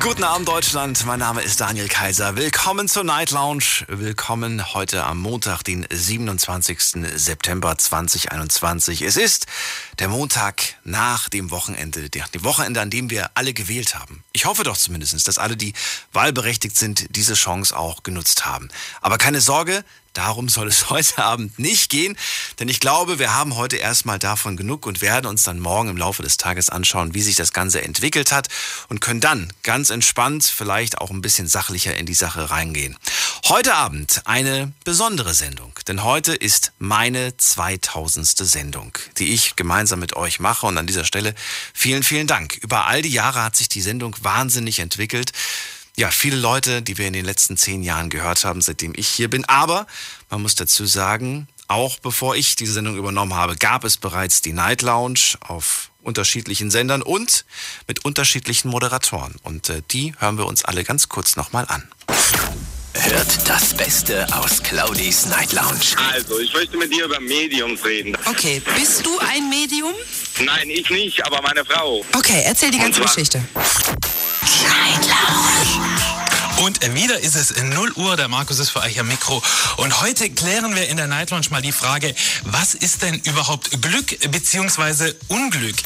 Guten 0.00 0.22
Abend 0.22 0.46
Deutschland, 0.46 1.04
mein 1.06 1.18
Name 1.18 1.42
ist 1.42 1.60
Daniel 1.60 1.88
Kaiser. 1.88 2.36
Willkommen 2.36 2.86
zur 2.86 3.02
Night 3.02 3.32
Lounge. 3.32 3.84
Willkommen 3.88 4.72
heute 4.72 5.02
am 5.02 5.18
Montag, 5.18 5.64
den 5.64 5.86
27. 5.90 6.78
September 7.16 7.76
2021. 7.76 9.02
Es 9.02 9.16
ist 9.16 9.46
der 9.98 10.08
Montag 10.08 10.76
nach 10.84 11.28
dem 11.28 11.50
Wochenende, 11.50 12.08
dem 12.10 12.22
Wochenende, 12.44 12.80
an 12.80 12.90
dem 12.90 13.10
wir 13.10 13.30
alle 13.34 13.52
gewählt 13.52 13.96
haben. 13.96 14.22
Ich 14.32 14.44
hoffe 14.44 14.62
doch 14.62 14.76
zumindest, 14.76 15.26
dass 15.26 15.36
alle, 15.36 15.56
die 15.56 15.72
wahlberechtigt 16.12 16.76
sind, 16.76 17.16
diese 17.16 17.34
Chance 17.34 17.76
auch 17.76 18.04
genutzt 18.04 18.46
haben. 18.46 18.68
Aber 19.00 19.18
keine 19.18 19.40
Sorge, 19.40 19.84
Darum 20.12 20.48
soll 20.48 20.68
es 20.68 20.90
heute 20.90 21.18
Abend 21.18 21.58
nicht 21.58 21.90
gehen, 21.90 22.16
denn 22.58 22.68
ich 22.68 22.80
glaube, 22.80 23.18
wir 23.18 23.34
haben 23.34 23.56
heute 23.56 23.76
erstmal 23.76 24.18
davon 24.18 24.56
genug 24.56 24.86
und 24.86 25.00
werden 25.00 25.26
uns 25.26 25.44
dann 25.44 25.60
morgen 25.60 25.88
im 25.88 25.96
Laufe 25.96 26.22
des 26.22 26.36
Tages 26.36 26.70
anschauen, 26.70 27.14
wie 27.14 27.22
sich 27.22 27.36
das 27.36 27.52
Ganze 27.52 27.82
entwickelt 27.82 28.32
hat 28.32 28.48
und 28.88 29.00
können 29.00 29.20
dann 29.20 29.52
ganz 29.62 29.90
entspannt, 29.90 30.44
vielleicht 30.44 30.98
auch 30.98 31.10
ein 31.10 31.22
bisschen 31.22 31.46
sachlicher 31.46 31.96
in 31.96 32.06
die 32.06 32.14
Sache 32.14 32.50
reingehen. 32.50 32.96
Heute 33.46 33.74
Abend 33.74 34.22
eine 34.24 34.72
besondere 34.84 35.32
Sendung, 35.34 35.72
denn 35.86 36.02
heute 36.02 36.34
ist 36.34 36.72
meine 36.78 37.36
2000. 37.36 38.26
Sendung, 38.26 38.92
die 39.18 39.32
ich 39.32 39.56
gemeinsam 39.56 40.00
mit 40.00 40.16
euch 40.16 40.40
mache 40.40 40.66
und 40.66 40.76
an 40.76 40.86
dieser 40.86 41.04
Stelle 41.04 41.34
vielen, 41.72 42.02
vielen 42.02 42.26
Dank. 42.26 42.56
Über 42.56 42.86
all 42.86 43.02
die 43.02 43.10
Jahre 43.10 43.42
hat 43.42 43.56
sich 43.56 43.68
die 43.68 43.80
Sendung 43.80 44.14
wahnsinnig 44.20 44.80
entwickelt 44.80 45.32
ja, 45.98 46.12
viele 46.12 46.36
Leute, 46.36 46.80
die 46.80 46.96
wir 46.96 47.08
in 47.08 47.12
den 47.12 47.24
letzten 47.24 47.56
zehn 47.56 47.82
Jahren 47.82 48.08
gehört 48.08 48.44
haben, 48.44 48.62
seitdem 48.62 48.92
ich 48.94 49.08
hier 49.08 49.28
bin. 49.28 49.44
Aber 49.46 49.86
man 50.30 50.40
muss 50.40 50.54
dazu 50.54 50.86
sagen, 50.86 51.48
auch 51.66 51.98
bevor 51.98 52.36
ich 52.36 52.54
diese 52.54 52.72
Sendung 52.72 52.96
übernommen 52.96 53.34
habe, 53.34 53.56
gab 53.56 53.82
es 53.82 53.96
bereits 53.96 54.40
die 54.40 54.52
Night 54.52 54.82
Lounge 54.82 55.34
auf 55.40 55.90
unterschiedlichen 56.02 56.70
Sendern 56.70 57.02
und 57.02 57.44
mit 57.88 58.04
unterschiedlichen 58.04 58.68
Moderatoren. 58.68 59.34
Und 59.42 59.70
äh, 59.70 59.82
die 59.90 60.14
hören 60.18 60.38
wir 60.38 60.46
uns 60.46 60.64
alle 60.64 60.84
ganz 60.84 61.08
kurz 61.08 61.34
nochmal 61.34 61.66
an. 61.66 61.82
Hört 62.94 63.48
das 63.48 63.74
Beste 63.74 64.26
aus 64.34 64.62
Claudis 64.62 65.26
Night 65.26 65.52
Lounge. 65.52 65.96
Also, 66.12 66.38
ich 66.38 66.52
möchte 66.54 66.76
mit 66.76 66.92
dir 66.92 67.06
über 67.06 67.20
Mediums 67.20 67.84
reden. 67.84 68.16
Okay, 68.24 68.62
bist 68.76 69.04
du 69.04 69.18
ein 69.18 69.50
Medium? 69.50 69.94
Nein, 70.44 70.70
ich 70.70 70.88
nicht, 70.90 71.24
aber 71.26 71.42
meine 71.42 71.64
Frau. 71.64 72.04
Okay, 72.14 72.42
erzähl 72.44 72.70
die 72.70 72.78
ganze 72.78 73.00
Geschichte. 73.00 73.42
Night 74.48 75.06
Lounge. 75.06 76.07
Und 76.58 76.94
wieder 76.94 77.20
ist 77.20 77.36
es 77.36 77.54
0 77.62 77.92
Uhr, 77.92 78.16
der 78.16 78.26
Markus 78.26 78.58
ist 78.58 78.70
für 78.70 78.80
euch 78.80 78.98
am 78.98 79.06
Mikro. 79.06 79.40
Und 79.76 80.00
heute 80.00 80.28
klären 80.28 80.74
wir 80.74 80.88
in 80.88 80.96
der 80.96 81.06
Night 81.06 81.30
Lounge 81.30 81.46
mal 81.50 81.62
die 81.62 81.70
Frage, 81.70 82.12
was 82.42 82.74
ist 82.74 83.02
denn 83.02 83.14
überhaupt 83.20 83.80
Glück 83.80 84.18
bzw. 84.28 85.12
Unglück? 85.28 85.76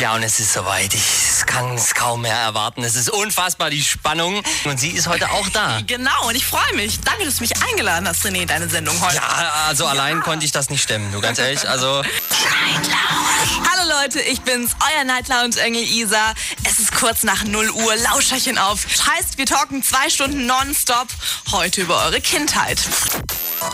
Ja, 0.00 0.14
und 0.14 0.24
es 0.24 0.40
ist 0.40 0.54
soweit. 0.54 0.92
Ich 0.94 1.46
kann 1.46 1.74
es 1.74 1.94
kaum 1.94 2.22
mehr 2.22 2.36
erwarten. 2.36 2.82
Es 2.82 2.96
ist 2.96 3.10
unfassbar, 3.10 3.70
die 3.70 3.82
Spannung. 3.82 4.42
Und 4.64 4.80
sie 4.80 4.90
ist 4.90 5.06
heute 5.06 5.30
auch 5.30 5.48
da. 5.50 5.80
Genau, 5.86 6.28
und 6.28 6.34
ich 6.36 6.46
freue 6.46 6.74
mich. 6.74 7.00
Danke, 7.00 7.24
dass 7.24 7.36
du 7.36 7.42
mich 7.42 7.52
eingeladen 7.62 8.06
hast, 8.08 8.24
René, 8.24 8.42
in 8.42 8.48
deine 8.48 8.68
Sendung 8.68 9.00
heute. 9.00 9.16
Ja, 9.16 9.66
also 9.68 9.86
allein 9.86 10.20
konnte 10.20 10.44
ich 10.44 10.52
das 10.52 10.70
nicht 10.70 10.82
stemmen, 10.82 11.10
du 11.12 11.20
ganz 11.20 11.38
ehrlich. 11.38 11.68
Also, 11.68 12.02
Night 12.02 12.86
Lounge. 12.86 13.68
Hallo 13.70 14.00
Leute, 14.00 14.20
ich 14.20 14.40
bin's, 14.42 14.72
euer 14.80 15.04
Night 15.04 15.28
Lounge 15.28 15.60
Engel 15.60 15.82
Isa. 15.82 16.34
Es 16.64 16.78
ist 16.78 16.94
kurz 16.94 17.22
nach 17.24 17.44
0 17.44 17.70
Uhr, 17.70 17.96
Lauscherchen 17.96 18.58
auf. 18.58 18.84
Heißt, 18.84 19.36
wir 19.36 19.46
talken 19.60 19.82
zwei 19.82 20.08
Stunden 20.08 20.46
nonstop 20.46 21.08
heute 21.52 21.82
über 21.82 22.02
eure 22.04 22.20
Kindheit. 22.22 22.80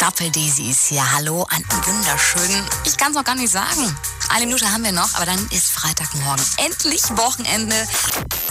Doppel-Daisy 0.00 0.70
ist 0.70 0.88
hier. 0.88 1.12
Hallo, 1.12 1.46
einen 1.48 1.64
wunderschönen. 1.84 2.68
Ich 2.84 2.96
kann 2.96 3.12
es 3.12 3.16
noch 3.16 3.22
gar 3.22 3.36
nicht 3.36 3.52
sagen. 3.52 3.96
Eine 4.30 4.46
Minute 4.46 4.72
haben 4.72 4.82
wir 4.82 4.90
noch, 4.90 5.14
aber 5.14 5.26
dann 5.26 5.38
ist 5.50 5.70
Freitagmorgen. 5.70 6.44
Endlich 6.56 7.02
Wochenende. 7.10 7.86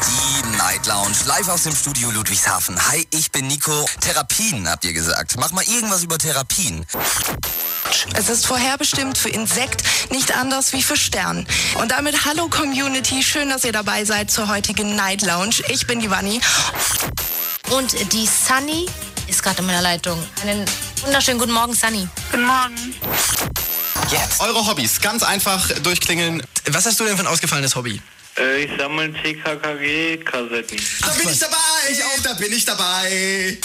Die 0.07 0.57
Night 0.57 0.85
Lounge, 0.85 1.15
live 1.25 1.49
aus 1.49 1.63
dem 1.63 1.75
Studio 1.75 2.09
Ludwigshafen. 2.11 2.79
Hi, 2.87 3.05
ich 3.09 3.31
bin 3.33 3.47
Nico. 3.47 3.85
Therapien, 3.99 4.69
habt 4.69 4.85
ihr 4.85 4.93
gesagt. 4.93 5.35
Mach 5.37 5.51
mal 5.51 5.65
irgendwas 5.65 6.03
über 6.03 6.17
Therapien. 6.17 6.85
Es 8.15 8.29
ist 8.29 8.45
vorherbestimmt 8.45 9.17
für 9.17 9.29
Insekt, 9.29 9.83
nicht 10.11 10.35
anders 10.35 10.73
wie 10.73 10.83
für 10.83 10.97
Stern. 10.97 11.45
Und 11.75 11.91
damit 11.91 12.25
hallo 12.25 12.47
Community, 12.49 13.23
schön, 13.23 13.49
dass 13.49 13.63
ihr 13.63 13.71
dabei 13.71 14.05
seid 14.05 14.31
zur 14.31 14.47
heutigen 14.47 14.95
Night 14.95 15.21
Lounge. 15.21 15.55
Ich 15.69 15.87
bin 15.87 15.99
die 15.99 16.09
Vanni. 16.09 16.41
Und 17.71 18.13
die 18.13 18.27
Sunny 18.27 18.85
ist 19.27 19.41
gerade 19.41 19.59
in 19.59 19.65
meiner 19.65 19.81
Leitung. 19.81 20.21
Einen 20.41 20.65
wunderschönen 21.03 21.39
guten 21.39 21.53
Morgen, 21.53 21.73
Sunny. 21.73 22.07
Jetzt. 24.11 24.39
Eure 24.39 24.65
Hobbys, 24.67 25.01
ganz 25.01 25.23
einfach 25.23 25.71
durchklingeln. 25.81 26.43
Was 26.69 26.85
hast 26.85 26.99
du 26.99 27.05
denn 27.05 27.17
für 27.17 27.23
ein 27.23 27.27
ausgefallenes 27.27 27.75
Hobby? 27.75 28.01
Äh, 28.37 28.65
ich 28.65 28.71
sammle 28.77 29.13
CKKG-Kassetten. 29.13 30.77
Da 31.01 31.07
bin 31.13 31.29
ich 31.29 31.39
dabei, 31.39 31.55
ich 31.91 32.03
auch, 32.03 32.21
da 32.23 32.33
bin 32.33 32.53
ich 32.53 32.65
dabei. 32.65 33.57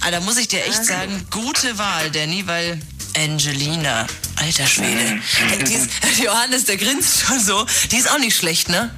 Ah, 0.00 0.10
da 0.10 0.20
muss 0.20 0.36
ich 0.36 0.48
dir 0.48 0.64
echt 0.64 0.84
sagen, 0.84 1.26
gute 1.30 1.76
Wahl, 1.76 2.10
Danny, 2.10 2.46
weil 2.46 2.80
Angelina, 3.24 4.06
alter 4.36 4.66
Schwede. 4.66 5.20
Die 5.66 5.74
ist, 5.74 5.90
Johannes, 6.22 6.64
der 6.64 6.76
grinst 6.76 7.20
schon 7.20 7.40
so. 7.40 7.66
Die 7.90 7.96
ist 7.96 8.10
auch 8.10 8.18
nicht 8.18 8.36
schlecht, 8.36 8.68
ne? 8.68 8.90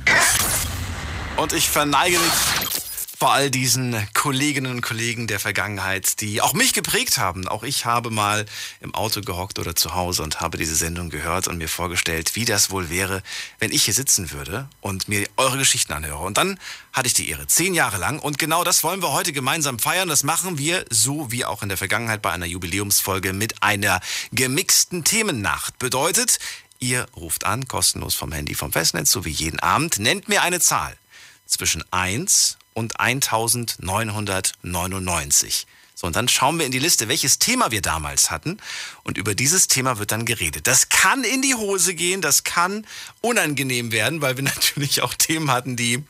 Und 1.37 1.53
ich 1.53 1.69
verneige 1.69 2.19
mich 2.19 2.33
vor 3.21 3.35
all 3.35 3.51
diesen 3.51 3.95
Kolleginnen 4.15 4.73
und 4.73 4.81
Kollegen 4.81 5.27
der 5.27 5.39
Vergangenheit, 5.39 6.23
die 6.23 6.41
auch 6.41 6.55
mich 6.55 6.73
geprägt 6.73 7.19
haben. 7.19 7.47
Auch 7.49 7.65
ich 7.65 7.85
habe 7.85 8.09
mal 8.09 8.47
im 8.81 8.95
Auto 8.95 9.21
gehockt 9.21 9.59
oder 9.59 9.77
zu 9.77 9.95
Hause 9.95 10.23
und 10.23 10.41
habe 10.41 10.57
diese 10.57 10.75
Sendung 10.75 11.11
gehört 11.11 11.47
und 11.47 11.59
mir 11.59 11.69
vorgestellt, 11.69 12.35
wie 12.35 12.47
das 12.47 12.71
wohl 12.71 12.89
wäre, 12.89 13.23
wenn 13.59 13.73
ich 13.73 13.85
hier 13.85 13.93
sitzen 13.93 14.31
würde 14.31 14.71
und 14.81 15.09
mir 15.09 15.29
eure 15.37 15.59
Geschichten 15.59 15.93
anhöre. 15.93 16.23
Und 16.23 16.39
dann 16.39 16.59
hatte 16.95 17.09
ich 17.09 17.13
die 17.13 17.29
Ehre, 17.29 17.47
zehn 17.47 17.75
Jahre 17.75 17.99
lang. 17.99 18.21
Und 18.21 18.39
genau 18.39 18.65
das 18.65 18.83
wollen 18.85 19.03
wir 19.03 19.13
heute 19.13 19.35
gemeinsam 19.35 19.79
feiern. 19.79 20.09
Das 20.09 20.23
machen 20.23 20.57
wir 20.57 20.87
so 20.89 21.31
wie 21.31 21.45
auch 21.45 21.63
in 21.63 21.69
der 21.69 21.77
Vergangenheit 21.77 22.23
bei 22.23 22.33
einer 22.33 22.47
Jubiläumsfolge 22.47 23.35
mit 23.35 23.63
einer 23.63 24.01
gemixten 24.33 25.05
Themennacht. 25.05 25.79
Bedeutet, 25.79 26.39
ihr 26.79 27.07
ruft 27.15 27.45
an, 27.45 27.69
kostenlos 27.69 28.15
vom 28.15 28.33
Handy 28.33 28.55
vom 28.55 28.73
Festnetz, 28.73 29.11
so 29.11 29.27
wie 29.27 29.31
jeden 29.31 29.61
Abend. 29.61 29.99
Nennt 29.99 30.31
mir 30.31 30.41
eine 30.41 30.59
Zahl 30.59 30.97
zwischen 31.45 31.85
1 31.91 32.57
und 32.75 33.01
1999. 33.01 35.67
So, 36.01 36.07
und 36.07 36.17
dann 36.17 36.29
schauen 36.29 36.59
wir 36.59 36.65
in 36.65 36.73
die 36.73 36.79
Liste, 36.79 37.09
welches 37.09 37.39
Thema 37.39 37.71
wir 37.71 37.83
damals 37.83 38.31
hatten. 38.31 38.57
Und 39.03 39.19
über 39.19 39.35
dieses 39.35 39.69
Thema 39.69 39.99
wird 39.99 40.13
dann 40.13 40.25
geredet. 40.25 40.67
Das 40.67 40.89
kann 40.89 41.25
in 41.25 41.43
die 41.43 41.55
Hose 41.55 41.95
gehen, 41.95 42.23
das 42.23 42.43
kann 42.43 42.87
unangenehm 43.21 43.93
werden, 43.93 44.23
weil 44.23 44.39
wir 44.39 44.45
natürlich 44.45 45.03
auch 45.03 45.13
Themen 45.13 45.51
hatten, 45.51 45.77
die, 45.77 46.03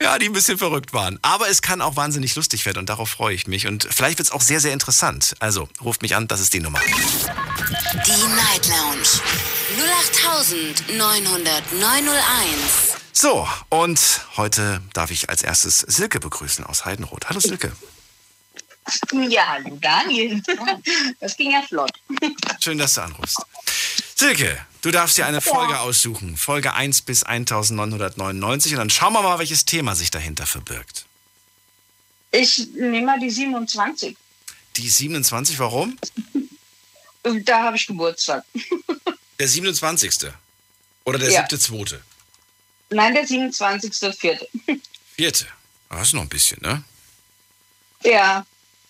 ja, 0.00 0.20
die 0.20 0.26
ein 0.26 0.32
bisschen 0.32 0.56
verrückt 0.56 0.92
waren. 0.92 1.18
Aber 1.22 1.48
es 1.48 1.62
kann 1.62 1.82
auch 1.82 1.96
wahnsinnig 1.96 2.36
lustig 2.36 2.64
werden 2.64 2.78
und 2.78 2.88
darauf 2.88 3.10
freue 3.10 3.34
ich 3.34 3.48
mich. 3.48 3.66
Und 3.66 3.88
vielleicht 3.90 4.18
wird 4.18 4.28
es 4.28 4.32
auch 4.32 4.42
sehr, 4.42 4.60
sehr 4.60 4.72
interessant. 4.72 5.34
Also, 5.40 5.68
ruft 5.82 6.02
mich 6.02 6.14
an, 6.14 6.28
das 6.28 6.38
ist 6.38 6.54
die 6.54 6.60
Nummer. 6.60 6.78
Die 6.78 8.26
Night 8.36 8.68
Lounge. 8.68 9.08
0890901. 10.92 12.93
So, 13.16 13.46
und 13.68 14.00
heute 14.36 14.82
darf 14.92 15.12
ich 15.12 15.28
als 15.30 15.42
erstes 15.42 15.78
Silke 15.80 16.18
begrüßen 16.18 16.64
aus 16.64 16.84
Heidenroth. 16.84 17.28
Hallo 17.28 17.38
Silke. 17.38 17.70
Ja, 19.28 19.46
hallo 19.50 19.78
Daniel. 19.80 20.42
Das 21.20 21.36
ging 21.36 21.52
ja 21.52 21.62
flott. 21.62 21.92
Schön, 22.60 22.76
dass 22.76 22.94
du 22.94 23.02
anrufst. 23.02 23.38
Silke, 24.16 24.60
du 24.82 24.90
darfst 24.90 25.16
dir 25.16 25.26
eine 25.26 25.40
Folge 25.40 25.78
aussuchen. 25.78 26.36
Folge 26.36 26.74
1 26.74 27.02
bis 27.02 27.22
1999. 27.22 28.72
Und 28.72 28.78
dann 28.78 28.90
schauen 28.90 29.12
wir 29.12 29.22
mal, 29.22 29.38
welches 29.38 29.64
Thema 29.64 29.94
sich 29.94 30.10
dahinter 30.10 30.44
verbirgt. 30.46 31.06
Ich 32.32 32.66
nehme 32.74 33.06
mal 33.06 33.20
die 33.20 33.30
27. 33.30 34.16
Die 34.76 34.88
27, 34.90 35.58
warum? 35.60 35.96
Da 37.22 37.62
habe 37.62 37.76
ich 37.76 37.86
Geburtstag. 37.86 38.44
Der 39.38 39.48
27. 39.48 40.32
Oder 41.04 41.18
der 41.18 41.30
Ja. 41.30 41.40
siebte, 41.40 41.58
zweite. 41.60 42.02
Nein, 42.90 43.14
der 43.14 43.24
27.04. 43.26 44.38
Vierte. 45.16 45.46
Ah, 45.88 45.96
Das 45.98 46.08
ist 46.08 46.12
noch 46.14 46.22
ein 46.22 46.28
bisschen, 46.28 46.60
ne? 46.62 46.82
Ja, 48.04 48.44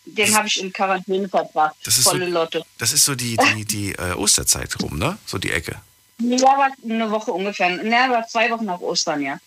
den 0.04 0.34
habe 0.36 0.48
ich 0.48 0.60
in 0.60 0.72
Quarantäne 0.72 1.28
verbracht. 1.28 1.76
Das 1.84 1.98
ist 1.98 2.04
Volle 2.04 2.26
so- 2.26 2.32
Lotte. 2.32 2.64
Das 2.78 2.92
ist 2.92 3.04
so 3.04 3.14
die, 3.14 3.36
die, 3.36 3.64
die 3.64 3.92
äh, 3.92 4.12
Osterzeit 4.12 4.80
rum, 4.82 4.98
ne? 4.98 5.16
So 5.26 5.38
die 5.38 5.50
Ecke. 5.52 5.80
Ja, 6.18 6.38
war 6.42 6.70
eine 6.84 7.10
Woche 7.10 7.32
ungefähr. 7.32 7.70
Ne, 7.70 7.90
war 8.08 8.26
zwei 8.28 8.50
Wochen 8.50 8.64
nach 8.66 8.80
Ostern, 8.80 9.20
ja. 9.22 9.38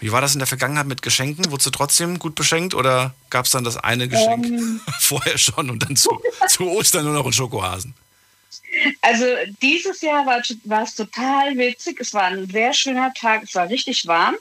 Wie 0.00 0.12
war 0.12 0.20
das 0.20 0.32
in 0.34 0.38
der 0.38 0.46
Vergangenheit 0.46 0.86
mit 0.86 1.02
Geschenken? 1.02 1.50
Wurdest 1.50 1.66
du 1.66 1.70
trotzdem 1.70 2.18
gut 2.18 2.34
beschenkt 2.34 2.74
oder 2.74 3.14
gab 3.28 3.44
es 3.46 3.52
dann 3.52 3.64
das 3.64 3.76
eine 3.76 4.08
Geschenk 4.08 4.46
Ähm. 4.46 4.80
vorher 5.00 5.36
schon 5.38 5.70
und 5.70 5.82
dann 5.82 5.96
zu, 5.96 6.20
zu 6.48 6.64
Ostern 6.70 7.04
nur 7.04 7.14
noch 7.14 7.26
ein 7.26 7.32
Schokohasen? 7.32 7.94
Also 9.00 9.24
dieses 9.60 10.00
Jahr 10.00 10.26
war, 10.26 10.42
war 10.64 10.82
es 10.82 10.94
total 10.94 11.56
witzig. 11.56 11.98
Es 12.00 12.14
war 12.14 12.24
ein 12.24 12.48
sehr 12.48 12.72
schöner 12.72 13.12
Tag. 13.14 13.42
Es 13.44 13.54
war 13.54 13.68
richtig 13.68 14.06
warm. 14.06 14.36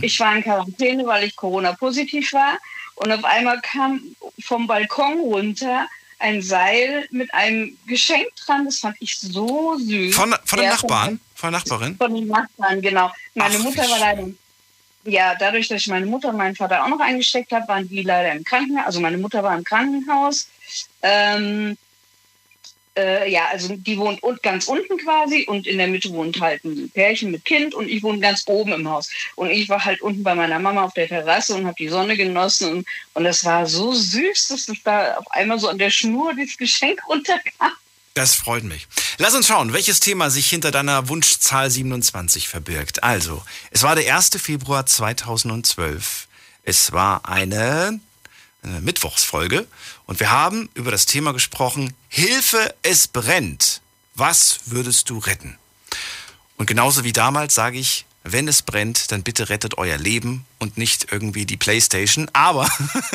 Ich 0.00 0.18
war 0.20 0.34
in 0.36 0.42
Quarantäne, 0.42 1.06
weil 1.06 1.24
ich 1.24 1.36
Corona-positiv 1.36 2.32
war. 2.32 2.58
Und 2.94 3.12
auf 3.12 3.24
einmal 3.24 3.60
kam 3.60 4.00
vom 4.40 4.66
Balkon 4.66 5.20
runter 5.20 5.86
ein 6.18 6.40
Seil 6.40 7.06
mit 7.10 7.32
einem 7.34 7.76
Geschenk 7.86 8.28
dran. 8.46 8.64
Das 8.64 8.78
fand 8.78 8.96
ich 9.00 9.18
so 9.18 9.76
süß. 9.76 10.14
Von, 10.14 10.34
von 10.44 10.58
dem 10.58 10.64
Ja, 10.64 10.70
Nachbarn? 10.70 11.20
Von 11.34 11.50
der 11.50 11.60
Nachbarin? 11.60 11.96
Von 11.96 12.14
den 12.14 12.28
Nachbarn, 12.28 12.80
genau. 12.80 13.10
Meine 13.34 13.56
Ach, 13.58 13.62
Mutter 13.64 13.82
war 13.90 13.98
leider. 13.98 14.28
Ja, 15.04 15.34
dadurch, 15.34 15.66
dass 15.66 15.80
ich 15.80 15.88
meine 15.88 16.06
Mutter 16.06 16.28
und 16.28 16.36
meinen 16.36 16.54
Vater 16.54 16.84
auch 16.84 16.88
noch 16.88 17.00
eingesteckt 17.00 17.50
habe, 17.50 17.66
waren 17.66 17.88
die 17.88 18.02
leider 18.02 18.32
im 18.32 18.44
Krankenhaus. 18.44 18.86
Also 18.86 19.00
meine 19.00 19.18
Mutter 19.18 19.42
war 19.42 19.56
im 19.56 19.64
Krankenhaus. 19.64 20.46
Ähm, 21.02 21.76
äh, 22.96 23.30
ja, 23.30 23.46
also 23.50 23.74
die 23.76 23.96
wohnt 23.98 24.20
ganz 24.42 24.68
unten 24.68 24.98
quasi 24.98 25.46
und 25.48 25.66
in 25.66 25.78
der 25.78 25.88
Mitte 25.88 26.10
wohnt 26.10 26.40
halt 26.40 26.64
ein 26.64 26.90
Pärchen 26.90 27.30
mit 27.30 27.44
Kind 27.44 27.74
und 27.74 27.88
ich 27.88 28.02
wohne 28.02 28.20
ganz 28.20 28.44
oben 28.46 28.72
im 28.72 28.88
Haus. 28.88 29.10
Und 29.34 29.50
ich 29.50 29.68
war 29.68 29.84
halt 29.84 30.02
unten 30.02 30.22
bei 30.22 30.34
meiner 30.34 30.58
Mama 30.58 30.84
auf 30.84 30.94
der 30.94 31.08
Terrasse 31.08 31.54
und 31.54 31.66
habe 31.66 31.76
die 31.78 31.88
Sonne 31.88 32.16
genossen 32.16 32.70
und, 32.70 32.86
und 33.14 33.24
das 33.24 33.44
war 33.44 33.66
so 33.66 33.92
süß, 33.92 34.48
dass 34.48 34.68
es 34.68 34.82
da 34.82 35.14
auf 35.14 35.30
einmal 35.30 35.58
so 35.58 35.68
an 35.68 35.78
der 35.78 35.90
Schnur 35.90 36.34
dieses 36.34 36.56
Geschenk 36.56 37.00
runterkam. 37.08 37.72
Das 38.14 38.34
freut 38.34 38.64
mich. 38.64 38.88
Lass 39.16 39.34
uns 39.34 39.46
schauen, 39.46 39.72
welches 39.72 40.00
Thema 40.00 40.28
sich 40.28 40.50
hinter 40.50 40.70
deiner 40.70 41.08
Wunschzahl 41.08 41.70
27 41.70 42.46
verbirgt. 42.46 43.02
Also, 43.02 43.42
es 43.70 43.82
war 43.82 43.94
der 43.94 44.14
1. 44.14 44.32
Februar 44.36 44.84
2012. 44.84 46.28
Es 46.62 46.92
war 46.92 47.26
eine, 47.26 48.00
eine 48.62 48.80
Mittwochsfolge 48.80 49.66
und 50.06 50.20
wir 50.20 50.30
haben 50.30 50.68
über 50.74 50.90
das 50.90 51.06
Thema 51.06 51.32
gesprochen, 51.32 51.94
Hilfe, 52.08 52.74
es 52.82 53.08
brennt. 53.08 53.80
Was 54.14 54.60
würdest 54.66 55.10
du 55.10 55.18
retten? 55.18 55.58
Und 56.56 56.66
genauso 56.66 57.02
wie 57.04 57.12
damals 57.12 57.54
sage 57.54 57.78
ich, 57.78 58.04
wenn 58.24 58.46
es 58.46 58.62
brennt, 58.62 59.10
dann 59.10 59.24
bitte 59.24 59.48
rettet 59.48 59.78
euer 59.78 59.98
Leben 59.98 60.44
und 60.60 60.78
nicht 60.78 61.08
irgendwie 61.10 61.44
die 61.44 61.56
Playstation. 61.56 62.30
Aber 62.34 62.70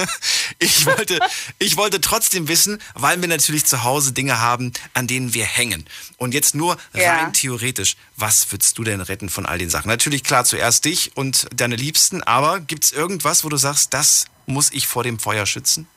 ich 0.60 0.86
wollte, 0.86 1.20
ich 1.60 1.78
wollte 1.78 2.02
trotzdem 2.02 2.50
wissen, 2.50 2.82
weil 2.94 3.22
wir 3.22 3.30
natürlich 3.30 3.66
zu 3.66 3.84
Hause 3.84 4.12
Dinge 4.12 4.40
haben, 4.40 4.74
an 4.94 5.08
denen 5.08 5.34
wir 5.34 5.46
hängen. 5.46 5.86
Und 6.18 6.34
jetzt 6.34 6.56
nur 6.56 6.78
Ja. 6.94 7.16
rein 7.16 7.32
theoretisch, 7.32 7.96
was 8.18 8.52
würdest 8.52 8.78
du 8.78 8.84
denn 8.84 9.00
retten 9.00 9.30
von 9.30 9.46
all 9.46 9.60
den 9.60 9.70
Sachen? 9.70 9.88
Natürlich 9.88 10.26
klar 10.26 10.44
zuerst 10.44 10.84
dich 10.84 11.16
und 11.16 11.48
deine 11.56 11.78
Liebsten, 11.78 12.22
aber 12.24 12.60
gibt 12.60 12.84
es 12.84 12.92
irgendwas, 12.92 13.46
wo 13.46 13.50
du 13.50 13.56
sagst, 13.56 13.94
das 13.94 14.26
muss 14.48 14.72
ich 14.72 14.88
vor 14.88 15.04
dem 15.04 15.20
Feuer 15.20 15.46
schützen? 15.46 15.88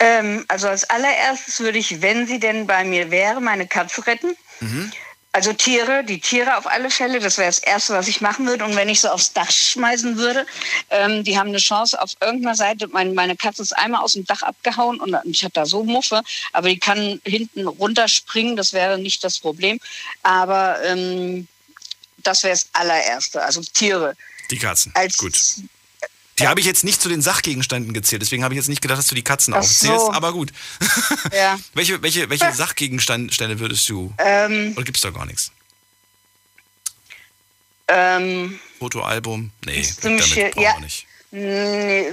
Ähm, 0.00 0.44
also 0.48 0.68
als 0.68 0.88
allererstes 0.90 1.60
würde 1.60 1.78
ich, 1.78 2.02
wenn 2.02 2.26
sie 2.26 2.40
denn 2.40 2.66
bei 2.66 2.84
mir 2.84 3.10
wäre, 3.10 3.40
meine 3.40 3.66
Katze 3.66 4.06
retten. 4.06 4.36
Also 5.32 5.52
Tiere, 5.52 6.04
die 6.04 6.20
Tiere 6.20 6.56
auf 6.56 6.66
alle 6.66 6.90
Fälle, 6.90 7.20
das 7.20 7.36
wäre 7.36 7.48
das 7.48 7.58
Erste, 7.58 7.92
was 7.92 8.08
ich 8.08 8.20
machen 8.20 8.46
würde. 8.46 8.64
Und 8.64 8.74
wenn 8.76 8.88
ich 8.88 9.00
so 9.00 9.08
aufs 9.08 9.32
Dach 9.32 9.50
schmeißen 9.50 10.16
würde, 10.16 10.46
ähm, 10.90 11.22
die 11.22 11.38
haben 11.38 11.48
eine 11.48 11.58
Chance 11.58 12.00
auf 12.00 12.12
irgendeiner 12.20 12.54
Seite. 12.54 12.88
Mein, 12.88 13.14
meine 13.14 13.36
Katze 13.36 13.62
ist 13.62 13.76
einmal 13.76 14.02
aus 14.02 14.14
dem 14.14 14.24
Dach 14.24 14.42
abgehauen 14.42 15.00
und 15.00 15.16
ich 15.24 15.44
hatte 15.44 15.54
da 15.54 15.66
so 15.66 15.84
Muffe, 15.84 16.22
aber 16.52 16.68
die 16.68 16.78
kann 16.78 17.20
hinten 17.24 17.66
runterspringen, 17.66 18.56
das 18.56 18.72
wäre 18.72 18.98
nicht 18.98 19.22
das 19.22 19.38
Problem. 19.38 19.78
Aber 20.22 20.82
ähm, 20.82 21.46
das 22.18 22.42
wäre 22.42 22.54
das 22.54 22.68
allererste, 22.72 23.42
also 23.42 23.62
Tiere. 23.62 24.16
Die 24.50 24.58
Katzen. 24.58 24.92
Als, 24.94 25.18
Gut. 25.18 25.38
Die 26.38 26.48
habe 26.48 26.60
ich 26.60 26.66
jetzt 26.66 26.84
nicht 26.84 27.00
zu 27.02 27.08
den 27.08 27.22
Sachgegenständen 27.22 27.92
gezählt, 27.94 28.22
deswegen 28.22 28.44
habe 28.44 28.54
ich 28.54 28.58
jetzt 28.58 28.68
nicht 28.68 28.80
gedacht, 28.82 28.98
dass 28.98 29.06
du 29.06 29.14
die 29.14 29.22
Katzen 29.24 29.54
Ach 29.54 29.62
so. 29.62 29.92
aufzählst, 29.92 30.14
aber 30.16 30.32
gut. 30.32 30.52
Ja. 31.32 31.58
welche 31.74 32.00
welche, 32.02 32.30
welche 32.30 32.52
Sachgegenstände 32.52 33.58
würdest 33.60 33.88
du? 33.88 34.12
Ähm, 34.18 34.72
Oder 34.76 34.84
gibt's 34.84 35.00
da 35.02 35.10
gar 35.10 35.26
nichts? 35.26 35.50
ähm, 37.88 38.58
Fotoalbum? 38.78 39.50
Nee, 39.64 39.86
damit 40.02 40.24
hier- 40.24 40.50
brauchen 40.50 40.62
ja. 40.62 40.72
wir 40.74 40.80
nicht. 40.80 41.06
Nee, 41.30 42.12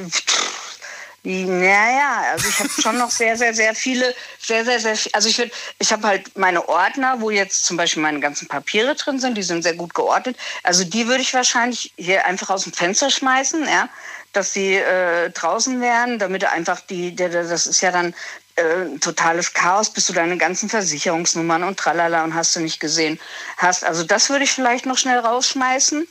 naja, 1.27 2.21
also 2.33 2.47
ich 2.47 2.59
habe 2.59 2.69
schon 2.69 2.97
noch 2.99 3.09
sehr, 3.09 3.35
sehr, 3.35 3.51
sehr 3.53 3.73
viele, 3.73 4.13
sehr, 4.39 4.63
sehr, 4.63 4.79
sehr. 4.79 4.95
Also 5.13 5.27
ich 5.27 5.37
würde, 5.39 5.51
ich 5.79 5.91
habe 5.91 6.05
halt 6.05 6.37
meine 6.37 6.69
Ordner, 6.69 7.19
wo 7.19 7.31
jetzt 7.31 7.65
zum 7.65 7.77
Beispiel 7.77 8.03
meine 8.03 8.19
ganzen 8.19 8.47
Papiere 8.47 8.93
drin 8.93 9.19
sind, 9.19 9.35
die 9.35 9.41
sind 9.41 9.63
sehr 9.63 9.73
gut 9.73 9.95
geordnet. 9.95 10.37
Also 10.61 10.83
die 10.83 11.07
würde 11.07 11.23
ich 11.23 11.33
wahrscheinlich 11.33 11.91
hier 11.97 12.25
einfach 12.27 12.51
aus 12.51 12.63
dem 12.63 12.73
Fenster 12.73 13.09
schmeißen, 13.09 13.63
ja, 13.65 13.89
dass 14.35 14.53
sie 14.53 14.75
äh, 14.75 15.29
draußen 15.29 15.81
wären, 15.81 16.19
damit 16.19 16.45
einfach 16.45 16.81
die, 16.81 17.15
der, 17.15 17.29
der, 17.29 17.43
das 17.43 17.67
ist 17.67 17.81
ja 17.81 17.91
dann 17.91 18.13
äh, 18.55 18.97
totales 18.99 19.53
Chaos, 19.53 19.89
bis 19.89 20.07
du 20.07 20.13
deine 20.13 20.37
ganzen 20.37 20.69
Versicherungsnummern 20.69 21.63
und 21.63 21.77
tralala 21.77 22.23
und 22.23 22.33
hast 22.33 22.55
du 22.55 22.61
nicht 22.61 22.79
gesehen 22.79 23.19
hast. 23.57 23.83
Also 23.83 24.03
das 24.03 24.29
würde 24.29 24.45
ich 24.45 24.51
vielleicht 24.51 24.85
noch 24.85 24.97
schnell 24.97 25.19
rausschmeißen. 25.19 26.07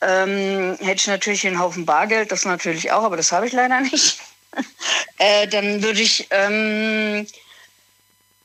Ähm, 0.00 0.76
hätte 0.80 0.96
ich 0.96 1.06
natürlich 1.06 1.46
einen 1.46 1.60
Haufen 1.60 1.86
Bargeld, 1.86 2.32
das 2.32 2.44
natürlich 2.44 2.90
auch, 2.92 3.04
aber 3.04 3.16
das 3.16 3.32
habe 3.32 3.46
ich 3.46 3.52
leider 3.52 3.80
nicht. 3.80 4.18
äh, 5.18 5.46
dann 5.48 5.82
würde 5.82 6.00
ich. 6.00 6.26
Ähm, 6.30 7.26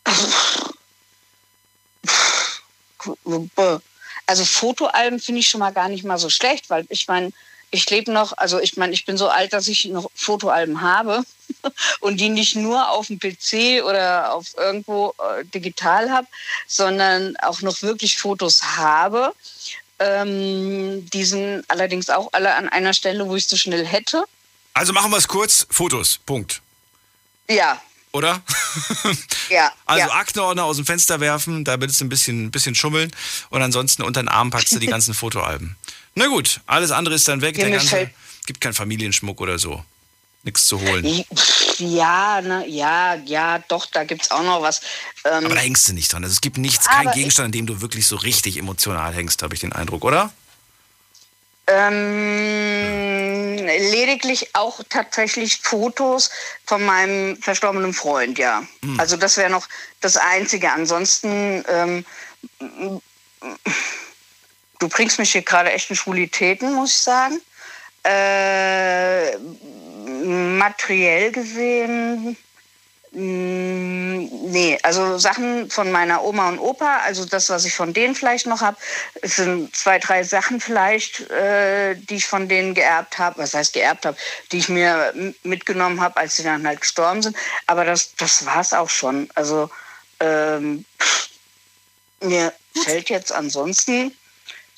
also 4.28 4.46
Fotoalben 4.46 5.20
finde 5.20 5.40
ich 5.40 5.50
schon 5.50 5.60
mal 5.60 5.74
gar 5.74 5.90
nicht 5.90 6.04
mal 6.04 6.20
so 6.20 6.30
schlecht, 6.30 6.70
weil 6.70 6.86
ich 6.90 7.08
meine, 7.08 7.32
ich 7.72 7.90
lebe 7.90 8.12
noch, 8.12 8.38
also 8.38 8.60
ich 8.60 8.78
meine, 8.78 8.94
ich 8.94 9.06
bin 9.06 9.18
so 9.18 9.30
alt, 9.30 9.54
dass 9.54 9.68
ich 9.68 9.86
noch 9.86 10.10
Fotoalben 10.16 10.82
habe 10.82 11.24
und 12.00 12.20
die 12.20 12.30
nicht 12.30 12.56
nur 12.56 12.90
auf 12.90 13.08
dem 13.08 13.20
PC 13.20 13.84
oder 13.84 14.34
auf 14.34 14.48
irgendwo 14.58 15.14
äh, 15.20 15.46
digital 15.46 16.10
habe, 16.10 16.28
sondern 16.68 17.36
auch 17.38 17.62
noch 17.62 17.82
wirklich 17.82 18.18
Fotos 18.18 18.78
habe. 18.78 19.34
Ähm, 20.00 21.10
die 21.10 21.26
sind 21.26 21.66
allerdings 21.68 22.10
auch 22.10 22.30
alle 22.32 22.56
an 22.56 22.70
einer 22.70 22.94
Stelle, 22.94 23.28
wo 23.28 23.36
ich 23.36 23.48
so 23.48 23.58
schnell 23.58 23.86
hätte. 23.86 24.24
Also 24.74 24.94
machen 24.94 25.12
wir 25.12 25.18
es 25.18 25.28
kurz. 25.28 25.68
Fotos. 25.70 26.20
Punkt. 26.26 26.62
Ja, 27.50 27.82
Oder? 28.12 28.42
ja. 29.50 29.72
Also 29.86 30.08
ja. 30.08 30.14
Aktenordner 30.14 30.64
aus 30.64 30.78
dem 30.78 30.86
Fenster 30.86 31.20
werfen, 31.20 31.64
da 31.64 31.80
willst 31.80 32.02
du 32.02 32.06
ein 32.06 32.10
bisschen, 32.10 32.46
ein 32.46 32.52
bisschen 32.52 32.74
schummeln 32.76 33.12
und 33.50 33.62
ansonsten 33.62 34.04
unter 34.04 34.22
den 34.22 34.30
Arm 34.30 34.50
packst 34.50 34.74
du 34.74 34.80
die 34.80 34.88
ganzen 34.88 35.14
Fotoalben. 35.14 35.76
Na 36.20 36.28
gut, 36.28 36.60
alles 36.66 36.92
andere 36.92 37.16
ist 37.16 37.30
dann 37.30 37.40
weg. 37.42 37.58
Ja, 37.58 37.64
der 37.64 37.78
ganze, 37.78 38.10
gibt 38.46 38.60
keinen 38.60 38.74
Familienschmuck 38.74 39.40
oder 39.40 39.58
so. 39.58 39.86
Nichts 40.44 40.66
zu 40.66 40.82
holen. 40.82 41.24
Ja, 41.78 42.42
ne, 42.42 42.68
ja, 42.68 43.16
ja, 43.16 43.60
doch, 43.70 43.86
da 43.86 44.04
gibt 44.04 44.24
es 44.24 44.32
auch 44.32 44.44
noch 44.44 44.62
was. 44.62 44.82
Ähm, 45.24 45.46
Aber 45.46 45.56
da 45.56 45.62
hängst 45.62 45.88
du 45.88 45.94
nicht 45.94 46.12
dran. 46.12 46.22
Also 46.26 46.34
es 46.34 46.42
gibt 46.42 46.58
nichts, 46.58 46.88
kein 46.88 47.08
Aber 47.08 47.16
Gegenstand, 47.16 47.46
an 47.46 47.52
dem 47.54 47.68
du 47.68 47.80
wirklich 47.80 48.06
so 48.06 48.18
richtig 48.18 48.58
emotional 48.58 49.14
hängst, 49.14 49.42
habe 49.44 49.54
ich 49.54 49.62
den 49.62 49.72
Eindruck, 49.72 50.04
oder? 50.04 50.34
Ähm, 51.68 53.56
lediglich 53.66 54.54
auch 54.56 54.82
tatsächlich 54.90 55.62
Fotos 55.62 56.32
von 56.66 56.84
meinem 56.84 57.38
verstorbenen 57.38 57.94
Freund, 57.94 58.38
ja. 58.38 58.64
Hm. 58.84 59.00
Also 59.00 59.16
das 59.16 59.38
wäre 59.38 59.50
noch 59.50 59.70
das 60.02 60.18
Einzige. 60.18 60.70
Ansonsten, 60.74 61.64
ähm, 61.70 62.04
du 64.80 64.90
bringst 64.90 65.20
mich 65.20 65.32
hier 65.32 65.42
gerade 65.42 65.72
echt 65.72 65.90
in 65.90 65.96
Schwulitäten, 65.96 66.74
muss 66.74 66.92
ich 66.92 67.00
sagen. 67.00 67.42
Äh, 68.04 69.38
materiell 70.58 71.32
gesehen, 71.32 72.38
Mm, 73.12 74.30
Nee, 74.52 74.78
also 74.84 75.18
Sachen 75.18 75.70
von 75.70 75.92
meiner 75.92 76.24
Oma 76.24 76.50
und 76.50 76.60
Opa, 76.60 77.00
also 77.00 77.26
das, 77.26 77.50
was 77.50 77.66
ich 77.66 77.74
von 77.74 77.94
denen 77.94 78.16
vielleicht 78.16 78.46
noch 78.48 78.62
habe, 78.62 78.78
es 79.22 79.38
sind 79.38 79.76
zwei, 79.76 80.00
drei 80.00 80.24
Sachen 80.24 80.60
vielleicht, 80.60 81.30
äh, 81.32 81.96
die 81.96 82.16
ich 82.16 82.26
von 82.26 82.48
denen 82.48 82.74
geerbt 82.74 83.18
habe, 83.18 83.40
was 83.40 83.54
heißt 83.54 83.74
geerbt 83.74 84.06
habe, 84.06 84.18
die 84.52 84.58
ich 84.60 84.70
mir 84.70 85.14
mitgenommen 85.44 86.02
habe, 86.02 86.18
als 86.18 86.36
sie 86.36 86.44
dann 86.44 86.68
halt 86.68 86.82
gestorben 86.82 87.22
sind. 87.22 87.36
Aber 87.68 87.86
das, 87.86 88.16
das 88.16 88.46
war 88.46 88.62
es 88.62 88.74
auch 88.74 88.90
schon. 88.90 89.30
Also 89.36 89.70
ähm, 90.20 90.86
mir 92.22 92.54
fällt 92.84 93.10
jetzt 93.10 93.32
ansonsten 93.32 94.16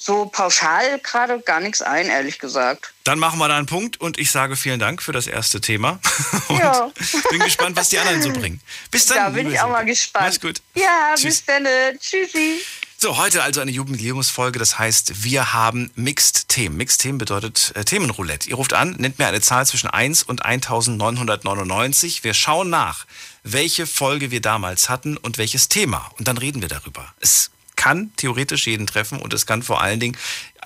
so 0.01 0.25
pauschal 0.25 0.99
gerade 0.99 1.39
gar 1.41 1.59
nichts 1.59 1.83
ein, 1.83 2.07
ehrlich 2.07 2.39
gesagt. 2.39 2.93
Dann 3.03 3.19
machen 3.19 3.37
wir 3.37 3.47
da 3.47 3.57
einen 3.57 3.67
Punkt 3.67 4.01
und 4.01 4.17
ich 4.17 4.31
sage 4.31 4.55
vielen 4.55 4.79
Dank 4.79 5.03
für 5.03 5.11
das 5.11 5.27
erste 5.27 5.61
Thema. 5.61 5.99
Und 6.47 6.57
Ja. 6.57 6.91
bin 7.29 7.39
gespannt, 7.39 7.75
was 7.75 7.89
die 7.89 7.99
anderen 7.99 8.21
so 8.21 8.31
bringen. 8.31 8.61
Bis 8.89 9.05
dann. 9.05 9.17
Da 9.17 9.29
bin 9.29 9.51
ich 9.51 9.59
auch 9.59 9.69
mal 9.69 9.85
gespannt. 9.85 10.25
Mach's 10.25 10.39
gut. 10.39 10.61
Ja, 10.75 11.13
Tschüss. 11.15 11.41
bis 11.41 11.45
dann. 11.45 11.67
Tschüssi. 11.99 12.59
So, 12.97 13.17
heute 13.17 13.41
also 13.43 13.61
eine 13.61 13.71
Jubiläumsfolge. 13.71 14.59
Das 14.59 14.77
heißt, 14.79 15.23
wir 15.23 15.53
haben 15.53 15.91
Mixed 15.95 16.49
Themen. 16.49 16.77
Mixed 16.77 17.01
Themen 17.01 17.17
bedeutet 17.17 17.71
äh, 17.75 17.83
Themenroulette. 17.83 18.49
Ihr 18.49 18.55
ruft 18.55 18.73
an, 18.73 18.95
nennt 18.97 19.17
mir 19.19 19.27
eine 19.27 19.41
Zahl 19.41 19.65
zwischen 19.65 19.89
1 19.89 20.23
und 20.23 20.43
1999. 20.45 22.23
Wir 22.23 22.33
schauen 22.33 22.69
nach, 22.69 23.05
welche 23.43 23.87
Folge 23.87 24.31
wir 24.31 24.41
damals 24.41 24.89
hatten 24.89 25.17
und 25.17 25.37
welches 25.37 25.67
Thema. 25.69 26.11
Und 26.17 26.27
dann 26.27 26.37
reden 26.37 26.61
wir 26.61 26.69
darüber. 26.69 27.13
Es 27.19 27.49
kann 27.81 28.11
theoretisch 28.15 28.67
jeden 28.67 28.85
treffen 28.85 29.17
und 29.19 29.33
es 29.33 29.47
kann 29.47 29.63
vor 29.63 29.81
allen 29.81 29.99
Dingen, 29.99 30.15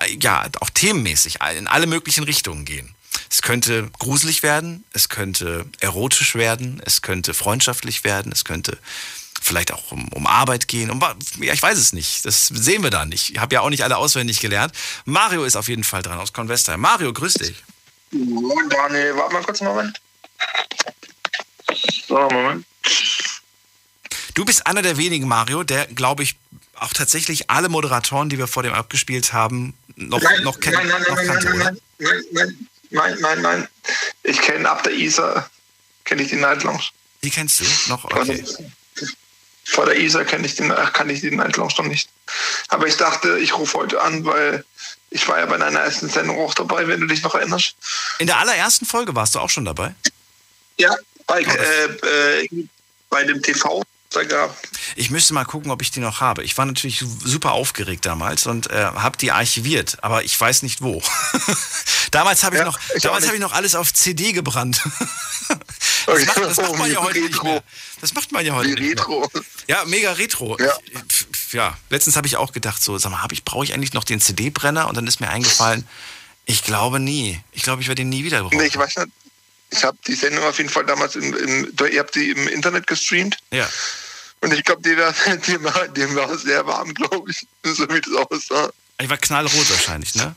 äh, 0.00 0.14
ja, 0.20 0.44
auch 0.60 0.68
themenmäßig 0.68 1.38
in 1.56 1.66
alle 1.66 1.86
möglichen 1.86 2.24
Richtungen 2.24 2.66
gehen. 2.66 2.94
Es 3.30 3.40
könnte 3.40 3.88
gruselig 3.98 4.42
werden, 4.42 4.84
es 4.92 5.08
könnte 5.08 5.64
erotisch 5.80 6.34
werden, 6.34 6.82
es 6.84 7.00
könnte 7.00 7.32
freundschaftlich 7.32 8.04
werden, 8.04 8.32
es 8.32 8.44
könnte 8.44 8.76
vielleicht 9.40 9.72
auch 9.72 9.92
um, 9.92 10.08
um 10.08 10.26
Arbeit 10.26 10.68
gehen. 10.68 10.90
Um, 10.90 11.00
ja, 11.40 11.54
ich 11.54 11.62
weiß 11.62 11.78
es 11.78 11.94
nicht. 11.94 12.26
Das 12.26 12.48
sehen 12.48 12.82
wir 12.82 12.90
da 12.90 13.06
nicht. 13.06 13.30
Ich 13.30 13.38
habe 13.38 13.54
ja 13.54 13.62
auch 13.62 13.70
nicht 13.70 13.82
alle 13.82 13.96
auswendig 13.96 14.40
gelernt. 14.40 14.74
Mario 15.06 15.44
ist 15.44 15.56
auf 15.56 15.68
jeden 15.68 15.84
Fall 15.84 16.02
dran 16.02 16.18
aus 16.18 16.34
Convestheim. 16.34 16.80
Mario, 16.80 17.14
grüß 17.14 17.34
dich. 17.34 17.64
Moin 18.10 18.68
Daniel, 18.68 19.16
warte 19.16 19.32
mal 19.32 19.42
kurz 19.42 19.62
einen 19.62 19.70
Moment. 19.70 20.00
So, 22.06 22.28
Moment. 22.28 22.66
Du 24.34 24.44
bist 24.44 24.66
einer 24.66 24.82
der 24.82 24.98
wenigen, 24.98 25.26
Mario, 25.26 25.62
der, 25.62 25.86
glaube 25.86 26.22
ich, 26.22 26.36
auch 26.80 26.92
tatsächlich 26.92 27.50
alle 27.50 27.68
Moderatoren, 27.68 28.28
die 28.28 28.38
wir 28.38 28.46
vor 28.46 28.62
dem 28.62 28.72
abgespielt 28.72 29.32
haben, 29.32 29.74
noch, 29.96 30.20
Nein, 30.20 30.42
noch 30.42 30.60
kennt. 30.60 30.76
nein, 30.76 30.88
nein, 30.88 31.02
noch 31.08 31.16
nein, 31.16 31.26
kannte, 31.26 31.54
nein, 31.56 31.58
nein, 31.58 31.78
nein, 31.98 32.22
nein, 32.32 32.68
nein, 32.90 33.16
nein, 33.20 33.42
nein. 33.42 33.68
Ich 34.22 34.40
kenne 34.40 34.68
ab 34.68 34.82
der 34.82 34.92
Isar, 34.92 35.50
kenne 36.04 36.22
ich 36.22 36.28
die 36.28 36.36
Night 36.36 36.62
Lounge. 36.62 36.84
Die 37.22 37.30
kennst 37.30 37.60
du 37.60 37.64
noch? 37.88 38.04
Okay. 38.04 38.44
Vor 39.64 39.86
der 39.86 39.98
Isar 39.98 40.24
kenne 40.24 40.46
ich 40.46 40.54
den, 40.54 40.68
kann 40.92 41.10
ich 41.10 41.20
die 41.20 41.30
Night 41.30 41.56
Lounge 41.56 41.74
noch 41.78 41.86
nicht. 41.86 42.08
Aber 42.68 42.86
ich 42.86 42.96
dachte, 42.96 43.38
ich 43.38 43.56
rufe 43.56 43.78
heute 43.78 44.00
an, 44.00 44.24
weil 44.24 44.64
ich 45.10 45.26
war 45.28 45.38
ja 45.38 45.46
bei 45.46 45.56
deiner 45.56 45.80
ersten 45.80 46.08
Sendung 46.08 46.38
auch 46.38 46.54
dabei, 46.54 46.86
wenn 46.86 47.00
du 47.00 47.06
dich 47.06 47.22
noch 47.22 47.34
erinnerst. 47.34 47.74
In 48.18 48.26
der 48.26 48.38
allerersten 48.38 48.86
Folge 48.86 49.14
warst 49.14 49.34
du 49.34 49.40
auch 49.40 49.50
schon 49.50 49.64
dabei? 49.64 49.94
Ja, 50.78 50.94
bei, 51.26 51.42
äh, 51.42 52.42
äh, 52.44 52.48
bei 53.08 53.24
dem 53.24 53.42
TV, 53.42 53.82
da 54.16 54.24
gab. 54.24 54.56
Ich 54.96 55.10
müsste 55.10 55.34
mal 55.34 55.44
gucken, 55.44 55.70
ob 55.70 55.82
ich 55.82 55.90
die 55.90 56.00
noch 56.00 56.20
habe. 56.20 56.42
Ich 56.42 56.56
war 56.56 56.64
natürlich 56.64 57.04
super 57.24 57.52
aufgeregt 57.52 58.06
damals 58.06 58.46
und 58.46 58.70
äh, 58.70 58.84
habe 58.84 59.16
die 59.18 59.32
archiviert, 59.32 59.98
aber 60.02 60.24
ich 60.24 60.38
weiß 60.40 60.62
nicht 60.62 60.82
wo. 60.82 61.02
damals 62.10 62.42
habe 62.44 62.56
ich, 62.56 62.64
noch, 62.64 62.78
ich 62.94 63.02
damals 63.02 63.22
nicht. 63.22 63.28
habe 63.28 63.36
ich 63.36 63.42
noch 63.42 63.52
alles 63.52 63.74
auf 63.74 63.92
CD 63.92 64.32
gebrannt. 64.32 64.82
das, 66.06 66.26
macht, 66.26 66.38
das 66.38 66.56
macht 66.56 66.78
man 66.78 66.90
ja 66.90 67.02
heute 67.02 67.20
nicht 67.20 67.42
mehr. 67.42 67.62
Das 68.00 68.14
macht 68.14 68.32
man 68.32 68.44
ja 68.44 68.54
heute 68.54 68.70
nicht 68.70 68.98
Retro. 68.98 69.28
mehr. 69.32 69.44
Ja, 69.68 69.84
mega 69.84 70.12
Retro. 70.12 70.56
Ja. 70.58 70.72
Ich, 71.08 71.52
ja, 71.52 71.76
letztens 71.90 72.16
habe 72.16 72.26
ich 72.26 72.36
auch 72.36 72.52
gedacht, 72.52 72.82
so, 72.82 72.96
sag 72.98 73.10
mal, 73.10 73.22
hab 73.22 73.32
ich, 73.32 73.44
brauche 73.44 73.64
ich 73.64 73.74
eigentlich 73.74 73.92
noch 73.92 74.04
den 74.04 74.20
CD-Brenner? 74.20 74.88
Und 74.88 74.96
dann 74.96 75.06
ist 75.06 75.20
mir 75.20 75.28
eingefallen, 75.28 75.86
ich 76.44 76.62
glaube 76.62 77.00
nie. 77.00 77.40
Ich 77.52 77.62
glaube, 77.62 77.82
ich 77.82 77.88
werde 77.88 78.02
den 78.02 78.08
nie 78.08 78.24
wieder 78.24 78.42
brauchen. 78.42 78.56
Nee, 78.56 78.66
ich 78.66 78.76
weiß 78.76 78.96
nicht. 78.96 79.08
Ich 79.70 79.84
habe 79.84 79.98
die 80.06 80.14
Sendung 80.14 80.44
auf 80.44 80.58
jeden 80.58 80.70
Fall 80.70 80.86
damals 80.86 81.16
im, 81.16 81.34
im 81.34 81.72
ihr 81.90 81.98
habt 81.98 82.14
die 82.14 82.30
im 82.30 82.46
Internet 82.46 82.86
gestreamt. 82.86 83.36
Ja. 83.50 83.68
Und 84.46 84.52
ich 84.54 84.62
glaube, 84.62 84.80
die 84.82 84.96
war, 84.96 85.12
die, 85.36 86.00
die 86.00 86.14
war 86.14 86.38
sehr 86.38 86.64
warm, 86.66 86.94
glaube 86.94 87.32
ich, 87.32 87.44
so 87.64 87.82
wie 87.88 88.00
das 88.00 88.14
aussah. 88.30 88.70
Ich 89.00 89.10
war 89.10 89.16
knallrot 89.16 89.70
wahrscheinlich, 89.70 90.14
ne? 90.14 90.36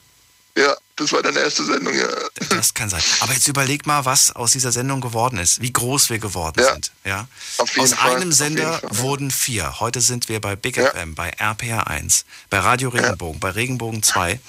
Ja, 0.58 0.76
das 0.96 1.14
war 1.14 1.22
deine 1.22 1.40
erste 1.40 1.64
Sendung, 1.64 1.96
ja. 1.96 2.08
Das 2.50 2.74
kann 2.74 2.90
sein. 2.90 3.02
Aber 3.20 3.34
jetzt 3.34 3.48
überleg 3.48 3.86
mal, 3.86 4.04
was 4.06 4.36
aus 4.36 4.52
dieser 4.52 4.72
Sendung 4.72 5.00
geworden 5.00 5.38
ist, 5.38 5.62
wie 5.62 5.72
groß 5.72 6.10
wir 6.10 6.18
geworden 6.18 6.60
Ja. 6.60 6.74
sind. 6.74 6.92
Ja? 7.06 7.28
Aus 7.60 7.94
Fall, 7.94 8.16
einem 8.16 8.32
Sender 8.32 8.82
ja. 8.82 8.98
wurden 8.98 9.30
vier. 9.30 9.80
Heute 9.80 10.02
sind 10.02 10.28
wir 10.28 10.42
bei 10.42 10.56
Big 10.56 10.76
FM, 10.76 11.14
bei 11.14 11.32
RPR1, 11.38 12.24
bei 12.50 12.60
Radio 12.60 12.90
Regenbogen, 12.90 13.40
bei 13.40 13.52
Regenbogen 13.52 14.02
2. 14.02 14.40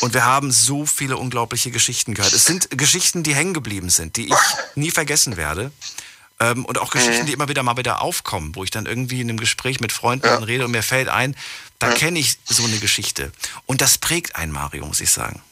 Und 0.00 0.14
wir 0.14 0.24
haben 0.24 0.52
so 0.52 0.86
viele 0.86 1.16
unglaubliche 1.16 1.72
Geschichten 1.72 2.14
gehört. 2.14 2.32
Es 2.32 2.44
sind 2.44 2.78
Geschichten, 2.78 3.24
die 3.24 3.34
hängen 3.34 3.52
geblieben 3.52 3.90
sind, 3.90 4.16
die 4.16 4.28
ich 4.28 4.76
nie 4.76 4.92
vergessen 4.92 5.36
werde. 5.36 5.72
Ähm, 6.40 6.64
und 6.64 6.78
auch 6.78 6.90
Geschichten, 6.90 7.22
Mhm. 7.22 7.26
die 7.26 7.32
immer 7.32 7.48
wieder 7.48 7.62
mal 7.64 7.76
wieder 7.76 8.00
aufkommen, 8.00 8.54
wo 8.54 8.62
ich 8.62 8.70
dann 8.70 8.86
irgendwie 8.86 9.20
in 9.20 9.28
einem 9.28 9.40
Gespräch 9.40 9.80
mit 9.80 9.90
Freunden 9.92 10.26
dann 10.26 10.44
rede 10.44 10.64
und 10.64 10.70
mir 10.70 10.82
fällt 10.84 11.08
ein, 11.08 11.34
da 11.80 11.90
kenne 11.92 12.18
ich 12.20 12.38
so 12.44 12.64
eine 12.64 12.78
Geschichte. 12.78 13.32
Und 13.66 13.80
das 13.80 13.98
prägt 13.98 14.36
einen 14.36 14.52
Mario, 14.52 14.86
muss 14.86 15.00
ich 15.00 15.10
sagen. 15.10 15.42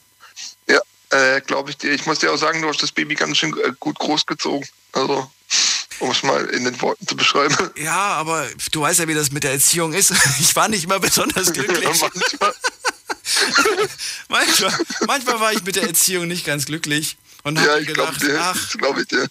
Ja, 0.67 0.79
äh, 1.09 1.41
glaube 1.41 1.71
ich 1.71 1.77
dir. 1.77 1.91
Ich 1.91 2.05
muss 2.05 2.19
dir 2.19 2.31
auch 2.31 2.37
sagen, 2.37 2.61
du 2.61 2.69
hast 2.69 2.81
das 2.81 2.91
Baby 2.93 3.15
ganz 3.15 3.37
schön 3.37 3.51
äh, 3.57 3.71
gut 3.79 3.99
großgezogen. 3.99 4.65
Also, 4.93 5.29
um 5.99 6.11
es 6.11 6.23
mal 6.23 6.45
in 6.45 6.63
den 6.63 6.79
Worten 6.81 7.05
zu 7.05 7.15
beschreiben. 7.17 7.55
Ja, 7.75 7.97
aber 8.13 8.47
du 8.71 8.81
weißt 8.81 8.99
ja, 9.01 9.07
wie 9.09 9.13
das 9.13 9.31
mit 9.31 9.43
der 9.43 9.51
Erziehung 9.51 9.93
ist. 9.93 10.13
Ich 10.39 10.55
war 10.55 10.69
nicht 10.69 10.85
immer 10.85 10.99
besonders 10.99 11.51
glücklich. 11.51 11.83
Ja, 11.83 11.89
manchmal. 12.13 12.53
manchmal, 14.29 14.73
manchmal 15.05 15.39
war 15.39 15.51
ich 15.53 15.63
mit 15.63 15.75
der 15.75 15.83
Erziehung 15.83 16.27
nicht 16.27 16.45
ganz 16.45 16.65
glücklich 16.65 17.17
und 17.43 17.59
habe 17.59 17.67
Ja, 17.67 17.85
gedacht, 17.85 18.21
dir. 18.21 18.39
ach, 18.41 18.69
glaube 18.77 19.01
ich 19.01 19.07
dir. 19.07 19.27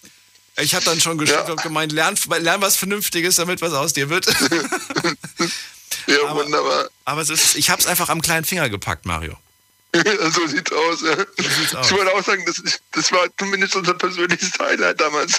Ich 0.58 0.74
habe 0.74 0.84
dann 0.84 1.00
schon 1.00 1.18
geschrieben 1.18 1.50
und 1.52 1.62
gemeint, 1.62 1.92
lern, 1.92 2.16
lern 2.38 2.60
was 2.60 2.76
Vernünftiges, 2.76 3.36
damit 3.36 3.60
was 3.60 3.72
aus 3.72 3.92
dir 3.92 4.08
wird. 4.10 4.26
Ja, 6.06 6.18
aber, 6.28 6.44
wunderbar. 6.44 6.88
Aber 7.04 7.22
ist, 7.22 7.56
ich 7.56 7.68
habe 7.70 7.80
es 7.80 7.86
einfach 7.88 8.08
am 8.10 8.22
kleinen 8.22 8.44
Finger 8.44 8.68
gepackt, 8.68 9.06
Mario. 9.06 9.36
so 10.30 10.46
sieht's 10.46 10.70
aus. 10.72 11.00
Ja. 11.02 11.14
aus. 11.80 11.86
Ich 11.86 11.92
wollte 11.92 12.12
auch 12.14 12.22
sagen, 12.24 12.44
das, 12.46 12.62
das 12.92 13.10
war 13.12 13.26
zumindest 13.38 13.74
unser 13.74 13.94
persönliches 13.94 14.52
Highlight 14.60 15.00
damals. 15.00 15.38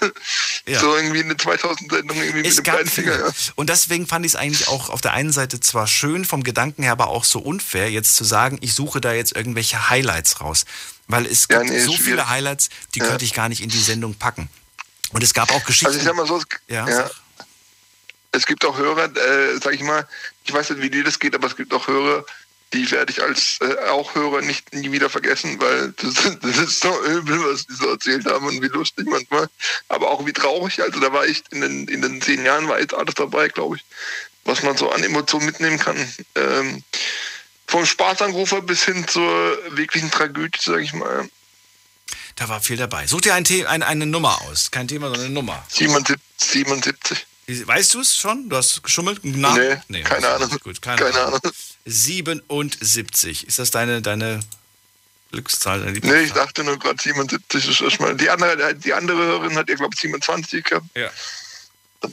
Ja. 0.67 0.79
So 0.79 0.95
irgendwie 0.95 1.21
eine 1.24 1.36
2000-Sendung 1.36 2.17
irgendwie 2.17 2.39
mit 2.39 2.47
Es 2.47 2.55
dem 2.55 2.63
gab 2.63 2.75
kleinen 2.75 2.89
Finger. 2.89 3.17
Ja. 3.19 3.31
Und 3.55 3.69
deswegen 3.69 4.07
fand 4.07 4.25
ich 4.25 4.33
es 4.33 4.36
eigentlich 4.36 4.67
auch 4.67 4.89
auf 4.89 5.00
der 5.00 5.13
einen 5.13 5.31
Seite 5.31 5.59
zwar 5.59 5.88
schön 5.88 6.25
vom 6.25 6.43
Gedanken 6.43 6.83
her, 6.83 6.91
aber 6.91 7.07
auch 7.07 7.24
so 7.24 7.39
unfair, 7.39 7.89
jetzt 7.89 8.15
zu 8.15 8.24
sagen, 8.25 8.57
ich 8.62 8.74
suche 8.74 9.00
da 9.00 9.13
jetzt 9.13 9.36
irgendwelche 9.36 9.89
Highlights 9.89 10.41
raus. 10.41 10.65
Weil 11.07 11.25
es 11.25 11.47
Ja, 11.50 11.59
gibt 11.59 11.71
nee, 11.71 11.79
so 11.79 11.93
viele. 11.93 12.27
Highlights, 12.29 12.69
die 12.95 13.00
Ja. 13.00 13.05
könnte 13.05 13.24
ich 13.24 13.33
gar 13.33 13.47
nicht 13.47 13.62
in 13.62 13.69
die 13.69 13.81
Sendung 13.81 14.15
packen. 14.15 14.50
Und 15.13 15.23
es 15.23 15.33
gab 15.33 15.51
auch 15.51 15.63
Geschichten. 15.65 15.87
Also 15.87 15.99
ich 15.99 16.05
sag 16.05 16.15
mal 16.15 16.27
so, 16.27 16.37
es, 16.37 16.45
Ja, 16.67 16.87
ja, 16.87 17.09
es 18.31 18.45
gibt 18.45 18.63
auch 18.65 18.77
Hörer, 18.77 19.05
äh, 19.15 19.57
sag 19.61 19.73
ich 19.73 19.81
mal, 19.81 20.07
ich 20.45 20.53
weiß 20.53 20.69
nicht, 20.71 20.81
wie 20.81 20.89
dir 20.89 21.03
das 21.03 21.19
geht, 21.19 21.35
aber 21.35 21.47
es 21.47 21.55
gibt 21.55 21.73
auch 21.73 21.87
Hörer, 21.87 22.25
die 22.73 22.89
werde 22.91 23.11
ich 23.11 23.21
als 23.21 23.59
äh, 23.61 23.89
auch 23.89 24.13
Hörer 24.15 24.41
nicht 24.41 24.73
nie 24.73 24.91
wieder 24.91 25.09
vergessen, 25.09 25.59
weil 25.59 25.91
das, 25.97 26.13
das 26.41 26.57
ist 26.57 26.81
so 26.81 27.03
übel, 27.05 27.39
was 27.45 27.65
die 27.65 27.73
so 27.73 27.89
erzählt 27.89 28.25
haben 28.25 28.45
und 28.45 28.61
wie 28.61 28.67
lustig 28.67 29.07
manchmal. 29.07 29.49
Aber 29.87 30.09
auch 30.09 30.25
wie 30.25 30.33
traurig. 30.33 30.81
Also 30.81 30.99
da 30.99 31.11
war 31.13 31.25
ich 31.25 31.43
in 31.51 31.61
den, 31.61 31.87
in 31.87 32.01
den 32.01 32.21
zehn 32.21 32.43
Jahren 32.45 32.67
war 32.67 32.79
jetzt 32.79 32.93
alles 32.93 33.15
dabei, 33.15 33.47
glaube 33.47 33.77
ich, 33.77 33.85
was 34.43 34.63
man 34.63 34.77
so 34.77 34.91
an 34.91 35.03
Emotionen 35.03 35.45
mitnehmen 35.45 35.79
kann. 35.79 35.97
Ähm, 36.35 36.83
vom 37.67 37.85
Spaßanrufer 37.85 38.61
bis 38.61 38.83
hin 38.83 39.07
zur 39.07 39.57
wirklichen 39.71 40.11
Tragödie, 40.11 40.59
sag 40.61 40.81
ich 40.81 40.93
mal. 40.93 41.29
Da 42.38 42.48
war 42.50 42.62
viel 42.62 42.77
dabei. 42.77 43.06
Such 43.08 43.22
dir 43.22 43.34
ein 43.34 43.46
The 43.46 43.65
ein, 43.65 43.84
eine 43.84 44.06
Nummer 44.06 44.41
aus. 44.44 44.72
Kein 44.72 44.88
Thema, 44.88 45.08
sondern 45.08 45.25
eine 45.25 45.34
Nummer. 45.34 45.63
77. 45.70 46.17
77. 46.38 47.25
Weißt 47.65 47.94
du 47.94 48.01
es 48.01 48.15
schon? 48.15 48.48
Du 48.50 48.56
hast 48.56 48.84
geschummelt? 48.84 49.24
Nach 49.25 49.56
Nee, 49.88 50.01
keine 50.03 50.27
weißt 50.27 50.41
du 50.41 50.46
Ahnung. 50.46 50.60
Gut, 50.63 50.82
keine, 50.82 50.98
Keine 50.98 51.20
Ahnung. 51.20 51.39
Ahnung. 51.44 51.53
77. 51.86 53.48
Ist 53.48 53.58
das 53.60 53.72
deine, 53.72 54.01
deine 54.01 54.41
Glückszahl? 55.32 55.79
Deine 55.82 55.98
Nee, 56.00 56.22
ich 56.24 56.34
dachte 56.34 56.63
nur 56.63 56.77
gerade 56.77 57.01
77 57.01 57.70
ist 57.70 57.82
erstmal. 57.82 58.15
Die 58.15 58.29
andere, 58.29 58.75
die 58.75 58.94
andere 58.94 59.17
Hörerin 59.17 59.56
hat 59.58 59.70
ja, 59.70 59.75
glaube 59.75 59.94
ich, 59.96 60.01
27 60.01 60.63
gehabt. 60.63 60.86
Ja. 60.96 61.10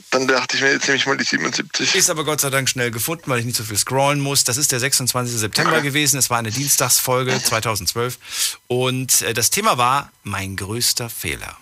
Dann 0.09 0.27
dachte 0.27 0.55
ich 0.55 0.63
mir, 0.63 0.71
jetzt 0.71 0.87
nehme 0.87 0.97
ich 0.97 1.05
mal 1.05 1.15
die 1.15 1.23
77. 1.23 1.95
Ist 1.95 2.09
aber 2.09 2.23
Gott 2.23 2.41
sei 2.41 2.49
Dank 2.49 2.67
schnell 2.67 2.89
gefunden, 2.89 3.25
weil 3.27 3.39
ich 3.39 3.45
nicht 3.45 3.55
so 3.55 3.63
viel 3.63 3.77
scrollen 3.77 4.19
muss. 4.19 4.43
Das 4.43 4.57
ist 4.57 4.71
der 4.71 4.79
26. 4.79 5.37
September 5.37 5.81
gewesen. 5.83 6.17
Es 6.17 6.29
war 6.29 6.39
eine 6.39 6.51
Dienstagsfolge 6.51 7.41
2012. 7.41 8.57
Und 8.67 9.21
äh, 9.21 9.33
das 9.33 9.51
Thema 9.51 9.77
war 9.77 10.11
mein 10.23 10.55
größter 10.55 11.09
Fehler. 11.09 11.55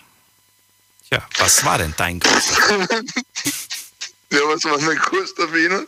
Ja, 1.12 1.28
was 1.38 1.66
war 1.66 1.78
denn 1.78 1.94
dein 1.98 2.20
größter 2.20 2.56
Fehler? 2.56 2.88
Ja, 4.32 4.40
was 4.46 4.64
war 4.64 4.80
mein 4.80 4.98
größter 4.98 5.48
Fehler? 5.50 5.86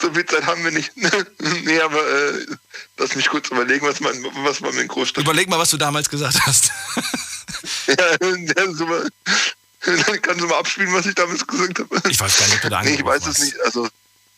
So 0.00 0.10
viel 0.14 0.24
Zeit 0.24 0.46
haben 0.46 0.64
wir 0.64 0.70
nicht. 0.70 0.90
nee, 1.64 1.80
aber 1.80 1.98
äh, 1.98 2.46
lass 2.96 3.14
mich 3.14 3.28
kurz 3.28 3.50
überlegen, 3.50 3.86
was, 3.86 4.00
mein, 4.00 4.24
was 4.36 4.62
war 4.62 4.72
mein 4.72 4.88
größter 4.88 5.20
Überleg 5.20 5.50
mal, 5.50 5.58
was 5.58 5.68
du 5.68 5.76
damals 5.76 6.08
gesagt 6.08 6.40
hast. 6.46 6.72
ja, 7.88 8.16
ja, 8.18 8.72
so 8.72 8.86
mal, 10.06 10.18
Kannst 10.20 10.40
du 10.40 10.46
mal 10.46 10.58
abspielen, 10.58 10.92
was 10.92 11.06
ich 11.06 11.14
damals 11.14 11.46
gesagt 11.46 11.78
habe? 11.78 12.02
Ich 12.08 12.18
weiß 12.18 12.38
gar 12.38 12.46
nicht, 12.46 12.56
ob 12.56 12.62
du 12.62 12.68
da 12.70 12.82
Nee, 12.82 12.94
ich 12.94 13.04
weiß 13.04 13.26
es 13.26 13.38
nicht. 13.38 13.60
Also 13.64 13.88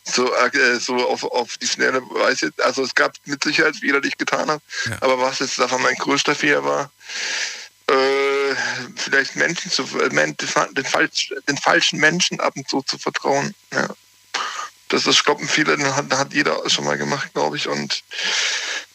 so, 0.05 0.35
äh, 0.35 0.79
so 0.79 1.09
auf, 1.09 1.25
auf 1.25 1.57
die 1.59 1.67
Schnelle 1.67 2.03
weiß 2.03 2.43
ich, 2.43 2.53
also 2.63 2.83
es 2.83 2.95
gab 2.95 3.15
mit 3.25 3.43
Sicherheit 3.43 3.77
Fehler, 3.77 4.01
die 4.01 4.09
ich 4.09 4.19
getan 4.19 4.51
habe. 4.51 4.63
Aber 5.01 5.19
was 5.19 5.39
jetzt 5.39 5.59
davon 5.59 5.83
mein 5.83 5.95
größter 5.97 6.35
Fehler 6.35 6.65
war, 6.65 6.91
äh, 7.87 8.55
vielleicht 8.97 9.37
Menschen 9.37 9.71
zu 9.71 9.83
äh, 9.99 10.09
den, 10.09 10.37
den, 10.37 10.85
falsch, 10.85 11.35
den 11.49 11.57
falschen 11.57 11.99
Menschen 12.01 12.41
ab 12.41 12.55
und 12.57 12.69
zu 12.69 12.83
zu 12.83 12.99
vertrauen. 12.99 13.55
Ja. 13.73 13.89
Das 14.89 15.07
ist, 15.07 15.25
glaube 15.25 15.43
ich, 15.43 15.51
viele, 15.51 15.77
den 15.77 15.97
hat, 15.97 16.11
hat 16.13 16.33
jeder 16.33 16.59
schon 16.69 16.85
mal 16.85 16.99
gemacht, 16.99 17.33
glaube 17.35 17.57
ich. 17.57 17.69
Und 17.69 18.03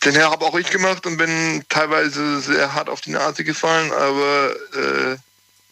den 0.05 0.17
habe 0.21 0.45
auch 0.45 0.57
ich 0.57 0.69
gemacht 0.69 1.05
und 1.05 1.17
bin 1.17 1.63
teilweise 1.69 2.39
sehr 2.39 2.73
hart 2.73 2.89
auf 2.89 3.01
die 3.01 3.11
Nase 3.11 3.43
gefallen, 3.43 3.91
aber 3.91 4.55
äh, 4.73 5.17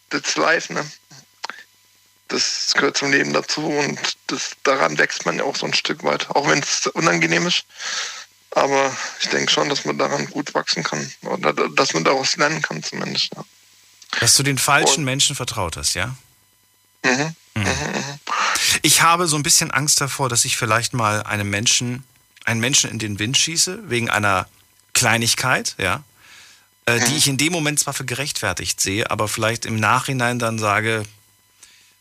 that's 0.09 0.35
life, 0.37 0.71
ne? 0.73 0.85
Das 2.29 2.73
gehört 2.73 2.97
zum 2.97 3.11
Leben 3.11 3.31
dazu 3.31 3.61
und 3.65 3.99
das, 4.27 4.51
daran 4.63 4.97
wächst 4.97 5.25
man 5.25 5.37
ja 5.37 5.45
auch 5.45 5.55
so 5.55 5.65
ein 5.65 5.73
Stück 5.73 6.03
weit, 6.03 6.29
auch 6.31 6.47
wenn 6.49 6.59
es 6.59 6.87
unangenehm 6.87 7.47
ist. 7.47 7.63
Aber 8.51 8.95
ich 9.21 9.29
denke 9.29 9.51
schon, 9.51 9.69
dass 9.69 9.85
man 9.85 9.97
daran 9.97 10.27
gut 10.29 10.53
wachsen 10.53 10.83
kann 10.83 11.09
oder 11.21 11.53
da- 11.53 11.67
dass 11.69 11.93
man 11.93 12.03
daraus 12.03 12.35
lernen 12.35 12.61
kann 12.61 12.83
zumindest. 12.83 13.29
Ja. 13.35 13.45
Dass 14.19 14.35
du 14.35 14.43
den 14.43 14.57
falschen 14.57 15.03
Menschen 15.05 15.35
vertraut 15.35 15.77
hast, 15.77 15.93
ja? 15.93 16.15
Mhm. 17.05 17.35
Ich 18.81 19.01
habe 19.01 19.27
so 19.27 19.35
ein 19.35 19.43
bisschen 19.43 19.71
Angst 19.71 20.01
davor, 20.01 20.27
dass 20.29 20.45
ich 20.45 20.57
vielleicht 20.57 20.93
mal 20.93 21.23
einem 21.23 21.49
Menschen, 21.49 22.03
einen 22.45 22.59
Menschen 22.59 22.89
in 22.89 22.99
den 22.99 23.19
Wind 23.19 23.37
schieße, 23.37 23.89
wegen 23.89 24.09
einer 24.09 24.47
Kleinigkeit, 24.93 25.75
ja, 25.77 26.03
äh, 26.88 27.00
die 27.06 27.17
ich 27.17 27.27
in 27.27 27.38
dem 27.38 27.51
Moment 27.51 27.79
zwar 27.79 27.94
für 27.94 28.06
gerechtfertigt 28.06 28.82
sehe, 28.82 29.12
aber 29.12 29.27
vielleicht 29.27 29.65
im 29.65 29.75
Nachhinein 29.75 30.39
dann 30.39 30.58
sage, 30.58 31.03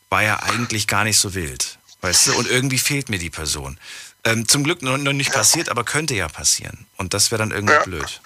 war 0.09 0.23
ja 0.23 0.41
eigentlich 0.41 0.87
gar 0.87 1.03
nicht 1.03 1.19
so 1.19 1.35
wild. 1.35 1.77
Weißt 2.01 2.27
du? 2.27 2.37
Und 2.37 2.47
irgendwie 2.47 2.77
fehlt 2.79 3.09
mir 3.09 3.19
die 3.19 3.29
Person. 3.29 3.77
Ähm, 4.23 4.47
zum 4.47 4.63
Glück 4.63 4.81
noch, 4.81 4.97
noch 4.97 5.13
nicht 5.13 5.31
passiert, 5.31 5.69
aber 5.69 5.83
könnte 5.83 6.15
ja 6.15 6.27
passieren. 6.29 6.85
Und 6.95 7.13
das 7.13 7.31
wäre 7.31 7.39
dann 7.39 7.51
irgendwie 7.51 7.73
Ja. 7.73 7.83
blöd. 7.83 8.21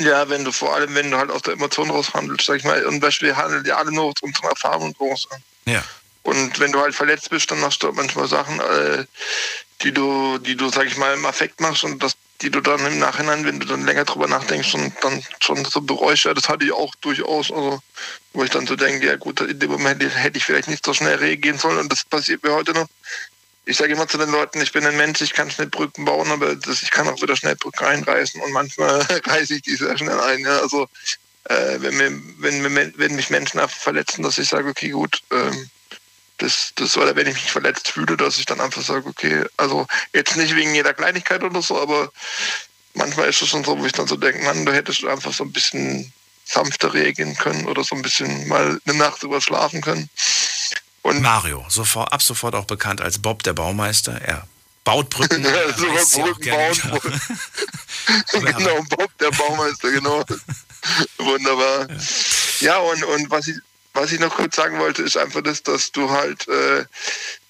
Ja, 0.00 0.28
wenn 0.28 0.44
du 0.44 0.50
vor 0.52 0.74
allem, 0.74 0.94
wenn 0.94 1.10
du 1.10 1.16
halt 1.18 1.30
aus 1.30 1.42
der 1.42 1.52
Emotion 1.52 1.90
raus 1.90 2.12
handelst, 2.12 2.46
sag 2.46 2.56
ich 2.56 2.64
mal, 2.64 2.84
und 2.86 3.00
wir 3.02 3.36
handeln 3.36 3.64
ja 3.64 3.76
alle 3.76 3.92
nur 3.92 4.04
aus 4.04 4.14
unseren 4.20 4.48
Erfahrungen 4.48 4.96
raus. 4.98 5.28
Ja. 5.66 5.84
Und 6.22 6.58
wenn 6.58 6.72
du 6.72 6.80
halt 6.80 6.94
verletzt 6.94 7.30
bist, 7.30 7.50
dann 7.50 7.60
machst 7.60 7.82
du 7.82 7.92
manchmal 7.92 8.26
Sachen, 8.26 8.58
äh, 8.58 9.04
die 9.82 9.92
du, 9.92 10.38
die 10.38 10.56
du, 10.56 10.70
sag 10.70 10.86
ich 10.86 10.96
mal, 10.96 11.14
im 11.14 11.24
Affekt 11.26 11.60
machst 11.60 11.84
und 11.84 12.02
das, 12.02 12.14
die 12.42 12.50
du 12.50 12.60
dann 12.60 12.84
im 12.84 12.98
Nachhinein, 12.98 13.44
wenn 13.44 13.60
du 13.60 13.66
dann 13.66 13.86
länger 13.86 14.04
drüber 14.04 14.26
nachdenkst 14.26 14.74
und 14.74 14.92
dann 15.00 15.22
schon 15.40 15.64
so 15.64 15.80
ja, 16.12 16.34
das 16.34 16.48
hatte 16.48 16.64
ich 16.64 16.72
auch 16.72 16.94
durchaus, 16.96 17.50
also, 17.50 17.80
wo 18.32 18.42
ich 18.42 18.50
dann 18.50 18.66
so 18.66 18.76
denke, 18.76 19.06
ja 19.06 19.16
gut, 19.16 19.40
in 19.40 19.58
dem 19.58 19.70
Moment 19.70 20.02
hätte 20.02 20.38
ich 20.38 20.44
vielleicht 20.44 20.68
nicht 20.68 20.84
so 20.84 20.92
schnell 20.92 21.16
reagieren 21.16 21.58
sollen 21.58 21.78
und 21.78 21.90
das 21.90 22.04
passiert 22.04 22.42
mir 22.42 22.52
heute 22.52 22.72
noch. 22.72 22.88
Ich 23.64 23.76
sage 23.76 23.92
immer 23.92 24.08
zu 24.08 24.18
den 24.18 24.30
Leuten, 24.30 24.60
ich 24.60 24.72
bin 24.72 24.84
ein 24.84 24.96
Mensch, 24.96 25.20
ich 25.20 25.34
kann 25.34 25.50
schnell 25.50 25.68
Brücken 25.68 26.04
bauen, 26.04 26.30
aber 26.32 26.56
das, 26.56 26.82
ich 26.82 26.90
kann 26.90 27.08
auch 27.08 27.22
wieder 27.22 27.36
schnell 27.36 27.54
Brücken 27.54 27.84
einreißen 27.84 28.40
und 28.40 28.50
manchmal 28.50 29.00
reiße 29.24 29.54
ich 29.54 29.62
die 29.62 29.76
sehr 29.76 29.96
schnell 29.96 30.18
ein. 30.20 30.40
Ja. 30.40 30.58
Also 30.58 30.88
äh, 31.44 31.76
wenn, 31.78 31.96
mir, 31.96 32.10
wenn, 32.38 32.98
wenn 32.98 33.14
mich 33.14 33.30
Menschen 33.30 33.60
verletzen, 33.68 34.24
dass 34.24 34.38
ich 34.38 34.48
sage, 34.48 34.68
okay, 34.68 34.88
gut, 34.88 35.22
ähm, 35.30 35.70
das, 36.42 36.72
das, 36.74 36.96
oder 36.96 37.14
wenn 37.16 37.26
ich 37.26 37.34
mich 37.34 37.52
verletzt 37.52 37.88
fühle, 37.88 38.16
dass 38.16 38.38
ich 38.38 38.46
dann 38.46 38.60
einfach 38.60 38.82
sage, 38.82 39.08
okay, 39.08 39.44
also 39.56 39.86
jetzt 40.12 40.36
nicht 40.36 40.54
wegen 40.56 40.74
jeder 40.74 40.94
Kleinigkeit 40.94 41.42
oder 41.42 41.62
so, 41.62 41.80
aber 41.80 42.12
manchmal 42.94 43.28
ist 43.28 43.42
es 43.42 43.48
schon 43.48 43.64
so, 43.64 43.78
wo 43.78 43.86
ich 43.86 43.92
dann 43.92 44.06
so 44.06 44.16
denke, 44.16 44.42
Mann, 44.42 44.66
du 44.66 44.72
hättest 44.72 45.04
einfach 45.04 45.32
so 45.32 45.44
ein 45.44 45.52
bisschen 45.52 46.12
sanfter 46.44 46.92
reagieren 46.92 47.36
können 47.36 47.66
oder 47.66 47.84
so 47.84 47.94
ein 47.94 48.02
bisschen 48.02 48.48
mal 48.48 48.80
eine 48.84 48.98
Nacht 48.98 49.22
drüber 49.22 49.40
schlafen 49.40 49.80
können. 49.80 50.10
Und 51.02 51.22
Mario, 51.22 51.64
sofort, 51.68 52.12
ab 52.12 52.22
sofort 52.22 52.54
auch 52.54 52.64
bekannt 52.64 53.00
als 53.00 53.20
Bob 53.20 53.42
der 53.42 53.52
Baumeister. 53.52 54.20
Er 54.20 54.46
baut 54.84 55.10
Brücken. 55.10 55.44
Ja, 55.44 55.72
so 55.76 55.86
reißt 55.86 56.10
sie 56.10 56.22
auch 56.22 56.26
Brücken 56.26 56.42
gerne 56.42 56.74
bauen. 56.74 57.20
genau, 58.32 58.82
Bob, 58.90 59.18
der 59.18 59.30
Baumeister, 59.30 59.90
genau. 59.90 60.24
Wunderbar. 61.18 61.86
Ja, 62.60 62.78
und, 62.78 63.04
und 63.04 63.30
was, 63.30 63.48
ich, 63.48 63.56
was 63.94 64.12
ich 64.12 64.20
noch 64.20 64.34
kurz 64.34 64.56
sagen 64.56 64.78
wollte, 64.78 65.02
ist 65.02 65.16
einfach 65.16 65.42
das, 65.42 65.62
dass 65.62 65.92
du 65.92 66.10
halt, 66.10 66.48
äh, 66.48 66.84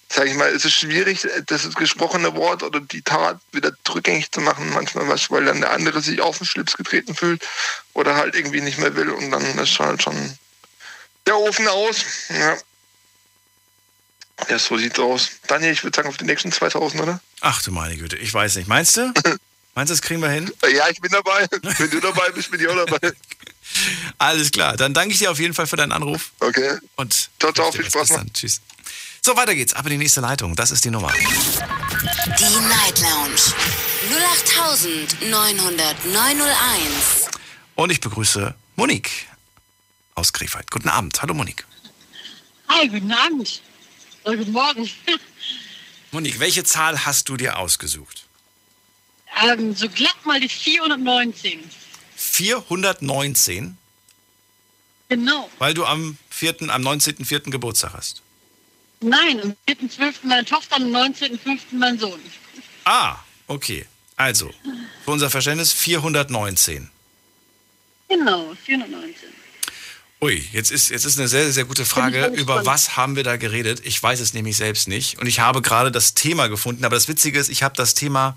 sag 0.08 0.26
ich 0.26 0.34
mal, 0.34 0.50
es 0.50 0.64
ist 0.64 0.74
schwierig, 0.74 1.26
das 1.46 1.74
gesprochene 1.74 2.34
Wort 2.34 2.62
oder 2.62 2.80
die 2.80 3.02
Tat 3.02 3.40
wieder 3.52 3.72
rückgängig 3.88 4.30
zu 4.30 4.40
machen, 4.40 4.70
manchmal, 4.70 5.08
was, 5.08 5.30
weil 5.30 5.44
dann 5.44 5.60
der 5.60 5.72
andere 5.72 6.00
sich 6.00 6.20
auf 6.20 6.38
den 6.38 6.46
Schlips 6.46 6.76
getreten 6.76 7.14
fühlt 7.14 7.46
oder 7.94 8.16
halt 8.16 8.34
irgendwie 8.34 8.60
nicht 8.60 8.78
mehr 8.78 8.94
will 8.96 9.10
und 9.10 9.30
dann 9.30 9.58
ist 9.58 9.78
halt 9.78 10.02
schon 10.02 10.38
der 11.26 11.38
Ofen 11.38 11.68
aus. 11.68 12.04
Ja. 12.28 12.56
Ja, 14.48 14.58
so 14.58 14.76
sieht's 14.76 14.98
aus. 14.98 15.30
Daniel, 15.46 15.72
ich 15.72 15.84
würde 15.84 15.94
sagen, 15.94 16.08
auf 16.08 16.16
die 16.16 16.24
nächsten 16.24 16.50
2000, 16.50 17.02
oder? 17.02 17.20
Ach 17.40 17.62
du 17.62 17.70
meine 17.70 17.96
Güte, 17.96 18.16
ich 18.16 18.34
weiß 18.34 18.56
nicht. 18.56 18.66
Meinst 18.66 18.96
du? 18.96 19.12
Meinst 19.74 19.90
du, 19.90 19.94
das 19.94 20.02
kriegen 20.02 20.20
wir 20.20 20.28
hin? 20.28 20.52
Ja, 20.74 20.88
ich 20.90 21.00
bin 21.00 21.10
dabei. 21.10 21.46
Wenn 21.50 21.90
du 21.90 22.00
dabei 22.00 22.28
bist, 22.30 22.50
bin 22.50 22.60
ich 22.60 22.68
auch 22.68 22.76
dabei. 22.76 22.98
Alles 24.18 24.50
klar. 24.50 24.76
Dann 24.76 24.92
danke 24.92 25.14
ich 25.14 25.18
dir 25.18 25.30
auf 25.30 25.38
jeden 25.38 25.54
Fall 25.54 25.66
für 25.66 25.76
deinen 25.76 25.92
Anruf. 25.92 26.32
Okay. 26.40 26.78
Und 26.96 27.30
ciao, 27.40 27.52
ciao, 27.52 27.72
viel 27.72 27.84
Spaß. 27.84 28.08
Bis 28.08 28.16
dann. 28.16 28.32
Tschüss. 28.32 28.60
So, 29.22 29.36
weiter 29.36 29.54
geht's. 29.54 29.72
Aber 29.72 29.88
die 29.88 29.96
nächste 29.96 30.20
Leitung, 30.20 30.56
das 30.56 30.72
ist 30.72 30.84
die 30.84 30.90
Nummer. 30.90 31.12
Die 31.12 32.44
Night 32.44 33.00
Lounge 33.00 33.40
0890901. 35.22 37.30
Und 37.76 37.90
ich 37.90 38.00
begrüße 38.00 38.54
Monique 38.76 39.26
aus 40.14 40.32
Krefeld. 40.32 40.70
Guten 40.70 40.88
Abend. 40.88 41.22
Hallo 41.22 41.34
Monique. 41.34 41.64
Hi, 42.68 42.88
guten 42.88 43.12
Abend. 43.12 43.62
Oder 44.24 44.36
guten 44.36 44.52
Morgen. 44.52 44.90
Monique, 46.10 46.38
welche 46.40 46.64
Zahl 46.64 47.06
hast 47.06 47.28
du 47.30 47.36
dir 47.36 47.58
ausgesucht? 47.58 48.21
Ähm, 49.44 49.74
so 49.74 49.88
glatt 49.88 50.16
mal 50.24 50.40
die 50.40 50.48
419. 50.48 51.60
419, 52.16 53.76
Genau. 55.08 55.50
weil 55.58 55.74
du 55.74 55.84
am 55.84 56.16
4., 56.30 56.70
am 56.70 56.82
19.04. 56.82 57.50
Geburtstag 57.50 57.92
hast. 57.94 58.22
Nein, 59.00 59.40
am 59.42 59.56
4.12. 59.68 60.14
meine 60.22 60.44
Tochter, 60.44 60.76
am 60.76 60.84
19.05. 60.84 61.58
mein 61.72 61.98
Sohn. 61.98 62.20
Ah, 62.84 63.16
okay. 63.46 63.86
Also, 64.16 64.50
für 65.04 65.10
unser 65.10 65.28
Verständnis 65.30 65.72
419. 65.72 66.90
Genau, 68.08 68.54
419. 68.64 69.28
Ui, 70.20 70.48
jetzt 70.52 70.70
ist, 70.70 70.90
jetzt 70.90 71.04
ist 71.04 71.18
eine 71.18 71.26
sehr, 71.26 71.50
sehr 71.50 71.64
gute 71.64 71.84
Frage. 71.84 72.26
Über 72.26 72.52
spannend. 72.54 72.66
was 72.66 72.96
haben 72.96 73.16
wir 73.16 73.24
da 73.24 73.36
geredet? 73.36 73.80
Ich 73.84 74.00
weiß 74.00 74.20
es 74.20 74.34
nämlich 74.34 74.56
selbst 74.56 74.86
nicht. 74.86 75.18
Und 75.18 75.26
ich 75.26 75.40
habe 75.40 75.62
gerade 75.62 75.90
das 75.90 76.14
Thema 76.14 76.46
gefunden. 76.48 76.84
Aber 76.84 76.94
das 76.94 77.08
Witzige 77.08 77.40
ist, 77.40 77.48
ich 77.48 77.64
habe 77.64 77.74
das 77.76 77.94
Thema. 77.94 78.36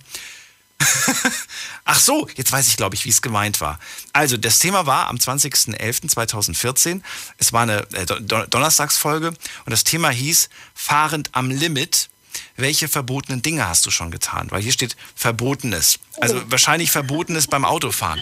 Ach 1.85 1.99
so, 1.99 2.27
jetzt 2.35 2.51
weiß 2.51 2.67
ich, 2.67 2.77
glaube 2.77 2.95
ich, 2.95 3.05
wie 3.05 3.09
es 3.09 3.21
gemeint 3.21 3.61
war. 3.61 3.79
Also, 4.13 4.37
das 4.37 4.59
Thema 4.59 4.85
war 4.85 5.07
am 5.07 5.17
20.11.2014. 5.17 7.01
Es 7.37 7.53
war 7.53 7.61
eine 7.63 7.87
äh, 7.93 8.05
Don 8.05 8.49
Donnerstagsfolge. 8.49 9.29
Und 9.29 9.37
das 9.67 9.83
Thema 9.83 10.09
hieß 10.09 10.49
Fahrend 10.73 11.29
am 11.33 11.49
Limit. 11.49 12.09
Welche 12.57 12.89
verbotenen 12.89 13.41
Dinge 13.41 13.67
hast 13.67 13.85
du 13.85 13.91
schon 13.91 14.11
getan? 14.11 14.47
Weil 14.51 14.61
hier 14.61 14.73
steht 14.73 14.97
Verbotenes. 15.15 15.99
Also 16.19 16.41
wahrscheinlich 16.51 16.91
Verbotenes 16.91 17.47
beim 17.47 17.63
Autofahren. 17.63 18.21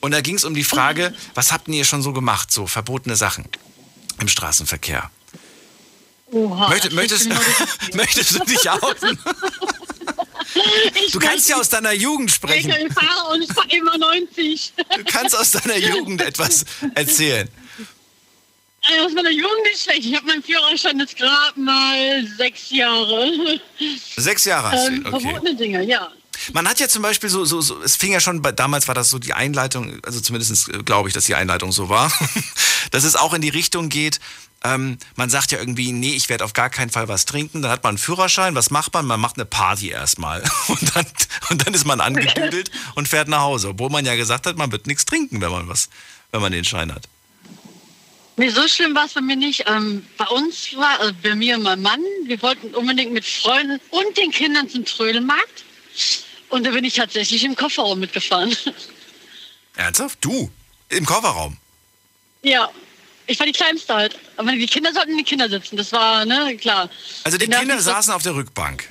Und 0.00 0.10
da 0.10 0.20
ging 0.20 0.34
es 0.34 0.44
um 0.44 0.54
die 0.54 0.64
Frage, 0.64 1.14
was 1.34 1.52
habt 1.52 1.68
ihr 1.68 1.84
schon 1.84 2.02
so 2.02 2.12
gemacht, 2.12 2.50
so 2.50 2.66
verbotene 2.66 3.14
Sachen 3.14 3.44
im 4.20 4.26
Straßenverkehr? 4.26 5.10
Oha. 6.32 6.68
Möchtest, 6.70 7.30
das 7.30 7.48
möchtest 7.94 8.34
du 8.34 8.38
dich 8.44 8.68
outen? 8.68 9.18
Du 11.12 11.18
kannst 11.18 11.48
ja 11.48 11.56
aus 11.56 11.68
deiner 11.68 11.92
Jugend 11.92 12.30
sprechen. 12.30 12.70
Ich 12.70 12.92
fahre 12.92 13.32
und 13.32 13.42
ich 13.42 13.52
fahre 13.52 13.68
immer 13.70 13.96
90. 13.98 14.72
Du 14.96 15.04
kannst 15.04 15.36
aus 15.36 15.52
deiner 15.52 15.76
Jugend 15.76 16.20
etwas 16.22 16.64
erzählen. 16.94 17.48
Also 18.84 19.06
aus 19.06 19.12
meiner 19.12 19.30
Jugend 19.30 19.62
nicht 19.64 19.82
schlecht. 19.82 20.04
Ich 20.04 20.14
habe 20.16 20.26
meinen 20.26 20.42
Führerschein 20.42 20.98
jetzt 20.98 21.16
gerade 21.16 21.60
mal 21.60 22.26
sechs 22.36 22.70
Jahre. 22.70 23.60
Sechs 24.16 24.44
Jahre 24.44 24.76
Ähm, 24.76 25.06
okay. 25.06 25.20
verbotene 25.20 25.54
Dinge, 25.54 25.84
ja. 25.84 26.10
Man 26.52 26.68
hat 26.68 26.80
ja 26.80 26.88
zum 26.88 27.02
Beispiel 27.02 27.30
so, 27.30 27.44
so, 27.44 27.60
so, 27.60 27.80
es 27.82 27.94
fing 27.94 28.12
ja 28.12 28.18
schon, 28.18 28.42
bei, 28.42 28.50
damals 28.50 28.88
war 28.88 28.94
das 28.94 29.10
so 29.10 29.18
die 29.20 29.32
Einleitung, 29.32 30.00
also 30.04 30.20
zumindest 30.20 30.68
äh, 30.68 30.82
glaube 30.82 31.08
ich, 31.08 31.14
dass 31.14 31.26
die 31.26 31.36
Einleitung 31.36 31.70
so 31.70 31.88
war, 31.88 32.12
dass 32.90 33.04
es 33.04 33.14
auch 33.14 33.34
in 33.34 33.42
die 33.42 33.50
Richtung 33.50 33.88
geht, 33.88 34.18
ähm, 34.64 34.98
man 35.16 35.30
sagt 35.30 35.52
ja 35.52 35.58
irgendwie, 35.58 35.92
nee, 35.92 36.14
ich 36.14 36.28
werde 36.28 36.44
auf 36.44 36.52
gar 36.52 36.70
keinen 36.70 36.90
Fall 36.90 37.08
was 37.08 37.24
trinken, 37.24 37.62
dann 37.62 37.70
hat 37.70 37.82
man 37.82 37.90
einen 37.90 37.98
Führerschein, 37.98 38.54
was 38.54 38.70
macht 38.70 38.94
man? 38.94 39.06
Man 39.06 39.20
macht 39.20 39.36
eine 39.36 39.44
Party 39.44 39.90
erstmal 39.90 40.42
und 40.68 40.96
dann, 40.96 41.06
und 41.50 41.66
dann 41.66 41.74
ist 41.74 41.84
man 41.84 42.00
angedüdelt 42.00 42.70
und 42.94 43.08
fährt 43.08 43.28
nach 43.28 43.40
Hause, 43.40 43.70
obwohl 43.70 43.90
man 43.90 44.04
ja 44.04 44.14
gesagt 44.14 44.46
hat, 44.46 44.56
man 44.56 44.70
wird 44.70 44.86
nichts 44.86 45.04
trinken, 45.04 45.40
wenn 45.40 45.50
man 45.50 45.68
was, 45.68 45.88
wenn 46.30 46.40
man 46.40 46.52
den 46.52 46.64
Schein 46.64 46.94
hat. 46.94 47.08
Nee, 48.36 48.48
so 48.48 48.66
schlimm 48.66 48.94
war 48.94 49.04
es 49.04 49.12
bei 49.12 49.20
mir 49.20 49.36
nicht. 49.36 49.64
Ähm, 49.66 50.06
bei 50.16 50.26
uns 50.26 50.74
war, 50.74 51.00
also 51.00 51.12
bei 51.22 51.34
mir 51.34 51.56
und 51.56 51.64
meinem 51.64 51.82
Mann, 51.82 52.00
wir 52.24 52.40
wollten 52.40 52.74
unbedingt 52.74 53.12
mit 53.12 53.26
Freunden 53.26 53.78
und 53.90 54.16
den 54.16 54.30
Kindern 54.30 54.68
zum 54.70 54.84
Trödelmarkt. 54.86 55.64
Und 56.48 56.64
da 56.64 56.70
bin 56.70 56.84
ich 56.84 56.94
tatsächlich 56.94 57.44
im 57.44 57.54
Kofferraum 57.54 58.00
mitgefahren. 58.00 58.56
Ernsthaft? 59.76 60.18
Du? 60.22 60.50
Im 60.88 61.04
Kofferraum? 61.04 61.58
ja, 62.42 62.70
ich 63.26 63.38
war 63.38 63.46
die 63.46 63.52
Kleinste 63.52 63.94
halt. 63.94 64.18
Aber 64.36 64.52
die 64.52 64.66
Kinder 64.66 64.92
sollten 64.92 65.12
in 65.12 65.18
die 65.18 65.24
Kinder 65.24 65.48
sitzen, 65.48 65.76
das 65.76 65.92
war, 65.92 66.24
ne, 66.24 66.56
klar. 66.56 66.88
Also 67.24 67.38
die 67.38 67.46
Kinder 67.46 67.80
saßen 67.80 68.12
auf 68.12 68.22
der 68.22 68.34
Rückbank. 68.34 68.88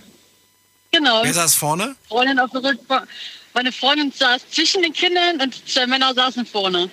Genau. 0.91 1.23
Wer 1.23 1.33
saß 1.33 1.55
vorne? 1.55 1.95
Freundin 2.07 2.39
auf 2.39 2.51
der 2.51 2.63
Rückbank. 2.63 3.07
Meine 3.53 3.71
Freundin 3.71 4.11
saß 4.11 4.41
zwischen 4.51 4.81
den 4.81 4.93
Kindern 4.93 5.41
und 5.41 5.69
zwei 5.69 5.87
Männer 5.87 6.13
saßen 6.13 6.45
vorne. 6.45 6.89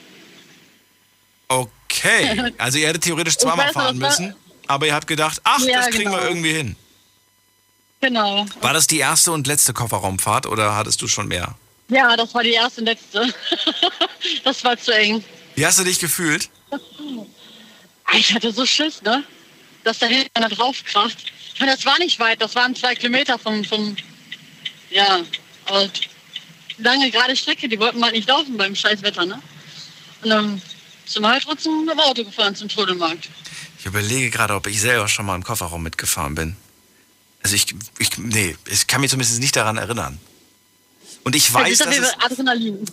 Okay, 1.49 2.53
also 2.59 2.79
ihr 2.79 2.89
hättet 2.89 3.05
theoretisch 3.05 3.37
zweimal 3.37 3.73
fahren 3.73 3.99
müssen, 3.99 4.35
aber 4.67 4.87
ihr 4.87 4.95
habt 4.95 5.07
gedacht, 5.07 5.41
ach, 5.45 5.61
Ja, 5.61 5.79
das 5.79 5.91
kriegen 5.91 6.11
wir 6.11 6.19
genau. 6.19 6.29
irgendwie 6.29 6.53
hin. 6.53 6.77
Genau. 8.01 8.47
War 8.61 8.73
das 8.73 8.87
die 8.87 8.99
erste 8.99 9.33
und 9.33 9.47
letzte 9.47 9.73
Kofferraumfahrt 9.73 10.47
oder 10.47 10.77
hattest 10.77 11.03
du 11.03 11.09
schon 11.09 11.27
mehr? 11.27 11.57
Ja, 11.89 12.17
das 12.17 12.35
war 12.35 12.43
die 12.43 12.53
erste 12.53 12.81
und 12.83 12.87
letzte. 12.87 13.35
das 14.45 14.63
war 14.63 14.77
zu 14.79 14.93
eng. 14.95 15.25
Wie 15.57 15.67
hast 15.67 15.79
du 15.79 15.85
dich 15.85 15.99
gefühlt? 15.99 16.49
Ich 18.15 18.35
hatte 18.35 18.53
so 18.53 18.65
Schiss, 18.67 19.03
ne? 19.03 19.25
Dass 19.85 19.99
da 19.99 20.07
hinten 20.07 20.31
einer 20.35 20.49
draufkracht. 20.49 21.33
Ich 21.55 21.61
meine, 21.61 21.73
das 21.73 21.85
war 21.85 21.99
nicht 21.99 22.19
weit, 22.19 22.41
das 22.41 22.55
waren 22.55 22.75
zwei 22.75 22.95
Kilometer 22.95 23.39
vom, 23.39 23.65
vom 23.65 23.97
ja, 24.91 25.21
aber 25.67 25.89
lange 26.79 27.11
gerade 27.11 27.37
Strecke, 27.37 27.69
die 27.69 27.79
wollten 27.79 28.03
halt 28.03 28.15
nicht 28.15 28.29
laufen 28.29 28.57
beim 28.57 28.75
Scheißwetter, 28.75 29.27
ne? 29.27 29.41
Und 30.23 30.31
dann 30.31 30.63
sind 31.05 31.23
wir 31.23 31.29
halt 31.29 31.43
trotzdem 31.43 31.85
mit 31.85 31.95
dem 31.95 32.01
Auto 32.01 32.25
gefahren 32.25 32.55
zum 32.55 32.69
Trödelmarkt. 32.69 33.29
Ich 33.79 33.87
überlege 33.87 34.31
gerade, 34.31 34.55
ob 34.55 34.67
ich 34.67 34.81
selber 34.81 35.09
schon 35.09 35.27
mal 35.27 35.37
im 35.37 35.45
Kofferraum 35.45 35.83
mitgefahren 35.83 36.35
bin. 36.35 36.57
Also 37.43 37.55
ich, 37.55 37.67
ich 37.99 38.19
nee, 38.19 38.57
ich 38.67 38.87
kann 38.87 39.01
mich 39.01 39.11
zumindest 39.11 39.39
nicht 39.41 39.57
daran 39.57 39.77
erinnern. 39.77 40.19
Und 41.25 41.37
ich 41.37 41.47
Das 41.47 41.55
weiß, 41.55 41.83
auf 41.83 41.89
dass 41.89 41.99
es, 41.99 42.17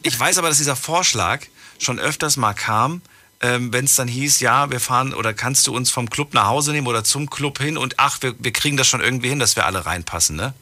ich 0.04 0.20
weiß 0.20 0.38
aber, 0.38 0.50
dass 0.50 0.58
dieser 0.58 0.76
Vorschlag 0.76 1.42
schon 1.80 2.00
öfters 2.00 2.38
mal 2.38 2.54
kam, 2.54 3.02
ähm, 3.42 3.72
wenn 3.74 3.86
es 3.86 3.96
dann 3.96 4.08
hieß, 4.08 4.40
ja, 4.40 4.72
wir 4.72 4.80
fahren 4.80 5.14
oder 5.14 5.34
kannst 5.34 5.68
du 5.68 5.76
uns 5.76 5.92
vom 5.92 6.10
Club 6.10 6.34
nach 6.34 6.46
Hause 6.48 6.72
nehmen 6.72 6.88
oder 6.88 7.04
zum 7.04 7.30
Club 7.30 7.60
hin 7.60 7.78
und 7.78 7.96
ach, 7.98 8.22
wir, 8.22 8.36
wir 8.40 8.52
kriegen 8.54 8.78
das 8.78 8.88
schon 8.88 9.02
irgendwie 9.02 9.30
hin, 9.30 9.40
dass 9.40 9.56
wir 9.56 9.66
alle 9.66 9.86
reinpassen, 9.86 10.36
ne? 10.36 10.54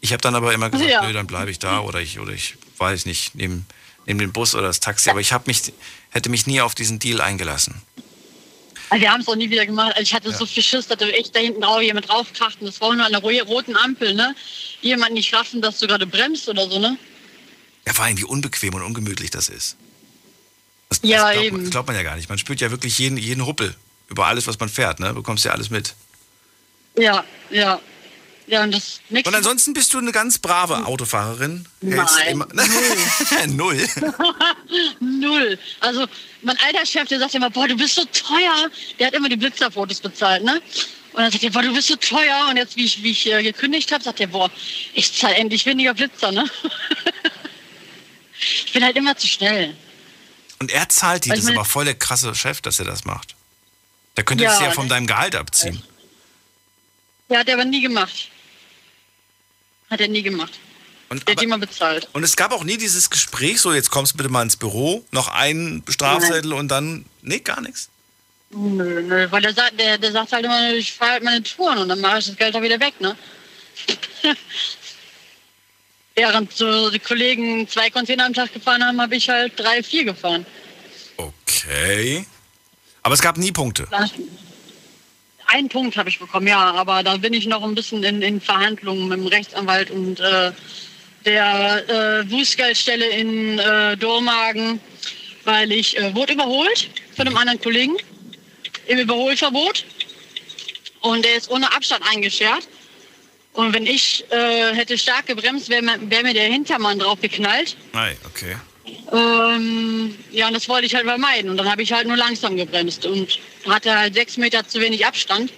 Ich 0.00 0.12
habe 0.12 0.20
dann 0.20 0.34
aber 0.34 0.52
immer 0.54 0.70
gesagt, 0.70 0.90
Ja. 0.90 1.02
nö, 1.06 1.12
dann 1.12 1.26
bleibe 1.26 1.50
ich 1.50 1.58
da 1.58 1.80
oder 1.80 2.00
ich 2.00 2.18
oder 2.20 2.32
ich 2.32 2.56
weiß 2.78 3.06
nicht, 3.06 3.34
nehme 3.34 3.62
nehm 4.06 4.18
den 4.18 4.32
Bus 4.32 4.54
oder 4.54 4.66
das 4.68 4.80
Taxi, 4.80 5.10
aber 5.10 5.20
ich 5.20 5.32
habe 5.32 5.44
mich 5.46 5.72
hätte 6.10 6.28
mich 6.28 6.46
nie 6.46 6.60
auf 6.60 6.74
diesen 6.74 6.98
Deal 6.98 7.20
eingelassen. 7.20 7.74
Also 8.88 9.02
wir 9.02 9.10
haben 9.10 9.20
es 9.22 9.26
auch 9.28 9.34
nie 9.34 9.50
wieder 9.50 9.66
gemacht. 9.66 9.92
Also 9.96 10.02
ich 10.02 10.14
hatte 10.14 10.32
so 10.32 10.46
viel 10.46 10.62
Schiss, 10.62 10.86
dass 10.86 10.98
du 10.98 11.12
echt 11.12 11.34
da 11.34 11.40
hinten 11.40 11.60
drauf 11.62 11.82
jemand 11.82 12.08
draufkracht. 12.08 12.60
Und 12.60 12.68
das 12.68 12.80
war 12.80 12.94
nur 12.94 13.04
an 13.04 13.10
der 13.10 13.20
ro- 13.20 13.42
roten 13.46 13.76
Ampel, 13.76 14.14
ne? 14.14 14.36
Jemand 14.80 15.12
nicht 15.14 15.34
raffen, 15.34 15.60
dass 15.60 15.78
du 15.80 15.88
gerade 15.88 16.06
bremst 16.06 16.48
oder 16.48 16.70
so, 16.70 16.78
ne? 16.78 16.96
Ja, 17.84 17.92
vor 17.94 18.04
allem 18.04 18.16
wie 18.18 18.22
unbequem 18.24 18.74
und 18.74 18.82
ungemütlich 18.82 19.30
das 19.30 19.48
ist. 19.48 19.76
Das, 20.88 21.00
Ja, 21.02 21.24
das 21.24 21.32
glaubt, 21.32 21.46
eben. 21.46 21.56
Man, 21.56 21.64
das 21.64 21.70
glaubt 21.70 21.86
man 21.88 21.96
ja 21.96 22.02
gar 22.02 22.16
nicht. 22.16 22.28
Man 22.28 22.38
spürt 22.38 22.60
ja 22.60 22.70
wirklich 22.70 22.98
jeden, 22.98 23.16
jeden 23.16 23.46
Huppel 23.46 23.74
über 24.08 24.26
alles, 24.26 24.46
was 24.46 24.58
man 24.58 24.68
fährt, 24.68 25.00
ne? 25.00 25.12
Bekommst 25.12 25.44
ja 25.44 25.52
alles 25.52 25.70
mit. 25.70 25.94
Ja, 26.98 27.24
ja. 27.50 27.80
Ja, 28.48 28.62
und 28.62 28.72
das 28.72 29.00
Und 29.10 29.34
ansonsten 29.34 29.74
bist 29.74 29.92
du 29.92 29.98
eine 29.98 30.12
ganz 30.12 30.38
brave 30.38 30.86
Autofahrerin. 30.86 31.66
Nein, 31.80 32.06
immer, 32.28 32.46
null. 33.48 33.76
Null. 35.00 35.58
Also 35.80 36.06
mein 36.42 36.56
alter 36.64 36.86
Chef, 36.86 37.08
der 37.08 37.18
sagt 37.18 37.34
immer, 37.34 37.50
boah, 37.50 37.66
du 37.66 37.76
bist 37.76 37.96
so 37.96 38.04
teuer. 38.04 38.70
Der 38.98 39.08
hat 39.08 39.14
immer 39.14 39.28
die 39.28 39.36
Blitzerfotos 39.36 40.00
bezahlt, 40.00 40.44
ne? 40.44 40.62
Und 41.12 41.22
dann 41.22 41.32
sagt 41.32 41.42
er, 41.42 41.50
boah, 41.50 41.62
du 41.62 41.72
bist 41.72 41.88
so 41.88 41.96
teuer. 41.96 42.46
Und 42.48 42.56
jetzt, 42.56 42.76
wie 42.76 42.84
ich, 42.84 43.02
wie 43.02 43.10
ich 43.10 43.26
äh, 43.32 43.42
gekündigt 43.42 43.90
habe, 43.90 44.04
sagt 44.04 44.20
er, 44.20 44.28
boah, 44.28 44.48
ich 44.94 45.12
zahle 45.12 45.34
endlich 45.34 45.66
weniger 45.66 45.94
Blitzer, 45.94 46.30
ne? 46.30 46.44
ich 48.38 48.72
bin 48.72 48.84
halt 48.84 48.96
immer 48.96 49.16
zu 49.16 49.26
schnell. 49.26 49.74
Und 50.58 50.70
er 50.70 50.88
zahlt 50.88 51.24
die, 51.24 51.30
das 51.30 51.40
ist 51.40 51.50
aber 51.50 51.64
voll 51.64 51.84
der 51.84 51.94
krasse 51.94 52.34
Chef, 52.34 52.60
dass 52.60 52.78
er 52.78 52.84
das 52.86 53.04
macht. 53.04 53.34
Da 54.14 54.22
könntest 54.22 54.52
Ja, 54.52 54.58
du 54.58 54.64
ja 54.64 54.70
von 54.70 54.86
ne? 54.86 54.90
deinem 54.90 55.06
Gehalt 55.06 55.34
abziehen. 55.36 55.82
Der 57.28 57.40
hat 57.40 57.48
er 57.48 57.54
aber 57.54 57.64
nie 57.64 57.82
gemacht. 57.82 58.30
Hat 59.90 60.00
er 60.00 60.08
nie 60.08 60.22
gemacht. 60.22 60.52
Und, 61.08 61.26
der 61.28 61.36
hat 61.36 61.42
immer 61.42 61.58
bezahlt. 61.58 62.08
Und 62.14 62.24
es 62.24 62.34
gab 62.34 62.52
auch 62.52 62.64
nie 62.64 62.78
dieses 62.78 63.10
Gespräch, 63.10 63.60
so 63.60 63.72
jetzt 63.72 63.90
kommst 63.90 64.14
du 64.14 64.16
bitte 64.16 64.28
mal 64.28 64.42
ins 64.42 64.56
Büro, 64.56 65.04
noch 65.12 65.28
einen 65.28 65.84
Strafzettel 65.88 66.52
und 66.52 66.68
dann, 66.68 67.04
nee, 67.22 67.38
gar 67.38 67.60
nichts. 67.60 67.90
Nö, 68.50 69.02
nö, 69.02 69.30
weil 69.30 69.42
der 69.42 69.54
sagt, 69.54 69.78
der, 69.78 69.98
der 69.98 70.12
sagt 70.12 70.32
halt 70.32 70.44
immer, 70.44 70.72
ich 70.72 70.92
fahre 70.92 71.12
halt 71.12 71.24
meine 71.24 71.42
Touren 71.42 71.78
und 71.78 71.88
dann 71.88 72.00
mache 72.00 72.18
ich 72.18 72.26
das 72.26 72.36
Geld 72.36 72.56
auch 72.56 72.62
wieder 72.62 72.80
weg, 72.80 73.00
ne? 73.00 73.16
Während 76.16 76.50
so 76.50 76.90
die 76.90 76.98
Kollegen 76.98 77.68
zwei 77.68 77.90
Container 77.90 78.24
am 78.24 78.32
Tag 78.32 78.52
gefahren 78.52 78.82
haben, 78.82 79.00
habe 79.00 79.16
ich 79.16 79.28
halt 79.28 79.52
drei, 79.56 79.82
vier 79.82 80.04
gefahren. 80.04 80.46
Okay. 81.18 82.26
Aber 83.02 83.14
es 83.14 83.20
gab 83.20 83.36
nie 83.36 83.52
Punkte. 83.52 83.86
Einen 85.46 85.68
Punkt 85.68 85.96
habe 85.96 86.08
ich 86.08 86.18
bekommen, 86.18 86.46
ja, 86.48 86.72
aber 86.72 87.02
da 87.02 87.18
bin 87.18 87.34
ich 87.34 87.46
noch 87.46 87.62
ein 87.62 87.74
bisschen 87.74 88.02
in, 88.02 88.22
in 88.22 88.40
Verhandlungen 88.40 89.08
mit 89.08 89.18
dem 89.18 89.26
Rechtsanwalt 89.26 89.90
und 89.90 90.18
äh, 90.18 90.52
der 91.26 92.20
äh, 92.20 92.24
Bußgeldstelle 92.24 93.06
in 93.08 93.58
äh, 93.58 93.96
Dormagen, 93.96 94.80
weil 95.44 95.70
ich 95.70 95.98
äh, 95.98 96.14
wurde 96.14 96.32
überholt 96.32 96.88
von 97.14 97.28
einem 97.28 97.36
anderen 97.36 97.60
Kollegen 97.60 97.96
im 98.86 98.98
Überholverbot 98.98 99.84
und 101.00 101.24
der 101.24 101.36
ist 101.36 101.50
ohne 101.50 101.72
Abstand 101.72 102.02
eingeschert. 102.10 102.66
Und 103.56 103.72
wenn 103.74 103.86
ich 103.86 104.24
äh, 104.30 104.74
hätte 104.74 104.98
stark 104.98 105.26
gebremst, 105.26 105.70
wäre 105.70 105.82
mir, 105.82 105.98
wär 106.10 106.22
mir 106.22 106.34
der 106.34 106.44
Hintermann 106.44 106.98
drauf 106.98 107.20
geknallt. 107.20 107.76
Nein, 107.94 108.16
okay. 108.26 108.56
Ähm, 109.12 110.14
ja, 110.30 110.46
und 110.46 110.54
das 110.54 110.68
wollte 110.68 110.86
ich 110.86 110.94
halt 110.94 111.06
vermeiden. 111.06 111.50
Und 111.50 111.56
dann 111.56 111.70
habe 111.70 111.82
ich 111.82 111.92
halt 111.92 112.06
nur 112.06 112.18
langsam 112.18 112.56
gebremst 112.56 113.06
und 113.06 113.38
hatte 113.66 113.98
halt 113.98 114.14
sechs 114.14 114.36
Meter 114.36 114.68
zu 114.68 114.80
wenig 114.80 115.06
Abstand. 115.06 115.52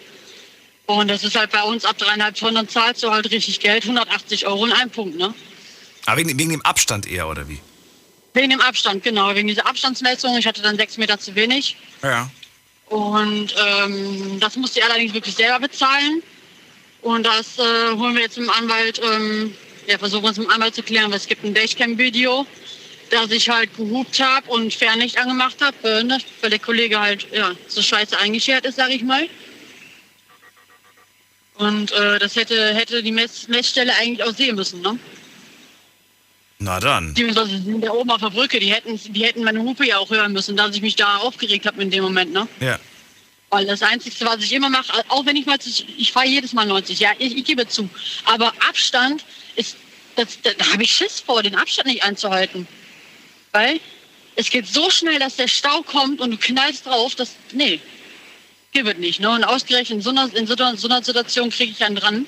Und 0.87 1.09
das 1.09 1.25
ist 1.25 1.37
halt 1.37 1.51
bei 1.51 1.63
uns 1.63 1.85
ab 1.85 1.99
dreieinhalb 1.99 2.37
Tonnen, 2.37 2.55
dann 2.55 2.69
zahlst 2.69 3.03
du 3.03 3.11
halt 3.11 3.31
richtig 3.31 3.61
Geld, 3.61 3.83
180 3.83 4.47
Euro 4.47 4.65
in 4.65 4.73
einem 4.73 4.91
Punkt, 4.91 5.19
ne? 5.19 5.35
Aber 6.07 6.17
wegen, 6.17 6.39
wegen 6.39 6.51
dem 6.51 6.63
Abstand 6.63 7.07
eher, 7.07 7.29
oder 7.29 7.47
wie? 7.49 7.59
Wegen 8.33 8.51
dem 8.51 8.61
Abstand, 8.61 9.03
genau, 9.03 9.35
wegen 9.35 9.49
dieser 9.49 9.67
Abstandsmessung. 9.67 10.39
Ich 10.39 10.47
hatte 10.47 10.63
dann 10.63 10.77
sechs 10.77 10.97
Meter 10.97 11.19
zu 11.19 11.35
wenig. 11.35 11.77
Ja. 12.03 12.31
Und 12.87 13.55
ähm, 13.63 14.39
das 14.41 14.57
musste 14.57 14.79
ich 14.79 14.85
allerdings 14.85 15.13
wirklich 15.13 15.35
selber 15.35 15.59
bezahlen. 15.61 16.23
Und 17.09 17.25
das 17.25 17.59
äh, 17.59 17.97
holen 17.97 18.15
wir 18.15 18.21
jetzt 18.21 18.37
dem 18.37 18.51
Anwalt, 18.51 19.01
ähm, 19.03 19.55
ja, 19.87 19.97
versuchen 19.97 20.25
wir 20.25 20.31
es 20.31 20.37
mit 20.37 20.47
dem 20.47 20.51
Anwalt 20.51 20.75
zu 20.75 20.83
klären, 20.83 21.11
weil 21.11 21.17
es 21.17 21.27
gibt 21.27 21.43
ein 21.43 21.55
Dashcam-Video, 21.55 22.47
dass 23.09 23.31
ich 23.31 23.49
halt 23.49 23.75
gehupt 23.79 24.21
habe 24.21 24.51
und 24.51 24.75
Fernlicht 24.75 25.17
angemacht 25.17 25.57
habe, 25.63 25.89
äh, 25.89 26.05
ne, 26.05 26.19
weil 26.43 26.51
der 26.51 26.59
Kollege 26.59 27.01
halt 27.01 27.27
ja, 27.33 27.53
so 27.67 27.81
scheiße 27.81 28.19
eingeschert 28.19 28.67
ist, 28.67 28.77
sag 28.77 28.91
ich 28.91 29.03
mal. 29.03 29.27
Und 31.55 31.93
äh, 31.93 32.19
das 32.19 32.37
hätte, 32.37 32.75
hätte 32.75 33.03
die 33.03 33.11
Mess 33.11 33.49
Messstelle 33.49 33.95
eigentlich 33.95 34.23
auch 34.23 34.35
sehen 34.35 34.57
müssen, 34.57 34.83
ne? 34.83 34.99
Na 36.59 36.79
dann. 36.79 37.15
Beziehungsweise 37.15 37.57
sie 37.57 37.63
sind 37.63 37.85
ja 37.85 37.93
oben 37.93 38.11
auf 38.11 38.21
der 38.21 38.31
Brücke, 38.31 38.61
die 38.61 38.71
hätten, 38.71 39.01
die 39.15 39.25
hätten 39.25 39.45
meine 39.45 39.61
Hupe 39.61 39.87
ja 39.87 39.97
auch 39.97 40.11
hören 40.11 40.35
müssen, 40.35 40.59
dass 40.59 40.77
ich 40.77 40.83
mich 40.83 40.97
da 40.97 41.17
aufgeregt 41.17 41.65
habe 41.65 41.81
in 41.81 41.91
dem 41.91 42.05
Moment, 42.05 42.35
ne? 42.35 42.47
Ja. 42.61 42.79
Weil 43.51 43.67
das 43.67 43.83
Einzige, 43.83 44.15
was 44.27 44.43
ich 44.43 44.53
immer 44.53 44.69
mache, 44.69 44.93
auch 45.09 45.25
wenn 45.25 45.37
ich 45.37 45.47
mal, 45.47 45.59
zu, 45.59 45.71
ich 45.97 46.13
fahre 46.13 46.27
jedes 46.27 46.53
Mal 46.53 46.67
90, 46.67 47.01
ja, 47.01 47.13
ich, 47.19 47.37
ich 47.37 47.45
gebe 47.45 47.67
zu. 47.67 47.89
Aber 48.25 48.53
Abstand 48.69 49.25
ist, 49.57 49.77
das, 50.17 50.39
da, 50.43 50.51
habe 50.73 50.83
ich 50.83 50.93
Schiss 50.93 51.21
vor, 51.21 51.43
den 51.43 51.55
Abstand 51.55 51.89
nicht 51.89 52.03
einzuhalten. 52.03 52.69
Weil 53.53 53.81
es 54.37 54.51
geht 54.51 54.67
so 54.67 54.91
schnell, 54.91 55.19
dass 55.19 55.37
der 55.37 55.49
Stau 55.49 55.83
kommt 55.83 56.21
und 56.21 56.31
du 56.31 56.37
knallst 56.37 56.87
drauf, 56.87 57.15
das, 57.15 57.31
nee, 57.53 57.81
gibt 58.73 58.99
nicht. 58.99 59.21
Ne? 59.21 59.31
Und 59.31 59.45
ausgerechnet 59.45 59.99
in 59.99 60.03
so 60.03 60.11
einer, 60.11 60.35
in 60.35 60.47
so 60.47 60.55
einer, 60.55 60.77
so 60.77 60.89
einer 60.89 61.03
Situation 61.03 61.51
kriege 61.51 61.73
ich 61.73 61.83
einen 61.83 61.97
dran, 61.97 62.27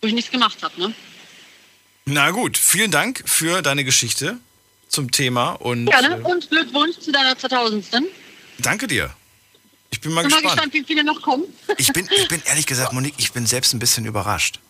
wo 0.00 0.08
ich 0.08 0.14
nichts 0.14 0.30
gemacht 0.30 0.62
habe, 0.62 0.80
ne? 0.80 0.94
Na 2.04 2.30
gut, 2.30 2.56
vielen 2.56 2.92
Dank 2.92 3.24
für 3.26 3.62
deine 3.62 3.82
Geschichte 3.82 4.38
zum 4.88 5.10
Thema 5.10 5.52
und 5.52 5.86
Gerne. 5.86 6.22
Und 6.22 6.48
Glückwunsch 6.48 6.98
zu 7.00 7.10
deiner 7.10 7.36
2000. 7.36 8.04
danke 8.58 8.86
dir. 8.86 9.12
Ich 10.06 10.08
bin 10.08 10.14
mal 10.14 10.22
Bin 10.22 10.30
mal 10.30 10.40
gespannt. 10.40 10.72
gespannt, 10.72 10.74
wie 10.74 10.84
viele 10.84 11.02
noch 11.04 11.20
kommen. 11.20 11.44
Ich 11.78 11.92
bin, 11.92 12.08
ich 12.16 12.28
bin 12.28 12.40
ehrlich 12.44 12.66
gesagt, 12.66 12.92
Monique, 12.92 13.14
ich 13.16 13.32
bin 13.32 13.44
selbst 13.44 13.74
ein 13.74 13.80
bisschen 13.80 14.04
überrascht. 14.04 14.60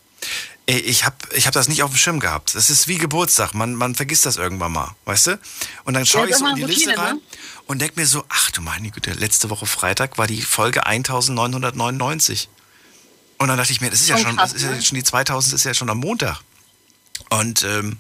Ich 0.65 1.05
habe 1.05 1.17
ich 1.35 1.47
hab 1.47 1.53
das 1.53 1.69
nicht 1.69 1.83
auf 1.83 1.91
dem 1.91 1.99
Schirm 1.99 2.21
gehabt. 2.21 2.55
Das 2.55 2.71
ist 2.71 2.89
wie 2.89 2.97
Geburtstag. 2.97 3.53
Man, 3.53 3.75
man 3.75 3.95
vergisst 3.95 4.25
das 4.25 4.37
irgendwann 4.39 4.73
mal, 4.73 4.97
weißt 5.05 5.27
du? 5.27 5.41
Und 5.85 5.93
dann 5.93 6.07
schaue 6.07 6.23
Ja, 6.23 6.31
ich 6.31 6.37
so 6.37 6.47
in 6.47 6.57
die 6.57 6.63
Routine, 6.63 6.87
Liste 6.87 6.99
rein 6.99 7.17
ne? 7.17 7.23
und 7.67 7.81
denke 7.81 8.01
mir 8.01 8.07
so, 8.07 8.25
ach 8.31 8.51
du 8.51 8.63
meine 8.63 8.91
Güte, 8.91 9.13
letzte 9.13 9.51
Woche 9.51 9.67
Freitag 9.67 10.17
war 10.17 10.27
die 10.27 10.41
Folge 10.41 10.87
1999. 10.87 12.49
Und 13.37 13.49
dann 13.49 13.59
dachte 13.59 13.73
ich 13.73 13.83
mir, 13.83 13.91
das 13.91 14.01
ist 14.01 14.09
ja 14.09 14.17
Schon 14.17 14.29
schon, 14.29 14.37
das 14.39 14.55
ist 14.55 14.63
ja 14.63 14.71
ne? 14.71 14.83
schon 14.83 14.97
die 14.97 15.05
2000 15.05 15.55
ist 15.55 15.65
ja 15.65 15.75
schon 15.75 15.91
am 15.91 15.99
Montag. 15.99 16.41
Und 17.29 17.63
ähm, 17.63 17.99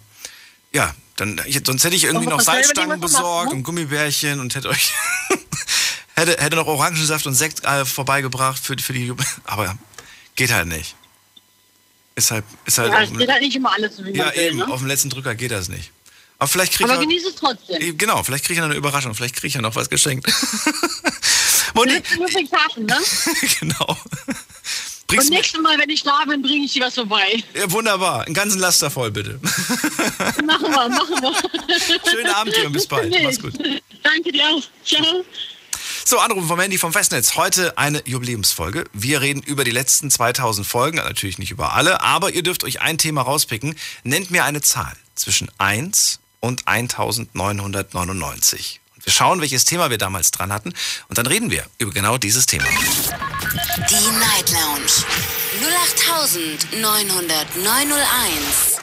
ja, 0.73 0.95
dann, 1.17 1.39
sonst 1.65 1.85
hätte 1.85 1.97
ich 1.97 2.05
irgendwie 2.05 2.27
noch 2.29 2.41
Salzstangen 2.41 2.99
macht, 2.99 3.01
besorgt 3.03 3.51
ne? 3.51 3.57
und 3.57 3.63
Gummibärchen 3.63 4.41
und 4.41 4.55
hätte 4.55 4.71
euch 4.71 4.93
hätte, 6.17 6.43
hätte 6.43 6.57
noch 6.57 6.67
Orangensaft 6.67 7.27
und 7.27 7.35
Sekt 7.35 7.65
äh, 7.65 7.85
vorbeigebracht 7.85 8.63
für, 8.63 8.77
für 8.79 8.93
die 8.93 9.13
Aber 9.45 9.77
geht 10.35 10.53
halt 10.53 10.67
nicht. 10.69 10.95
Ist 12.15 12.31
halt, 12.31 12.45
ist 12.65 12.79
halt 12.79 12.93
Ja, 12.93 13.03
es 13.03 13.11
dem- 13.11 13.19
geht 13.19 13.31
halt 13.31 13.43
nicht 13.43 13.57
immer 13.57 13.73
alles 13.73 13.97
so, 13.97 14.05
wie 14.05 14.11
ja 14.17 14.27
man 14.27 14.35
will, 14.35 14.43
eben, 14.43 14.57
ne? 14.59 14.69
auf 14.69 14.79
dem 14.79 14.87
letzten 14.89 15.11
Drücker 15.11 15.35
geht 15.35 15.51
das 15.51 15.69
nicht. 15.69 15.91
Aber 16.39 16.49
vielleicht 16.49 16.75
kriege 16.75 16.85
Aber 16.91 17.01
ich, 17.03 17.09
genieße 17.09 17.29
es 17.29 17.35
trotzdem. 17.37 17.97
Genau, 17.97 18.23
vielleicht 18.23 18.45
kriege 18.45 18.55
ich 18.55 18.61
noch 18.61 18.67
eine 18.67 18.75
Überraschung, 18.77 19.15
vielleicht 19.15 19.35
kriege 19.37 19.47
ich 19.49 19.55
ja 19.55 19.63
noch 19.63 19.75
was 19.75 19.89
geschenkt. 19.89 20.27
Monique. 21.75 22.05
Ludwigshafen, 22.17 22.85
ne? 22.87 22.97
genau. 23.61 23.87
Und 23.89 25.07
Bringst 25.09 25.31
mir, 25.31 25.37
nächstes 25.37 25.61
Mal, 25.61 25.79
wenn 25.79 25.89
ich 25.91 26.03
da 26.03 26.25
bin, 26.27 26.43
bringe 26.43 26.65
ich 26.67 26.73
dir 26.73 26.85
was 26.85 26.95
vorbei. 26.95 27.43
ja, 27.55 27.71
wunderbar, 27.71 28.25
einen 28.25 28.35
ganzen 28.35 28.59
Laster 28.59 28.91
voll 28.91 29.11
bitte. 29.13 29.39
Machen 30.45 30.71
wir, 30.71 30.89
machen 30.89 31.23
wir. 31.23 32.11
Schönen 32.11 32.27
Abend 32.35 32.57
dir 32.57 32.67
und 32.67 32.73
bis 32.73 32.87
bald. 32.87 33.15
Mach's 33.23 33.41
gut. 33.41 33.55
Danke 34.03 34.33
dir 34.33 34.45
auch. 34.47 34.63
Ciao. 34.85 35.25
So, 36.09 36.21
Anrufen 36.21 36.47
vom 36.47 36.61
Handy 36.61 36.79
vom 36.79 36.93
Festnetz. 36.93 37.35
Heute 37.35 37.77
eine 37.79 38.01
Jubiläumsfolge. 38.07 38.85
Wir 38.93 39.23
reden 39.23 39.43
über 39.43 39.65
die 39.65 39.73
letzten 39.73 40.09
2000 40.09 40.65
Folgen, 40.65 40.99
natürlich 40.99 41.39
nicht 41.39 41.51
über 41.51 41.73
alle, 41.73 42.01
aber 42.01 42.31
ihr 42.31 42.45
dürft 42.45 42.63
euch 42.63 42.81
ein 42.81 42.97
Thema 42.97 43.23
rauspicken. 43.23 43.75
Nennt 44.05 44.31
mir 44.31 44.45
eine 44.45 44.61
Zahl 44.61 44.97
zwischen 45.17 45.51
1 45.59 46.21
und 46.39 46.69
1999. 46.69 48.81
Und 48.95 49.05
wir 49.05 49.13
schauen, 49.13 49.41
welches 49.41 49.65
Thema 49.65 49.91
wir 49.91 49.99
damals 49.99 50.31
dran 50.31 50.53
hatten 50.53 50.75
und 51.09 51.19
dann 51.19 51.27
reden 51.27 51.51
wir 51.51 51.67
über 51.79 51.91
genau 51.91 52.19
dieses 52.19 52.47
Thema. 52.47 52.67
Die 52.67 54.17
Night 54.17 54.53
Lounge 54.53 54.87
0890901. 56.71 58.79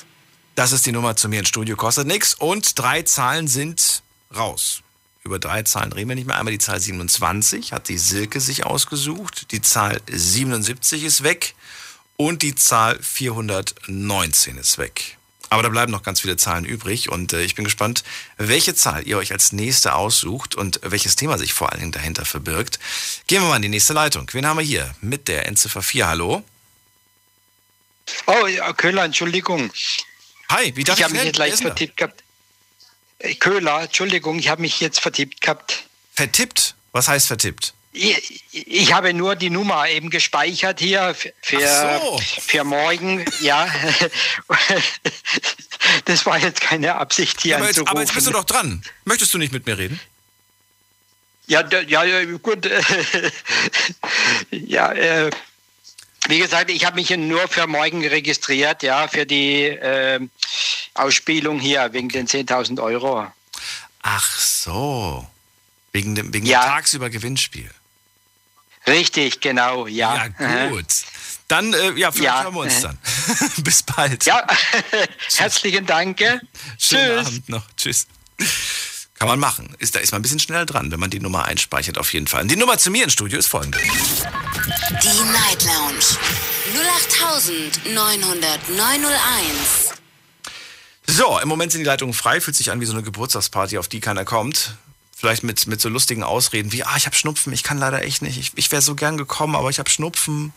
Das 0.55 0.73
ist 0.73 0.85
die 0.85 0.91
Nummer 0.91 1.15
zu 1.15 1.29
mir 1.29 1.39
ins 1.39 1.47
Studio, 1.47 1.77
kostet 1.77 2.05
nichts 2.05 2.33
und 2.33 2.77
drei 2.77 3.03
Zahlen 3.03 3.47
sind 3.47 4.03
raus. 4.35 4.82
Über 5.25 5.39
drei 5.39 5.63
Zahlen 5.63 5.93
reden 5.93 6.09
wir 6.09 6.15
nicht 6.15 6.27
mehr. 6.27 6.37
Einmal 6.37 6.51
die 6.51 6.59
Zahl 6.59 6.81
27 6.81 7.71
hat 7.71 7.87
die 7.87 7.97
Silke 7.97 8.41
sich 8.41 8.65
ausgesucht. 8.65 9.51
Die 9.51 9.61
Zahl 9.61 10.01
77 10.11 11.03
ist 11.03 11.23
weg. 11.23 11.55
Und 12.17 12.41
die 12.41 12.55
Zahl 12.55 13.01
419 13.01 14.57
ist 14.57 14.77
weg. 14.77 15.17
Aber 15.49 15.63
da 15.63 15.69
bleiben 15.69 15.91
noch 15.91 16.03
ganz 16.03 16.21
viele 16.21 16.35
Zahlen 16.35 16.65
übrig 16.65 17.09
und 17.09 17.31
äh, 17.31 17.43
ich 17.43 17.53
bin 17.53 17.63
gespannt, 17.63 18.03
welche 18.37 18.73
Zahl 18.73 19.07
ihr 19.07 19.17
euch 19.17 19.31
als 19.31 19.51
nächste 19.51 19.93
aussucht 19.93 20.55
und 20.55 20.79
welches 20.83 21.15
Thema 21.15 21.37
sich 21.37 21.53
vor 21.53 21.71
allen 21.71 21.79
Dingen 21.79 21.91
dahinter 21.91 22.25
verbirgt. 22.25 22.79
Gehen 23.27 23.41
wir 23.41 23.49
mal 23.49 23.57
in 23.57 23.61
die 23.61 23.69
nächste 23.69 23.93
Leitung. 23.93 24.27
Wen 24.33 24.47
haben 24.47 24.57
wir 24.57 24.65
hier? 24.65 24.93
Mit 25.01 25.27
der 25.27 25.45
Endziffer 25.45 25.83
4. 25.83 26.07
Hallo? 26.07 26.43
Oh, 28.25 28.47
ja, 28.47 28.73
Köhler, 28.73 29.03
Entschuldigung. 29.03 29.71
Hi, 30.49 30.75
wie 30.75 30.83
darf 30.83 30.95
ich 30.95 31.01
ich 31.01 31.03
habe 31.03 31.13
mich 31.13 31.23
jetzt 31.23 31.37
leicht 31.37 31.61
vertippt 31.61 31.97
gehabt. 31.97 32.22
Äh, 33.23 33.35
Köhler, 33.35 33.83
Entschuldigung, 33.83 34.37
ich 34.37 34.49
habe 34.49 34.61
mich 34.61 34.79
jetzt 34.79 34.99
vertippt 34.99 35.41
gehabt. 35.41 35.83
Vertippt? 36.13 36.75
Was 36.91 37.07
heißt 37.07 37.27
vertippt? 37.27 37.73
Ich, 37.95 38.43
ich 38.51 38.93
habe 38.93 39.13
nur 39.13 39.35
die 39.35 39.51
Nummer 39.51 39.87
eben 39.87 40.09
gespeichert 40.09 40.79
hier 40.79 41.15
für, 41.41 41.59
so. 41.59 42.19
für 42.39 42.63
morgen. 42.63 43.23
Ja, 43.39 43.67
das 46.05 46.25
war 46.25 46.39
jetzt 46.39 46.61
keine 46.61 46.95
Absicht 46.95 47.41
hier 47.41 47.57
Aber 47.57 47.65
jetzt, 47.65 47.77
anzurufen. 47.77 47.91
aber 47.91 48.01
jetzt 48.01 48.15
bist 48.15 48.27
du 48.27 48.31
doch 48.31 48.45
dran. 48.45 48.83
Möchtest 49.05 49.33
du 49.33 49.37
nicht 49.37 49.53
mit 49.53 49.67
mir 49.67 49.77
reden? 49.77 49.99
Ja, 51.45 51.63
ja, 51.87 52.03
ja 52.03 52.25
gut. 52.37 52.67
ja, 54.51 54.91
äh, 54.93 55.29
wie 56.27 56.39
gesagt, 56.39 56.71
ich 56.71 56.85
habe 56.85 56.95
mich 56.95 57.11
nur 57.11 57.47
für 57.47 57.67
morgen 57.67 58.03
registriert, 58.07 58.81
ja, 58.81 59.07
für 59.07 59.27
die 59.27 59.65
äh, 59.65 60.19
Ausspielung 60.93 61.59
hier 61.59 61.91
wegen 61.93 62.09
den 62.09 62.27
10.000 62.27 62.81
Euro. 62.81 63.27
Ach 64.01 64.39
so. 64.39 65.27
Wegen 65.91 66.15
dem, 66.15 66.33
wegen 66.33 66.45
Ja. 66.45 66.61
dem 66.63 66.69
tagsüber 66.69 67.09
Gewinnspiel. 67.09 67.69
Richtig, 68.87 69.39
genau, 69.39 69.87
ja. 69.87 70.27
Ja, 70.39 70.67
gut. 70.69 70.85
Dann, 71.47 71.73
äh, 71.73 71.91
ja, 71.93 72.11
vielleicht 72.11 72.23
Ja. 72.23 72.43
hören 72.43 72.53
wir 72.55 72.61
uns 72.61 72.81
dann. 72.81 72.97
Bis 73.63 73.83
bald. 73.83 74.25
Ja, 74.25 74.45
herzlichen 75.35 75.85
Dank. 75.85 76.19
Schönen 76.19 76.41
Tschüss. 76.77 77.27
Abend 77.27 77.49
noch. 77.49 77.63
Tschüss. 77.77 78.07
Kann 79.19 79.27
man 79.29 79.39
machen. 79.39 79.73
Ist, 79.79 79.95
da 79.95 79.99
ist 79.99 80.11
man 80.11 80.19
ein 80.19 80.23
bisschen 80.23 80.39
schneller 80.39 80.65
dran, 80.65 80.91
wenn 80.91 80.99
man 80.99 81.09
die 81.09 81.19
Nummer 81.21 81.45
einspeichert, 81.45 81.97
auf 81.97 82.11
jeden 82.11 82.27
Fall. 82.27 82.41
Und 82.41 82.49
die 82.51 82.55
Nummer 82.57 82.77
zu 82.77 82.91
mir 82.91 83.03
ins 83.05 83.13
Studio 83.13 83.39
ist 83.39 83.47
folgende. 83.47 83.77
Die 83.79 85.23
Night 85.31 85.63
Lounge 85.63 86.17
0890901. 88.73 89.82
So, 91.05 91.37
im 91.39 91.47
Moment 91.47 91.71
sind 91.71 91.79
die 91.79 91.85
Leitungen 91.85 92.13
frei, 92.13 92.39
fühlt 92.39 92.55
sich 92.55 92.71
an 92.71 92.79
wie 92.79 92.85
so 92.85 92.93
eine 92.93 93.03
Geburtstagsparty, 93.03 93.77
auf 93.77 93.87
die 93.87 93.99
keiner 93.99 94.25
kommt. 94.25 94.75
Vielleicht 95.15 95.43
mit, 95.43 95.67
mit 95.67 95.79
so 95.79 95.87
lustigen 95.87 96.23
Ausreden 96.23 96.73
wie, 96.73 96.83
ah, 96.83 96.95
ich 96.97 97.05
habe 97.05 97.15
Schnupfen, 97.15 97.53
ich 97.53 97.63
kann 97.63 97.77
leider 97.77 98.01
echt 98.03 98.21
nicht. 98.21 98.37
Ich, 98.37 98.51
ich 98.55 98.71
wäre 98.71 98.81
so 98.81 98.95
gern 98.95 99.15
gekommen, 99.15 99.55
aber 99.55 99.69
ich 99.69 99.79
habe 99.79 99.89
Schnupfen 99.89 100.53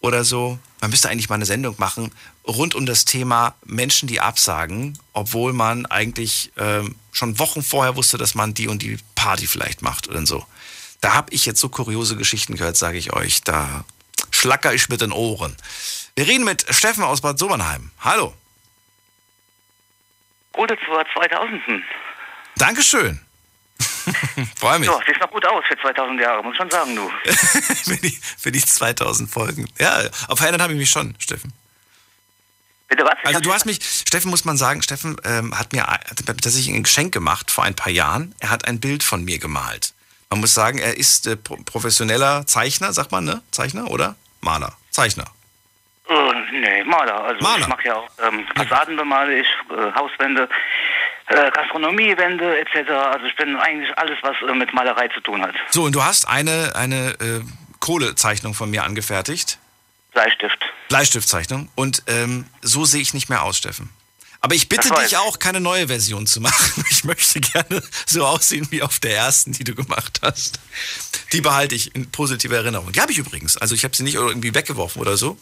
oder 0.00 0.24
so. 0.24 0.58
Man 0.80 0.90
müsste 0.90 1.08
eigentlich 1.08 1.28
mal 1.28 1.34
eine 1.34 1.44
Sendung 1.44 1.74
machen 1.78 2.12
rund 2.46 2.74
um 2.74 2.86
das 2.86 3.04
Thema 3.04 3.54
Menschen, 3.64 4.06
die 4.08 4.20
absagen, 4.20 4.98
obwohl 5.12 5.52
man 5.52 5.86
eigentlich 5.86 6.52
ähm, 6.56 6.94
schon 7.12 7.38
Wochen 7.38 7.62
vorher 7.62 7.96
wusste, 7.96 8.18
dass 8.18 8.34
man 8.34 8.54
die 8.54 8.68
und 8.68 8.82
die 8.82 8.98
Party 9.14 9.46
vielleicht 9.46 9.82
macht 9.82 10.08
oder 10.08 10.24
so. 10.26 10.46
Da 11.00 11.14
habe 11.14 11.32
ich 11.32 11.44
jetzt 11.44 11.60
so 11.60 11.68
kuriose 11.68 12.16
Geschichten 12.16 12.56
gehört, 12.56 12.76
sage 12.76 12.98
ich 12.98 13.12
euch. 13.12 13.42
Da 13.42 13.84
schlacker 14.30 14.72
ich 14.72 14.88
mit 14.88 15.00
den 15.00 15.12
Ohren. 15.12 15.56
Wir 16.14 16.26
reden 16.26 16.44
mit 16.44 16.64
Steffen 16.70 17.04
aus 17.04 17.20
Bad 17.20 17.38
Sobernheim. 17.38 17.90
Hallo. 18.00 18.32
Gute 20.56 20.76
zur 20.86 21.04
2000. 21.14 21.62
Dankeschön. 22.56 23.20
Freue 24.58 24.78
mich. 24.78 24.88
Ja, 24.88 24.98
siehst 25.06 25.20
noch 25.20 25.30
gut 25.30 25.44
aus 25.46 25.62
für 25.68 25.76
2000 25.78 26.18
Jahre, 26.18 26.42
muss 26.42 26.56
schon 26.56 26.70
sagen, 26.70 26.96
du. 26.96 27.10
für, 27.30 27.96
die, 27.96 28.18
für 28.38 28.50
die 28.50 28.64
2000 28.64 29.30
Folgen. 29.30 29.68
Ja, 29.78 30.00
aber 30.26 30.36
verändert 30.36 30.62
habe 30.62 30.72
ich 30.72 30.78
mich 30.78 30.90
schon, 30.90 31.14
Steffen. 31.18 31.52
Bitte 32.88 33.04
was? 33.04 33.16
Also 33.24 33.40
du 33.40 33.52
hast 33.52 33.66
mich, 33.66 33.80
Steffen 33.82 34.30
muss 34.30 34.44
man 34.44 34.56
sagen, 34.56 34.80
Steffen 34.80 35.16
ähm, 35.24 35.58
hat 35.58 35.72
mir 35.72 35.84
tatsächlich 36.24 36.68
ein 36.74 36.84
Geschenk 36.84 37.12
gemacht 37.12 37.50
vor 37.50 37.64
ein 37.64 37.74
paar 37.74 37.92
Jahren. 37.92 38.34
Er 38.38 38.50
hat 38.50 38.66
ein 38.66 38.80
Bild 38.80 39.02
von 39.02 39.24
mir 39.24 39.38
gemalt. 39.38 39.92
Man 40.30 40.40
muss 40.40 40.54
sagen, 40.54 40.78
er 40.78 40.96
ist 40.96 41.26
äh, 41.26 41.36
pro 41.36 41.56
professioneller 41.56 42.46
Zeichner, 42.46 42.92
sagt 42.92 43.12
man, 43.12 43.24
ne? 43.24 43.42
Zeichner 43.50 43.90
oder? 43.90 44.16
Maler. 44.40 44.76
Zeichner. 44.90 45.26
Äh, 46.08 46.32
nee, 46.52 46.84
Maler. 46.84 47.24
Also 47.24 47.42
Maler. 47.42 47.58
ich 47.60 47.66
mache 47.68 47.84
ja 47.84 47.96
auch 47.96 48.08
ähm, 48.24 48.46
Fassaden 48.54 48.96
bemale 48.96 49.40
ich, 49.40 49.48
äh, 49.70 49.92
Hauswände, 49.94 50.48
äh, 51.26 51.50
Gastronomiewände 51.50 52.58
etc. 52.60 52.90
Also 52.90 53.26
ich 53.26 53.36
bin 53.36 53.56
eigentlich 53.56 53.96
alles, 53.98 54.18
was 54.22 54.36
äh, 54.48 54.54
mit 54.54 54.72
Malerei 54.72 55.08
zu 55.08 55.20
tun 55.20 55.42
hat. 55.42 55.54
So, 55.70 55.84
und 55.84 55.94
du 55.94 56.04
hast 56.04 56.28
eine, 56.28 56.74
eine 56.76 57.10
äh, 57.20 57.40
Kohlezeichnung 57.80 58.54
von 58.54 58.70
mir 58.70 58.84
angefertigt. 58.84 59.58
Bleistift. 60.12 60.64
Bleistiftzeichnung. 60.88 61.68
Und 61.74 62.02
ähm, 62.06 62.46
so 62.62 62.84
sehe 62.84 63.02
ich 63.02 63.12
nicht 63.12 63.28
mehr 63.28 63.42
aus, 63.42 63.58
Steffen. 63.58 63.90
Aber 64.40 64.54
ich 64.54 64.68
bitte 64.68 64.90
dich 64.90 65.16
auch, 65.16 65.40
keine 65.40 65.60
neue 65.60 65.88
Version 65.88 66.26
zu 66.26 66.40
machen. 66.46 66.84
Ich 66.90 67.04
möchte 67.04 67.40
gerne 67.40 67.82
so 68.06 68.24
aussehen 68.24 68.68
wie 68.70 68.82
auf 68.82 69.00
der 69.00 69.16
ersten, 69.16 69.52
die 69.52 69.64
du 69.64 69.74
gemacht 69.74 70.20
hast. 70.22 70.60
Die 71.32 71.40
behalte 71.40 71.74
ich 71.74 71.94
in 71.96 72.10
positiver 72.10 72.56
Erinnerung. 72.56 72.92
Die 72.92 73.00
habe 73.00 73.10
ich 73.10 73.18
übrigens. 73.18 73.56
Also 73.56 73.74
ich 73.74 73.82
habe 73.84 73.96
sie 73.96 74.04
nicht 74.04 74.14
irgendwie 74.14 74.54
weggeworfen 74.54 75.02
oder 75.02 75.16
so. 75.16 75.36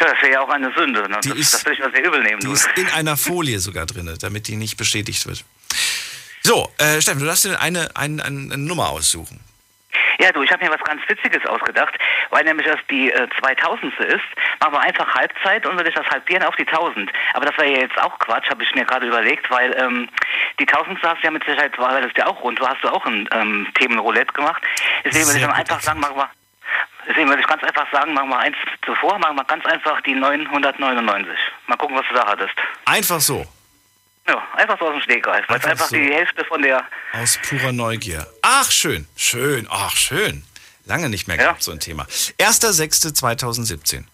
Ja, 0.00 0.06
das 0.12 0.22
wäre 0.22 0.32
ja 0.32 0.40
auch 0.40 0.48
eine 0.48 0.72
Sünde. 0.76 1.08
Ne? 1.08 1.18
Die 1.24 1.28
Das, 1.30 1.38
ist- 1.38 1.54
das 1.54 1.64
will 1.66 1.72
ich 1.74 1.78
mal 1.80 1.90
sehr 1.92 2.04
übel 2.04 2.22
nehmen. 2.22 2.40
Die 2.40 2.46
Du. 2.46 2.52
ist 2.52 2.68
in 2.76 2.88
einer 2.90 3.16
Folie 3.16 3.58
sogar 3.58 3.86
drin, 3.86 4.12
damit 4.20 4.48
die 4.48 4.56
nicht 4.56 4.76
beschädigt 4.76 5.26
wird. 5.26 5.44
So, 6.42 6.70
äh, 6.78 7.00
Steffen, 7.00 7.20
du 7.20 7.26
darfst 7.26 7.44
dir 7.44 7.58
eine, 7.60 7.88
eine, 7.96 8.22
eine 8.24 8.58
Nummer 8.58 8.90
aussuchen. 8.90 9.40
Ja, 10.18 10.30
du, 10.30 10.42
ich 10.42 10.50
habe 10.52 10.64
mir 10.64 10.70
was 10.70 10.82
ganz 10.84 11.02
Witziges 11.08 11.44
ausgedacht, 11.46 11.92
weil 12.30 12.44
nämlich 12.44 12.66
das 12.66 12.78
die 12.88 13.10
äh, 13.10 13.26
2000. 13.40 13.92
ist. 14.00 14.20
Machen 14.60 14.72
wir 14.74 14.80
einfach 14.80 15.12
Halbzeit 15.14 15.66
und 15.66 15.76
würde 15.76 15.88
ich 15.88 15.94
das 15.94 16.06
halbieren 16.06 16.44
auf 16.44 16.54
die 16.56 16.66
1000. 16.66 17.10
Aber 17.32 17.46
das 17.46 17.56
wäre 17.58 17.72
ja 17.72 17.78
jetzt 17.80 17.98
auch 17.98 18.16
Quatsch, 18.20 18.48
habe 18.48 18.62
ich 18.62 18.72
mir 18.74 18.84
gerade 18.84 19.06
überlegt, 19.08 19.50
weil 19.50 19.74
ähm, 19.76 20.08
die 20.60 20.68
1000 20.68 21.02
hast 21.02 21.18
du 21.20 21.24
ja 21.24 21.30
mit 21.32 21.44
Sicherheit, 21.44 21.76
weil 21.78 22.02
das 22.02 22.12
ja 22.16 22.26
auch 22.26 22.40
rund 22.42 22.60
war, 22.60 22.70
hast 22.74 22.84
du 22.84 22.88
auch 22.90 23.04
ein 23.06 23.28
ähm, 23.32 23.66
Themenroulette 23.74 24.32
gemacht. 24.34 24.62
Deswegen 25.04 25.26
würde 25.26 25.38
ich 25.38 25.44
dann 25.44 25.52
einfach 25.54 25.80
sagen, 25.80 25.98
machen 26.00 26.16
wir, 26.16 26.30
deswegen 27.08 27.28
würde 27.28 27.40
ich 27.42 27.46
ganz 27.46 27.62
einfach 27.62 27.90
sagen, 27.92 28.14
machen 28.14 28.28
wir 28.30 28.38
eins 28.38 28.56
zuvor, 28.84 29.18
machen 29.18 29.36
wir 29.36 29.44
ganz 29.44 29.64
einfach 29.66 30.00
die 30.02 30.14
999. 30.14 31.32
Mal 31.66 31.76
gucken, 31.76 31.96
was 31.96 32.06
du 32.08 32.14
da 32.14 32.26
hattest. 32.26 32.54
Einfach 32.84 33.20
so, 33.20 33.46
Ja, 34.28 34.42
einfach 34.54 34.78
so 34.78 34.86
aus 34.86 34.92
dem 34.94 35.02
Stegreif, 35.02 35.44
weil 35.48 35.58
es 35.58 35.64
Einfach 35.64 35.88
so. 35.88 35.96
die 35.96 36.04
Hälfte 36.12 36.44
von 36.44 36.62
der 36.62 36.84
aus 37.12 37.38
purer 37.48 37.72
Neugier. 37.72 38.26
Ach, 38.42 38.70
schön, 38.70 39.06
schön, 39.16 39.66
ach, 39.70 39.94
schön. 39.96 40.44
Lange 40.86 41.08
nicht 41.08 41.28
mehr 41.28 41.38
gehabt, 41.38 41.62
so 41.62 41.72
ein 41.72 41.80
Thema. 41.80 42.06
1.6.2017. 42.38 44.04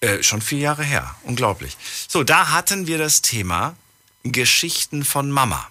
Äh, 0.00 0.22
schon 0.22 0.40
vier 0.40 0.58
Jahre 0.60 0.84
her. 0.84 1.14
Unglaublich. 1.24 1.76
So, 2.08 2.22
da 2.24 2.50
hatten 2.52 2.86
wir 2.86 2.98
das 2.98 3.20
Thema 3.22 3.74
Geschichten 4.22 5.04
von 5.04 5.30
Mama. 5.30 5.66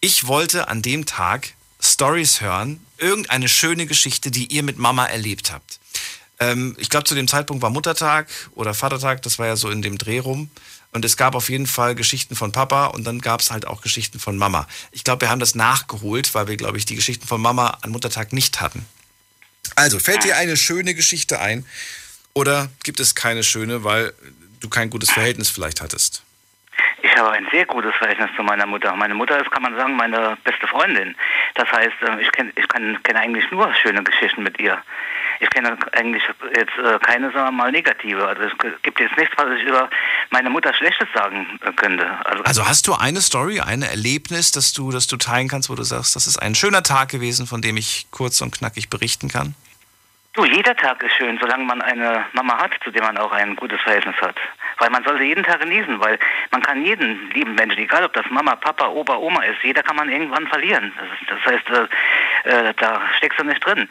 Ich 0.00 0.26
wollte 0.26 0.68
an 0.68 0.82
dem 0.82 1.04
Tag 1.06 1.48
Stories 1.82 2.40
hören, 2.40 2.84
irgendeine 2.98 3.48
schöne 3.48 3.86
Geschichte, 3.86 4.30
die 4.30 4.46
ihr 4.46 4.62
mit 4.62 4.78
Mama 4.78 5.06
erlebt 5.06 5.52
habt. 5.52 5.79
Ähm, 6.40 6.74
ich 6.78 6.88
glaube, 6.90 7.04
zu 7.04 7.14
dem 7.14 7.28
Zeitpunkt 7.28 7.62
war 7.62 7.70
Muttertag 7.70 8.26
oder 8.54 8.74
Vatertag, 8.74 9.22
das 9.22 9.38
war 9.38 9.46
ja 9.46 9.56
so 9.56 9.70
in 9.70 9.82
dem 9.82 9.98
Dreh 9.98 10.18
rum. 10.18 10.50
Und 10.92 11.04
es 11.04 11.16
gab 11.16 11.36
auf 11.36 11.50
jeden 11.50 11.66
Fall 11.68 11.94
Geschichten 11.94 12.34
von 12.34 12.50
Papa 12.50 12.86
und 12.86 13.04
dann 13.04 13.20
gab 13.20 13.40
es 13.40 13.52
halt 13.52 13.64
auch 13.66 13.80
Geschichten 13.80 14.18
von 14.18 14.36
Mama. 14.36 14.66
Ich 14.90 15.04
glaube, 15.04 15.20
wir 15.20 15.30
haben 15.30 15.38
das 15.38 15.54
nachgeholt, 15.54 16.34
weil 16.34 16.48
wir, 16.48 16.56
glaube 16.56 16.78
ich, 16.78 16.84
die 16.84 16.96
Geschichten 16.96 17.28
von 17.28 17.40
Mama 17.40 17.78
an 17.82 17.90
Muttertag 17.90 18.32
nicht 18.32 18.60
hatten. 18.60 18.84
Also, 19.76 20.00
fällt 20.00 20.24
dir 20.24 20.36
eine 20.36 20.56
schöne 20.56 20.94
Geschichte 20.94 21.38
ein 21.40 21.64
oder 22.34 22.68
gibt 22.82 22.98
es 22.98 23.14
keine 23.14 23.44
schöne, 23.44 23.84
weil 23.84 24.12
du 24.58 24.68
kein 24.68 24.90
gutes 24.90 25.10
Verhältnis 25.12 25.48
vielleicht 25.48 25.80
hattest? 25.80 26.24
Ich 27.02 27.14
habe 27.16 27.30
ein 27.32 27.46
sehr 27.52 27.66
gutes 27.66 27.94
Verhältnis 27.96 28.30
zu 28.36 28.42
meiner 28.42 28.66
Mutter. 28.66 28.94
Meine 28.96 29.14
Mutter 29.14 29.40
ist, 29.40 29.50
kann 29.52 29.62
man 29.62 29.76
sagen, 29.76 29.94
meine 29.96 30.36
beste 30.44 30.66
Freundin. 30.66 31.14
Das 31.54 31.70
heißt, 31.70 31.94
äh, 32.02 32.20
ich 32.22 32.32
kenne 32.32 32.52
ich 32.56 32.66
kann- 32.68 33.00
kenne 33.04 33.20
eigentlich 33.20 33.44
nur 33.52 33.72
schöne 33.74 34.02
Geschichten 34.02 34.42
mit 34.42 34.58
ihr. 34.58 34.82
Ich 35.40 35.50
kenne 35.50 35.76
eigentlich 35.92 36.22
jetzt 36.54 36.76
äh, 36.78 36.98
keine, 37.00 37.32
sagen 37.32 37.46
wir 37.46 37.52
mal, 37.52 37.72
negative. 37.72 38.26
Also 38.26 38.42
es 38.42 38.52
gibt 38.82 39.00
jetzt 39.00 39.16
nichts, 39.16 39.34
was 39.36 39.48
ich 39.58 39.64
über 39.64 39.88
meine 40.30 40.50
Mutter 40.50 40.72
Schlechtes 40.74 41.08
sagen 41.14 41.58
äh, 41.64 41.72
könnte. 41.72 42.06
Also, 42.24 42.44
Also 42.44 42.68
hast 42.68 42.86
du 42.86 42.94
eine 42.94 43.20
Story, 43.20 43.60
ein 43.60 43.82
Erlebnis, 43.82 44.52
das 44.52 44.72
du, 44.72 44.90
das 44.90 45.06
du 45.06 45.16
teilen 45.16 45.48
kannst, 45.48 45.70
wo 45.70 45.74
du 45.74 45.82
sagst, 45.82 46.14
das 46.14 46.26
ist 46.26 46.40
ein 46.40 46.54
schöner 46.54 46.82
Tag 46.82 47.08
gewesen, 47.08 47.46
von 47.46 47.62
dem 47.62 47.76
ich 47.76 48.06
kurz 48.10 48.40
und 48.40 48.52
knackig 48.52 48.90
berichten 48.90 49.28
kann? 49.28 49.54
du, 50.40 50.44
jeder 50.44 50.76
Tag 50.76 51.02
ist 51.02 51.14
schön, 51.16 51.38
solange 51.40 51.64
man 51.64 51.82
eine 51.82 52.24
Mama 52.32 52.58
hat, 52.58 52.72
zu 52.82 52.90
der 52.90 53.02
man 53.02 53.18
auch 53.18 53.32
ein 53.32 53.56
gutes 53.56 53.80
Verhältnis 53.82 54.16
hat. 54.20 54.36
Weil 54.78 54.90
man 54.90 55.04
sollte 55.04 55.22
jeden 55.22 55.44
Tag 55.44 55.60
genießen, 55.60 56.00
weil 56.00 56.18
man 56.50 56.62
kann 56.62 56.84
jeden 56.84 57.30
lieben 57.32 57.54
Menschen, 57.54 57.78
egal 57.78 58.04
ob 58.04 58.12
das 58.14 58.24
Mama, 58.30 58.56
Papa, 58.56 58.88
Opa, 58.88 59.16
Oma 59.16 59.42
ist, 59.44 59.62
jeder 59.62 59.82
kann 59.82 59.96
man 59.96 60.08
irgendwann 60.08 60.46
verlieren. 60.46 60.92
Das, 61.28 61.38
heißt, 61.44 61.70
äh, 61.70 62.68
äh, 62.68 62.74
da 62.76 63.02
steckst 63.18 63.38
du 63.38 63.44
nicht 63.44 63.64
drin. 63.64 63.88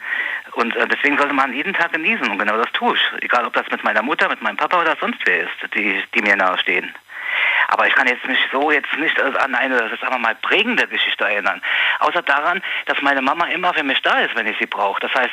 Und 0.54 0.74
äh, 0.76 0.86
deswegen 0.88 1.18
sollte 1.18 1.34
man 1.34 1.52
jeden 1.52 1.74
Tag 1.74 1.92
genießen 1.92 2.28
und 2.28 2.38
genau 2.38 2.56
das 2.56 2.70
tue 2.72 2.94
ich. 2.94 3.22
Egal 3.22 3.46
ob 3.46 3.52
das 3.52 3.66
mit 3.70 3.84
meiner 3.84 4.02
Mutter, 4.02 4.28
mit 4.28 4.42
meinem 4.42 4.56
Papa 4.56 4.80
oder 4.80 4.96
sonst 5.00 5.18
wer 5.24 5.44
ist, 5.44 5.74
die, 5.74 6.02
die 6.14 6.22
mir 6.22 6.36
nahestehen. 6.36 6.92
Aber 7.68 7.86
ich 7.86 7.94
kann 7.94 8.06
jetzt 8.08 8.26
mich 8.26 8.38
so 8.52 8.70
jetzt 8.70 8.92
nicht 8.98 9.20
an 9.20 9.54
eine, 9.54 9.78
sagen 10.00 10.12
wir 10.12 10.18
mal, 10.18 10.34
prägende 10.36 10.86
Geschichte 10.86 11.24
erinnern. 11.24 11.62
Außer 12.00 12.22
daran, 12.22 12.62
dass 12.86 13.00
meine 13.02 13.22
Mama 13.22 13.46
immer 13.46 13.72
für 13.74 13.84
mich 13.84 14.00
da 14.02 14.20
ist, 14.20 14.34
wenn 14.34 14.46
ich 14.46 14.58
sie 14.58 14.66
brauche. 14.66 15.00
Das 15.00 15.14
heißt, 15.14 15.30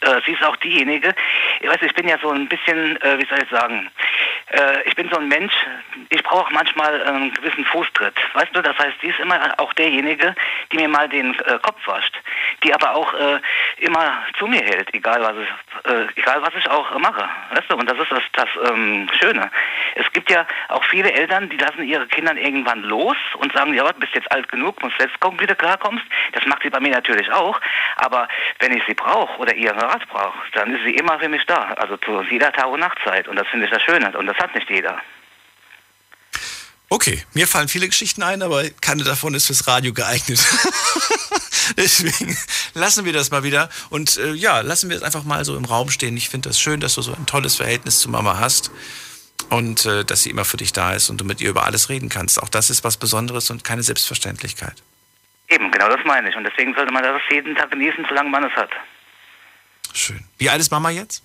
äh, 0.00 0.20
sie 0.24 0.32
ist 0.32 0.44
auch 0.44 0.56
diejenige, 0.56 1.14
ich 1.60 1.68
weiß, 1.68 1.82
ich 1.82 1.94
bin 1.94 2.08
ja 2.08 2.18
so 2.18 2.30
ein 2.30 2.48
bisschen, 2.48 3.00
äh, 3.02 3.18
wie 3.18 3.26
soll 3.26 3.42
ich 3.42 3.50
sagen, 3.50 3.90
äh, 4.52 4.82
ich 4.84 4.94
bin 4.96 5.08
so 5.10 5.18
ein 5.18 5.28
Mensch, 5.28 5.52
ich 6.08 6.22
brauche 6.22 6.52
manchmal 6.52 7.02
einen 7.02 7.32
gewissen 7.34 7.64
Fußtritt. 7.64 8.14
Weißt 8.34 8.54
du, 8.54 8.62
das 8.62 8.78
heißt, 8.78 8.96
die 9.02 9.08
ist 9.08 9.20
immer 9.20 9.38
auch 9.58 9.72
derjenige, 9.74 10.34
die 10.72 10.76
mir 10.76 10.88
mal 10.88 11.08
den 11.08 11.36
Kopf 11.62 11.86
wascht, 11.86 12.14
die 12.62 12.72
aber 12.72 12.94
auch 12.94 13.12
immer 13.78 14.18
zu 14.38 14.46
mir 14.46 14.62
hält, 14.62 14.92
egal 14.94 15.22
was 15.22 15.34
ich, 15.36 16.18
egal 16.18 16.42
was 16.42 16.54
ich 16.58 16.68
auch 16.70 16.98
mache. 16.98 17.28
Weißt 17.54 17.70
du, 17.70 17.76
und 17.76 17.88
das 17.88 17.98
ist 17.98 18.10
das, 18.10 18.22
das 18.32 18.48
ähm, 18.68 19.08
Schöne. 19.20 19.50
Es 19.94 20.10
gibt 20.12 20.30
ja 20.30 20.46
auch 20.68 20.84
viele 20.84 21.12
Eltern, 21.12 21.49
die 21.50 21.56
lassen 21.56 21.82
ihre 21.82 22.06
Kinder 22.06 22.34
irgendwann 22.36 22.82
los 22.82 23.16
und 23.38 23.52
sagen, 23.52 23.74
ja, 23.74 23.90
du 23.92 24.00
bist 24.00 24.14
jetzt 24.14 24.30
alt 24.32 24.48
genug, 24.48 24.82
musst 24.82 24.96
selbst 24.98 25.18
gucken, 25.20 25.40
wie 25.40 25.46
du 25.46 25.54
klarkommst. 25.54 26.04
Das 26.32 26.44
macht 26.46 26.62
sie 26.62 26.70
bei 26.70 26.80
mir 26.80 26.90
natürlich 26.90 27.30
auch. 27.32 27.60
Aber 27.96 28.28
wenn 28.60 28.76
ich 28.76 28.82
sie 28.86 28.94
brauche 28.94 29.38
oder 29.38 29.54
ihren 29.54 29.78
Rat 29.78 30.08
brauche, 30.08 30.38
dann 30.52 30.74
ist 30.74 30.84
sie 30.84 30.94
immer 30.94 31.18
für 31.18 31.28
mich 31.28 31.44
da. 31.46 31.74
Also 31.76 31.96
zu 31.98 32.22
jeder 32.22 32.52
Tag- 32.52 32.68
und 32.68 32.80
Nachtzeit. 32.80 33.28
Und 33.28 33.36
das 33.36 33.46
finde 33.48 33.66
ich 33.66 33.72
das 33.72 33.82
Schöne. 33.82 34.16
Und 34.16 34.26
das 34.26 34.36
hat 34.38 34.54
nicht 34.54 34.70
jeder. 34.70 35.00
Okay, 36.88 37.22
mir 37.34 37.46
fallen 37.46 37.68
viele 37.68 37.86
Geschichten 37.86 38.22
ein, 38.22 38.42
aber 38.42 38.64
keine 38.80 39.04
davon 39.04 39.34
ist 39.34 39.46
fürs 39.46 39.68
Radio 39.68 39.92
geeignet. 39.92 40.44
Deswegen 41.76 42.36
lassen 42.74 43.04
wir 43.04 43.12
das 43.12 43.30
mal 43.30 43.44
wieder. 43.44 43.70
Und 43.90 44.18
äh, 44.18 44.32
ja, 44.32 44.60
lassen 44.60 44.90
wir 44.90 44.96
es 44.96 45.02
einfach 45.02 45.22
mal 45.22 45.44
so 45.44 45.56
im 45.56 45.64
Raum 45.64 45.90
stehen. 45.90 46.16
Ich 46.16 46.28
finde 46.28 46.48
das 46.48 46.60
schön, 46.60 46.80
dass 46.80 46.96
du 46.96 47.02
so 47.02 47.12
ein 47.12 47.26
tolles 47.26 47.56
Verhältnis 47.56 48.00
zu 48.00 48.10
Mama 48.10 48.40
hast 48.40 48.72
und 49.48 49.86
äh, 49.86 50.04
dass 50.04 50.22
sie 50.22 50.30
immer 50.30 50.44
für 50.44 50.56
dich 50.56 50.72
da 50.72 50.92
ist 50.92 51.08
und 51.10 51.20
du 51.20 51.24
mit 51.24 51.40
ihr 51.40 51.50
über 51.50 51.64
alles 51.64 51.88
reden 51.88 52.08
kannst. 52.08 52.42
Auch 52.42 52.48
das 52.48 52.70
ist 52.70 52.84
was 52.84 52.96
Besonderes 52.96 53.50
und 53.50 53.64
keine 53.64 53.82
Selbstverständlichkeit. 53.82 54.74
Eben, 55.48 55.70
genau 55.72 55.88
das 55.88 56.04
meine 56.04 56.28
ich. 56.28 56.36
Und 56.36 56.44
deswegen 56.44 56.74
sollte 56.74 56.92
man 56.92 57.02
das 57.02 57.20
jeden 57.30 57.56
Tag 57.56 57.70
genießen, 57.70 58.04
solange 58.08 58.30
man 58.30 58.44
es 58.44 58.52
hat. 58.54 58.70
Schön. 59.94 60.24
Wie 60.38 60.48
alt 60.48 60.60
ist 60.60 60.70
Mama 60.70 60.90
jetzt? 60.90 61.22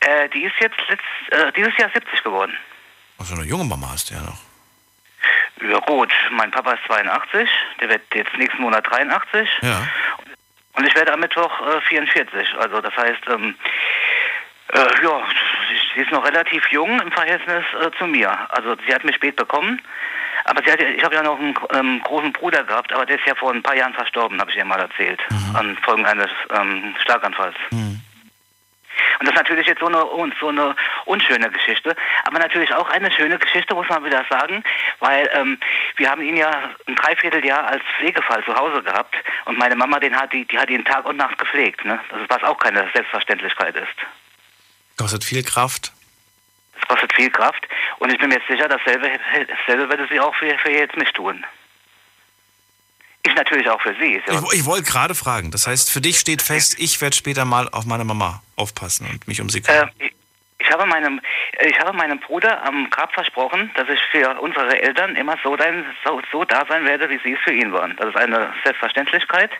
Äh, 0.00 0.28
die 0.30 0.44
ist 0.44 0.54
jetzt 0.60 0.78
letzt, 0.88 1.02
äh, 1.30 1.52
dieses 1.52 1.76
Jahr 1.76 1.90
70 1.92 2.22
geworden. 2.22 2.56
Also 3.18 3.34
eine 3.34 3.44
junge 3.44 3.64
Mama 3.64 3.90
hast 3.90 4.10
du 4.10 4.14
ja 4.14 4.22
noch. 4.22 4.38
Ja 5.62 5.78
gut, 5.80 6.10
mein 6.30 6.50
Papa 6.50 6.72
ist 6.72 6.80
82, 6.86 7.46
der 7.80 7.90
wird 7.90 8.02
jetzt 8.14 8.32
nächsten 8.38 8.62
Monat 8.62 8.86
83 8.90 9.46
Ja. 9.60 9.86
und 10.72 10.86
ich 10.86 10.94
werde 10.94 11.12
am 11.12 11.20
Mittwoch 11.20 11.50
äh, 11.68 11.80
44. 11.82 12.54
Also 12.58 12.80
das 12.80 12.96
heißt, 12.96 13.20
ähm, 13.28 13.54
äh, 14.72 14.78
ja, 15.04 15.22
sie 15.94 16.00
ist 16.02 16.10
noch 16.10 16.24
relativ 16.24 16.66
jung 16.70 17.00
im 17.00 17.12
Verhältnis 17.12 17.64
äh, 17.80 17.90
zu 17.98 18.06
mir. 18.06 18.30
Also 18.50 18.76
sie 18.86 18.94
hat 18.94 19.04
mich 19.04 19.16
spät 19.16 19.36
bekommen, 19.36 19.80
aber 20.44 20.62
sie 20.64 20.70
hat, 20.72 20.80
ja- 20.80 20.88
ich 20.88 21.04
habe 21.04 21.14
ja 21.14 21.22
noch 21.22 21.38
einen 21.38 21.54
ähm, 21.74 22.00
großen 22.02 22.32
Bruder 22.32 22.64
gehabt, 22.64 22.92
aber 22.92 23.06
der 23.06 23.16
ist 23.18 23.26
ja 23.26 23.34
vor 23.34 23.52
ein 23.52 23.62
paar 23.62 23.76
Jahren 23.76 23.94
verstorben, 23.94 24.40
habe 24.40 24.50
ich 24.50 24.56
ihr 24.56 24.64
mal 24.64 24.80
erzählt, 24.80 25.20
an 25.54 25.76
Folgen 25.82 26.06
eines 26.06 26.30
ähm, 26.54 26.94
Schlaganfalls. 27.02 27.56
Und 29.18 29.26
das 29.28 29.34
ist 29.34 29.38
natürlich 29.38 29.66
jetzt 29.66 29.80
so 29.80 29.86
eine, 29.86 30.04
so 30.40 30.48
eine 30.48 30.74
unschöne 31.04 31.50
Geschichte, 31.50 31.94
aber 32.24 32.38
natürlich 32.38 32.72
auch 32.74 32.88
eine 32.90 33.10
schöne 33.10 33.38
Geschichte, 33.38 33.74
muss 33.74 33.88
man 33.88 34.04
wieder 34.04 34.24
sagen, 34.30 34.62
weil 34.98 35.28
ähm, 35.34 35.58
wir 35.96 36.10
haben 36.10 36.22
ihn 36.22 36.36
ja 36.36 36.50
ein 36.86 36.94
Dreivierteljahr 36.96 37.66
als 37.66 37.82
Pflegefall 37.98 38.42
zu 38.44 38.54
Hause 38.54 38.82
gehabt 38.82 39.14
und 39.46 39.58
meine 39.58 39.76
Mama, 39.76 40.00
den 40.00 40.16
hat, 40.16 40.32
die, 40.32 40.44
die 40.46 40.58
hat 40.58 40.70
ihn 40.70 40.84
Tag 40.84 41.04
und 41.06 41.16
Nacht 41.16 41.38
gepflegt, 41.38 41.84
ne? 41.84 41.98
Das 42.10 42.20
ist, 42.20 42.30
was 42.30 42.42
auch 42.44 42.58
keine 42.58 42.88
Selbstverständlichkeit 42.94 43.76
ist. 43.76 43.94
Kostet 45.00 45.24
viel 45.24 45.42
Kraft. 45.42 45.92
Das 46.74 46.88
kostet 46.88 47.12
viel 47.14 47.30
Kraft 47.30 47.66
und 48.00 48.12
ich 48.12 48.18
bin 48.18 48.28
mir 48.28 48.36
jetzt 48.36 48.48
sicher, 48.48 48.68
dasselbe, 48.68 49.08
dasselbe 49.48 49.88
würde 49.88 50.06
sie 50.10 50.20
auch 50.20 50.34
für, 50.34 50.56
für 50.58 50.70
jetzt 50.70 50.96
nicht 50.96 51.14
tun. 51.14 51.44
Ich 53.22 53.34
natürlich 53.34 53.68
auch 53.68 53.80
für 53.80 53.94
sie. 53.94 54.20
Ich, 54.26 54.52
ich 54.52 54.64
wollte 54.66 54.84
gerade 54.84 55.14
fragen. 55.14 55.50
Das 55.50 55.66
heißt, 55.66 55.90
für 55.90 56.00
dich 56.00 56.18
steht 56.18 56.42
fest, 56.42 56.76
ich 56.78 57.00
werde 57.00 57.16
später 57.16 57.44
mal 57.44 57.68
auf 57.70 57.86
meine 57.86 58.04
Mama 58.04 58.42
aufpassen 58.56 59.06
und 59.06 59.26
mich 59.26 59.40
um 59.40 59.48
sie 59.48 59.62
kümmern. 59.62 59.90
Äh, 59.98 60.10
ich, 60.60 60.70
habe 60.70 60.86
meinem, 60.86 61.20
ich 61.60 61.78
habe 61.80 61.96
meinem 61.96 62.18
Bruder 62.20 62.62
am 62.64 62.88
Grab 62.90 63.12
versprochen, 63.12 63.70
dass 63.74 63.88
ich 63.88 64.00
für 64.12 64.40
unsere 64.40 64.80
Eltern 64.80 65.16
immer 65.16 65.36
so, 65.42 65.56
sein, 65.56 65.84
so, 66.04 66.20
so 66.30 66.44
da 66.44 66.64
sein 66.68 66.84
werde, 66.84 67.08
wie 67.10 67.18
sie 67.24 67.32
es 67.32 67.40
für 67.40 67.52
ihn 67.52 67.72
waren. 67.72 67.96
Das 67.96 68.10
ist 68.10 68.16
eine 68.16 68.52
Selbstverständlichkeit. 68.64 69.50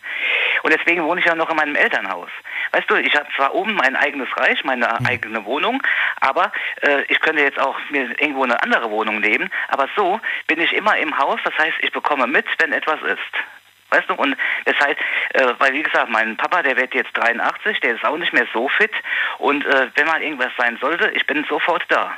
Und 0.63 0.73
deswegen 0.73 1.03
wohne 1.05 1.21
ich 1.21 1.27
ja 1.27 1.35
noch 1.35 1.51
in 1.51 1.57
meinem 1.57 1.75
Elternhaus. 1.75 2.29
Weißt 2.73 2.89
du, 2.91 2.97
ich 2.97 3.15
habe 3.17 3.27
zwar 3.35 3.55
oben 3.55 3.75
mein 3.75 3.97
eigenes 3.97 4.29
Reich, 4.37 4.63
meine 4.65 5.05
eigene 5.05 5.45
Wohnung, 5.45 5.83
aber 6.21 6.53
äh, 6.83 7.03
ich 7.09 7.21
könnte 7.21 7.43
jetzt 7.43 7.59
auch 7.59 7.79
mir 7.91 8.11
irgendwo 8.21 8.45
eine 8.45 8.63
andere 8.63 8.91
Wohnung 8.91 9.21
nehmen. 9.21 9.51
Aber 9.69 9.89
so 9.97 10.21
bin 10.47 10.61
ich 10.61 10.73
immer 10.73 10.97
im 10.99 11.17
Haus. 11.19 11.41
Das 11.45 11.57
heißt, 11.59 11.79
ich 11.81 11.93
bekomme 11.93 12.27
mit, 12.27 12.47
wenn 12.59 12.73
etwas 12.73 13.01
ist. 13.03 13.60
Weißt 13.91 14.09
du, 14.09 14.15
und 14.15 14.37
deshalb, 14.67 14.99
äh, 15.35 15.55
weil 15.59 15.73
wie 15.73 15.83
gesagt, 15.83 16.11
mein 16.11 16.37
Papa, 16.37 16.63
der 16.63 16.77
wird 16.77 16.95
jetzt 16.95 17.17
83, 17.17 17.81
der 17.81 17.95
ist 17.95 18.05
auch 18.05 18.17
nicht 18.17 18.33
mehr 18.33 18.47
so 18.53 18.69
fit. 18.69 18.93
Und 19.39 19.65
äh, 19.67 19.89
wenn 19.95 20.07
mal 20.07 20.23
irgendwas 20.23 20.53
sein 20.57 20.79
sollte, 20.81 21.11
ich 21.11 21.27
bin 21.27 21.45
sofort 21.45 21.85
da. 21.89 22.17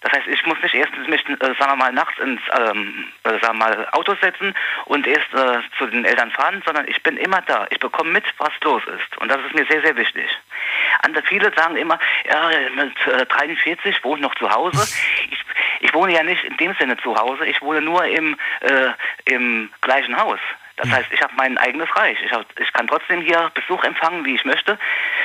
Das 0.00 0.12
heißt, 0.12 0.28
ich 0.28 0.46
muss 0.46 0.60
nicht 0.62 0.74
erst 0.74 0.96
mich, 1.08 1.28
äh, 1.28 1.36
sagen 1.40 1.72
wir 1.72 1.76
mal, 1.76 1.92
nachts 1.92 2.18
ins 2.20 2.40
ähm, 2.56 3.08
äh, 3.24 3.30
sagen 3.40 3.58
wir 3.58 3.66
mal, 3.66 3.88
Auto 3.92 4.14
setzen 4.20 4.54
und 4.84 5.06
erst 5.06 5.32
äh, 5.34 5.58
zu 5.76 5.86
den 5.86 6.04
Eltern 6.04 6.30
fahren, 6.30 6.62
sondern 6.64 6.86
ich 6.86 7.02
bin 7.02 7.16
immer 7.16 7.42
da. 7.42 7.66
Ich 7.70 7.80
bekomme 7.80 8.10
mit, 8.10 8.24
was 8.38 8.52
los 8.62 8.82
ist. 8.86 9.18
Und 9.18 9.28
das 9.28 9.40
ist 9.44 9.54
mir 9.54 9.66
sehr, 9.66 9.82
sehr 9.82 9.96
wichtig. 9.96 10.28
Andere, 11.02 11.24
viele 11.24 11.52
sagen 11.54 11.76
immer, 11.76 11.98
ja, 12.30 12.50
mit 12.76 12.94
äh, 13.06 13.26
43 13.26 14.04
wohne 14.04 14.22
noch 14.22 14.34
zu 14.36 14.50
Hause. 14.50 14.78
Ich, 15.30 15.88
ich 15.88 15.94
wohne 15.94 16.12
ja 16.12 16.22
nicht 16.22 16.42
in 16.44 16.56
dem 16.56 16.74
Sinne 16.74 16.96
zu 16.98 17.14
Hause, 17.14 17.46
ich 17.46 17.60
wohne 17.60 17.80
nur 17.80 18.04
im, 18.04 18.36
äh, 18.60 18.90
im 19.26 19.70
gleichen 19.80 20.16
Haus. 20.16 20.40
Das 20.78 20.88
heißt, 20.90 21.08
ich 21.12 21.20
habe 21.20 21.34
mein 21.36 21.58
eigenes 21.58 21.88
Reich. 21.94 22.16
Ich, 22.24 22.32
hab, 22.32 22.46
ich 22.58 22.72
kann 22.72 22.86
trotzdem 22.86 23.20
hier 23.20 23.50
Besuch 23.54 23.82
empfangen, 23.84 24.24
wie 24.24 24.34
ich 24.36 24.44
möchte. 24.44 24.78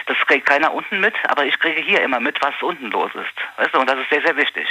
Das 0.07 0.17
kriegt 0.27 0.47
keiner 0.47 0.73
unten 0.73 0.99
mit, 0.99 1.13
aber 1.29 1.45
ich 1.45 1.57
kriege 1.59 1.81
hier 1.81 2.01
immer 2.01 2.19
mit, 2.19 2.41
was 2.41 2.55
unten 2.61 2.89
los 2.91 3.11
ist. 3.13 3.59
Weißt 3.59 3.73
du, 3.73 3.79
und 3.79 3.87
das 3.87 3.99
ist 3.99 4.09
sehr, 4.09 4.21
sehr 4.21 4.35
wichtig. 4.35 4.67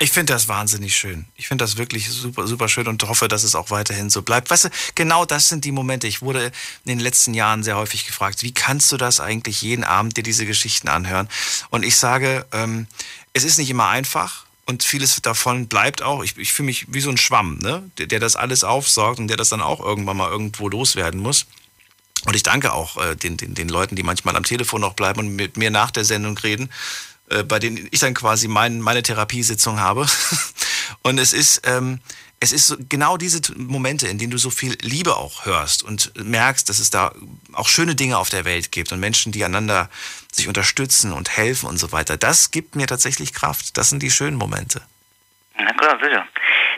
Ich 0.00 0.12
finde 0.12 0.32
das 0.32 0.46
wahnsinnig 0.48 0.96
schön. 0.96 1.26
Ich 1.34 1.48
finde 1.48 1.64
das 1.64 1.76
wirklich 1.76 2.08
super, 2.10 2.46
super 2.46 2.68
schön 2.68 2.86
und 2.86 3.02
hoffe, 3.04 3.26
dass 3.26 3.42
es 3.42 3.54
auch 3.54 3.70
weiterhin 3.70 4.10
so 4.10 4.22
bleibt. 4.22 4.50
Weißt 4.50 4.66
du, 4.66 4.68
genau 4.94 5.24
das 5.24 5.48
sind 5.48 5.64
die 5.64 5.72
Momente. 5.72 6.06
Ich 6.06 6.22
wurde 6.22 6.46
in 6.84 6.90
den 6.90 7.00
letzten 7.00 7.34
Jahren 7.34 7.62
sehr 7.64 7.76
häufig 7.76 8.06
gefragt, 8.06 8.42
wie 8.42 8.54
kannst 8.54 8.92
du 8.92 8.96
das 8.96 9.20
eigentlich 9.20 9.62
jeden 9.62 9.84
Abend 9.84 10.16
dir 10.16 10.22
diese 10.22 10.46
Geschichten 10.46 10.88
anhören? 10.88 11.28
Und 11.70 11.84
ich 11.84 11.96
sage, 11.96 12.46
ähm, 12.52 12.86
es 13.32 13.44
ist 13.44 13.58
nicht 13.58 13.70
immer 13.70 13.88
einfach. 13.88 14.44
Und 14.68 14.82
vieles 14.82 15.22
davon 15.22 15.66
bleibt 15.66 16.02
auch. 16.02 16.22
Ich, 16.22 16.36
ich 16.36 16.52
fühle 16.52 16.66
mich 16.66 16.84
wie 16.90 17.00
so 17.00 17.08
ein 17.08 17.16
Schwamm, 17.16 17.58
ne? 17.62 17.90
der, 17.96 18.06
der 18.06 18.20
das 18.20 18.36
alles 18.36 18.64
aufsaugt 18.64 19.18
und 19.18 19.28
der 19.28 19.38
das 19.38 19.48
dann 19.48 19.62
auch 19.62 19.80
irgendwann 19.80 20.18
mal 20.18 20.30
irgendwo 20.30 20.68
loswerden 20.68 21.20
muss. 21.20 21.46
Und 22.26 22.36
ich 22.36 22.42
danke 22.42 22.74
auch 22.74 22.98
äh, 22.98 23.16
den, 23.16 23.38
den, 23.38 23.54
den 23.54 23.70
Leuten, 23.70 23.96
die 23.96 24.02
manchmal 24.02 24.36
am 24.36 24.44
Telefon 24.44 24.82
noch 24.82 24.92
bleiben 24.92 25.20
und 25.20 25.36
mit 25.36 25.56
mir 25.56 25.70
nach 25.70 25.90
der 25.90 26.04
Sendung 26.04 26.36
reden, 26.36 26.68
äh, 27.30 27.44
bei 27.44 27.58
denen 27.58 27.88
ich 27.90 28.00
dann 28.00 28.12
quasi 28.12 28.46
mein, 28.46 28.82
meine 28.82 29.02
Therapiesitzung 29.02 29.80
habe. 29.80 30.06
Und 31.02 31.18
es 31.18 31.32
ist, 31.32 31.62
ähm, 31.64 32.00
es 32.40 32.52
ist 32.52 32.76
genau 32.88 33.16
diese 33.16 33.40
Momente, 33.56 34.06
in 34.06 34.18
denen 34.18 34.30
du 34.30 34.38
so 34.38 34.50
viel 34.50 34.76
Liebe 34.80 35.16
auch 35.16 35.44
hörst 35.44 35.82
und 35.82 36.12
merkst, 36.16 36.68
dass 36.68 36.78
es 36.78 36.90
da 36.90 37.12
auch 37.52 37.68
schöne 37.68 37.94
Dinge 37.94 38.18
auf 38.18 38.30
der 38.30 38.44
Welt 38.44 38.70
gibt 38.70 38.92
und 38.92 39.00
Menschen, 39.00 39.32
die 39.32 39.44
einander 39.44 39.90
sich 40.30 40.46
unterstützen 40.46 41.12
und 41.12 41.36
helfen 41.36 41.68
und 41.68 41.78
so 41.78 41.90
weiter. 41.90 42.16
Das 42.16 42.50
gibt 42.50 42.76
mir 42.76 42.86
tatsächlich 42.86 43.32
Kraft. 43.32 43.76
Das 43.76 43.90
sind 43.90 44.02
die 44.02 44.10
schönen 44.10 44.36
Momente. 44.36 44.82
Na 45.56 45.72
klar, 45.72 45.98
sicher. 46.00 46.26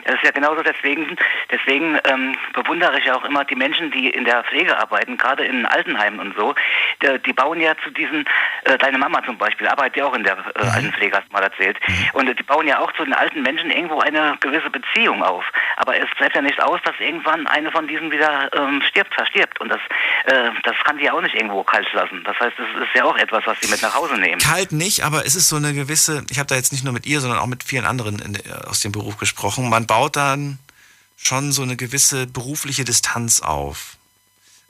Das 0.05 0.15
ist 0.15 0.23
ja 0.23 0.31
genauso 0.31 0.61
deswegen, 0.63 1.15
deswegen 1.51 1.99
ähm, 2.05 2.35
bewundere 2.53 2.99
ich 2.99 3.11
auch 3.11 3.23
immer 3.25 3.45
die 3.45 3.55
Menschen, 3.55 3.91
die 3.91 4.09
in 4.09 4.25
der 4.25 4.43
Pflege 4.43 4.77
arbeiten, 4.77 5.17
gerade 5.17 5.43
in 5.45 5.65
Altenheimen 5.65 6.19
und 6.19 6.35
so. 6.35 6.55
Die, 7.01 7.19
die 7.19 7.33
bauen 7.33 7.59
ja 7.59 7.73
zu 7.83 7.89
diesen, 7.91 8.25
äh, 8.65 8.77
deine 8.77 8.97
Mama 8.97 9.23
zum 9.23 9.37
Beispiel, 9.37 9.67
arbeitet 9.67 9.97
ja 9.97 10.05
auch 10.05 10.15
in 10.15 10.23
der 10.23 10.37
äh, 10.55 10.67
Altenpflege, 10.67 11.17
hast 11.17 11.27
du 11.27 11.33
mal 11.33 11.43
erzählt. 11.43 11.77
Und 12.13 12.27
äh, 12.27 12.35
die 12.35 12.43
bauen 12.43 12.67
ja 12.67 12.79
auch 12.79 12.91
zu 12.93 13.03
den 13.03 13.13
alten 13.13 13.41
Menschen 13.41 13.69
irgendwo 13.69 13.99
eine 13.99 14.37
gewisse 14.39 14.69
Beziehung 14.69 15.23
auf. 15.23 15.45
Aber 15.77 15.95
es 15.97 16.09
bleibt 16.17 16.35
ja 16.35 16.41
nicht 16.41 16.61
aus, 16.61 16.79
dass 16.83 16.95
irgendwann 16.99 17.47
eine 17.47 17.71
von 17.71 17.87
diesen 17.87 18.11
wieder 18.11 18.49
ähm, 18.53 18.81
stirbt, 18.87 19.13
verstirbt. 19.13 19.59
Und 19.61 19.69
das, 19.69 19.79
äh, 20.25 20.49
das 20.63 20.75
kann 20.83 20.97
die 20.97 21.05
ja 21.05 21.13
auch 21.13 21.21
nicht 21.21 21.35
irgendwo 21.35 21.63
kalt 21.63 21.91
lassen. 21.93 22.23
Das 22.23 22.39
heißt, 22.39 22.57
das 22.57 22.67
ist 22.83 22.95
ja 22.95 23.03
auch 23.05 23.17
etwas, 23.17 23.45
was 23.45 23.57
sie 23.61 23.69
mit 23.69 23.81
nach 23.81 23.95
Hause 23.95 24.15
nehmen. 24.15 24.39
Kalt 24.39 24.71
nicht, 24.71 25.03
aber 25.03 25.25
es 25.25 25.35
ist 25.35 25.49
so 25.49 25.55
eine 25.55 25.73
gewisse, 25.73 26.23
ich 26.29 26.39
habe 26.39 26.47
da 26.47 26.55
jetzt 26.55 26.71
nicht 26.71 26.83
nur 26.83 26.93
mit 26.93 27.05
ihr, 27.05 27.19
sondern 27.21 27.39
auch 27.39 27.47
mit 27.47 27.63
vielen 27.63 27.85
anderen 27.85 28.19
in, 28.19 28.37
aus 28.67 28.81
dem 28.81 28.91
Beruf 28.91 29.17
gesprochen. 29.17 29.69
Man 29.69 29.87
baut 29.91 30.15
dann 30.15 30.57
schon 31.17 31.51
so 31.51 31.63
eine 31.63 31.75
gewisse 31.75 32.25
berufliche 32.25 32.85
Distanz 32.85 33.41
auf. 33.41 33.97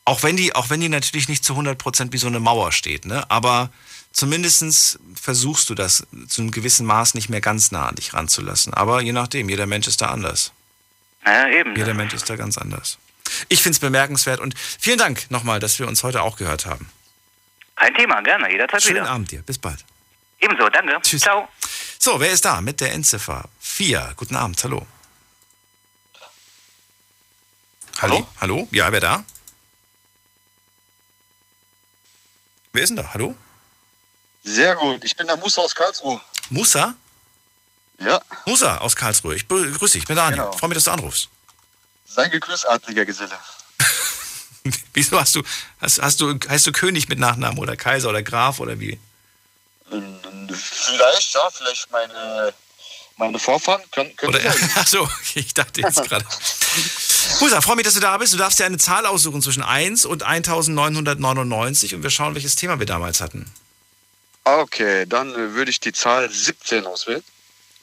Auch 0.04 0.24
wenn 0.24 0.36
die, 0.36 0.56
auch 0.56 0.72
wenn 0.72 0.80
die 0.80 0.90
natürlich 0.90 1.30
nicht 1.30 1.46
zu 1.46 1.54
100% 1.54 2.12
wie 2.12 2.18
so 2.18 2.26
eine 2.26 2.40
Mauer 2.40 2.72
steht, 2.72 3.06
ne? 3.06 3.30
aber 3.30 3.70
zumindest 4.14 4.98
versuchst 5.14 5.70
du 5.70 5.76
das 5.76 6.08
zu 6.28 6.42
einem 6.42 6.50
gewissen 6.50 6.88
Maß 6.88 7.14
nicht 7.14 7.30
mehr 7.30 7.40
ganz 7.40 7.70
nah 7.70 7.88
an 7.88 7.96
dich 7.98 8.16
ranzulassen. 8.16 8.74
Aber 8.74 9.00
je 9.04 9.12
nachdem, 9.12 9.48
jeder 9.48 9.68
Mensch 9.68 9.88
ist 9.88 10.02
da 10.02 10.08
anders. 10.08 10.54
Ja, 11.24 11.48
eben. 11.50 11.76
Jeder 11.76 11.94
Mensch 11.94 12.16
ist 12.16 12.28
da 12.28 12.36
ganz 12.36 12.58
anders. 12.58 12.98
Ich 13.48 13.62
finde 13.62 13.76
es 13.76 13.80
bemerkenswert 13.80 14.40
und 14.40 14.58
vielen 14.58 14.98
Dank 14.98 15.30
nochmal, 15.30 15.60
dass 15.60 15.78
wir 15.78 15.88
uns 15.88 16.04
heute 16.04 16.24
auch 16.24 16.36
gehört 16.36 16.66
haben. 16.66 16.90
Kein 17.76 17.94
Thema, 17.94 18.22
gerne, 18.22 18.52
jederzeit 18.52 18.82
Schönen 18.82 18.96
wieder. 18.96 19.12
Abend 19.12 19.30
dir, 19.30 19.44
bis 19.44 19.60
bald. 19.60 19.86
Ebenso, 20.40 20.68
danke. 20.70 21.00
Tschüss. 21.04 21.22
Ciao. 21.22 21.48
So, 22.00 22.20
wer 22.20 22.32
ist 22.32 22.44
da 22.44 22.60
mit 22.62 22.82
der 22.82 22.94
Endziffer? 22.94 23.48
Vier. 23.60 24.14
Guten 24.18 24.36
Abend, 24.36 24.64
hallo. 24.64 24.88
Hallo? 28.00 28.28
Hallo? 28.40 28.68
Ja, 28.72 28.92
wer 28.92 29.00
da? 29.00 29.24
Wer 32.74 32.84
ist 32.84 32.90
denn 32.90 32.98
da? 32.98 33.14
Hallo? 33.14 33.36
Sehr 34.44 34.76
gut. 34.76 35.04
Ich 35.04 35.16
bin 35.16 35.28
der 35.28 35.38
Musa 35.38 35.62
aus 35.62 35.76
Karlsruhe. 35.76 36.20
Musa? 36.50 36.96
Ja. 38.00 38.22
Musa 38.46 38.78
aus 38.78 38.96
Karlsruhe. 38.96 39.36
Ich 39.36 39.48
begrüße 39.48 39.94
dich. 39.94 40.04
Ich 40.04 40.08
bin 40.08 40.16
Daniel. 40.16 40.44
Genau. 40.44 40.58
Freue 40.58 40.70
mich, 40.70 40.78
dass 40.78 40.86
du 40.86 40.92
anrufst. 40.92 41.30
Sei 42.08 42.28
gegrüßt, 42.28 42.68
adliger 42.68 43.06
Geselle. 43.06 43.38
Wieso 44.94 45.20
hast 45.20 45.36
du, 45.36 45.44
hast, 45.80 46.02
hast 46.02 46.20
du, 46.22 46.38
heißt 46.48 46.68
du 46.68 46.72
König 46.72 47.08
mit 47.10 47.20
Nachnamen 47.20 47.60
oder 47.60 47.76
Kaiser 47.76 48.10
oder 48.10 48.24
Graf 48.24 48.60
oder 48.60 48.80
wie? 48.80 49.00
Vielleicht, 49.90 51.34
ja, 51.34 51.50
vielleicht 51.52 51.92
meine, 51.92 52.54
meine 53.18 53.40
Vorfahren 53.40 53.82
können, 53.92 54.16
können 54.16 54.36
Oder, 54.36 54.50
achso, 54.76 55.10
ich 55.36 55.54
dachte 55.54 55.82
jetzt 55.82 56.04
gerade. 56.08 56.26
Musa, 57.40 57.62
freue 57.62 57.76
mich, 57.76 57.86
dass 57.86 57.94
du 57.94 58.00
da 58.00 58.18
bist. 58.18 58.34
Du 58.34 58.38
darfst 58.38 58.60
dir 58.60 58.66
eine 58.66 58.78
Zahl 58.78 59.06
aussuchen 59.06 59.42
zwischen 59.42 59.64
1 59.64 60.06
und 60.06 60.24
1999 60.24 61.96
und 61.96 62.04
wir 62.04 62.10
schauen, 62.10 62.36
welches 62.36 62.56
Thema 62.56 62.80
wir 62.80 62.86
damals 62.86 63.22
hatten. 63.22 63.52
Okay, 64.44 65.06
dann 65.08 65.34
äh, 65.34 65.54
würde 65.54 65.72
ich 65.72 65.80
die 65.80 65.94
Zahl 65.94 66.30
17 66.30 66.86
auswählen. 66.86 67.24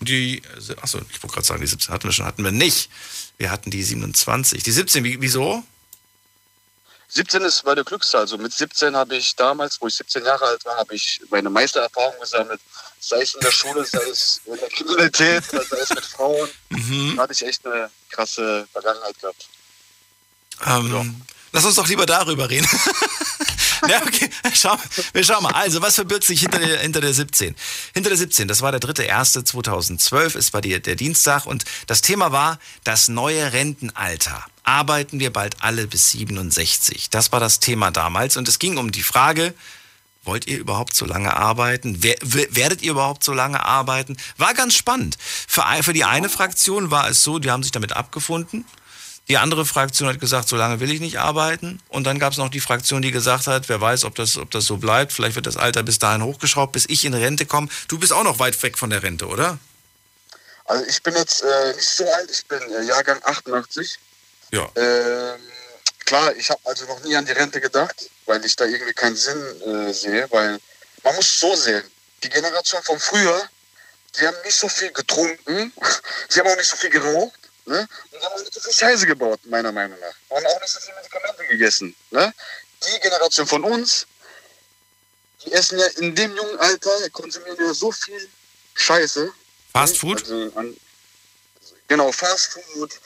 Die, 0.01 0.43
achso, 0.80 0.99
ich 1.11 1.22
wollte 1.22 1.34
gerade 1.34 1.47
sagen, 1.47 1.61
die 1.61 1.66
17 1.66 1.93
hatten 1.93 2.05
wir 2.05 2.12
schon, 2.12 2.26
hatten 2.26 2.45
wir 2.45 2.53
nicht. 2.53 2.91
Wir 3.36 3.51
hatten 3.51 3.70
die 3.70 3.82
27. 3.82 4.62
Die 4.62 4.70
17, 4.70 5.05
wie, 5.05 5.20
wieso? 5.20 5.62
17 7.09 7.43
ist 7.43 7.64
meine 7.64 7.84
Glückszahl. 7.84 8.22
Also 8.22 8.39
mit 8.39 8.53
17 8.53 8.95
habe 8.97 9.16
ich 9.16 9.34
damals, 9.34 9.80
wo 9.80 9.86
ich 9.86 9.95
17 9.95 10.24
Jahre 10.24 10.45
alt 10.45 10.64
war, 10.64 10.76
habe 10.76 10.95
ich 10.95 11.20
meine 11.30 11.51
Meistererfahrung 11.51 12.14
gesammelt. 12.20 12.61
Sei 13.01 13.22
es 13.22 13.34
in 13.34 13.40
der 13.40 13.53
Schule, 13.53 13.84
sei 13.84 14.01
es 14.11 14.40
in 14.44 14.57
der 14.57 14.68
Kriminalität, 14.68 15.44
sei 15.44 15.59
es 15.59 15.90
mit 15.90 16.05
Frauen. 16.05 16.49
Mhm. 16.70 17.14
Da 17.16 17.22
hatte 17.22 17.32
ich 17.32 17.44
echt 17.44 17.64
eine 17.66 17.90
krasse 18.11 18.66
Vergangenheit 18.72 19.18
gehabt. 19.20 19.49
Ähm, 20.66 21.22
Lass 21.53 21.64
uns 21.64 21.76
doch 21.76 21.88
lieber 21.88 22.05
darüber 22.05 22.51
reden. 22.51 22.68
ja, 23.88 24.03
okay, 24.03 24.28
schau, 24.53 24.76
wir 25.12 25.24
schauen 25.24 25.42
mal. 25.42 25.53
Also, 25.53 25.80
was 25.80 25.94
verbirgt 25.94 26.24
sich 26.24 26.40
hinter 26.40 26.59
der, 26.59 26.80
hinter 26.80 27.01
der 27.01 27.14
17? 27.14 27.55
Hinter 27.94 28.11
der 28.11 28.18
17, 28.18 28.49
das 28.49 28.61
war 28.61 28.70
der 28.70 28.80
3.1.2012, 28.80 30.36
es 30.36 30.53
war 30.53 30.61
die, 30.61 30.80
der 30.80 30.94
Dienstag 30.94 31.46
und 31.46 31.64
das 31.86 32.03
Thema 32.03 32.32
war 32.32 32.59
das 32.84 33.09
neue 33.09 33.53
Rentenalter. 33.53 34.44
Arbeiten 34.62 35.20
wir 35.20 35.32
bald 35.32 35.57
alle 35.61 35.86
bis 35.86 36.11
67? 36.11 37.09
Das 37.09 37.32
war 37.32 37.40
das 37.40 37.61
Thema 37.61 37.90
damals 37.90 38.36
und 38.36 38.46
es 38.49 38.59
ging 38.59 38.76
um 38.76 38.92
die 38.92 39.03
Frage, 39.03 39.55
Wollt 40.28 40.46
ihr 40.46 40.58
überhaupt 40.58 40.94
so 40.94 41.06
lange 41.06 41.34
arbeiten? 41.34 42.02
Wer, 42.02 42.16
werdet 42.20 42.82
ihr 42.82 42.90
überhaupt 42.90 43.24
so 43.24 43.32
lange 43.32 43.64
arbeiten? 43.64 44.18
War 44.36 44.52
ganz 44.52 44.74
spannend. 44.74 45.16
Für, 45.20 45.64
für 45.80 45.94
die 45.94 46.04
eine 46.04 46.28
Fraktion 46.28 46.90
war 46.90 47.08
es 47.08 47.22
so, 47.22 47.38
die 47.38 47.50
haben 47.50 47.62
sich 47.62 47.72
damit 47.72 47.94
abgefunden. 47.94 48.66
Die 49.28 49.38
andere 49.38 49.64
Fraktion 49.64 50.06
hat 50.06 50.20
gesagt, 50.20 50.46
so 50.46 50.56
lange 50.56 50.80
will 50.80 50.90
ich 50.90 51.00
nicht 51.00 51.18
arbeiten. 51.18 51.80
Und 51.88 52.04
dann 52.04 52.18
gab 52.18 52.32
es 52.32 52.38
noch 52.38 52.50
die 52.50 52.60
Fraktion, 52.60 53.00
die 53.00 53.10
gesagt 53.10 53.46
hat, 53.46 53.70
wer 53.70 53.80
weiß, 53.80 54.04
ob 54.04 54.16
das, 54.16 54.36
ob 54.36 54.50
das 54.50 54.66
so 54.66 54.76
bleibt. 54.76 55.14
Vielleicht 55.14 55.34
wird 55.34 55.46
das 55.46 55.56
Alter 55.56 55.82
bis 55.82 55.98
dahin 55.98 56.22
hochgeschraubt, 56.22 56.72
bis 56.72 56.84
ich 56.86 57.06
in 57.06 57.14
Rente 57.14 57.46
komme. 57.46 57.68
Du 57.88 57.98
bist 57.98 58.12
auch 58.12 58.24
noch 58.24 58.38
weit 58.38 58.62
weg 58.62 58.76
von 58.76 58.90
der 58.90 59.02
Rente, 59.02 59.28
oder? 59.28 59.58
Also 60.66 60.84
ich 60.84 61.02
bin 61.02 61.14
jetzt 61.14 61.42
äh, 61.42 61.74
nicht 61.74 61.88
so 61.88 62.04
alt, 62.04 62.30
ich 62.30 62.44
bin 62.44 62.60
äh, 62.60 62.84
Jahrgang 62.84 63.18
88. 63.24 63.98
Ja. 64.52 64.68
Ähm, 64.76 65.40
klar, 66.09 66.34
ich 66.36 66.48
habe 66.48 66.61
also 66.64 66.86
noch 66.86 67.00
nie 67.00 67.14
an 67.14 67.26
die 67.26 67.32
Rente 67.32 67.61
gedacht, 67.61 68.09
weil 68.24 68.42
ich 68.42 68.56
da 68.56 68.64
irgendwie 68.64 68.94
keinen 68.94 69.14
Sinn 69.14 69.40
äh, 69.61 69.92
sehe, 69.92 70.26
weil 70.30 70.59
man 71.02 71.14
muss 71.14 71.38
so 71.38 71.54
sehen, 71.54 71.84
die 72.22 72.30
Generation 72.30 72.82
von 72.82 72.98
früher, 72.98 73.38
die 74.16 74.26
haben 74.26 74.40
nicht 74.42 74.56
so 74.56 74.68
viel 74.70 74.90
getrunken, 74.90 75.70
sie 76.30 76.40
haben 76.40 76.48
auch 76.48 76.56
nicht 76.56 76.70
so 76.70 76.76
viel 76.76 76.88
geraucht, 76.88 77.38
ne? 77.66 77.86
Und 78.11 78.22
haben 78.22 78.32
auch 78.32 78.38
nicht 78.38 78.54
so 78.54 78.61
viel 78.61 78.72
Scheiße 78.72 79.06
gebaut, 79.06 79.40
meiner 79.44 79.70
Meinung 79.70 80.00
nach. 80.00 80.14
Und 80.30 80.46
auch 80.46 80.61
nicht 80.62 80.72
so 80.72 80.80
viel 80.80 80.94
Medikamente 80.94 81.44
gegessen, 81.46 81.94
ne? 82.11 82.32
Die 82.84 83.00
Generation 83.00 83.46
von 83.46 83.64
uns, 83.64 84.06
die 85.44 85.52
essen 85.52 85.78
ja 85.78 85.86
in 85.98 86.14
dem 86.14 86.34
jungen 86.34 86.59
Alter, 86.59 87.11
konsumieren 87.11 87.59
ja 87.61 87.74
so 87.74 87.92
viel 87.92 88.30
Scheiße. 88.74 89.30
Fast 89.72 89.98
Food? 89.98 90.22
Also, 90.22 90.52
an, 90.54 90.74
genau, 91.86 92.11
Fast 92.12 92.52
Food. 92.52 92.98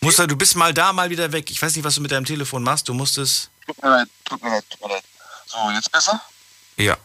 Muster, 0.00 0.26
du 0.26 0.36
bist 0.36 0.54
mal 0.54 0.72
da, 0.72 0.92
mal 0.92 1.10
wieder 1.10 1.32
weg. 1.32 1.50
Ich 1.50 1.60
weiß 1.60 1.74
nicht, 1.74 1.84
was 1.84 1.96
du 1.96 2.00
mit 2.00 2.10
deinem 2.10 2.24
Telefon 2.24 2.62
machst. 2.62 2.88
Du 2.88 2.94
musstest. 2.94 3.50
Tut 3.66 3.82
mir 3.82 3.90
leid, 3.90 4.08
tut 4.24 4.42
mir 4.42 4.50
leid, 4.50 4.64
tut 4.70 4.80
mir 4.80 4.94
leid. 4.94 5.04
So, 5.46 5.70
jetzt 5.70 5.90
besser? 5.90 6.20
Ja. 6.76 6.96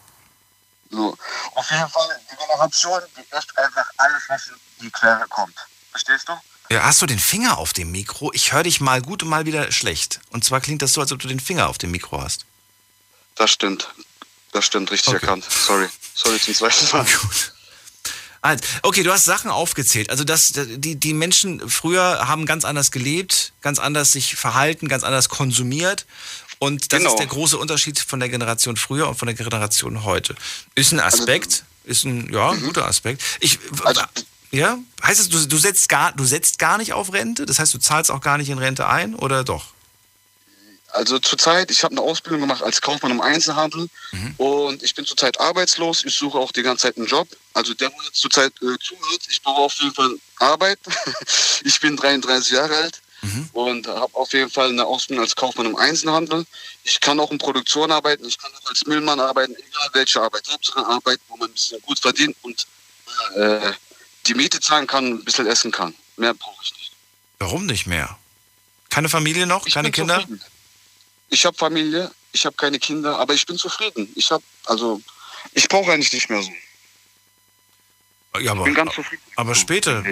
So, 0.91 1.17
auf 1.55 1.71
jeden 1.71 1.89
Fall 1.89 2.21
die 2.31 2.35
Generation, 2.35 3.01
die 3.17 3.35
echt 3.35 3.57
einfach 3.57 3.89
alles, 3.97 4.23
was 4.27 4.47
in 4.47 4.55
die 4.81 4.91
Quere 4.91 5.25
kommt. 5.27 5.55
Verstehst 5.89 6.29
du? 6.29 6.33
Ja, 6.69 6.83
hast 6.83 7.01
du 7.01 7.05
den 7.07 7.19
Finger 7.19 7.57
auf 7.57 7.73
dem 7.73 7.91
Mikro? 7.91 8.31
Ich 8.33 8.53
höre 8.53 8.63
dich 8.63 8.79
mal 8.79 9.01
gut 9.01 9.23
und 9.23 9.29
mal 9.29 9.45
wieder 9.45 9.71
schlecht. 9.71 10.19
Und 10.29 10.43
zwar 10.43 10.61
klingt 10.61 10.81
das 10.81 10.93
so, 10.93 11.01
als 11.01 11.11
ob 11.11 11.19
du 11.19 11.27
den 11.27 11.39
Finger 11.39 11.69
auf 11.69 11.77
dem 11.77 11.91
Mikro 11.91 12.21
hast. 12.21 12.45
Das 13.35 13.51
stimmt. 13.51 13.89
Das 14.51 14.65
stimmt, 14.65 14.91
richtig 14.91 15.13
erkannt. 15.13 15.45
Sorry. 15.49 15.89
Sorry 16.13 16.39
zum 16.39 16.53
zweiten 16.53 16.91
Mal. 16.91 17.05
Also, 18.43 18.63
okay, 18.83 19.03
du 19.03 19.11
hast 19.11 19.23
Sachen 19.23 19.49
aufgezählt. 19.49 20.09
Also 20.09 20.23
das, 20.25 20.51
die, 20.53 20.95
die 20.97 21.13
Menschen 21.13 21.67
früher 21.69 22.27
haben 22.27 22.45
ganz 22.45 22.65
anders 22.65 22.91
gelebt, 22.91 23.53
ganz 23.61 23.79
anders 23.79 24.11
sich 24.11 24.35
verhalten, 24.35 24.89
ganz 24.89 25.03
anders 25.03 25.29
konsumiert. 25.29 26.05
Und 26.59 26.91
das 26.91 26.99
Genau. 26.99 27.11
ist 27.11 27.19
der 27.19 27.27
große 27.27 27.57
Unterschied 27.57 27.99
von 27.99 28.19
der 28.19 28.27
Generation 28.29 28.75
früher 28.75 29.07
und 29.07 29.15
von 29.15 29.27
der 29.27 29.35
Generation 29.35 30.03
heute. 30.03 30.35
Ist 30.75 30.91
ein 30.91 30.99
Aspekt, 30.99 31.63
ist 31.85 32.03
ein, 32.03 32.31
ja, 32.33 32.51
ein 32.51 32.61
guter 32.61 32.85
Aspekt. 32.85 33.21
Ich, 33.39 33.59
ja, 34.51 34.77
heißt 35.01 35.21
es, 35.21 35.29
du, 35.29 35.45
du, 35.47 35.57
setzt 35.57 35.87
gar, 35.87 36.11
du 36.11 36.25
setzt 36.25 36.59
gar 36.59 36.77
nicht 36.77 36.91
auf 36.93 37.13
Rente? 37.13 37.45
Das 37.45 37.59
heißt, 37.59 37.73
du 37.73 37.79
zahlst 37.79 38.11
auch 38.11 38.21
gar 38.21 38.37
nicht 38.37 38.49
in 38.49 38.57
Rente 38.57 38.87
ein 38.87 39.15
oder 39.15 39.43
doch? 39.45 39.67
Also 40.93 41.17
zurzeit, 41.17 41.71
ich 41.71 41.83
habe 41.83 41.93
eine 41.93 42.01
Ausbildung 42.01 42.41
gemacht 42.41 42.61
als 42.61 42.79
Kaufmann 42.79 43.11
im 43.11 43.19
Einzelhandel 43.19 43.89
und 44.37 44.83
ich 44.83 44.93
bin 44.93 45.05
zurzeit 45.05 45.39
arbeitslos. 45.39 46.05
Ich 46.05 46.13
suche 46.13 46.37
auch 46.37 46.51
die 46.51 46.61
ganze 46.61 46.83
Zeit 46.83 46.97
einen 46.97 47.07
Job. 47.07 47.27
Also 47.53 47.73
der, 47.73 47.91
jetzt 48.05 48.21
zurzeit 48.21 48.53
äh, 48.61 48.77
zuhört, 48.79 49.21
ich 49.27 49.41
brauche 49.41 49.61
auf 49.61 49.73
jeden 49.81 49.93
Fall 49.93 50.15
Arbeit. 50.37 50.77
ich 51.63 51.79
bin 51.79 51.97
33 51.97 52.51
Jahre 52.51 52.75
alt 52.75 53.01
und 53.53 53.87
habe 53.87 54.13
auf 54.13 54.33
jeden 54.33 54.49
Fall 54.49 54.69
eine 54.69 54.85
Ausbildung 54.85 55.23
als 55.23 55.35
Kaufmann 55.35 55.65
im 55.65 55.75
Einzelhandel. 55.75 56.45
Ich 56.83 56.99
kann 56.99 57.19
auch 57.19 57.31
in 57.31 57.37
Produktion 57.37 57.91
arbeiten, 57.91 58.25
ich 58.25 58.37
kann 58.37 58.51
auch 58.53 58.69
als 58.69 58.85
Müllmann 58.85 59.19
arbeiten, 59.19 59.53
egal 59.53 59.89
welche 59.93 60.21
Arbeit. 60.21 60.47
Hauptsache 60.51 60.85
Arbeit, 60.85 61.19
wo 61.27 61.37
man 61.37 61.49
ein 61.49 61.53
bisschen 61.53 61.81
gut 61.81 61.99
verdient 61.99 62.35
und 62.43 62.67
äh, 63.35 63.71
die 64.27 64.35
Miete 64.35 64.59
zahlen 64.59 64.87
kann, 64.87 65.05
ein 65.05 65.23
bisschen 65.23 65.47
essen 65.47 65.71
kann. 65.71 65.95
Mehr 66.17 66.33
brauche 66.33 66.63
ich 66.63 66.73
nicht. 66.73 66.91
Warum 67.39 67.65
nicht 67.65 67.87
mehr? 67.87 68.17
Keine 68.89 69.09
Familie 69.09 69.47
noch? 69.47 69.65
Keine 69.65 69.87
bin 69.87 69.93
Kinder? 69.93 70.19
zufrieden. 70.21 70.41
Ich 71.33 71.45
habe 71.47 71.57
Familie, 71.57 72.11
ich 72.31 72.45
habe 72.45 72.55
keine 72.55 72.77
Kinder, 72.77 73.17
aber 73.17 73.33
ich 73.33 73.43
bin 73.47 73.57
zufrieden. 73.57 74.07
Ich 74.13 74.29
habe, 74.29 74.43
also, 74.65 75.01
ich 75.53 75.67
brauche 75.67 75.91
eigentlich 75.91 76.13
nicht 76.13 76.29
mehr 76.29 76.43
so. 76.43 76.51
Ja, 78.39 78.51
aber, 78.51 78.65
bin 78.65 78.75
ganz 78.75 78.93
zufrieden. 78.93 79.23
aber 79.35 79.55
später, 79.55 80.03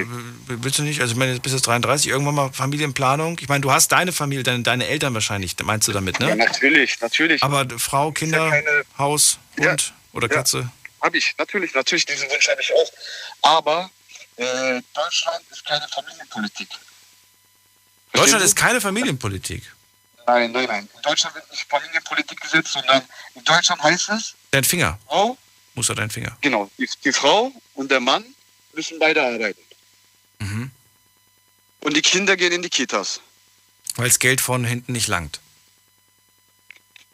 willst 0.48 0.80
du 0.80 0.84
nicht, 0.84 1.00
also 1.00 1.12
ich 1.12 1.20
meine, 1.20 1.40
bist 1.40 1.54
jetzt 1.54 1.68
33, 1.68 2.10
irgendwann 2.10 2.34
mal 2.34 2.52
Familienplanung? 2.52 3.38
Ich 3.40 3.48
meine, 3.50 3.62
du 3.62 3.72
hast 3.72 3.92
deine 3.92 4.12
Familie, 4.12 4.44
deine, 4.44 4.64
deine 4.64 4.88
Eltern 4.88 5.14
wahrscheinlich, 5.14 5.56
meinst 5.62 5.88
du 5.88 5.92
damit, 5.92 6.20
ne? 6.20 6.30
Ja, 6.30 6.36
natürlich, 6.36 7.00
natürlich. 7.02 7.44
Aber 7.44 7.68
Frau, 7.78 8.12
Kinder, 8.12 8.50
keine- 8.50 8.84
Haus, 8.98 9.38
Hund 9.60 9.94
oder 10.14 10.28
ja. 10.28 10.34
Katze? 10.34 10.72
Habe 11.02 11.20
ich, 11.20 11.36
natürlich, 11.38 11.76
natürlich, 11.76 12.08
diesen 12.08 12.28
Wunsch 12.32 12.48
habe 12.50 12.62
ich 12.62 12.72
auch. 12.74 12.92
Aber 13.60 13.92
äh, 14.38 14.82
Deutschland 14.96 15.44
ist 15.52 15.64
keine 15.66 15.88
Familienpolitik. 15.88 16.70
Deutschland 18.14 18.44
ist 18.44 18.56
keine 18.56 18.82
Familienpolitik. 18.82 19.72
Nein, 20.32 20.52
nein, 20.54 20.66
nein. 20.66 20.90
In 20.96 21.02
Deutschland 21.02 21.36
wird 21.36 21.50
nicht 21.52 21.66
Familienpolitik 21.68 22.40
gesetzt, 22.40 22.72
sondern 22.72 23.04
in 23.36 23.44
Deutschland 23.44 23.84
heißt 23.84 24.10
es, 24.10 24.36
Dein 24.52 24.64
Finger. 24.64 24.98
Frau, 25.08 25.38
Muss 25.76 25.90
er 25.90 25.96
dein 25.96 26.10
Finger. 26.10 26.38
genau, 26.42 26.70
die, 26.78 26.90
die 27.04 27.12
Frau 27.12 27.52
und 27.74 27.92
der 27.92 28.00
Mann 28.00 28.24
müssen 28.74 28.98
beide 28.98 29.22
arbeiten. 29.22 29.62
Mhm. 30.40 30.72
Und 31.82 31.98
die 31.98 32.02
Kinder 32.02 32.38
gehen 32.38 32.54
in 32.54 32.62
die 32.62 32.70
Kitas. 32.70 33.20
Weil 33.96 34.08
das 34.08 34.20
Geld 34.20 34.40
von 34.40 34.64
hinten 34.64 34.94
nicht 34.94 35.08
langt. 35.10 35.42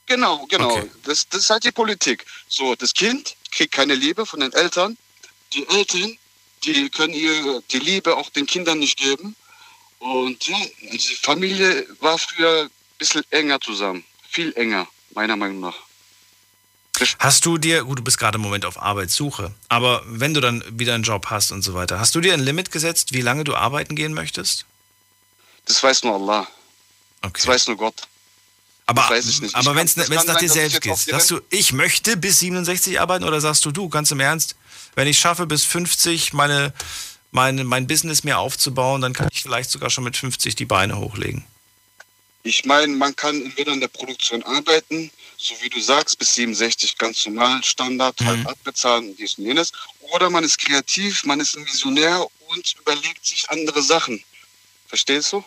Genau, 0.06 0.46
genau. 0.46 0.78
Okay. 0.78 0.92
Das, 1.04 1.28
das 1.28 1.42
ist 1.42 1.50
halt 1.50 1.64
die 1.64 1.72
Politik. 1.72 2.24
So, 2.48 2.76
das 2.76 2.94
Kind 2.94 3.36
kriegt 3.52 3.74
keine 3.74 3.96
Liebe 3.96 4.26
von 4.28 4.42
den 4.42 4.54
Eltern. 4.54 4.96
Die 5.54 5.68
Eltern, 5.70 6.18
die 6.64 6.90
können 6.90 7.14
ihr 7.14 7.62
die 7.72 7.80
Liebe 7.80 8.16
auch 8.16 8.30
den 8.30 8.46
Kindern 8.46 8.78
nicht 8.80 8.98
geben. 8.98 9.36
Und 10.00 10.48
ja, 10.48 10.58
also 10.92 11.10
die 11.10 11.16
Familie 11.16 11.88
war 12.00 12.18
früher 12.20 12.70
bisschen 12.98 13.24
enger 13.32 13.60
zusammen. 13.62 14.04
Viel 14.30 14.54
enger, 14.56 14.88
meiner 15.14 15.36
Meinung 15.36 15.60
nach. 15.60 15.76
Hast 17.20 17.46
du 17.46 17.58
dir, 17.60 17.84
gut, 17.84 18.00
du 18.00 18.04
bist 18.04 18.18
gerade 18.18 18.38
im 18.38 18.42
Moment 18.42 18.66
auf 18.66 18.82
Arbeitssuche, 18.82 19.54
aber 19.70 20.02
wenn 20.08 20.34
du 20.34 20.42
dann 20.42 20.64
wieder 20.68 20.96
einen 20.96 21.04
Job 21.04 21.28
hast 21.30 21.52
und 21.52 21.62
so 21.62 21.76
weiter, 21.76 22.00
hast 22.00 22.16
du 22.16 22.22
dir 22.22 22.34
ein 22.34 22.40
Limit 22.40 22.72
gesetzt, 22.72 23.14
wie 23.14 23.22
lange 23.22 23.44
du 23.44 23.56
arbeiten 23.56 23.96
gehen 23.96 24.14
möchtest? 24.14 24.66
Das 25.66 25.84
weiß 25.84 26.04
nur 26.04 26.16
Allah. 26.16 26.48
Das 27.22 27.46
weiß 27.46 27.68
nur 27.68 27.78
Gott. 27.78 28.08
Aber, 28.88 29.02
das 29.02 29.10
weiß 29.12 29.28
ich 29.28 29.42
nicht. 29.42 29.56
aber 29.56 29.76
wenn 29.76 29.86
es 29.86 29.96
kann- 29.96 30.10
das 30.10 30.26
nach 30.26 30.36
sein, 30.36 30.44
dir 30.44 30.50
selbst 30.50 30.82
geht, 30.82 30.98
sagst 30.98 31.30
du, 31.30 31.42
ich 31.50 31.74
möchte 31.74 32.18
bis 32.18 32.40
67 32.40 33.00
arbeiten 33.00 33.26
oder 33.26 33.42
sagst 33.42 33.64
du, 33.66 33.72
du, 33.72 33.90
ganz 33.90 34.10
im 34.12 34.20
Ernst, 34.20 34.56
wenn 34.96 35.08
ich 35.08 35.20
schaffe 35.20 35.46
bis 35.46 35.66
50 35.66 36.34
meine, 36.34 36.74
meine, 37.32 37.64
mein 37.64 37.86
Business 37.86 38.24
mir 38.24 38.40
aufzubauen, 38.40 39.02
dann 39.02 39.14
kann 39.14 39.28
ich 39.32 39.44
vielleicht 39.44 39.70
sogar 39.70 39.90
schon 39.90 40.06
mit 40.06 40.16
50 40.18 40.56
die 40.56 40.66
Beine 40.66 40.98
hochlegen. 40.98 41.46
Ich 42.48 42.64
meine, 42.64 42.88
man 42.88 43.14
kann 43.16 43.42
entweder 43.42 43.74
in 43.74 43.82
der 43.82 43.90
Produktion 43.90 44.42
arbeiten, 44.44 45.12
so 45.38 45.54
wie 45.62 45.70
du 45.70 45.82
sagst, 45.82 46.18
bis 46.18 46.36
67 46.36 46.98
ganz 46.98 47.26
normal, 47.26 47.62
Standard, 47.64 48.20
halt 48.22 48.48
abbezahlen, 48.48 49.16
dies 49.18 49.38
und 49.38 49.46
jenes. 49.46 49.74
Oder 50.14 50.30
man 50.30 50.44
ist 50.46 50.58
kreativ, 50.58 51.26
man 51.26 51.42
ist 51.42 51.58
ein 51.58 51.66
Visionär 51.66 52.26
und 52.48 52.76
überlegt 52.80 53.26
sich 53.26 53.50
andere 53.50 53.82
Sachen. 53.82 54.24
Verstehst 54.88 55.34
du? 55.34 55.44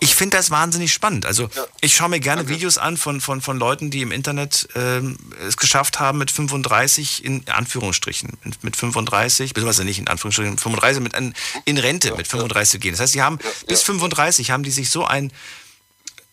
Ich 0.00 0.14
finde 0.14 0.38
das 0.38 0.50
wahnsinnig 0.50 0.92
spannend. 0.92 1.26
Also 1.26 1.50
ich 1.82 1.94
schaue 1.94 2.08
mir 2.08 2.20
gerne 2.20 2.48
Videos 2.48 2.78
an 2.78 2.96
von, 2.96 3.20
von, 3.20 3.42
von 3.42 3.58
Leuten, 3.58 3.90
die 3.90 4.00
im 4.00 4.10
Internet 4.10 4.68
ähm, 4.74 5.18
es 5.46 5.58
geschafft 5.58 6.00
haben, 6.00 6.16
mit 6.16 6.30
35 6.30 7.24
in 7.24 7.46
Anführungsstrichen, 7.48 8.38
mit, 8.44 8.64
mit 8.64 8.76
35, 8.76 9.52
beziehungsweise 9.52 9.84
nicht 9.84 9.98
in 9.98 10.08
Anführungsstrichen, 10.08 10.56
35 10.56 11.02
mit 11.02 11.14
an, 11.14 11.34
in 11.66 11.76
Rente 11.76 12.14
mit 12.14 12.26
35 12.26 12.70
zu 12.70 12.78
gehen. 12.78 12.92
Das 12.92 13.00
heißt, 13.00 13.12
sie 13.12 13.22
haben 13.22 13.38
bis 13.66 13.82
35 13.82 14.50
haben 14.50 14.62
die 14.62 14.70
sich 14.70 14.88
so 14.88 15.04
ein 15.04 15.30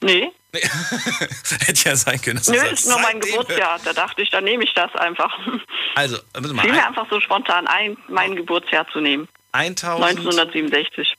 Nee, 0.00 0.30
Hätte 0.52 1.88
ja 1.88 1.96
sein 1.96 2.20
können. 2.20 2.40
nö, 2.48 2.56
ist 2.72 2.86
nur 2.88 2.98
mein 3.00 3.20
Geburtsjahr. 3.20 3.78
Da 3.84 3.92
dachte 3.92 4.22
ich, 4.22 4.30
dann 4.30 4.42
nehme 4.44 4.64
ich 4.64 4.72
das 4.74 4.92
einfach. 4.94 5.36
Also, 5.96 6.18
bitte 6.34 6.54
mal. 6.54 6.62
Fiel 6.62 6.70
mir 6.72 6.78
Ein, 6.82 6.88
einfach 6.88 7.08
so 7.10 7.20
spontan 7.20 7.66
ein, 7.66 7.96
mein 8.08 8.36
Geburtsjahr 8.36 8.86
zu 8.92 9.00
nehmen. 9.00 9.26
1000 9.52 10.04
1967. 10.04 11.16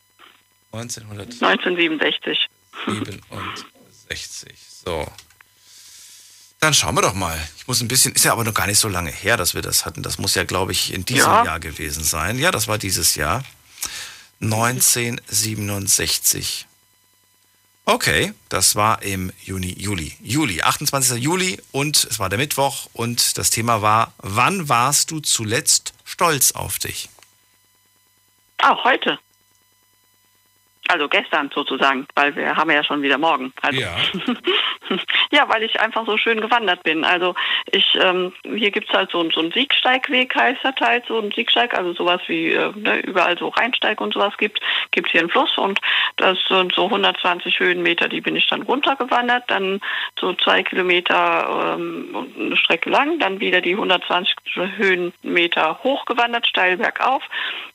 1967. 0.71 2.47
1967. 2.87 4.57
So. 4.85 5.05
Dann 6.61 6.73
schauen 6.73 6.95
wir 6.95 7.01
doch 7.01 7.13
mal. 7.13 7.37
Ich 7.57 7.67
muss 7.67 7.81
ein 7.81 7.89
bisschen, 7.89 8.13
ist 8.13 8.23
ja 8.23 8.31
aber 8.31 8.45
noch 8.45 8.53
gar 8.53 8.65
nicht 8.67 8.79
so 8.79 8.87
lange 8.87 9.11
her, 9.11 9.35
dass 9.35 9.53
wir 9.55 9.61
das 9.61 9.85
hatten. 9.85 10.03
Das 10.03 10.17
muss 10.19 10.35
ja, 10.35 10.45
glaube 10.45 10.71
ich, 10.71 10.93
in 10.93 11.03
diesem 11.05 11.29
Ja. 11.29 11.43
Jahr 11.43 11.59
gewesen 11.59 12.01
sein. 12.03 12.39
Ja, 12.39 12.51
das 12.51 12.67
war 12.69 12.77
dieses 12.77 13.15
Jahr. 13.15 13.43
1967. 14.39 16.65
Okay, 17.85 18.33
das 18.49 18.75
war 18.75 19.01
im 19.01 19.31
Juni, 19.43 19.73
Juli. 19.77 20.15
Juli, 20.21 20.61
28. 20.61 21.21
Juli 21.21 21.61
und 21.71 22.07
es 22.09 22.19
war 22.19 22.29
der 22.29 22.37
Mittwoch 22.37 22.87
und 22.93 23.37
das 23.37 23.49
Thema 23.49 23.81
war, 23.81 24.13
wann 24.19 24.69
warst 24.69 25.11
du 25.11 25.19
zuletzt 25.19 25.93
stolz 26.05 26.51
auf 26.51 26.79
dich? 26.79 27.09
Auch 28.59 28.83
heute. 28.83 29.17
Also 30.87 31.07
gestern 31.07 31.49
sozusagen, 31.53 32.05
weil 32.15 32.35
wir 32.35 32.55
haben 32.55 32.69
ja 32.69 32.83
schon 32.83 33.01
wieder 33.01 33.17
morgen. 33.17 33.53
Also, 33.61 33.79
Ja. 33.79 33.95
ja, 35.31 35.47
weil 35.47 35.63
ich 35.63 35.79
einfach 35.79 36.05
so 36.05 36.17
schön 36.17 36.41
gewandert 36.41 36.83
bin. 36.83 37.05
Also 37.05 37.33
ich, 37.71 37.97
ähm, 38.01 38.33
hier 38.43 38.71
gibt's 38.71 38.91
halt 38.91 39.09
so, 39.11 39.21
ein- 39.21 39.31
so 39.31 39.39
einen 39.39 39.51
Siegsteigweg, 39.51 40.35
heißt 40.35 40.59
das 40.63 40.75
halt, 40.81 41.05
so 41.07 41.19
ein 41.19 41.31
Siegsteig, 41.31 41.77
also 41.77 41.93
sowas 41.93 42.19
wie 42.27 42.51
äh, 42.51 42.71
ne, 42.75 42.99
überall 42.99 43.37
so 43.37 43.49
Rheinsteig 43.49 44.01
und 44.01 44.13
sowas 44.13 44.35
gibt, 44.37 44.59
gibt 44.91 45.09
hier 45.11 45.21
einen 45.21 45.29
Fluss 45.29 45.57
und 45.57 45.79
das 46.17 46.37
sind 46.49 46.73
so 46.75 46.85
120 46.85 47.59
Höhenmeter, 47.59 48.09
die 48.09 48.19
bin 48.21 48.35
ich 48.35 48.47
dann 48.47 48.63
runtergewandert, 48.63 49.43
dann 49.49 49.79
so 50.19 50.33
zwei 50.33 50.61
Kilometer 50.63 51.75
ähm, 51.77 52.27
eine 52.37 52.57
Strecke 52.57 52.89
lang, 52.89 53.17
dann 53.19 53.39
wieder 53.39 53.61
die 53.61 53.73
120 53.75 54.35
Höhenmeter 54.77 55.79
hochgewandert, 55.83 56.47
steil 56.47 56.77
bergauf, 56.77 57.23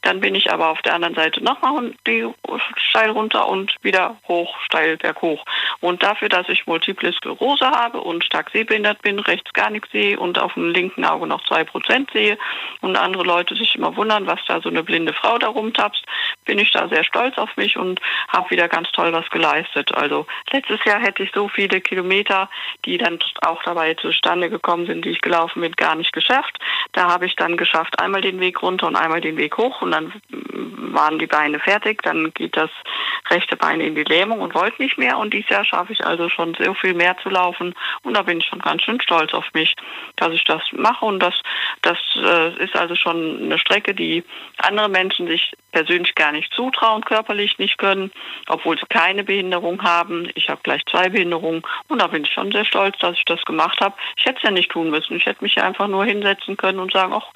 dann 0.07 0.20
bin 0.20 0.36
ich 0.36 0.52
aber 0.52 0.68
auf 0.68 0.80
der 0.82 0.94
anderen 0.94 1.16
Seite 1.16 1.42
nochmal 1.42 1.92
die 2.07 2.24
steil 2.76 3.11
runter 3.11 3.48
und 3.48 3.74
wieder 3.82 4.16
hoch, 4.28 4.57
steil 4.61 4.96
berghoch. 4.96 5.44
Und 5.80 6.04
dafür, 6.04 6.28
dass 6.28 6.48
ich 6.48 6.66
Multiple 6.66 7.12
Sklerose 7.12 7.66
habe 7.66 8.00
und 8.00 8.24
stark 8.24 8.50
sehbehindert 8.50 9.02
bin, 9.02 9.18
rechts 9.18 9.52
gar 9.52 9.68
nichts 9.68 9.90
sehe 9.90 10.16
und 10.18 10.38
auf 10.38 10.54
dem 10.54 10.70
linken 10.70 11.04
Auge 11.04 11.26
noch 11.26 11.44
zwei 11.46 11.64
Prozent 11.64 12.11
sehe 12.12 12.38
und 12.82 12.96
andere 12.96 13.24
Leute 13.24 13.57
sich 13.57 13.74
immer 13.74 13.96
wundern, 13.96 14.28
was 14.28 14.38
da 14.46 14.61
so 14.61 14.68
eine 14.68 14.84
blinde 14.84 15.12
Frau 15.12 15.38
da 15.38 15.48
rumtapst, 15.48 16.04
bin 16.44 16.61
ich 16.61 16.70
da 16.70 16.86
sehr 16.86 17.02
stolz 17.02 17.36
auf 17.36 17.57
mich 17.57 17.76
und 17.76 18.00
habe 18.28 18.50
wieder 18.50 18.68
ganz 18.68 18.92
toll 18.92 19.12
was 19.12 19.28
geleistet. 19.30 19.92
Also 19.92 20.26
letztes 20.52 20.84
Jahr 20.84 21.00
hätte 21.00 21.24
ich 21.24 21.32
so 21.34 21.48
viele 21.48 21.80
Kilometer, 21.80 22.48
die 22.84 22.96
dann 22.96 23.18
auch 23.42 23.61
dabei 23.64 23.94
zustande 23.94 24.50
gekommen 24.50 24.86
sind, 24.86 25.04
die 25.04 25.11
ich 25.11 25.20
gelaufen 25.20 25.62
bin, 25.62 25.72
gar 25.72 25.96
nicht 25.96 26.12
geschafft. 26.12 26.59
Da 26.92 27.11
habe 27.11 27.26
ich 27.26 27.34
dann 27.34 27.57
geschafft, 27.57 27.98
einmal 27.98 28.20
den 28.20 28.38
Weg 28.38 28.62
runter 28.62 28.86
und 28.86 28.94
einmal 28.94 29.20
den 29.20 29.36
Weg 29.36 29.59
hoch 29.59 29.82
und 29.82 29.95
dann 29.97 30.12
waren 30.92 31.18
die 31.18 31.26
Beine 31.26 31.59
fertig. 31.59 32.03
Dann 32.03 32.32
geht 32.34 32.57
das 32.57 32.70
rechte 33.30 33.57
Bein 33.57 33.80
in 33.80 33.94
die 33.94 34.05
Lähmung 34.05 34.40
und 34.40 34.55
wollte 34.55 34.82
nicht 34.82 34.99
mehr. 34.99 35.18
Und 35.18 35.32
dieses 35.32 35.51
Jahr 35.51 35.64
schaffe 35.64 35.92
ich 35.92 36.05
also 36.05 36.28
schon 36.28 36.55
so 36.55 36.74
viel 36.74 36.94
mehr 36.94 37.16
zu 37.18 37.28
laufen. 37.28 37.74
Und 38.03 38.14
da 38.14 38.22
bin 38.22 38.38
ich 38.38 38.47
schon 38.47 38.61
ganz 38.61 38.82
schön 38.82 39.01
stolz 39.01 39.32
auf 39.34 39.47
mich, 39.55 39.74
dass 40.16 40.32
ich 40.32 40.44
das 40.44 40.62
mache. 40.72 41.05
Und 41.05 41.20
das, 41.20 41.34
das 41.82 41.99
äh, 42.16 42.64
ist 42.64 42.76
also 42.76 42.94
schon 42.94 43.42
eine 43.42 43.59
Strecke, 43.59 43.94
die 43.94 44.24
andere 44.59 44.88
Menschen 44.88 45.26
sich 45.26 45.53
persönlich 45.72 46.14
gar 46.14 46.32
nicht 46.32 46.53
zutrauen, 46.55 47.05
körperlich 47.05 47.59
nicht 47.59 47.78
können, 47.78 48.11
obwohl 48.49 48.78
sie 48.78 48.86
keine 48.88 49.24
Behinderung 49.24 49.82
haben. 49.82 50.30
Ich 50.34 50.49
habe 50.49 50.61
gleich 50.62 50.82
zwei 50.86 51.09
Behinderungen 51.09 51.62
und 51.88 52.01
da 52.01 52.07
bin 52.07 52.24
ich 52.24 52.32
schon 52.32 52.53
sehr 52.53 52.64
stolz, 52.64 52.97
dass 52.99 53.16
ich 53.16 53.24
das 53.26 53.44
gemacht 53.44 53.80
habe. 53.80 53.94
Ich 54.16 54.24
hätte 54.24 54.38
es 54.38 54.42
ja 54.42 54.51
nicht 54.51 54.70
tun 54.70 54.90
müssen. 54.90 55.16
Ich 55.16 55.26
hätte 55.26 55.44
mich 55.44 55.55
ja 55.55 55.64
einfach 55.64 55.88
nur 55.88 56.05
hinsetzen 56.05 56.57
können 56.57 56.78
und 56.78 56.92
sagen, 56.92 57.12
ach, 57.12 57.26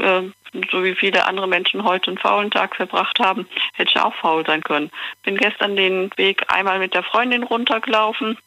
äh, 0.00 0.30
so 0.70 0.84
wie 0.84 0.94
viele 0.94 1.26
andere 1.26 1.48
Menschen 1.48 1.84
heute 1.84 2.08
einen 2.08 2.18
faulen 2.18 2.50
Tag 2.50 2.76
verbracht 2.76 3.18
haben, 3.18 3.46
hätte 3.74 3.90
ich 3.94 4.00
auch 4.00 4.14
faul 4.14 4.44
sein 4.46 4.62
können. 4.62 4.90
Bin 5.22 5.36
gestern 5.36 5.76
den 5.76 6.10
Weg 6.16 6.44
einmal 6.52 6.78
mit 6.78 6.94
der 6.94 7.02
Freundin 7.02 7.42
runtergelaufen. 7.42 8.38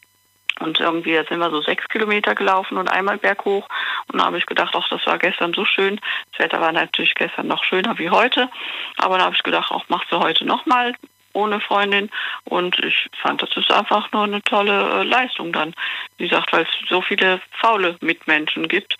Und 0.60 0.80
irgendwie 0.80 1.14
sind 1.28 1.38
wir 1.38 1.50
so 1.50 1.62
sechs 1.62 1.86
Kilometer 1.88 2.34
gelaufen 2.34 2.78
und 2.78 2.90
einmal 2.90 3.18
berghoch. 3.18 3.68
Und 4.08 4.18
da 4.18 4.26
habe 4.26 4.38
ich 4.38 4.46
gedacht, 4.46 4.74
ach, 4.76 4.88
das 4.88 5.06
war 5.06 5.18
gestern 5.18 5.54
so 5.54 5.64
schön. 5.64 6.00
Das 6.32 6.40
Wetter 6.40 6.60
war 6.60 6.72
natürlich 6.72 7.14
gestern 7.14 7.46
noch 7.46 7.62
schöner 7.62 7.96
wie 7.98 8.10
heute. 8.10 8.48
Aber 8.96 9.18
da 9.18 9.24
habe 9.24 9.36
ich 9.36 9.42
gedacht, 9.44 9.70
auch 9.70 9.88
machst 9.88 10.10
du 10.10 10.18
heute 10.18 10.44
nochmal 10.44 10.94
ohne 11.32 11.60
Freundin. 11.60 12.10
Und 12.44 12.78
ich 12.80 13.08
fand, 13.22 13.40
das 13.40 13.56
ist 13.56 13.70
einfach 13.70 14.10
nur 14.10 14.24
eine 14.24 14.42
tolle 14.42 15.00
äh, 15.00 15.02
Leistung 15.04 15.52
dann. 15.52 15.74
Wie 16.16 16.26
gesagt, 16.28 16.52
weil 16.52 16.62
es 16.62 16.88
so 16.88 17.02
viele 17.02 17.40
faule 17.52 17.96
Mitmenschen 18.00 18.66
gibt, 18.66 18.96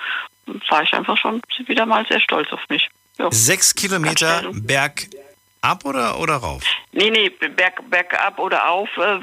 war 0.69 0.83
ich 0.83 0.93
einfach 0.95 1.17
schon 1.17 1.43
wieder 1.67 1.87
mal 1.87 2.07
sehr 2.07 2.21
stolz 2.21 2.53
auf 2.53 2.69
mich. 2.69 2.89
Ja. 3.19 3.31
Sechs 3.33 3.75
Kilometer 3.75 4.43
bergab 4.53 5.85
oder, 5.85 6.19
oder 6.21 6.37
rauf? 6.37 6.63
Nee, 6.93 7.11
nee, 7.11 7.29
berg, 7.31 7.83
bergab 7.91 8.39
oder 8.39 8.69
auf 8.71 8.89
äh, 8.97 9.19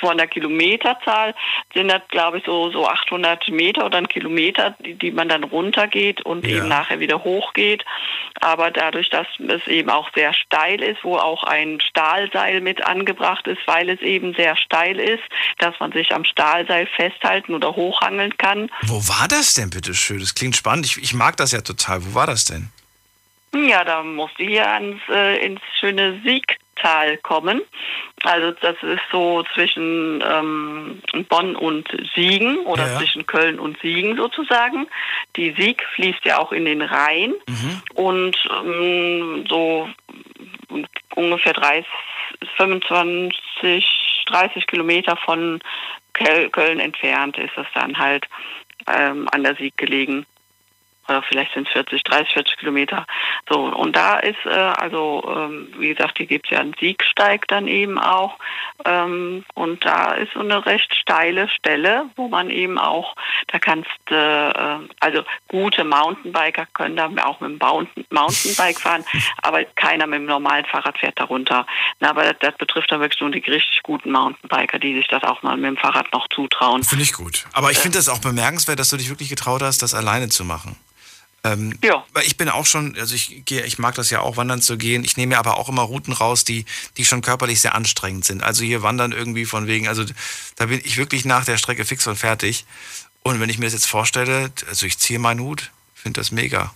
von 0.00 0.16
der 0.16 0.26
Kilometerzahl 0.26 1.34
sind 1.74 1.88
das, 1.88 2.02
glaube 2.08 2.38
ich, 2.38 2.44
so, 2.44 2.70
so 2.70 2.88
800 2.88 3.48
Meter 3.48 3.84
oder 3.84 3.98
ein 3.98 4.08
Kilometer, 4.08 4.74
die, 4.84 4.94
die 4.94 5.10
man 5.10 5.28
dann 5.28 5.44
runtergeht 5.44 6.22
und 6.22 6.46
Ja. 6.46 6.56
eben 6.58 6.68
nachher 6.68 6.98
wieder 7.00 7.22
hochgeht. 7.22 7.84
Aber 8.40 8.70
dadurch, 8.70 9.10
dass 9.10 9.26
es 9.48 9.66
eben 9.66 9.90
auch 9.90 10.08
sehr 10.14 10.32
steil 10.34 10.82
ist, 10.82 11.02
wo 11.04 11.16
auch 11.16 11.42
ein 11.44 11.80
Stahlseil 11.80 12.60
mit 12.60 12.84
angebracht 12.86 13.46
ist, 13.46 13.60
weil 13.66 13.88
es 13.90 14.00
eben 14.00 14.34
sehr 14.34 14.56
steil 14.56 14.98
ist, 14.98 15.22
dass 15.58 15.74
man 15.80 15.92
sich 15.92 16.12
am 16.12 16.24
Stahlseil 16.24 16.86
festhalten 16.86 17.54
oder 17.54 17.74
hochhangeln 17.76 18.36
kann. 18.38 18.70
Wo 18.82 18.96
war 19.08 19.26
das 19.28 19.54
denn, 19.54 19.70
bitte 19.70 19.94
schön? 19.94 20.20
Das 20.20 20.34
klingt 20.34 20.56
spannend. 20.56 20.86
Ich, 20.86 20.96
ich 21.02 21.12
mag 21.14 21.36
das 21.36 21.52
ja 21.52 21.60
total. 21.60 22.04
Wo 22.06 22.14
war 22.14 22.26
das 22.26 22.44
denn? 22.46 22.70
Ja, 23.54 23.84
da 23.84 24.02
musste 24.02 24.42
ich 24.42 24.50
hier 24.50 24.68
ans, 24.68 25.00
äh, 25.08 25.44
ins 25.44 25.60
schöne 25.78 26.20
Sieg 26.24 26.58
Siegtal 26.76 27.16
kommen. 27.18 27.62
Also 28.22 28.52
das 28.60 28.76
ist 28.82 29.02
so 29.10 29.42
zwischen 29.54 30.22
ähm, 30.26 31.02
Bonn 31.28 31.56
und 31.56 31.88
Siegen 32.14 32.58
oder 32.66 32.86
Ja. 32.86 32.98
zwischen 32.98 33.26
Köln 33.26 33.58
und 33.58 33.78
Siegen 33.80 34.16
sozusagen. 34.16 34.86
Die 35.36 35.52
Sieg 35.52 35.82
fließt 35.94 36.24
ja 36.24 36.38
auch 36.38 36.52
in 36.52 36.64
den 36.64 36.82
Rhein 36.82 37.34
und 37.94 38.36
ähm, 38.50 39.44
so 39.48 39.88
ungefähr 41.14 41.52
30, 41.54 41.86
25, 42.56 43.86
30 44.26 44.66
Kilometer 44.66 45.16
von 45.16 45.60
Köln 46.52 46.80
entfernt 46.80 47.36
ist 47.38 47.52
das 47.56 47.66
dann 47.74 47.98
halt 47.98 48.26
ähm, 48.86 49.28
an 49.32 49.42
der 49.44 49.54
Sieg 49.56 49.76
gelegen. 49.76 50.26
Oder 51.08 51.22
vielleicht 51.22 51.54
sind 51.54 51.66
es 51.66 51.72
40, 51.72 52.02
30, 52.02 52.32
40 52.34 52.56
Kilometer. 52.58 53.06
So, 53.48 53.60
und 53.64 53.94
da 53.94 54.18
ist, 54.18 54.44
äh, 54.44 54.50
also, 54.50 55.22
ähm, 55.36 55.68
wie 55.78 55.94
gesagt, 55.94 56.18
hier 56.18 56.26
gibt 56.26 56.46
es 56.46 56.50
ja 56.50 56.60
einen 56.60 56.74
Siegsteig 56.78 57.46
dann 57.48 57.68
eben 57.68 57.98
auch. 57.98 58.38
Ähm, 58.84 59.44
und 59.54 59.84
da 59.84 60.12
ist 60.12 60.32
so 60.32 60.40
eine 60.40 60.64
recht 60.66 60.94
steile 60.94 61.48
Stelle, 61.48 62.06
wo 62.16 62.28
man 62.28 62.50
eben 62.50 62.78
auch, 62.78 63.14
da 63.48 63.58
kannst 63.58 63.90
äh, 64.10 64.50
äh, 64.50 64.78
also 65.00 65.22
gute 65.48 65.84
Mountainbiker 65.84 66.66
können 66.74 66.96
da 66.96 67.08
auch 67.24 67.40
mit 67.40 67.50
dem 67.50 67.58
Mountain- 67.58 68.06
Mountainbike 68.10 68.80
fahren, 68.80 69.04
aber 69.42 69.64
keiner 69.64 70.06
mit 70.06 70.20
dem 70.20 70.26
normalen 70.26 70.64
Fahrrad 70.64 70.98
fährt 70.98 71.18
darunter. 71.18 71.66
Na, 72.00 72.10
aber 72.10 72.24
das, 72.24 72.36
das 72.40 72.56
betrifft 72.56 72.90
dann 72.90 73.00
wirklich 73.00 73.20
nur 73.20 73.30
die 73.30 73.38
richtig 73.38 73.82
guten 73.82 74.12
Mountainbiker, 74.12 74.78
die 74.78 74.94
sich 74.94 75.08
das 75.08 75.22
auch 75.22 75.42
mal 75.42 75.56
mit 75.56 75.66
dem 75.66 75.76
Fahrrad 75.76 76.12
noch 76.12 76.28
zutrauen. 76.28 76.82
Finde 76.82 77.04
ich 77.04 77.12
gut. 77.12 77.46
Aber 77.52 77.70
ich 77.70 77.78
finde 77.78 77.98
das 77.98 78.08
auch 78.08 78.18
bemerkenswert, 78.18 78.78
dass 78.78 78.90
du 78.90 78.96
dich 78.96 79.08
wirklich 79.08 79.28
getraut 79.28 79.62
hast, 79.62 79.82
das 79.82 79.94
alleine 79.94 80.28
zu 80.28 80.44
machen. 80.44 80.76
Ähm, 81.46 81.78
ja. 81.82 82.04
Weil 82.12 82.24
ich 82.24 82.36
bin 82.36 82.48
auch 82.48 82.66
schon, 82.66 82.96
also 82.98 83.14
ich 83.14 83.44
gehe, 83.44 83.64
ich 83.64 83.78
mag 83.78 83.94
das 83.94 84.10
ja 84.10 84.20
auch, 84.20 84.36
wandern 84.36 84.62
zu 84.62 84.76
gehen. 84.76 85.04
Ich 85.04 85.16
nehme 85.16 85.34
mir 85.34 85.38
aber 85.38 85.58
auch 85.58 85.68
immer 85.68 85.82
Routen 85.82 86.12
raus, 86.12 86.44
die, 86.44 86.64
die 86.96 87.04
schon 87.04 87.22
körperlich 87.22 87.60
sehr 87.60 87.74
anstrengend 87.74 88.24
sind. 88.24 88.42
Also 88.42 88.64
hier 88.64 88.82
wandern 88.82 89.12
irgendwie 89.12 89.44
von 89.44 89.66
wegen, 89.66 89.88
also 89.88 90.04
da 90.56 90.66
bin 90.66 90.80
ich 90.84 90.96
wirklich 90.96 91.24
nach 91.24 91.44
der 91.44 91.58
Strecke 91.58 91.84
fix 91.84 92.06
und 92.06 92.16
fertig. 92.16 92.64
Und 93.22 93.40
wenn 93.40 93.50
ich 93.50 93.58
mir 93.58 93.66
das 93.66 93.74
jetzt 93.74 93.86
vorstelle, 93.86 94.50
also 94.68 94.86
ich 94.86 94.98
ziehe 94.98 95.18
meinen 95.18 95.40
Hut, 95.40 95.70
finde 95.94 96.20
das 96.20 96.30
mega. 96.30 96.74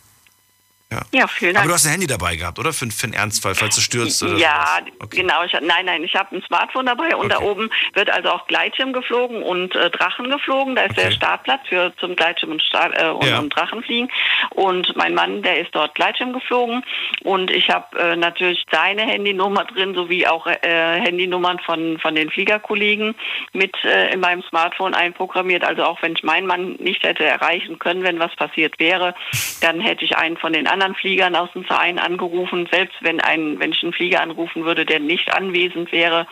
Ja. 0.93 1.03
Ja, 1.12 1.26
vielen 1.28 1.55
Dank. 1.55 1.64
Aber 1.64 1.68
du 1.68 1.74
hast 1.74 1.86
ein 1.86 1.93
Handy 1.93 2.07
dabei 2.09 2.34
gehabt, 2.34 2.59
oder? 2.59 2.72
Für, 2.72 2.91
für 2.91 3.05
einen 3.05 3.12
Ernstfall, 3.12 3.55
falls 3.55 3.76
du 3.76 3.80
stürzt 3.80 4.22
oder 4.24 4.34
ja, 4.36 4.80
sowas. 4.99 5.11
genau. 5.11 5.45
Ich, 5.45 5.53
nein, 5.53 5.84
nein, 5.86 6.03
ich 6.03 6.14
habe 6.16 6.34
ein 6.34 6.43
Smartphone 6.43 6.86
dabei 6.86 7.14
und 7.14 7.30
da 7.30 7.41
oben 7.41 7.70
wird 7.95 8.11
also 8.11 8.30
auch 8.30 8.47
Gleitschirm 8.49 8.93
geflogen 8.93 9.43
und 9.43 9.76
äh, 9.76 9.88
Drachen 9.91 10.28
geflogen. 10.28 10.74
Da 10.74 10.82
ist 10.82 10.97
der 10.97 11.12
Startplatz 11.12 11.61
für 11.68 11.93
zum 11.99 12.16
Gleitschirm 12.16 12.51
und, 12.53 12.62
Start, 12.62 13.01
äh, 13.01 13.07
und, 13.09 13.24
Ja. 13.24 13.38
und 13.38 13.55
Drachenfliegen. 13.55 14.11
Und 14.51 14.97
mein 14.97 15.14
Mann, 15.14 15.43
der 15.43 15.61
ist 15.61 15.72
dort 15.74 15.95
Gleitschirm 15.95 16.32
geflogen 16.32 16.82
und 17.22 17.53
ich 17.53 17.70
habe 17.70 17.97
äh, 17.97 18.16
natürlich 18.16 18.64
seine 18.72 19.03
Handynummer 19.03 19.66
drin 19.66 19.95
sowie 19.95 20.26
auch 20.26 20.49
äh, 20.49 20.57
Handynummern 21.01 21.61
von 21.61 21.99
von 22.01 22.14
den 22.16 22.30
Fliegerkollegen 22.30 23.14
mit 23.53 23.76
äh, 23.84 24.12
in 24.12 24.18
meinem 24.20 24.43
Smartphone 24.43 24.95
einprogrammiert. 24.95 25.62
Also 25.62 25.84
auch 25.84 26.03
wenn 26.03 26.14
ich 26.14 26.24
meinen 26.24 26.47
Mann 26.49 26.72
nicht 26.80 27.05
hätte 27.05 27.24
erreichen 27.24 27.78
können, 27.78 28.03
wenn 28.03 28.18
was 28.18 28.34
passiert 28.34 28.80
wäre, 28.80 29.14
dann 29.61 29.80
hätte 29.80 30.05
ich 30.05 30.16
einen 30.16 30.36
von 30.36 30.53
den 30.53 30.66
anderen 30.66 30.80
Fliegern 30.95 31.37
aus 31.37 31.53
dem 31.53 31.64
Verein 31.64 31.99
angerufen. 31.99 32.68
Selbst 32.72 32.97
wenn 33.01 33.20
ein, 33.20 33.59
wenn 33.61 33.72
ich 33.72 33.83
einen 33.83 33.93
Flieger 33.93 34.20
anrufen 34.20 34.64
würde, 34.64 34.85
der 34.85 35.01
nicht 35.01 35.33
anwesend 35.33 35.93
wäre, 35.93 36.26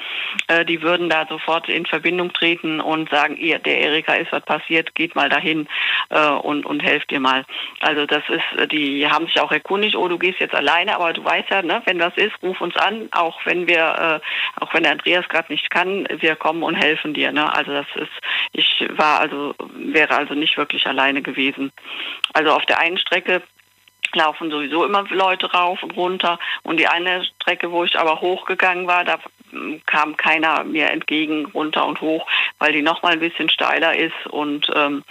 äh, 0.48 0.64
die 0.64 0.82
würden 0.82 1.08
da 1.08 1.26
sofort 1.28 1.68
in 1.68 1.86
Verbindung 1.86 2.32
treten 2.32 2.80
und 2.80 3.10
sagen, 3.10 3.36
ihr, 3.36 3.58
der 3.58 3.80
Erika 3.80 4.14
ist 4.14 4.32
was 4.32 4.44
passiert, 4.44 4.94
geht 4.94 5.14
mal 5.14 5.28
dahin 5.28 5.68
äh, 6.10 6.28
und, 6.30 6.66
und 6.66 6.80
helft 6.80 7.12
ihr 7.12 7.20
mal. 7.20 7.44
Also 7.80 8.06
das 8.06 8.22
ist, 8.28 8.60
äh, 8.60 8.66
die 8.66 9.06
haben 9.08 9.26
sich 9.26 9.40
auch 9.40 9.52
erkundigt, 9.52 9.96
oh, 9.96 10.08
du 10.08 10.18
gehst 10.18 10.40
jetzt 10.40 10.54
alleine, 10.54 10.94
aber 10.94 11.12
du 11.12 11.24
weißt 11.24 11.50
ja, 11.50 11.62
ne, 11.62 11.82
wenn 11.84 12.00
was 12.00 12.16
ist, 12.16 12.34
ruf 12.42 12.60
uns 12.60 12.76
an, 12.76 13.08
auch 13.12 13.44
wenn 13.44 13.66
wir, 13.66 14.20
äh, 14.22 14.62
auch 14.62 14.72
wenn 14.74 14.82
der 14.82 14.92
Andreas 14.92 15.28
gerade 15.28 15.52
nicht 15.52 15.70
kann, 15.70 16.06
wir 16.18 16.36
kommen 16.36 16.62
und 16.62 16.74
helfen 16.74 17.14
dir. 17.14 17.32
Ne? 17.32 17.52
Also 17.54 17.72
das 17.72 17.86
ist, 17.96 18.12
ich 18.52 18.86
war 18.90 19.20
also, 19.20 19.54
wäre 19.74 20.16
also 20.16 20.34
nicht 20.34 20.56
wirklich 20.56 20.86
alleine 20.86 21.22
gewesen. 21.22 21.72
Also 22.32 22.52
auf 22.52 22.66
der 22.66 22.78
einen 22.78 22.98
Strecke 22.98 23.42
laufen 24.14 24.50
sowieso 24.50 24.84
immer 24.84 25.04
Leute 25.10 25.50
rauf 25.52 25.82
und 25.82 25.96
runter. 25.96 26.38
Und 26.62 26.78
die 26.78 26.88
eine 26.88 27.24
Strecke, 27.24 27.70
wo 27.70 27.84
ich 27.84 27.98
aber 27.98 28.20
hochgegangen 28.20 28.86
war, 28.86 29.04
da 29.04 29.18
kam 29.86 30.16
keiner 30.16 30.64
mir 30.64 30.90
entgegen, 30.90 31.46
runter 31.46 31.86
und 31.86 32.00
hoch, 32.00 32.26
weil 32.58 32.72
die 32.72 32.82
noch 32.82 33.02
mal 33.02 33.12
ein 33.12 33.20
bisschen 33.20 33.48
steiler 33.48 33.96
ist 33.96 34.26
und 34.28 34.70
ähm, 34.74 35.02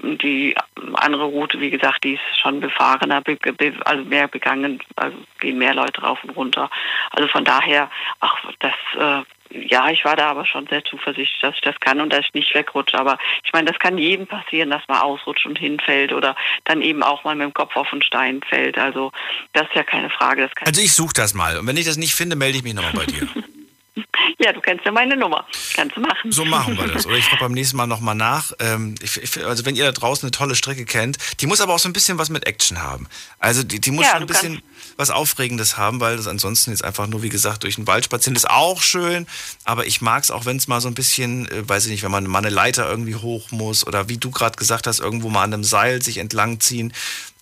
die 0.00 0.54
andere 0.94 1.24
Route, 1.24 1.60
wie 1.60 1.70
gesagt, 1.70 2.04
die 2.04 2.14
ist 2.14 2.40
schon 2.40 2.60
befahrener, 2.60 3.20
be- 3.22 3.36
be- 3.36 3.74
also 3.84 4.04
mehr 4.04 4.28
begangen, 4.28 4.80
also 4.96 5.16
gehen 5.40 5.58
mehr 5.58 5.74
Leute 5.74 6.02
rauf 6.02 6.22
und 6.24 6.36
runter. 6.36 6.70
Also 7.10 7.28
von 7.28 7.44
daher, 7.44 7.90
ach, 8.20 8.36
das, 8.58 8.74
äh, 8.98 9.24
ja, 9.54 9.88
ich 9.90 10.04
war 10.04 10.16
da 10.16 10.28
aber 10.28 10.46
schon 10.46 10.66
sehr 10.66 10.84
zuversichtlich, 10.84 11.40
dass 11.40 11.54
ich 11.54 11.60
das 11.60 11.78
kann 11.80 12.00
und 12.00 12.12
dass 12.12 12.24
ich 12.26 12.34
nicht 12.34 12.54
wegrutsche. 12.54 12.98
Aber 12.98 13.18
ich 13.44 13.52
meine, 13.52 13.70
das 13.70 13.78
kann 13.78 13.98
jedem 13.98 14.26
passieren, 14.26 14.70
dass 14.70 14.82
man 14.88 15.00
ausrutscht 15.00 15.46
und 15.46 15.58
hinfällt 15.58 16.12
oder 16.12 16.36
dann 16.64 16.82
eben 16.82 17.02
auch 17.02 17.24
mal 17.24 17.34
mit 17.34 17.44
dem 17.44 17.54
Kopf 17.54 17.76
auf 17.76 17.90
den 17.90 18.02
Stein 18.02 18.40
fällt. 18.48 18.78
Also 18.78 19.12
das 19.52 19.64
ist 19.68 19.74
ja 19.74 19.84
keine 19.84 20.10
Frage. 20.10 20.42
Das 20.42 20.54
kann 20.54 20.66
Also 20.66 20.80
ich 20.80 20.92
suche 20.92 21.14
das 21.14 21.34
mal. 21.34 21.58
Und 21.58 21.66
wenn 21.66 21.76
ich 21.76 21.86
das 21.86 21.96
nicht 21.96 22.14
finde, 22.14 22.36
melde 22.36 22.58
ich 22.58 22.64
mich 22.64 22.74
nochmal 22.74 22.92
bei 22.92 23.06
dir. 23.06 23.28
ja, 24.38 24.52
du 24.52 24.60
kennst 24.60 24.84
ja 24.84 24.92
meine 24.92 25.16
Nummer. 25.16 25.46
Kannst 25.74 25.96
du 25.96 26.00
machen. 26.00 26.32
So 26.32 26.44
machen 26.44 26.76
wir 26.76 26.88
das. 26.88 27.06
Oder 27.06 27.16
ich 27.16 27.24
frage 27.24 27.44
beim 27.44 27.52
nächsten 27.52 27.76
Mal 27.76 27.86
nochmal 27.86 28.14
nach. 28.14 28.52
Ähm, 28.58 28.96
ich, 29.00 29.16
ich, 29.22 29.44
also 29.44 29.64
wenn 29.64 29.76
ihr 29.76 29.84
da 29.84 29.92
draußen 29.92 30.26
eine 30.26 30.30
tolle 30.32 30.54
Strecke 30.54 30.84
kennt, 30.84 31.18
die 31.40 31.46
muss 31.46 31.60
aber 31.60 31.74
auch 31.74 31.78
so 31.78 31.88
ein 31.88 31.92
bisschen 31.92 32.18
was 32.18 32.28
mit 32.28 32.46
Action 32.46 32.82
haben. 32.82 33.08
Also 33.38 33.62
die, 33.62 33.80
die 33.80 33.90
muss 33.90 34.04
Ja, 34.06 34.12
schon 34.12 34.22
ein 34.22 34.26
bisschen 34.26 34.62
was 34.96 35.10
Aufregendes 35.10 35.76
haben, 35.76 36.00
weil 36.00 36.16
das 36.16 36.26
ansonsten 36.26 36.70
jetzt 36.70 36.84
einfach 36.84 37.06
nur, 37.06 37.22
wie 37.22 37.28
gesagt, 37.28 37.62
durch 37.62 37.76
den 37.76 37.86
Wald 37.86 38.04
spazieren 38.04 38.36
ist 38.36 38.48
auch 38.48 38.82
schön. 38.82 39.26
Aber 39.64 39.86
ich 39.86 40.00
mag 40.00 40.22
es 40.22 40.30
auch, 40.30 40.44
wenn 40.44 40.56
es 40.56 40.68
mal 40.68 40.80
so 40.80 40.88
ein 40.88 40.94
bisschen, 40.94 41.48
äh, 41.50 41.68
weiß 41.68 41.86
ich 41.86 41.92
nicht, 41.92 42.02
wenn 42.02 42.10
man 42.10 42.26
mal 42.26 42.38
eine 42.38 42.50
Leiter 42.50 42.88
irgendwie 42.88 43.16
hoch 43.16 43.50
muss 43.50 43.86
oder 43.86 44.08
wie 44.08 44.18
du 44.18 44.30
gerade 44.30 44.56
gesagt 44.56 44.86
hast, 44.86 45.00
irgendwo 45.00 45.28
mal 45.28 45.42
an 45.44 45.54
einem 45.54 45.64
Seil 45.64 46.02
sich 46.02 46.18
entlang 46.18 46.60
ziehen. 46.60 46.92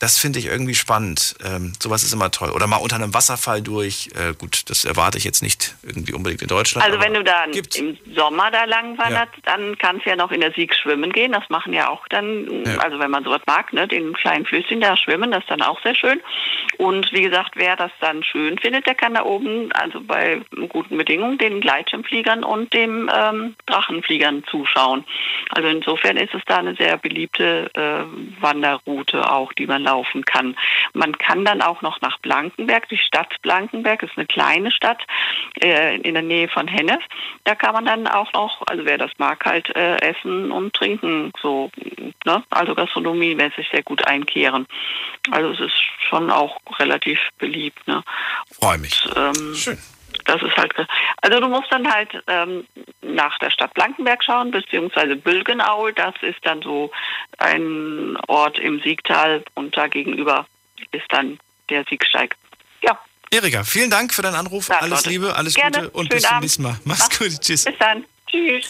Das 0.03 0.18
finde 0.18 0.40
ich 0.40 0.46
irgendwie 0.46 0.74
spannend. 0.74 1.36
Ähm, 1.44 1.74
sowas 1.80 2.03
ist 2.03 2.12
immer 2.12 2.32
toll. 2.32 2.50
Oder 2.50 2.66
mal 2.66 2.78
unter 2.78 2.96
einem 2.96 3.14
Wasserfall 3.14 3.62
durch. 3.62 4.09
Äh, 4.16 4.34
gut, 4.34 4.68
das 4.68 4.84
erwarte 4.84 5.16
ich 5.16 5.22
jetzt 5.22 5.44
nicht 5.44 5.76
irgendwie 5.84 6.12
unbedingt 6.12 6.42
in 6.42 6.48
Deutschland. 6.48 6.84
Also 6.84 6.98
wenn 7.00 7.14
du 7.14 7.22
da 7.22 7.44
im 7.44 7.96
Sommer 8.16 8.50
da 8.50 8.64
lang 8.64 8.98
wandert, 8.98 9.28
dann 9.44 9.78
kannst 9.78 10.05
du 10.05 10.11
ja 10.11 10.16
noch 10.16 10.32
in 10.32 10.40
der 10.40 10.50
Sieg 10.55 10.74
schwimmen 10.74 11.12
gehen. 11.12 11.30
Das 11.30 11.48
machen 11.50 11.72
ja 11.72 11.88
auch 11.88 12.09
dann, 12.09 12.64
Ja. 12.64 12.78
also 12.78 12.98
wenn 12.98 13.12
man 13.12 13.22
sowas 13.22 13.42
mag, 13.46 13.72
ne, 13.72 13.86
den 13.86 14.12
kleinen 14.14 14.44
Flüsschen 14.44 14.80
da 14.80 14.96
schwimmen, 14.96 15.30
das 15.30 15.44
ist 15.44 15.50
dann 15.53 15.62
auch 15.62 15.80
sehr 15.84 15.94
schön. 15.94 16.20
Und 16.78 17.12
wie 17.12 17.22
gesagt, 17.22 17.53
wer 17.55 17.76
das 17.76 17.92
dann 18.00 18.24
schön 18.24 18.59
findet, 18.59 18.88
der 18.88 18.96
kann 18.96 19.14
da 19.14 19.22
oben, 19.22 19.70
also 19.70 20.00
bei 20.00 20.40
guten 20.68 20.96
Bedingungen, 20.96 21.38
den 21.38 21.61
Gleitschirmfliegern 21.61 22.42
und 22.42 22.72
dem 22.72 23.09
ähm, 23.14 23.55
Drachenfliegern 23.66 24.42
zuschauen. 24.50 25.05
Also 25.50 25.68
insofern 25.68 26.16
ist 26.16 26.34
es 26.34 26.42
da 26.46 26.57
eine 26.57 26.74
sehr 26.74 26.96
beliebte 26.96 27.70
äh, 27.74 28.42
Wanderroute 28.42 29.30
auch, 29.30 29.53
die 29.53 29.68
man 29.68 29.82
laufen 29.84 29.91
kann. 30.24 30.57
Man 30.93 31.16
kann 31.18 31.45
dann 31.45 31.62
auch 31.62 31.82
noch 31.82 32.01
nach 32.01 32.18
Blankenberg, 32.20 32.88
die 32.88 32.99
Stadt 32.99 33.34
Blankenberg 33.43 34.03
ist 34.03 34.16
eine 34.16 34.26
kleine 34.26 34.70
Stadt 34.70 35.03
äh, 35.62 35.97
in 35.97 36.14
der 36.14 36.22
Nähe 36.22 36.49
von 36.49 36.68
Hennef. 36.68 37.03
Da 37.45 37.55
kann 37.55 37.74
man 37.74 37.86
dann 37.86 38.07
auch 38.07 38.32
noch, 38.32 38.62
also 38.66 38.84
wer 38.84 38.99
das 38.99 39.11
mag, 39.18 39.45
halt 39.45 39.74
äh, 39.76 39.97
essen 39.97 40.51
und 40.51 40.72
trinken, 40.74 41.32
so, 41.40 41.70
ne? 42.24 42.43
also 42.51 42.74
gastronomiemäßig 42.74 43.68
sehr 43.70 43.82
gut 43.82 44.07
einkehren. 44.07 44.66
Also 45.30 45.51
es 45.51 45.61
ist 45.61 45.82
schon 46.09 46.30
auch 46.30 46.59
relativ 46.78 47.18
beliebt. 47.38 47.86
Ne? 47.86 48.03
Freue 48.53 48.78
mich. 48.78 49.05
Ähm, 49.16 49.55
Schön. 49.55 49.78
Das 50.24 50.42
ist 50.42 50.56
halt, 50.56 50.72
also 51.20 51.40
du 51.40 51.48
musst 51.48 51.70
dann 51.70 51.90
halt 51.92 52.10
ähm, 52.26 52.66
nach 53.02 53.38
der 53.38 53.50
Stadt 53.50 53.74
Blankenberg 53.74 54.22
schauen, 54.24 54.50
beziehungsweise 54.50 55.16
Bülgenaul, 55.16 55.92
das 55.92 56.14
ist 56.22 56.38
dann 56.42 56.62
so 56.62 56.90
ein 57.38 58.16
Ort 58.28 58.58
im 58.58 58.80
Siegtal 58.80 59.44
und 59.54 59.76
da 59.76 59.88
gegenüber 59.88 60.46
ist 60.92 61.06
dann 61.10 61.38
der 61.68 61.84
Siegsteig. 61.84 62.36
Ja. 62.82 62.98
Erika, 63.30 63.64
vielen 63.64 63.90
Dank 63.90 64.12
für 64.12 64.22
deinen 64.22 64.34
Anruf. 64.34 64.66
Na, 64.68 64.78
alles 64.78 65.04
Leute. 65.04 65.08
Liebe, 65.10 65.36
alles 65.36 65.54
Gerne. 65.54 65.78
Gute 65.78 65.90
und 65.90 66.06
Schönen 66.06 66.20
bis 66.20 66.28
zum 66.28 66.40
nächsten 66.40 66.62
Mal. 66.62 66.78
Mach's 66.84 67.18
gut. 67.18 67.40
Tschüss. 67.40 67.64
Bis 67.64 67.78
dann. 67.78 68.04
Tschüss. 68.26 68.66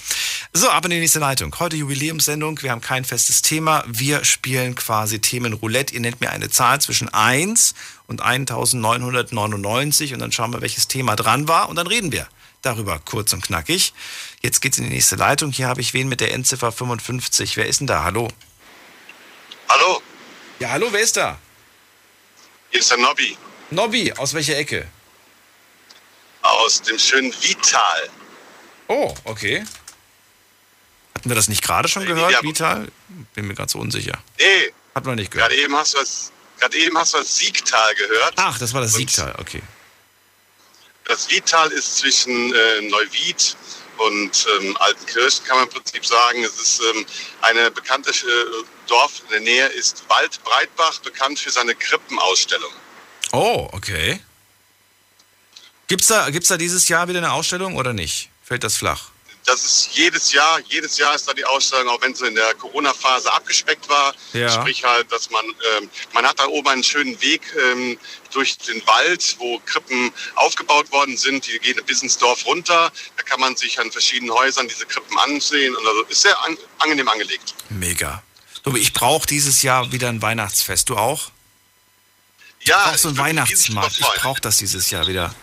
So, 0.54 0.68
ab 0.68 0.84
in 0.84 0.90
die 0.90 0.98
nächste 1.00 1.18
Leitung. 1.18 1.54
Heute 1.60 1.76
Jubiläumssendung. 1.76 2.60
Wir 2.60 2.72
haben 2.72 2.82
kein 2.82 3.06
festes 3.06 3.40
Thema. 3.40 3.84
Wir 3.86 4.22
spielen 4.24 4.74
quasi 4.74 5.18
Themenroulette. 5.18 5.94
Ihr 5.94 6.00
nennt 6.00 6.20
mir 6.20 6.28
eine 6.30 6.50
Zahl 6.50 6.78
zwischen 6.78 7.08
1 7.08 7.72
und 8.06 8.20
1999 8.20 10.12
und 10.12 10.18
dann 10.18 10.30
schauen 10.30 10.52
wir, 10.52 10.60
welches 10.60 10.88
Thema 10.88 11.16
dran 11.16 11.48
war 11.48 11.70
und 11.70 11.76
dann 11.76 11.86
reden 11.86 12.12
wir 12.12 12.28
darüber 12.60 12.98
kurz 12.98 13.32
und 13.32 13.42
knackig. 13.42 13.94
Jetzt 14.42 14.60
geht's 14.60 14.76
in 14.76 14.84
die 14.84 14.90
nächste 14.90 15.16
Leitung. 15.16 15.52
Hier 15.52 15.68
habe 15.68 15.80
ich 15.80 15.94
wen 15.94 16.08
mit 16.08 16.20
der 16.20 16.34
Endziffer 16.34 16.70
55. 16.70 17.56
Wer 17.56 17.66
ist 17.66 17.80
denn 17.80 17.86
da? 17.86 18.04
Hallo. 18.04 18.28
Hallo, 19.70 20.02
Ja, 20.58 20.68
hallo, 20.68 20.88
wer 20.90 21.00
ist 21.00 21.16
da? 21.16 21.38
hier 22.70 22.80
ist 22.80 22.90
der 22.90 22.98
Nobby 22.98 23.38
Nobby, 23.70 24.12
aus 24.12 24.34
welcher 24.34 24.56
Ecke? 24.58 24.86
aus 26.42 26.82
dem 26.82 26.98
schönen 26.98 27.32
Vital. 27.32 28.10
Oh, 28.88 29.14
okay. 29.24 29.64
Hatten 31.22 31.30
wir 31.30 31.36
das 31.36 31.46
nicht 31.46 31.62
gerade 31.62 31.88
schon 31.88 32.04
gehört, 32.04 32.42
Vital? 32.42 32.88
Bin 33.36 33.46
mir 33.46 33.54
ganz 33.54 33.70
so 33.70 33.78
unsicher. 33.78 34.18
Nee, 34.40 34.72
Hat 34.92 35.04
man 35.04 35.14
nicht 35.14 35.30
gehört. 35.30 35.50
gerade 35.50 35.62
eben 35.62 35.76
hast 35.76 35.94
du 35.94 35.98
das, 35.98 36.32
gerade 36.58 36.76
eben 36.76 36.98
hast 36.98 37.14
du 37.14 37.18
das 37.18 37.36
Siegtal 37.38 37.94
gehört. 37.94 38.32
Ach, 38.34 38.58
das 38.58 38.74
war 38.74 38.80
das 38.80 38.94
Siegtal, 38.94 39.32
okay. 39.38 39.62
Das 41.04 41.30
Vital 41.30 41.70
ist 41.70 41.98
zwischen 41.98 42.52
äh, 42.52 42.80
Neuwied 42.80 43.56
und 43.98 44.46
ähm, 44.60 44.76
Altenkirchen, 44.78 45.44
kann 45.44 45.58
man 45.58 45.68
im 45.68 45.72
Prinzip 45.72 46.04
sagen. 46.04 46.42
Es 46.42 46.58
ist 46.60 46.82
ähm, 46.92 47.06
eine 47.42 47.70
bekannte 47.70 48.10
äh, 48.10 48.64
Dorf 48.88 49.22
in 49.26 49.30
der 49.30 49.40
Nähe, 49.42 49.66
ist 49.68 50.02
Waldbreitbach, 50.08 50.98
bekannt 51.02 51.38
für 51.38 51.52
seine 51.52 51.76
Krippenausstellung. 51.76 52.72
Oh, 53.30 53.68
okay. 53.70 54.18
Gibt's 55.86 56.08
da, 56.08 56.30
gibt's 56.30 56.48
da 56.48 56.56
dieses 56.56 56.88
Jahr 56.88 57.06
wieder 57.06 57.18
eine 57.18 57.30
Ausstellung 57.30 57.76
oder 57.76 57.92
nicht? 57.92 58.28
Fällt 58.42 58.64
das 58.64 58.76
flach? 58.76 59.11
Das 59.44 59.64
ist 59.64 59.88
jedes 59.92 60.32
Jahr, 60.32 60.60
jedes 60.68 60.98
Jahr 60.98 61.14
ist 61.14 61.26
da 61.26 61.32
die 61.32 61.44
Ausstellung, 61.44 61.88
auch 61.88 62.00
wenn 62.00 62.14
sie 62.14 62.26
in 62.26 62.34
der 62.34 62.54
Corona-Phase 62.54 63.32
abgespeckt 63.32 63.88
war. 63.88 64.14
Ja. 64.32 64.48
Sprich 64.48 64.84
halt, 64.84 65.10
dass 65.10 65.30
man, 65.30 65.44
ähm, 65.44 65.90
man 66.12 66.24
hat 66.24 66.38
da 66.38 66.46
oben 66.46 66.68
einen 66.68 66.84
schönen 66.84 67.20
Weg 67.20 67.42
ähm, 67.72 67.98
durch 68.32 68.56
den 68.58 68.86
Wald, 68.86 69.36
wo 69.38 69.58
Krippen 69.66 70.12
aufgebaut 70.36 70.90
worden 70.92 71.16
sind. 71.16 71.46
Die 71.46 71.58
gehen 71.58 71.80
bis 71.84 72.02
ins 72.02 72.18
Dorf 72.18 72.46
runter. 72.46 72.92
Da 73.16 73.22
kann 73.24 73.40
man 73.40 73.56
sich 73.56 73.80
an 73.80 73.90
verschiedenen 73.90 74.32
Häusern 74.32 74.68
diese 74.68 74.86
Krippen 74.86 75.18
ansehen. 75.18 75.74
Und 75.74 75.86
also 75.86 76.02
ist 76.04 76.22
sehr 76.22 76.40
an, 76.44 76.56
angenehm 76.78 77.08
angelegt. 77.08 77.54
Mega. 77.68 78.22
Tobi, 78.62 78.78
ich 78.78 78.92
brauche 78.92 79.26
dieses 79.26 79.62
Jahr 79.62 79.90
wieder 79.90 80.08
ein 80.08 80.22
Weihnachtsfest. 80.22 80.88
Du 80.88 80.96
auch? 80.96 81.32
Ja, 82.60 82.78
ich 82.78 82.84
brauche 82.84 82.98
so 82.98 83.08
einen 83.08 83.18
Weihnachtsmarkt. 83.18 83.98
Ich 83.98 84.06
brauche 84.06 84.40
das 84.40 84.58
dieses 84.58 84.90
Jahr 84.90 85.08
wieder. 85.08 85.34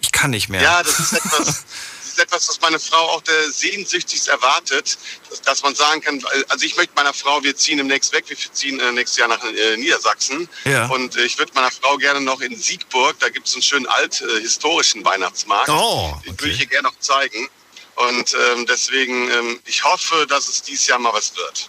Ich 0.00 0.12
kann 0.12 0.30
nicht 0.30 0.48
mehr. 0.48 0.62
Ja, 0.62 0.82
das 0.82 0.98
ist 0.98 1.12
etwas, 1.12 1.64
ist 2.12 2.18
etwas, 2.20 2.48
was 2.48 2.60
meine 2.60 2.78
Frau 2.78 2.98
auch 3.10 3.22
der 3.22 3.50
sehnsüchtigst 3.50 4.28
erwartet, 4.28 4.98
dass, 5.28 5.40
dass 5.42 5.62
man 5.62 5.74
sagen 5.74 6.00
kann, 6.00 6.22
also 6.48 6.64
ich 6.64 6.76
möchte 6.76 6.94
meiner 6.94 7.12
Frau, 7.14 7.42
wir 7.42 7.56
ziehen 7.56 7.78
demnächst 7.78 8.12
weg, 8.12 8.24
wir 8.28 8.36
ziehen 8.52 8.78
äh, 8.80 8.92
nächstes 8.92 9.18
Jahr 9.18 9.28
nach 9.28 9.42
äh, 9.44 9.76
Niedersachsen 9.76 10.48
Ja. 10.64 10.86
und 10.86 11.16
äh, 11.16 11.22
ich 11.24 11.38
würde 11.38 11.52
meiner 11.54 11.70
Frau 11.70 11.96
gerne 11.96 12.20
noch 12.20 12.40
in 12.40 12.56
Siegburg, 12.58 13.18
da 13.20 13.28
gibt 13.28 13.46
es 13.48 13.54
einen 13.54 13.62
schönen 13.62 13.86
alt 13.86 14.20
äh, 14.22 14.40
historischen 14.40 15.04
Weihnachtsmarkt, 15.04 15.68
Oh, 15.70 16.14
den 16.26 16.38
würde 16.40 16.52
ich 16.52 16.60
ihr 16.60 16.66
gerne 16.66 16.88
noch 16.88 16.98
zeigen 17.00 17.48
und 17.96 18.34
ähm, 18.54 18.66
deswegen, 18.66 19.30
ähm, 19.30 19.60
ich 19.66 19.84
hoffe, 19.84 20.26
dass 20.28 20.48
es 20.48 20.62
dieses 20.62 20.86
Jahr 20.86 20.98
mal 20.98 21.12
was 21.12 21.36
wird. 21.36 21.68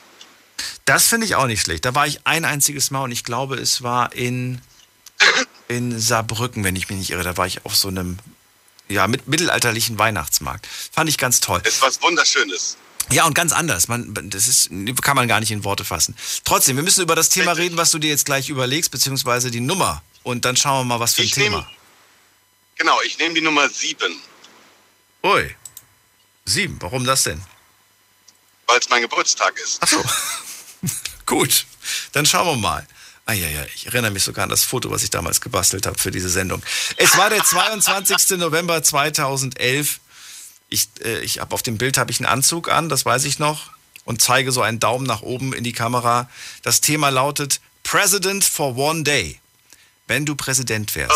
Das 0.85 1.07
finde 1.07 1.25
ich 1.25 1.35
auch 1.35 1.45
nicht 1.47 1.61
schlecht. 1.61 1.85
Da 1.85 1.93
war 1.95 2.07
ich 2.07 2.21
ein 2.25 2.45
einziges 2.45 2.89
Mal 2.91 3.03
und 3.03 3.11
ich 3.11 3.23
glaube, 3.23 3.55
es 3.55 3.81
war 3.83 4.13
in, 4.13 4.61
in 5.67 5.99
Saarbrücken, 5.99 6.63
wenn 6.63 6.75
ich 6.75 6.89
mich 6.89 6.97
nicht 6.97 7.09
irre. 7.11 7.23
Da 7.23 7.37
war 7.37 7.47
ich 7.47 7.65
auf 7.65 7.75
so 7.75 7.87
einem 7.87 8.17
ja, 8.91 9.07
mit 9.07 9.27
mittelalterlichen 9.27 9.97
Weihnachtsmarkt. 9.97 10.67
Fand 10.91 11.09
ich 11.09 11.17
ganz 11.17 11.39
toll. 11.39 11.61
Ist 11.65 11.81
was 11.81 12.01
Wunderschönes. 12.01 12.77
Ja, 13.11 13.25
und 13.25 13.33
ganz 13.33 13.51
anders. 13.51 13.87
Man, 13.87 14.13
das 14.29 14.47
ist, 14.47 14.69
kann 15.01 15.15
man 15.15 15.27
gar 15.27 15.39
nicht 15.39 15.51
in 15.51 15.63
Worte 15.63 15.83
fassen. 15.83 16.15
Trotzdem, 16.45 16.75
wir 16.77 16.83
müssen 16.83 17.01
über 17.01 17.15
das 17.15 17.29
Thema 17.29 17.51
reden, 17.53 17.75
was 17.77 17.91
du 17.91 17.99
dir 17.99 18.09
jetzt 18.09 18.25
gleich 18.25 18.49
überlegst, 18.49 18.91
beziehungsweise 18.91 19.51
die 19.51 19.59
Nummer. 19.59 20.01
Und 20.23 20.45
dann 20.45 20.55
schauen 20.55 20.81
wir 20.81 20.95
mal, 20.95 20.99
was 20.99 21.15
für 21.15 21.21
ein 21.21 21.25
Ich 21.25 21.31
Thema. 21.33 21.57
nehme- 21.57 21.69
Genau, 22.77 23.01
ich 23.01 23.17
nehme 23.17 23.33
die 23.35 23.41
Nummer 23.41 23.67
7, 23.69 24.15
Ui. 25.23 25.55
Sieben. 26.45 26.77
Warum 26.81 27.05
das 27.05 27.23
denn? 27.23 27.41
weil 28.67 28.79
es 28.79 28.89
mein 28.89 29.01
Geburtstag 29.01 29.53
ist. 29.59 29.79
Ach 29.81 29.87
so. 29.87 30.03
Gut. 31.25 31.65
Dann 32.13 32.25
schauen 32.25 32.47
wir 32.47 32.55
mal. 32.55 32.87
Ah, 33.26 33.34
ja, 33.34 33.47
ja, 33.47 33.63
ich 33.76 33.86
erinnere 33.86 34.11
mich 34.11 34.24
sogar 34.24 34.43
an 34.43 34.49
das 34.49 34.63
Foto, 34.63 34.89
was 34.91 35.03
ich 35.03 35.09
damals 35.09 35.41
gebastelt 35.41 35.86
habe 35.86 35.97
für 35.97 36.11
diese 36.11 36.30
Sendung. 36.30 36.61
Es 36.97 37.17
war 37.17 37.30
der 37.30 37.43
22. 37.43 38.30
November 38.38 38.82
2011. 38.82 39.99
Ich, 40.69 40.89
äh, 41.03 41.19
ich 41.19 41.39
habe 41.39 41.53
auf 41.53 41.61
dem 41.61 41.78
Bild 41.78 41.97
habe 41.97 42.11
ich 42.11 42.19
einen 42.19 42.28
Anzug 42.28 42.69
an, 42.69 42.89
das 42.89 43.05
weiß 43.05 43.26
ich 43.26 43.39
noch, 43.39 43.72
und 44.05 44.22
zeige 44.22 44.51
so 44.51 44.61
einen 44.61 44.80
Daumen 44.80 45.05
nach 45.05 45.22
oben 45.22 45.53
in 45.53 45.63
die 45.63 45.74
Kamera. 45.74 46.30
Das 46.63 46.82
Thema 46.82 47.09
lautet 47.09 47.61
President 47.84 48.43
for 48.43 48.76
One 48.76 49.03
Day. 49.03 49.39
Wenn 50.07 50.26
du 50.26 50.36
Präsident 50.36 50.95
wärst, 50.95 51.15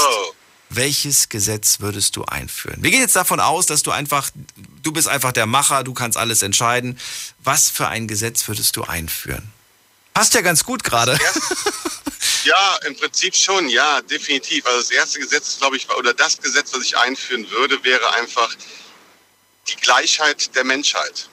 welches 0.70 1.30
Gesetz 1.30 1.80
würdest 1.80 2.16
du 2.16 2.26
einführen? 2.26 2.82
Wir 2.82 2.92
gehen 2.92 3.02
jetzt 3.02 3.16
davon 3.16 3.40
aus, 3.40 3.66
dass 3.66 3.84
du 3.84 3.92
einfach, 3.92 4.30
du 4.84 4.92
bist 4.92 5.08
einfach 5.08 5.32
der 5.32 5.46
Macher, 5.46 5.84
du 5.84 5.94
kannst 5.94 6.18
alles 6.18 6.42
entscheiden. 6.42 7.00
Was 7.44 7.70
für 7.70 7.88
ein 7.88 8.08
Gesetz 8.08 8.48
würdest 8.48 8.78
du 8.78 8.84
einführen? 8.84 9.52
Passt 10.16 10.34
ja 10.34 10.42
ganz 10.42 10.64
gut 10.64 10.84
gerade. 10.84 11.20
Ja, 12.46 12.78
im 12.86 12.96
Prinzip 12.96 13.36
schon, 13.36 13.68
ja, 13.70 14.02
definitiv. 14.02 14.66
Also 14.66 14.80
das 14.80 14.92
erste 14.92 15.20
Gesetz, 15.20 15.58
glaube 15.58 15.78
ich, 15.78 15.90
oder 15.90 16.14
das 16.14 16.38
Gesetz, 16.38 16.72
was 16.74 16.84
ich 16.84 16.98
einführen 16.98 17.50
würde, 17.52 17.84
wäre 17.84 18.14
einfach 18.14 18.56
die 19.68 19.76
Gleichheit 19.76 20.56
der 20.56 20.64
Menschheit. 20.64 21.28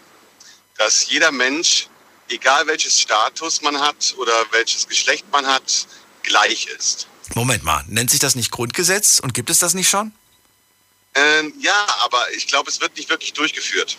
Dass 0.79 1.09
jeder 1.11 1.31
Mensch, 1.31 1.87
egal 2.29 2.67
welches 2.67 2.99
Status 2.99 3.63
man 3.63 3.79
hat 3.79 4.15
oder 4.17 4.33
welches 4.51 4.89
Geschlecht 4.89 5.27
man 5.31 5.47
hat, 5.47 5.87
gleich 6.23 6.67
ist. 6.67 7.07
Moment 7.35 7.63
mal, 7.63 7.85
nennt 7.87 8.11
sich 8.11 8.21
das 8.21 8.35
nicht 8.35 8.51
Grundgesetz 8.51 9.21
und 9.21 9.33
gibt 9.33 9.51
es 9.51 9.59
das 9.59 9.75
nicht 9.75 9.89
schon? 9.89 10.13
Ähm, 11.15 11.55
ja, 11.61 11.87
aber 12.01 12.33
ich 12.33 12.49
glaube, 12.49 12.71
es 12.71 12.81
wird 12.81 12.97
nicht 12.97 13.11
wirklich 13.11 13.33
durchgeführt. 13.33 13.97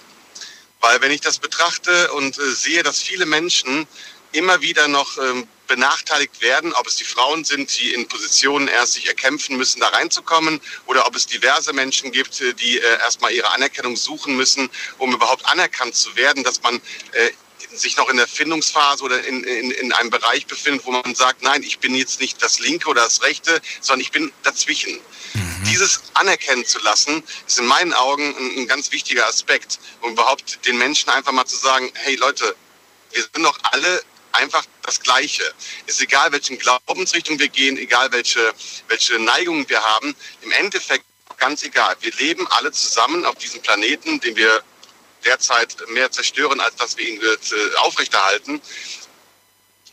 Weil 0.81 0.99
wenn 0.99 1.11
ich 1.11 1.21
das 1.21 1.39
betrachte 1.39 2.11
und 2.11 2.37
äh, 2.37 2.51
sehe, 2.51 2.83
dass 2.83 3.01
viele 3.01 3.25
Menschen 3.25 3.87
immer 4.33 4.61
wieder 4.61 4.87
noch 4.87 5.17
ähm, 5.17 5.47
benachteiligt 5.67 6.41
werden, 6.41 6.73
ob 6.73 6.87
es 6.87 6.97
die 6.97 7.03
Frauen 7.03 7.43
sind, 7.45 7.79
die 7.79 7.93
in 7.93 8.07
Positionen 8.07 8.67
erst 8.67 8.93
sich 8.93 9.07
erkämpfen 9.07 9.57
müssen, 9.57 9.79
da 9.79 9.87
reinzukommen, 9.87 10.59
oder 10.85 11.07
ob 11.07 11.15
es 11.15 11.25
diverse 11.25 11.73
Menschen 11.73 12.11
gibt, 12.11 12.41
äh, 12.41 12.53
die 12.53 12.79
äh, 12.79 12.99
erstmal 12.99 13.31
ihre 13.31 13.51
Anerkennung 13.51 13.95
suchen 13.95 14.35
müssen, 14.35 14.69
um 14.97 15.13
überhaupt 15.13 15.45
anerkannt 15.45 15.95
zu 15.95 16.15
werden, 16.15 16.43
dass 16.43 16.61
man 16.61 16.75
äh, 17.13 17.31
sich 17.75 17.97
noch 17.97 18.09
in 18.09 18.17
der 18.17 18.27
Findungsphase 18.27 19.03
oder 19.03 19.23
in, 19.25 19.43
in, 19.43 19.71
in 19.71 19.93
einem 19.93 20.09
Bereich 20.09 20.45
befindet, 20.45 20.85
wo 20.85 20.91
man 20.91 21.15
sagt, 21.15 21.41
nein, 21.41 21.63
ich 21.63 21.79
bin 21.79 21.95
jetzt 21.95 22.19
nicht 22.19 22.41
das 22.43 22.59
Linke 22.59 22.89
oder 22.89 23.03
das 23.03 23.23
Rechte, 23.23 23.61
sondern 23.81 24.01
ich 24.01 24.11
bin 24.11 24.31
dazwischen. 24.43 24.99
Dieses 25.65 26.03
anerkennen 26.13 26.65
zu 26.65 26.77
lassen, 26.79 27.23
ist 27.47 27.57
in 27.57 27.65
meinen 27.65 27.93
Augen 27.93 28.35
ein, 28.37 28.59
ein 28.59 28.67
ganz 28.67 28.91
wichtiger 28.91 29.25
Aspekt, 29.25 29.79
um 30.01 30.11
überhaupt 30.11 30.63
den 30.67 30.77
Menschen 30.77 31.09
einfach 31.09 31.31
mal 31.31 31.45
zu 31.45 31.57
sagen, 31.57 31.91
hey 31.95 32.15
Leute, 32.15 32.55
wir 33.11 33.21
sind 33.33 33.43
doch 33.43 33.57
alle 33.63 34.03
einfach 34.33 34.65
das 34.83 34.99
Gleiche. 34.99 35.43
Ist 35.85 36.01
egal, 36.01 36.31
welchen 36.31 36.57
Glaubensrichtung 36.57 37.39
wir 37.39 37.49
gehen, 37.49 37.77
egal 37.77 38.11
welche, 38.11 38.53
welche 38.87 39.19
Neigungen 39.19 39.67
wir 39.69 39.81
haben, 39.81 40.15
im 40.41 40.51
Endeffekt 40.51 41.05
ganz 41.37 41.63
egal. 41.63 41.95
Wir 42.01 42.13
leben 42.13 42.47
alle 42.51 42.71
zusammen 42.71 43.25
auf 43.25 43.35
diesem 43.35 43.61
Planeten, 43.61 44.19
den 44.19 44.35
wir 44.35 44.63
derzeit 45.25 45.75
mehr 45.89 46.11
zerstören, 46.11 46.59
als 46.59 46.75
dass 46.75 46.97
wir 46.97 47.07
ihn 47.07 47.21
äh, 47.21 47.75
aufrechterhalten. 47.77 48.61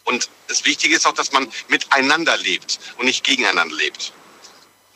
Und 0.05 0.29
das 0.49 0.65
Wichtige 0.65 0.97
ist 0.97 1.07
auch, 1.07 1.15
dass 1.15 1.33
man 1.33 1.51
miteinander 1.69 2.37
lebt 2.37 2.81
und 2.99 3.07
nicht 3.07 3.25
gegeneinander 3.25 3.77
lebt. 3.77 4.13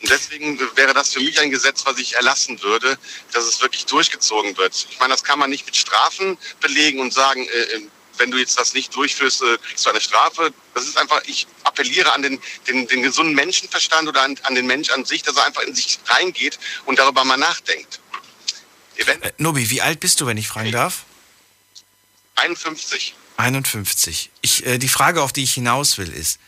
Und 0.01 0.09
deswegen 0.09 0.59
wäre 0.75 0.93
das 0.93 1.13
für 1.13 1.19
mich 1.19 1.39
ein 1.39 1.51
Gesetz, 1.51 1.85
was 1.85 1.97
ich 1.97 2.15
erlassen 2.15 2.61
würde, 2.61 2.97
dass 3.31 3.45
es 3.45 3.61
wirklich 3.61 3.85
durchgezogen 3.85 4.57
wird. 4.57 4.87
Ich 4.89 4.99
meine, 4.99 5.13
das 5.13 5.23
kann 5.23 5.39
man 5.39 5.49
nicht 5.49 5.65
mit 5.65 5.75
Strafen 5.75 6.37
belegen 6.59 6.99
und 6.99 7.13
sagen, 7.13 7.47
äh, 7.47 7.81
wenn 8.17 8.31
du 8.31 8.37
jetzt 8.37 8.59
das 8.59 8.73
nicht 8.73 8.95
durchführst, 8.95 9.41
äh, 9.41 9.57
kriegst 9.57 9.85
du 9.85 9.89
eine 9.89 10.01
Strafe. 10.01 10.53
Das 10.73 10.85
ist 10.85 10.97
einfach, 10.97 11.21
ich 11.25 11.47
appelliere 11.63 12.13
an 12.13 12.21
den, 12.21 12.39
den, 12.67 12.87
den 12.87 13.01
gesunden 13.01 13.35
Menschenverstand 13.35 14.07
oder 14.07 14.23
an, 14.23 14.37
an 14.43 14.55
den 14.55 14.65
Mensch 14.67 14.89
an 14.89 15.05
sich, 15.05 15.23
dass 15.23 15.35
er 15.37 15.45
einfach 15.45 15.63
in 15.63 15.75
sich 15.75 15.99
reingeht 16.07 16.59
und 16.85 16.99
darüber 16.99 17.23
mal 17.23 17.37
nachdenkt. 17.37 17.99
Äh, 18.97 19.31
Nobi, 19.37 19.69
wie 19.69 19.81
alt 19.81 19.99
bist 19.99 20.21
du, 20.21 20.25
wenn 20.25 20.37
ich 20.37 20.47
fragen 20.47 20.71
darf? 20.71 21.03
51. 22.35 23.15
51. 23.37 24.31
Ich, 24.41 24.65
äh, 24.65 24.77
die 24.77 24.87
Frage, 24.87 25.21
auf 25.21 25.33
die 25.33 25.43
ich 25.43 25.53
hinaus 25.53 25.97
will, 25.97 26.11
ist, 26.11 26.39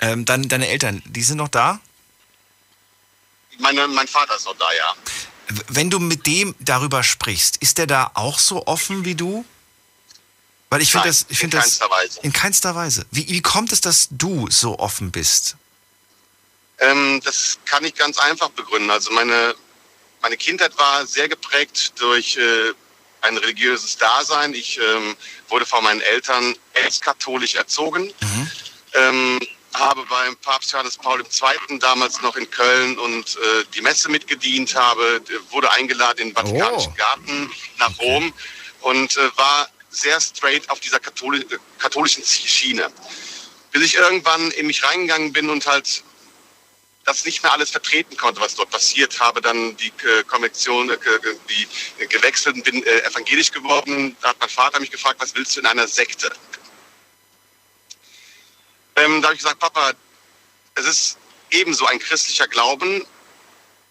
ähm, 0.00 0.24
dein, 0.24 0.48
deine 0.48 0.68
Eltern, 0.68 1.02
die 1.06 1.22
sind 1.22 1.36
noch 1.36 1.48
da? 1.48 1.80
Meine, 3.58 3.86
mein 3.88 4.08
Vater 4.08 4.36
ist 4.36 4.46
noch 4.46 4.56
da, 4.56 4.72
ja. 4.72 4.94
Wenn 5.68 5.90
du 5.90 5.98
mit 5.98 6.26
dem 6.26 6.54
darüber 6.60 7.02
sprichst, 7.02 7.56
ist 7.58 7.78
der 7.78 7.86
da 7.86 8.10
auch 8.14 8.38
so 8.38 8.66
offen 8.66 9.04
wie 9.04 9.14
du? 9.14 9.44
Weil 10.70 10.82
ich 10.82 10.92
finde 10.92 11.08
das, 11.08 11.26
ich 11.28 11.30
in 11.30 11.36
finde 11.36 11.56
das 11.56 11.80
keinster 11.80 11.90
Weise. 11.90 12.20
in 12.22 12.32
keinster 12.32 12.74
Weise. 12.76 13.06
Wie, 13.10 13.28
wie 13.28 13.42
kommt 13.42 13.72
es, 13.72 13.80
dass 13.80 14.08
du 14.10 14.48
so 14.50 14.78
offen 14.78 15.10
bist? 15.10 15.56
Ähm, 16.78 17.20
das 17.24 17.58
kann 17.66 17.84
ich 17.84 17.94
ganz 17.94 18.18
einfach 18.18 18.50
begründen. 18.50 18.88
Also 18.90 19.10
meine, 19.10 19.54
meine 20.22 20.36
Kindheit 20.36 20.76
war 20.78 21.04
sehr 21.06 21.28
geprägt 21.28 21.92
durch 21.96 22.36
äh, 22.36 22.72
ein 23.22 23.36
religiöses 23.36 23.96
Dasein. 23.98 24.54
Ich 24.54 24.78
ähm, 24.78 25.16
wurde 25.48 25.66
von 25.66 25.82
meinen 25.82 26.00
Eltern 26.00 26.56
ex-katholisch 26.74 27.56
erzogen. 27.56 28.12
Ähm, 28.94 29.40
habe 29.74 30.04
beim 30.06 30.36
Papst 30.36 30.72
Johannes 30.72 30.96
Paul 30.96 31.20
II. 31.20 31.78
damals 31.78 32.20
noch 32.22 32.36
in 32.36 32.48
Köln 32.50 32.98
und 32.98 33.36
äh, 33.36 33.64
die 33.74 33.82
Messe 33.82 34.08
mitgedient 34.08 34.74
habe, 34.74 35.20
wurde 35.50 35.70
eingeladen 35.72 36.18
in 36.20 36.28
den 36.28 36.34
Vatikanischen 36.34 36.94
Garten 36.94 37.50
nach 37.78 37.96
Rom 37.98 38.32
und 38.80 39.16
äh, 39.16 39.36
war 39.36 39.68
sehr 39.90 40.20
straight 40.20 40.68
auf 40.70 40.80
dieser 40.80 41.00
Katholi 41.00 41.44
katholischen 41.78 42.24
Schiene. 42.24 42.90
Bis 43.72 43.82
ich 43.82 43.94
irgendwann 43.94 44.50
in 44.52 44.66
mich 44.66 44.82
reingegangen 44.82 45.32
bin 45.32 45.50
und 45.50 45.66
halt 45.66 46.02
das 47.04 47.24
nicht 47.24 47.42
mehr 47.42 47.52
alles 47.52 47.70
vertreten 47.70 48.16
konnte, 48.16 48.40
was 48.40 48.54
dort 48.54 48.70
passiert, 48.70 49.18
habe 49.20 49.40
dann 49.40 49.76
die 49.76 49.92
äh, 50.06 50.22
Konvektion, 50.24 50.90
äh, 50.90 50.98
die 51.48 52.02
äh, 52.02 52.06
gewechselt 52.06 52.56
und 52.56 52.64
bin 52.64 52.84
evangelisch 52.84 53.50
geworden. 53.50 54.16
Da 54.20 54.28
hat 54.28 54.36
mein 54.40 54.48
Vater 54.48 54.80
mich 54.80 54.90
gefragt, 54.90 55.20
was 55.20 55.34
willst 55.34 55.56
du 55.56 55.60
in 55.60 55.66
einer 55.66 55.88
Sekte? 55.88 56.30
Ähm, 58.96 59.22
da 59.22 59.28
habe 59.28 59.34
ich 59.34 59.42
gesagt, 59.42 59.60
Papa, 59.60 59.92
es 60.74 60.86
ist 60.86 61.18
ebenso 61.50 61.86
ein 61.86 61.98
christlicher 61.98 62.46
Glauben, 62.48 63.04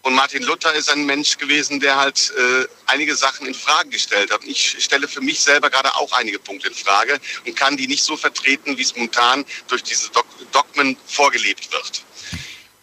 Und 0.01 0.13
Martin 0.13 0.43
Luther 0.43 0.73
ist 0.73 0.89
ein 0.89 1.05
Mensch 1.05 1.37
gewesen, 1.37 1.81
der 1.81 1.97
halt 1.97 2.31
äh, 2.37 2.65
einige 2.85 3.15
Sachen 3.15 3.45
in 3.45 3.53
Frage 3.53 3.89
gestellt 3.89 4.31
hat. 4.31 4.41
Und 4.41 4.49
ich 4.49 4.77
stelle 4.79 5.09
für 5.09 5.19
mich 5.19 5.41
selber 5.41 5.69
gerade 5.69 5.93
auch 5.95 6.11
einige 6.13 6.39
Punkte 6.39 6.69
in 6.69 6.73
Frage 6.73 7.19
und 7.45 7.55
kann 7.55 7.75
die 7.75 7.87
nicht 7.87 8.03
so 8.03 8.15
vertreten, 8.15 8.77
wie 8.77 8.81
es 8.81 8.95
momentan 8.95 9.45
durch 9.67 9.83
diese 9.83 10.09
Dog 10.11 10.25
Dogmen 10.53 10.97
vorgelebt 11.05 11.71
wird. 11.71 12.03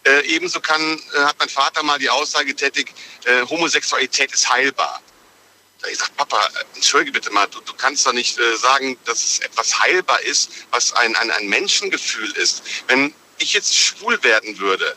Äh, 0.05 0.27
ebenso 0.27 0.61
kann, 0.61 1.01
äh, 1.15 1.21
hat 1.21 1.37
mein 1.39 1.49
Vater 1.49 1.83
mal 1.83 1.99
die 1.99 2.11
Aussage 2.11 2.47
getätigt, 2.47 2.95
äh, 3.25 3.43
Homosexualität 3.47 4.33
ist 4.33 4.49
heilbar. 4.51 5.01
Da 5.81 5.89
ich 5.89 5.99
sage, 5.99 6.13
Papa, 6.17 6.49
entschuldige 6.75 7.13
bitte 7.13 7.31
mal, 7.31 7.47
du, 7.47 7.61
du 7.61 7.73
kannst 7.75 8.07
doch 8.07 8.13
nicht 8.13 8.39
äh, 8.39 8.57
sagen, 8.57 8.99
dass 9.05 9.25
es 9.25 9.39
etwas 9.41 9.81
heilbar 9.81 10.21
ist, 10.23 10.51
was 10.71 10.93
ein, 10.93 11.17
ein, 11.17 11.31
ein 11.31 11.49
Menschengefühl 11.49 12.31
ist. 12.33 12.63
Wenn 12.87 13.13
ich 13.39 13.55
jetzt 13.55 13.75
schwul 13.75 14.23
werden 14.23 14.59
würde, 14.59 14.97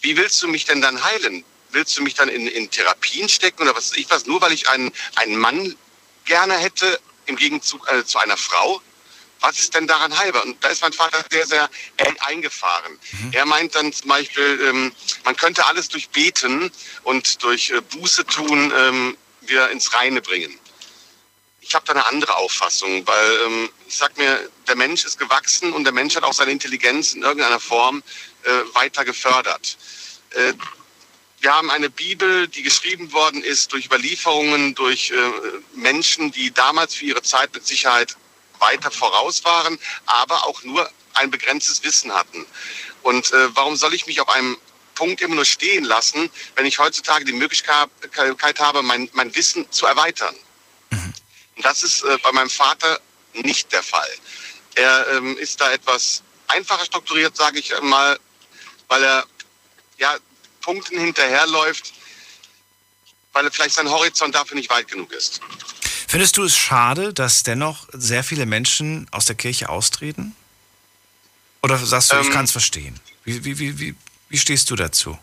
wie 0.00 0.16
willst 0.16 0.42
du 0.42 0.48
mich 0.48 0.64
denn 0.64 0.80
dann 0.80 1.02
heilen? 1.02 1.44
Willst 1.70 1.96
du 1.96 2.02
mich 2.02 2.14
dann 2.14 2.28
in, 2.28 2.46
in 2.46 2.70
Therapien 2.70 3.28
stecken 3.28 3.62
oder 3.62 3.76
was 3.76 3.90
weiß 3.90 3.98
ich 3.98 4.10
was, 4.10 4.26
nur 4.26 4.40
weil 4.40 4.52
ich 4.52 4.68
einen, 4.68 4.92
einen 5.16 5.36
Mann 5.36 5.76
gerne 6.24 6.54
hätte 6.58 7.00
im 7.26 7.36
Gegenzug 7.36 7.88
äh, 7.90 8.04
zu 8.04 8.18
einer 8.18 8.36
Frau? 8.36 8.80
Was 9.40 9.58
ist 9.58 9.74
denn 9.74 9.86
daran 9.86 10.16
heilbar? 10.18 10.44
Und 10.44 10.62
da 10.62 10.68
ist 10.68 10.82
mein 10.82 10.92
Vater 10.92 11.24
sehr, 11.30 11.46
sehr 11.46 11.70
eng 11.96 12.14
eingefahren. 12.20 12.98
Er 13.32 13.46
meint 13.46 13.74
dann 13.74 13.90
zum 13.92 14.08
Beispiel, 14.08 14.60
ähm, 14.68 14.92
man 15.24 15.34
könnte 15.34 15.64
alles 15.64 15.88
durch 15.88 16.10
Beten 16.10 16.70
und 17.04 17.42
durch 17.42 17.70
äh, 17.70 17.80
Buße 17.80 18.26
tun 18.26 18.70
ähm, 18.76 19.16
wieder 19.40 19.70
ins 19.70 19.94
Reine 19.94 20.20
bringen. 20.20 20.58
Ich 21.62 21.74
habe 21.74 21.86
da 21.86 21.92
eine 21.92 22.06
andere 22.06 22.36
Auffassung, 22.36 23.06
weil 23.06 23.40
ähm, 23.46 23.70
ich 23.88 23.96
sag 23.96 24.16
mir, 24.18 24.50
der 24.68 24.76
Mensch 24.76 25.04
ist 25.04 25.18
gewachsen 25.18 25.72
und 25.72 25.84
der 25.84 25.92
Mensch 25.92 26.16
hat 26.16 26.24
auch 26.24 26.32
seine 26.32 26.50
Intelligenz 26.50 27.14
in 27.14 27.22
irgendeiner 27.22 27.60
Form 27.60 28.02
äh, 28.44 28.74
weiter 28.74 29.04
gefördert. 29.04 29.76
Äh, 30.30 30.54
wir 31.40 31.54
haben 31.54 31.70
eine 31.70 31.88
Bibel, 31.88 32.48
die 32.48 32.62
geschrieben 32.62 33.12
worden 33.12 33.42
ist 33.42 33.72
durch 33.72 33.86
Überlieferungen, 33.86 34.74
durch 34.74 35.10
äh, 35.10 35.16
Menschen, 35.74 36.30
die 36.32 36.52
damals 36.52 36.94
für 36.94 37.06
ihre 37.06 37.22
Zeit 37.22 37.54
mit 37.54 37.66
Sicherheit 37.66 38.16
weiter 38.58 38.90
voraus 38.90 39.42
waren, 39.44 39.78
aber 40.04 40.46
auch 40.46 40.62
nur 40.64 40.90
ein 41.14 41.30
begrenztes 41.30 41.82
Wissen 41.82 42.12
hatten. 42.12 42.44
Und 43.02 43.32
äh, 43.32 43.56
warum 43.56 43.76
soll 43.76 43.94
ich 43.94 44.06
mich 44.06 44.20
auf 44.20 44.28
einem 44.28 44.58
Punkt 44.94 45.22
immer 45.22 45.36
nur 45.36 45.46
stehen 45.46 45.84
lassen, 45.84 46.30
wenn 46.56 46.66
ich 46.66 46.78
heutzutage 46.78 47.24
die 47.24 47.32
Möglichkeit 47.32 47.88
habe, 48.58 48.82
mein, 48.82 49.08
mein 49.14 49.34
Wissen 49.34 49.70
zu 49.72 49.86
erweitern? 49.86 50.34
Und 50.90 51.64
das 51.64 51.82
ist 51.82 52.04
äh, 52.04 52.18
bei 52.22 52.32
meinem 52.32 52.50
Vater 52.50 53.00
nicht 53.32 53.72
der 53.72 53.82
Fall. 53.82 54.10
Er 54.74 55.06
ähm, 55.12 55.38
ist 55.38 55.60
da 55.60 55.70
etwas 55.72 56.22
einfacher 56.48 56.84
strukturiert, 56.84 57.36
sage 57.36 57.58
ich 57.58 57.72
mal, 57.80 58.18
weil 58.90 59.02
er 59.04 59.24
ja 59.98 60.16
Punkten 60.60 60.98
hinterherläuft, 60.98 61.94
weil 63.32 63.46
er 63.46 63.52
vielleicht 63.52 63.74
sein 63.74 63.88
Horizont 63.88 64.34
dafür 64.34 64.56
nicht 64.56 64.68
weit 64.68 64.88
genug 64.88 65.12
ist. 65.12 65.40
Findest 66.08 66.36
du 66.36 66.42
es 66.42 66.56
schade, 66.56 67.14
dass 67.14 67.44
dennoch 67.44 67.86
sehr 67.92 68.24
viele 68.24 68.44
Menschen 68.44 69.06
aus 69.12 69.26
der 69.26 69.36
Kirche 69.36 69.68
austreten? 69.68 70.34
Oder 71.62 71.78
sagst 71.78 72.12
du, 72.12 72.18
ich 72.20 72.26
Ähm, 72.26 72.32
kann 72.32 72.44
es 72.46 72.50
verstehen? 72.52 72.98
Wie, 73.24 73.44
wie, 73.44 73.58
wie, 73.58 73.78
wie, 73.78 73.94
wie 74.28 74.38
stehst 74.38 74.70
du 74.70 74.76
dazu? 74.76 75.16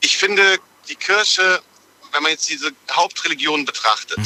Ich 0.00 0.16
finde, 0.18 0.58
die 0.88 0.96
Kirche, 0.96 1.62
wenn 2.10 2.22
man 2.22 2.32
jetzt 2.32 2.48
diese 2.48 2.72
Hauptreligion 2.90 3.64
betrachtet, 3.64 4.18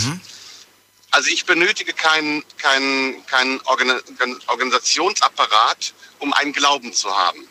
also 1.14 1.30
ich 1.30 1.46
benötige 1.46 1.92
keinen 1.92 2.42
keinen 2.58 3.24
keinen 3.26 3.60
Organ 3.62 4.00
Organisationsapparat, 4.48 5.94
um 6.18 6.32
einen 6.32 6.52
Glauben 6.52 6.92
zu 6.92 7.16
haben. 7.16 7.48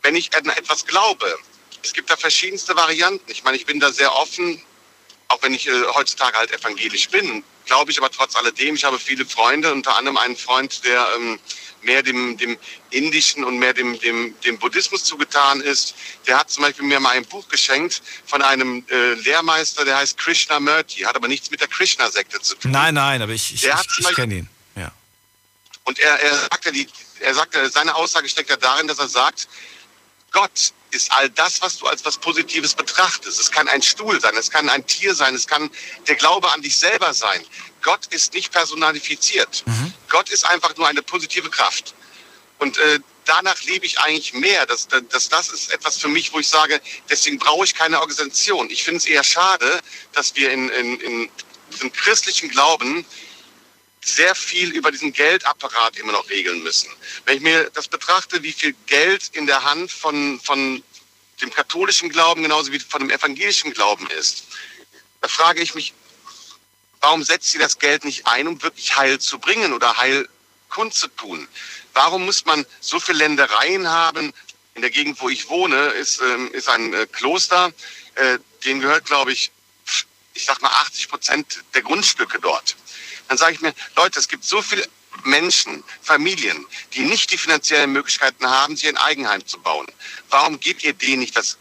Wenn 0.00 0.16
ich 0.16 0.34
an 0.34 0.46
etwas 0.46 0.86
glaube, 0.86 1.38
es 1.82 1.92
gibt 1.92 2.08
da 2.08 2.16
verschiedenste 2.16 2.74
Varianten. 2.74 3.30
Ich 3.30 3.44
meine, 3.44 3.58
ich 3.58 3.66
bin 3.66 3.80
da 3.80 3.92
sehr 3.92 4.14
offen, 4.14 4.62
auch 5.28 5.42
wenn 5.42 5.52
ich 5.52 5.66
äh, 5.66 5.84
heutzutage 5.94 6.38
halt 6.38 6.52
evangelisch 6.52 7.10
bin, 7.10 7.44
glaube 7.64 7.90
ich 7.90 7.98
aber 7.98 8.10
trotz 8.10 8.36
alledem, 8.36 8.74
ich 8.74 8.84
habe 8.84 8.98
viele 8.98 9.24
Freunde, 9.26 9.72
unter 9.72 9.96
anderem 9.96 10.16
einen 10.16 10.36
Freund, 10.36 10.84
der 10.84 11.06
ähm, 11.16 11.38
mehr 11.84 12.02
dem, 12.02 12.36
dem 12.36 12.58
Indischen 12.90 13.44
und 13.44 13.58
mehr 13.58 13.74
dem, 13.74 13.98
dem, 14.00 14.34
dem 14.40 14.58
Buddhismus 14.58 15.04
zugetan 15.04 15.60
ist. 15.60 15.94
Der 16.26 16.38
hat 16.38 16.50
zum 16.50 16.64
Beispiel 16.64 16.84
mir 16.84 17.00
mal 17.00 17.10
ein 17.10 17.24
Buch 17.24 17.46
geschenkt 17.48 18.02
von 18.26 18.42
einem 18.42 18.84
äh, 18.90 19.14
Lehrmeister, 19.14 19.84
der 19.84 19.98
heißt 19.98 20.16
Krishnamurti, 20.16 21.02
hat 21.02 21.16
aber 21.16 21.28
nichts 21.28 21.50
mit 21.50 21.60
der 21.60 21.68
Krishna-Sekte 21.68 22.40
zu 22.40 22.54
tun. 22.56 22.70
Nein, 22.70 22.94
nein, 22.94 23.22
aber 23.22 23.32
ich, 23.32 23.54
ich, 23.54 23.64
ich, 23.64 23.98
ich 23.98 24.14
kenne 24.14 24.34
ihn. 24.34 24.48
Ja. 24.76 24.92
Und 25.84 25.98
er, 25.98 26.20
er 26.20 26.36
sagte, 26.36 26.72
die, 26.72 26.88
er 27.20 27.34
sagte, 27.34 27.68
seine 27.70 27.94
Aussage 27.94 28.28
steckt 28.28 28.50
ja 28.50 28.56
darin, 28.56 28.88
dass 28.88 28.98
er 28.98 29.08
sagt, 29.08 29.48
Gott 30.34 30.72
ist 30.90 31.12
all 31.12 31.30
das, 31.30 31.62
was 31.62 31.78
du 31.78 31.86
als 31.86 32.04
was 32.04 32.18
Positives 32.18 32.74
betrachtest. 32.74 33.40
Es 33.40 33.50
kann 33.50 33.68
ein 33.68 33.82
Stuhl 33.82 34.20
sein, 34.20 34.36
es 34.36 34.50
kann 34.50 34.68
ein 34.68 34.84
Tier 34.86 35.14
sein, 35.14 35.34
es 35.34 35.46
kann 35.46 35.70
der 36.08 36.16
Glaube 36.16 36.50
an 36.52 36.60
dich 36.60 36.76
selber 36.76 37.14
sein. 37.14 37.40
Gott 37.82 38.06
ist 38.06 38.34
nicht 38.34 38.52
personalifiziert. 38.52 39.64
Gott 40.08 40.28
ist 40.30 40.44
einfach 40.44 40.76
nur 40.76 40.88
eine 40.88 41.02
positive 41.02 41.50
Kraft. 41.50 41.94
Und 42.58 42.78
äh, 42.78 42.98
danach 43.24 43.62
lebe 43.62 43.86
ich 43.86 44.00
eigentlich 44.00 44.34
mehr. 44.34 44.66
Das, 44.66 44.88
das, 44.88 45.28
das 45.28 45.48
ist 45.50 45.72
etwas 45.72 45.98
für 45.98 46.08
mich, 46.08 46.32
wo 46.32 46.40
ich 46.40 46.48
sage, 46.48 46.80
deswegen 47.08 47.38
brauche 47.38 47.64
ich 47.64 47.74
keine 47.74 48.00
Organisation. 48.00 48.70
Ich 48.70 48.82
finde 48.82 48.98
es 48.98 49.06
eher 49.06 49.24
schade, 49.24 49.80
dass 50.12 50.34
wir 50.34 50.50
in, 50.50 50.68
in, 50.70 51.00
in 51.00 51.30
diesem 51.72 51.92
christlichen 51.92 52.48
Glauben 52.48 53.06
sehr 54.04 54.34
viel 54.34 54.70
über 54.70 54.90
diesen 54.90 55.12
Geldapparat 55.12 55.96
immer 55.96 56.12
noch 56.12 56.28
regeln 56.28 56.62
müssen. 56.62 56.90
Wenn 57.24 57.36
ich 57.36 57.42
mir 57.42 57.70
das 57.70 57.88
betrachte, 57.88 58.42
wie 58.42 58.52
viel 58.52 58.74
Geld 58.86 59.30
in 59.32 59.46
der 59.46 59.64
Hand 59.64 59.90
von, 59.90 60.40
von 60.40 60.82
dem 61.40 61.50
katholischen 61.50 62.10
Glauben 62.10 62.42
genauso 62.42 62.70
wie 62.72 62.78
von 62.78 63.00
dem 63.00 63.10
evangelischen 63.10 63.72
Glauben 63.72 64.08
ist, 64.10 64.44
da 65.20 65.28
frage 65.28 65.62
ich 65.62 65.74
mich, 65.74 65.94
warum 67.00 67.22
setzt 67.22 67.50
sie 67.50 67.58
das 67.58 67.78
Geld 67.78 68.04
nicht 68.04 68.26
ein, 68.26 68.46
um 68.46 68.62
wirklich 68.62 68.94
Heil 68.96 69.18
zu 69.18 69.38
bringen 69.38 69.72
oder 69.72 69.96
Heil 69.96 70.28
kundzutun? 70.68 71.48
Warum 71.94 72.24
muss 72.24 72.44
man 72.44 72.66
so 72.80 73.00
viele 73.00 73.18
Ländereien 73.18 73.88
haben? 73.88 74.32
In 74.74 74.82
der 74.82 74.90
Gegend, 74.90 75.20
wo 75.20 75.28
ich 75.28 75.48
wohne, 75.48 75.76
ist, 75.76 76.20
ähm, 76.20 76.52
ist 76.52 76.68
ein 76.68 76.92
äh, 76.92 77.06
Kloster, 77.06 77.72
äh, 78.16 78.38
dem 78.64 78.80
gehört, 78.80 79.06
glaube 79.06 79.32
ich, 79.32 79.52
ich 80.34 80.44
sag 80.44 80.60
mal 80.60 80.68
80 80.68 81.08
Prozent 81.08 81.64
der 81.74 81.82
Grundstücke 81.82 82.40
dort. 82.40 82.76
Dann 83.28 83.38
sage 83.38 83.54
ich 83.54 83.60
mir, 83.60 83.74
Leute, 83.96 84.18
es 84.18 84.28
gibt 84.28 84.44
so 84.44 84.62
viele 84.62 84.86
Menschen, 85.24 85.82
Familien, 86.02 86.66
die 86.92 87.00
nicht 87.00 87.30
die 87.30 87.38
finanziellen 87.38 87.92
Möglichkeiten 87.92 88.46
haben, 88.48 88.76
sich 88.76 88.88
ein 88.88 88.96
Eigenheim 88.96 89.46
zu 89.46 89.58
bauen. 89.60 89.86
Warum 90.30 90.58
gebt 90.60 90.82
ihr 90.84 90.92
denen 90.92 91.20
nicht 91.20 91.36
das 91.36 91.58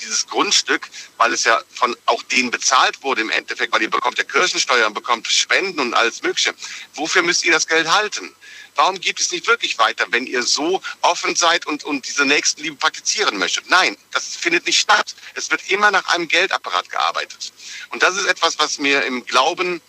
dieses 0.00 0.26
Grundstück, 0.26 0.88
weil 1.16 1.32
es 1.32 1.44
ja 1.44 1.60
von 1.72 1.96
auch 2.06 2.22
denen 2.24 2.50
bezahlt 2.50 3.02
wurde 3.02 3.22
im 3.22 3.30
Endeffekt, 3.30 3.72
weil 3.72 3.82
ihr 3.82 3.90
bekommt 3.90 4.18
ja 4.18 4.24
Kirchensteuer 4.24 4.86
und 4.86 4.94
bekommt 4.94 5.26
Spenden 5.26 5.80
und 5.80 5.94
alles 5.94 6.22
Mögliche. 6.22 6.54
Wofür 6.94 7.22
müsst 7.22 7.44
ihr 7.44 7.52
das 7.52 7.66
Geld 7.66 7.90
halten? 7.90 8.34
Warum 8.74 9.00
gibt 9.00 9.18
es 9.20 9.32
nicht 9.32 9.46
wirklich 9.46 9.78
weiter, 9.78 10.04
wenn 10.10 10.26
ihr 10.26 10.42
so 10.42 10.82
offen 11.00 11.34
seid 11.34 11.66
und, 11.66 11.84
und 11.84 12.06
diese 12.06 12.26
Nächstenliebe 12.26 12.76
praktizieren 12.76 13.38
möchtet? 13.38 13.70
Nein, 13.70 13.96
das 14.12 14.36
findet 14.36 14.66
nicht 14.66 14.78
statt. 14.78 15.14
Es 15.34 15.50
wird 15.50 15.62
immer 15.70 15.90
nach 15.90 16.06
einem 16.08 16.28
Geldapparat 16.28 16.90
gearbeitet. 16.90 17.52
Und 17.88 18.02
das 18.02 18.16
ist 18.16 18.26
etwas, 18.26 18.58
was 18.58 18.78
mir 18.78 19.02
im 19.04 19.24
Glauben 19.24 19.80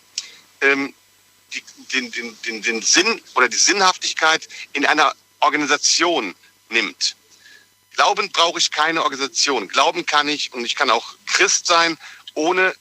ähm, 0.60 0.94
die, 1.54 1.62
den, 1.92 2.10
den, 2.10 2.42
den, 2.42 2.62
den 2.62 2.82
Sinn 2.82 3.20
oder 3.34 3.48
die 3.48 3.56
Sinnhaftigkeit 3.56 4.48
in 4.72 4.84
einer 4.86 5.14
Organisation 5.40 6.34
nimmt. 6.68 7.16
Glauben 7.94 8.30
brauche 8.30 8.58
ich 8.58 8.70
keine 8.70 9.02
Organisation. 9.02 9.68
Glauben 9.68 10.06
kann 10.06 10.28
ich 10.28 10.52
und 10.52 10.64
ich 10.64 10.76
kann 10.76 10.90
auch 10.90 11.14
Christ 11.26 11.66
sein, 11.66 11.98
ohne 12.34 12.74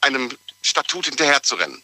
einem 0.00 0.36
Statut 0.62 1.06
hinterherzurennen. 1.06 1.82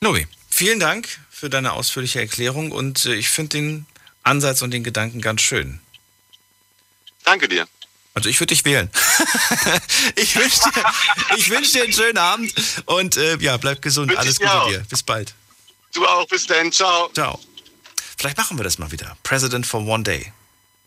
Novi, 0.00 0.26
vielen 0.48 0.80
Dank 0.80 1.08
für 1.30 1.50
deine 1.50 1.72
ausführliche 1.72 2.20
Erklärung 2.20 2.72
und 2.72 3.06
äh, 3.06 3.14
ich 3.14 3.28
finde 3.28 3.58
den 3.58 3.86
Ansatz 4.22 4.62
und 4.62 4.70
den 4.70 4.84
Gedanken 4.84 5.20
ganz 5.20 5.42
schön. 5.42 5.80
Danke 7.24 7.48
dir. 7.48 7.66
Also 8.14 8.28
ich 8.28 8.38
würde 8.40 8.54
dich 8.54 8.64
wählen. 8.64 8.90
ich 10.16 10.36
wünsche 10.36 10.60
dir, 10.70 10.84
ich 11.36 11.50
wünsch 11.50 11.72
dir 11.72 11.84
einen 11.84 11.92
schönen 11.92 12.18
Abend 12.18 12.52
und 12.84 13.16
äh, 13.16 13.38
ja, 13.38 13.56
bleib 13.56 13.80
gesund. 13.80 14.10
Wünsch 14.10 14.20
Alles 14.20 14.38
Gute 14.38 14.52
auch. 14.52 14.68
dir. 14.68 14.80
Bis 14.80 15.02
bald. 15.02 15.34
Du 15.94 16.06
auch, 16.06 16.26
bis 16.26 16.46
dann. 16.46 16.70
Ciao. 16.72 17.10
Ciao. 17.14 17.40
Vielleicht 18.18 18.36
machen 18.36 18.58
wir 18.58 18.64
das 18.64 18.78
mal 18.78 18.92
wieder. 18.92 19.16
President 19.22 19.66
for 19.66 19.86
One 19.86 20.04
Day. 20.04 20.32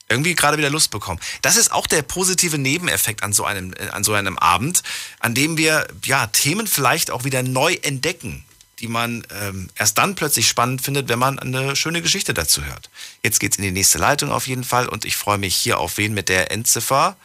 Irgendwie 0.08 0.36
gerade 0.36 0.58
wieder 0.58 0.70
Lust 0.70 0.92
bekommen. 0.92 1.20
Das 1.42 1.56
ist 1.56 1.72
auch 1.72 1.88
der 1.88 2.04
positive 2.04 2.60
Nebeneffekt 2.60 3.24
an 3.24 3.34
so 3.34 3.44
einem, 3.44 3.74
äh, 3.74 3.90
an 3.90 4.04
so 4.04 4.14
einem 4.14 4.38
Abend, 4.38 4.84
an 5.20 5.34
dem 5.34 5.58
wir 5.58 5.88
ja 6.06 6.28
Themen 6.28 6.68
vielleicht 6.68 7.10
auch 7.10 7.24
wieder 7.24 7.42
neu 7.42 7.74
entdecken, 7.82 8.45
die 8.80 8.88
man 8.88 9.26
ähm, 9.32 9.70
erst 9.76 9.98
dann 9.98 10.16
plötzlich 10.16 10.48
spannend 10.48 10.82
findet, 10.82 11.08
wenn 11.08 11.20
man 11.20 11.40
eine 11.40 11.76
schöne 11.76 12.02
Geschichte 12.02 12.34
dazu 12.34 12.66
hört. 12.66 12.90
Jetzt 13.24 13.40
geht's 13.40 13.58
in 13.58 13.64
die 13.64 13.72
nächste 13.72 13.98
Leitung 13.98 14.32
auf 14.32 14.48
jeden 14.48 14.64
Fall 14.64 14.88
und 14.88 15.06
ich 15.06 15.16
freue 15.16 15.38
mich 15.38 15.56
hier 15.56 15.80
auf 15.80 15.98
wen 15.98 16.14
mit 16.14 16.30
der 16.30 16.52
Endziffer 16.52 17.16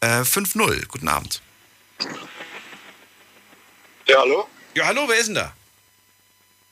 äh, 0.00 0.22
5-0. 0.22 0.86
Guten 0.86 1.08
Abend. 1.08 1.40
Ja, 4.08 4.18
hallo? 4.18 4.48
Ja, 4.74 4.86
hallo, 4.86 5.04
wer 5.06 5.16
ist 5.18 5.26
denn 5.26 5.36
da? 5.36 5.52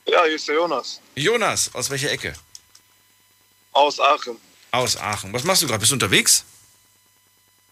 Ja, 0.07 0.25
hier 0.25 0.35
ist 0.35 0.49
der 0.49 0.57
Jonas 0.57 1.01
Jonas, 1.15 1.75
aus 1.75 1.91
welcher 1.91 2.11
Ecke? 2.11 2.35
aus 3.73 4.01
Aachen. 4.01 4.37
Aus 4.73 4.97
Aachen. 4.97 5.33
Was 5.33 5.45
machst 5.45 5.63
du 5.63 5.67
gerade? 5.67 5.81
Bist 5.81 5.93
du 5.93 5.97
unterwegs? 5.97 6.45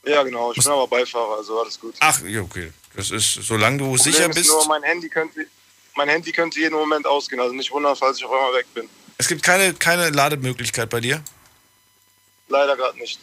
Ja, 0.04 0.22
genau. 0.22 0.52
Ich 0.52 0.62
bin 0.62 0.72
aber 0.72 0.86
Beifahrer, 0.86 1.36
also 1.36 1.60
alles 1.60 1.78
gut. 1.78 1.94
Ach, 2.00 2.20
ja, 2.22 2.40
okay. 2.40 2.72
Das 2.94 3.10
ist, 3.10 3.34
solange 3.34 3.78
du 3.78 3.84
Problem 3.84 4.12
sicher 4.12 4.30
ist 4.30 4.34
bist. 4.34 4.48
Nur 4.48 4.66
mein 4.66 4.82
Handy 4.82 5.08
könnte, 5.08 5.46
mein 5.98 6.08
Handy 6.08 6.30
könnte 6.32 6.60
jeden 6.60 6.76
Moment 6.76 7.06
ausgehen. 7.06 7.40
Also 7.40 7.52
nicht 7.54 7.70
wundern, 7.72 7.96
falls 7.96 8.18
ich 8.18 8.24
auf 8.24 8.30
einmal 8.30 8.54
weg 8.54 8.66
bin. 8.72 8.88
Es 9.18 9.26
gibt 9.26 9.42
keine, 9.42 9.74
keine 9.74 10.10
Lademöglichkeit 10.10 10.88
bei 10.88 11.00
dir? 11.00 11.22
Leider 12.48 12.76
gerade 12.76 12.96
nicht. 12.98 13.18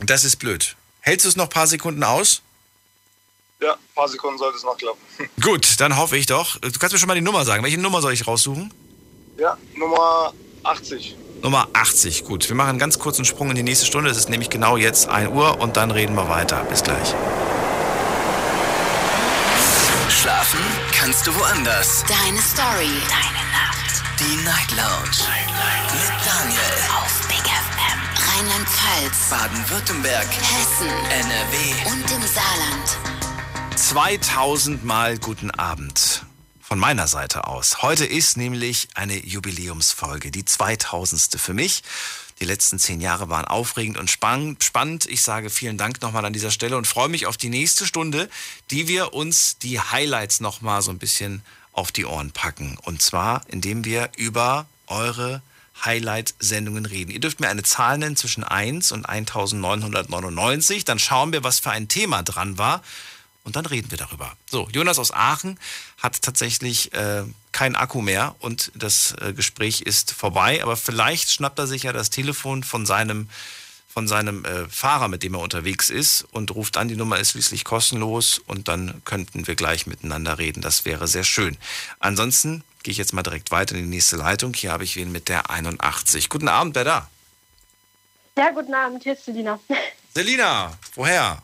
Das 0.00 0.24
ist 0.24 0.36
blöd. 0.36 0.76
Hältst 1.00 1.26
du 1.26 1.28
es 1.28 1.36
noch 1.36 1.44
ein 1.44 1.50
paar 1.50 1.66
Sekunden 1.66 2.02
aus? 2.04 2.40
Ja, 3.60 3.72
ein 3.72 3.94
paar 3.94 4.08
Sekunden 4.08 4.38
sollte 4.38 4.56
es 4.56 4.62
noch 4.62 4.76
klappen. 4.76 5.00
Gut, 5.42 5.80
dann 5.80 5.96
hoffe 5.96 6.16
ich 6.16 6.26
doch. 6.26 6.58
Du 6.60 6.70
kannst 6.78 6.92
mir 6.92 6.98
schon 6.98 7.08
mal 7.08 7.14
die 7.14 7.20
Nummer 7.20 7.44
sagen. 7.44 7.64
Welche 7.64 7.78
Nummer 7.78 8.00
soll 8.00 8.12
ich 8.12 8.26
raussuchen? 8.26 8.72
Ja, 9.36 9.58
Nummer 9.74 10.32
80. 10.62 11.16
Nummer 11.42 11.68
80. 11.72 12.24
Gut, 12.24 12.48
wir 12.48 12.54
machen 12.54 12.70
einen 12.70 12.78
ganz 12.78 13.00
kurzen 13.00 13.24
Sprung 13.24 13.50
in 13.50 13.56
die 13.56 13.64
nächste 13.64 13.84
Stunde. 13.84 14.10
Es 14.10 14.16
ist 14.16 14.28
nämlich 14.28 14.48
genau 14.48 14.76
jetzt 14.76 15.08
1 15.08 15.30
Uhr 15.30 15.60
und 15.60 15.76
dann 15.76 15.90
reden 15.90 16.14
wir 16.14 16.28
weiter. 16.28 16.64
Bis 16.64 16.84
gleich. 16.84 17.14
Schlafen 20.22 20.60
kannst 20.92 21.26
du 21.26 21.34
woanders. 21.34 22.04
Deine 22.04 22.40
Story. 22.40 22.92
Deine 23.08 23.42
Nacht. 23.50 24.02
Die 24.20 24.44
Night 24.44 24.70
Lounge. 24.70 25.18
Mit 25.90 26.12
Daniel. 26.24 26.60
Auf 26.96 27.26
Big 27.26 27.38
FM. 27.38 27.98
Rheinland-Pfalz. 28.28 29.30
Baden-Württemberg. 29.30 30.28
Hessen. 30.28 30.86
NRW. 31.10 31.90
Und 31.90 32.08
im 32.12 32.22
Saarland. 32.22 32.98
2000 33.74 34.84
Mal 34.84 35.18
guten 35.18 35.50
Abend 35.50 36.24
von 36.60 36.78
meiner 36.78 37.08
Seite 37.08 37.48
aus. 37.48 37.82
Heute 37.82 38.06
ist 38.06 38.36
nämlich 38.36 38.90
eine 38.94 39.26
Jubiläumsfolge, 39.26 40.30
die 40.30 40.44
2000. 40.44 41.40
für 41.40 41.52
mich. 41.52 41.82
Die 42.42 42.48
letzten 42.48 42.80
zehn 42.80 43.00
Jahre 43.00 43.28
waren 43.28 43.44
aufregend 43.44 43.96
und 43.98 44.10
spann- 44.10 44.56
spannend. 44.60 45.06
Ich 45.06 45.22
sage 45.22 45.48
vielen 45.48 45.78
Dank 45.78 46.02
nochmal 46.02 46.24
an 46.24 46.32
dieser 46.32 46.50
Stelle 46.50 46.76
und 46.76 46.88
freue 46.88 47.08
mich 47.08 47.26
auf 47.26 47.36
die 47.36 47.48
nächste 47.48 47.86
Stunde, 47.86 48.28
die 48.72 48.88
wir 48.88 49.14
uns 49.14 49.58
die 49.58 49.78
Highlights 49.78 50.40
nochmal 50.40 50.82
so 50.82 50.90
ein 50.90 50.98
bisschen 50.98 51.44
auf 51.70 51.92
die 51.92 52.04
Ohren 52.04 52.32
packen. 52.32 52.76
Und 52.82 53.00
zwar, 53.00 53.42
indem 53.46 53.84
wir 53.84 54.10
über 54.16 54.66
eure 54.88 55.40
Highlight-Sendungen 55.84 56.84
reden. 56.84 57.12
Ihr 57.12 57.20
dürft 57.20 57.38
mir 57.38 57.48
eine 57.48 57.62
Zahl 57.62 57.96
nennen 57.98 58.16
zwischen 58.16 58.42
1 58.42 58.90
und 58.90 59.06
1999. 59.08 60.84
Dann 60.84 60.98
schauen 60.98 61.32
wir, 61.32 61.44
was 61.44 61.60
für 61.60 61.70
ein 61.70 61.86
Thema 61.86 62.24
dran 62.24 62.58
war. 62.58 62.82
Und 63.44 63.54
dann 63.54 63.66
reden 63.66 63.92
wir 63.92 63.98
darüber. 63.98 64.36
So, 64.50 64.68
Jonas 64.72 64.98
aus 64.98 65.12
Aachen 65.12 65.60
hat 66.02 66.20
tatsächlich 66.20 66.92
äh, 66.92 67.22
kein 67.52 67.76
Akku 67.76 68.02
mehr 68.02 68.34
und 68.40 68.72
das 68.74 69.14
äh, 69.20 69.32
Gespräch 69.32 69.82
ist 69.82 70.10
vorbei. 70.12 70.62
Aber 70.62 70.76
vielleicht 70.76 71.30
schnappt 71.30 71.58
er 71.60 71.66
sich 71.66 71.84
ja 71.84 71.92
das 71.92 72.10
Telefon 72.10 72.64
von 72.64 72.86
seinem, 72.86 73.28
von 73.88 74.08
seinem 74.08 74.44
äh, 74.44 74.68
Fahrer, 74.68 75.06
mit 75.06 75.22
dem 75.22 75.34
er 75.34 75.40
unterwegs 75.40 75.90
ist 75.90 76.26
und 76.32 76.54
ruft 76.54 76.76
an. 76.76 76.88
Die 76.88 76.96
Nummer 76.96 77.18
ist 77.18 77.30
schließlich 77.30 77.64
kostenlos 77.64 78.40
und 78.46 78.66
dann 78.66 79.00
könnten 79.04 79.46
wir 79.46 79.54
gleich 79.54 79.86
miteinander 79.86 80.38
reden. 80.38 80.60
Das 80.60 80.84
wäre 80.84 81.06
sehr 81.06 81.24
schön. 81.24 81.56
Ansonsten 82.00 82.64
gehe 82.82 82.90
ich 82.90 82.98
jetzt 82.98 83.12
mal 83.12 83.22
direkt 83.22 83.52
weiter 83.52 83.76
in 83.76 83.82
die 83.84 83.90
nächste 83.90 84.16
Leitung. 84.16 84.54
Hier 84.54 84.72
habe 84.72 84.82
ich 84.82 84.96
wen 84.96 85.12
mit 85.12 85.28
der 85.28 85.50
81. 85.50 86.28
Guten 86.28 86.48
Abend, 86.48 86.74
wer 86.74 86.84
da? 86.84 87.08
Ja, 88.36 88.50
guten 88.50 88.74
Abend, 88.74 89.04
hier 89.04 89.12
ist 89.12 89.24
Selina. 89.24 89.60
Selina, 90.14 90.76
woher? 90.94 91.42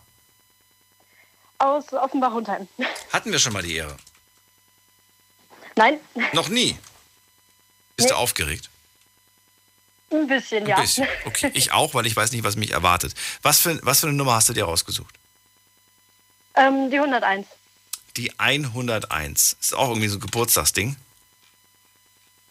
Aus 1.59 1.93
Offenbach-Hundheim. 1.93 2.67
Hatten 3.13 3.31
wir 3.31 3.39
schon 3.39 3.53
mal 3.53 3.63
die 3.63 3.77
Ehre? 3.77 3.97
Nein, 5.79 6.01
Noch 6.33 6.49
nie. 6.49 6.77
Bist 7.97 8.11
du 8.11 8.15
aufgeregt? 8.17 8.69
ein 10.11 10.27
bisschen, 10.27 10.65
Ein 10.65 10.69
ja. 10.71 10.81
bisschen. 10.81 11.07
Okay, 11.27 11.51
ich 11.55 11.71
auch, 11.79 11.95
weil 11.95 12.07
ich 12.07 12.17
weiß 12.17 12.33
nicht, 12.33 12.43
was 12.43 12.57
mich 12.57 12.73
erwartet. 12.73 13.15
Was 13.43 13.61
für, 13.61 13.79
was 13.85 14.01
für 14.01 14.09
eine 14.09 14.17
Nummer 14.17 14.35
hast 14.35 14.49
du 14.49 14.53
dir 14.55 14.65
rausgesucht? 14.65 15.15
ähm, 16.57 16.91
die 16.91 16.99
101. 16.99 17.47
Die 18.17 18.37
101. 18.41 19.57
Ist 19.61 19.75
auch 19.75 19.91
irgendwie 19.91 20.09
so 20.09 20.17
ein 20.17 20.21
Geburtstagsding. 20.21 20.97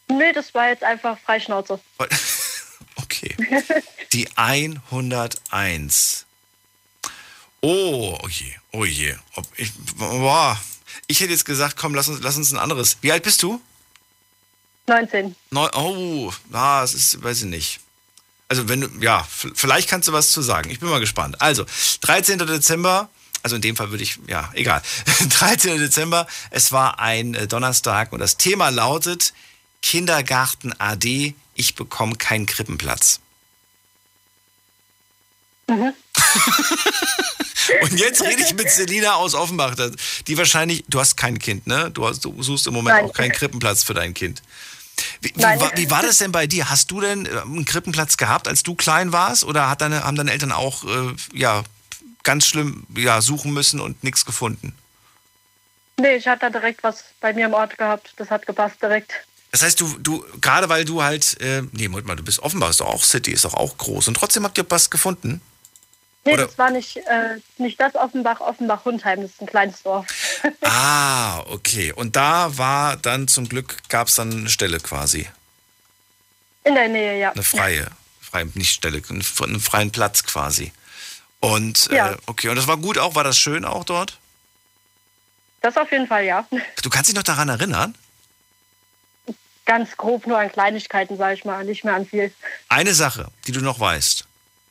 Nee, 0.07 0.31
das 0.33 0.53
war 0.53 0.69
jetzt 0.69 0.83
einfach 0.83 1.17
Freischnauze. 1.19 1.79
Okay. 2.99 3.35
Die 4.11 4.27
101. 4.35 6.25
Oh, 7.61 8.17
oh 8.21 8.27
je, 8.27 8.53
oh 8.73 8.85
je. 8.85 9.15
Ob 9.35 9.47
ich, 9.57 9.71
boah. 9.95 10.59
Ich 11.05 11.19
hätte 11.19 11.31
jetzt 11.31 11.45
gesagt, 11.45 11.77
komm, 11.77 11.93
lass 11.93 12.07
uns, 12.07 12.21
lass 12.21 12.37
uns 12.37 12.51
ein 12.51 12.57
anderes. 12.57 12.97
Wie 13.01 13.11
alt 13.11 13.23
bist 13.23 13.43
du? 13.43 13.61
19. 14.87 15.35
Neu, 15.51 15.67
oh, 15.73 16.33
ah, 16.53 16.81
das 16.81 16.93
ist, 16.93 17.21
weiß 17.21 17.39
ich 17.39 17.45
nicht. 17.47 17.79
Also 18.47 18.69
wenn 18.69 18.81
du, 18.81 18.87
ja, 19.01 19.27
vielleicht 19.27 19.89
kannst 19.89 20.07
du 20.07 20.13
was 20.13 20.31
zu 20.31 20.41
sagen. 20.41 20.69
Ich 20.69 20.79
bin 20.79 20.89
mal 20.89 21.01
gespannt. 21.01 21.41
Also, 21.41 21.65
13. 22.01 22.39
Dezember, 22.39 23.09
also 23.43 23.57
in 23.57 23.61
dem 23.61 23.75
Fall 23.75 23.91
würde 23.91 24.03
ich, 24.03 24.19
ja, 24.27 24.49
egal. 24.53 24.81
13. 25.29 25.77
Dezember, 25.77 26.27
es 26.49 26.71
war 26.71 26.99
ein 26.99 27.33
äh, 27.33 27.47
Donnerstag 27.47 28.13
und 28.13 28.19
das 28.19 28.37
Thema 28.37 28.69
lautet 28.69 29.33
Kindergarten 29.81 30.73
AD, 30.79 31.35
ich 31.55 31.75
bekomme 31.75 32.15
keinen 32.15 32.45
Krippenplatz. 32.45 33.19
Mhm. 35.67 35.93
Und 37.81 37.99
jetzt 37.99 38.21
rede 38.21 38.41
ich 38.41 38.53
mit 38.53 38.69
Selina 38.69 39.15
aus 39.15 39.33
Offenbach, 39.33 39.75
die 40.27 40.37
wahrscheinlich, 40.37 40.85
du 40.87 40.99
hast 40.99 41.17
kein 41.17 41.37
Kind, 41.37 41.67
ne? 41.67 41.91
Du, 41.91 42.07
hast, 42.07 42.23
du 42.23 42.41
suchst 42.41 42.67
im 42.67 42.73
Moment 42.73 42.95
Nein. 42.95 43.05
auch 43.05 43.13
keinen 43.13 43.31
Krippenplatz 43.31 43.83
für 43.83 43.93
dein 43.93 44.13
Kind. 44.13 44.41
Wie, 45.21 45.33
wie, 45.35 45.43
war, 45.43 45.71
wie 45.75 45.91
war 45.91 46.01
das 46.01 46.17
denn 46.17 46.31
bei 46.31 46.47
dir? 46.47 46.69
Hast 46.69 46.91
du 46.91 47.01
denn 47.01 47.25
äh, 47.25 47.41
einen 47.41 47.65
Krippenplatz 47.65 48.17
gehabt, 48.17 48.47
als 48.47 48.63
du 48.63 48.75
klein 48.75 49.11
warst? 49.11 49.43
Oder 49.43 49.75
deine, 49.77 50.03
haben 50.03 50.15
deine 50.15 50.31
Eltern 50.31 50.51
auch 50.51 50.83
äh, 50.85 51.13
ja, 51.33 51.63
ganz 52.23 52.47
schlimm 52.47 52.85
ja, 52.95 53.21
suchen 53.21 53.53
müssen 53.53 53.79
und 53.79 54.03
nichts 54.03 54.25
gefunden? 54.25 54.73
Nee, 55.99 56.15
ich 56.15 56.27
hatte 56.27 56.41
da 56.41 56.49
direkt 56.49 56.83
was 56.83 57.03
bei 57.19 57.33
mir 57.33 57.47
im 57.47 57.53
Ort 57.53 57.77
gehabt. 57.77 58.13
Das 58.17 58.29
hat 58.29 58.45
gepasst 58.45 58.81
direkt. 58.81 59.13
Das 59.51 59.63
heißt, 59.63 59.79
du, 59.79 59.97
du 59.99 60.25
gerade 60.41 60.69
weil 60.69 60.85
du 60.85 61.01
halt, 61.01 61.39
äh, 61.41 61.63
nee, 61.71 61.87
Moment 61.87 62.07
mal, 62.07 62.15
du 62.15 62.23
bist 62.23 62.39
Offenbach, 62.39 62.69
ist 62.69 62.81
doch 62.81 62.87
auch 62.87 63.03
City, 63.03 63.31
ist 63.31 63.45
doch 63.45 63.53
auch 63.53 63.77
groß. 63.77 64.07
Und 64.07 64.15
trotzdem 64.15 64.43
habt 64.43 64.57
ihr 64.57 64.65
was 64.69 64.89
gefunden? 64.89 65.41
Nee, 66.27 66.33
Oder- 66.33 66.47
das 66.47 66.57
war 66.57 66.69
nicht, 66.71 66.97
äh, 66.97 67.39
nicht 67.57 67.79
das 67.79 67.95
Offenbach, 67.95 68.41
Offenbach-Hundheim. 68.41 69.21
Das 69.21 69.31
ist 69.31 69.41
ein 69.41 69.47
kleines 69.47 69.81
Dorf. 69.81 70.05
Ah, 70.61 71.39
okay. 71.47 71.93
Und 71.93 72.15
da 72.15 72.57
war 72.57 72.97
dann 72.97 73.27
zum 73.27 73.47
Glück, 73.49 73.77
gab 73.89 74.07
es 74.09 74.15
dann 74.15 74.31
eine 74.31 74.49
Stelle 74.49 74.79
quasi. 74.79 75.27
In 76.65 76.75
der 76.75 76.89
Nähe, 76.89 77.17
ja. 77.19 77.31
Eine 77.31 77.43
freie, 77.43 77.87
freie 78.21 78.45
nicht 78.53 78.71
Stelle, 78.73 79.01
einen, 79.09 79.21
freien 79.23 79.91
Platz 79.91 80.23
quasi. 80.23 80.73
Und 81.39 81.89
Ja. 81.91 82.11
äh, 82.11 82.17
okay, 82.25 82.49
und 82.49 82.57
das 82.57 82.67
war 82.67 82.77
gut 82.77 82.97
auch, 82.97 83.15
war 83.15 83.23
das 83.23 83.37
schön 83.39 83.63
auch 83.65 83.85
dort? 83.85 84.17
Das 85.61 85.77
auf 85.77 85.89
jeden 85.91 86.07
Fall, 86.07 86.25
ja. 86.25 86.45
Du 86.83 86.89
kannst 86.89 87.07
dich 87.09 87.15
noch 87.15 87.23
daran 87.23 87.47
erinnern? 87.49 87.95
Ganz 89.65 89.95
grob 89.97 90.27
nur 90.27 90.37
an 90.37 90.51
Kleinigkeiten, 90.51 91.17
sage 91.17 91.35
ich 91.35 91.45
mal, 91.45 91.63
nicht 91.65 91.83
mehr 91.85 91.95
an 91.95 92.05
viel. 92.05 92.33
Eine 92.69 92.93
Sache, 92.93 93.31
die 93.47 93.53
du 93.53 93.61
noch 93.61 93.79
weißt. 93.79 94.26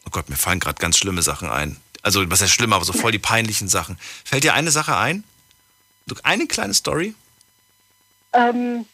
Oh 0.06 0.10
Gott, 0.10 0.28
mir 0.28 0.36
fallen 0.36 0.60
gerade 0.60 0.80
ganz 0.80 0.96
schlimme 0.96 1.22
Sachen 1.22 1.50
ein. 1.50 1.76
Also, 2.02 2.28
was 2.30 2.40
heißt 2.40 2.52
schlimm, 2.52 2.72
aber 2.72 2.84
so 2.84 2.92
voll 2.92 3.12
die 3.12 3.18
peinlichen 3.18 3.68
Sachen. 3.68 3.98
Fällt 4.24 4.44
dir 4.44 4.54
eine 4.54 4.70
Sache 4.70 4.96
ein? 4.96 5.24
Eine 6.22 6.46
kleine 6.46 6.72
Story? 6.72 7.14
Ähm, 8.32 8.86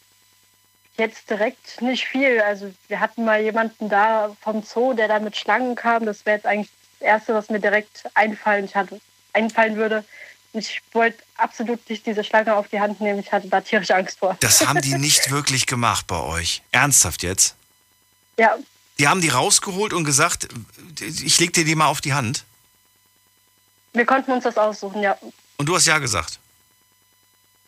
jetzt 0.96 1.28
direkt 1.28 1.80
nicht 1.82 2.06
viel. 2.06 2.40
Also 2.40 2.72
wir 2.88 3.00
hatten 3.00 3.24
mal 3.24 3.42
jemanden 3.42 3.88
da 3.88 4.34
vom 4.40 4.62
Zoo, 4.62 4.94
der 4.94 5.08
da 5.08 5.18
mit 5.18 5.36
Schlangen 5.36 5.74
kam. 5.74 6.06
Das 6.06 6.24
wäre 6.24 6.36
jetzt 6.36 6.46
eigentlich 6.46 6.70
das 6.98 7.06
Erste, 7.06 7.34
was 7.34 7.50
mir 7.50 7.60
direkt 7.60 8.04
einfallen, 8.14 8.64
ich 8.64 8.74
hatte, 8.74 9.00
einfallen 9.32 9.76
würde. 9.76 10.04
Ich 10.54 10.82
wollte 10.92 11.22
absolut 11.36 11.88
nicht 11.88 12.06
diese 12.06 12.24
Schlange 12.24 12.54
auf 12.54 12.68
die 12.68 12.80
Hand 12.80 13.00
nehmen. 13.00 13.18
Ich 13.20 13.32
hatte 13.32 13.48
da 13.48 13.62
tierisch 13.62 13.90
Angst 13.90 14.18
vor. 14.18 14.36
Das 14.40 14.66
haben 14.66 14.82
die 14.82 14.94
nicht 14.98 15.30
wirklich 15.30 15.66
gemacht 15.66 16.06
bei 16.06 16.20
euch. 16.20 16.62
Ernsthaft 16.72 17.22
jetzt? 17.22 17.56
Ja, 18.38 18.56
Die 19.02 19.08
haben 19.08 19.20
die 19.20 19.30
rausgeholt 19.30 19.92
und 19.94 20.04
gesagt, 20.04 20.46
ich 21.00 21.40
leg 21.40 21.52
dir 21.52 21.64
die 21.64 21.74
mal 21.74 21.86
auf 21.86 22.00
die 22.00 22.14
Hand. 22.14 22.44
wir 23.94 24.06
konnten 24.06 24.30
uns 24.30 24.44
das 24.44 24.56
aussuchen, 24.56 25.02
ja. 25.02 25.18
Und 25.56 25.66
du 25.66 25.74
hast 25.74 25.86
ja 25.86 25.98
gesagt. 25.98 26.38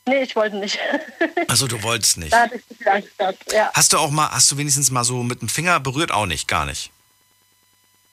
Nee, 0.06 0.22
ich 0.22 0.36
wollte 0.36 0.54
nicht. 0.58 0.78
Also 1.48 1.66
du 1.66 1.82
wolltest 1.82 2.18
nicht. 2.18 2.32
da 2.32 2.42
hatte 2.42 2.54
ich 2.54 2.76
viel 2.78 2.88
Angst 2.88 3.18
gehabt. 3.18 3.52
Ja, 3.52 3.68
Hast 3.74 3.92
du 3.92 3.98
auch 3.98 4.12
mal, 4.12 4.30
hast 4.30 4.48
du 4.52 4.58
wenigstens 4.58 4.92
mal 4.92 5.02
so 5.02 5.24
mit 5.24 5.40
dem 5.40 5.48
Finger 5.48 5.80
berührt? 5.80 6.12
Auch 6.12 6.26
nicht, 6.26 6.46
gar 6.46 6.66
nicht. 6.66 6.92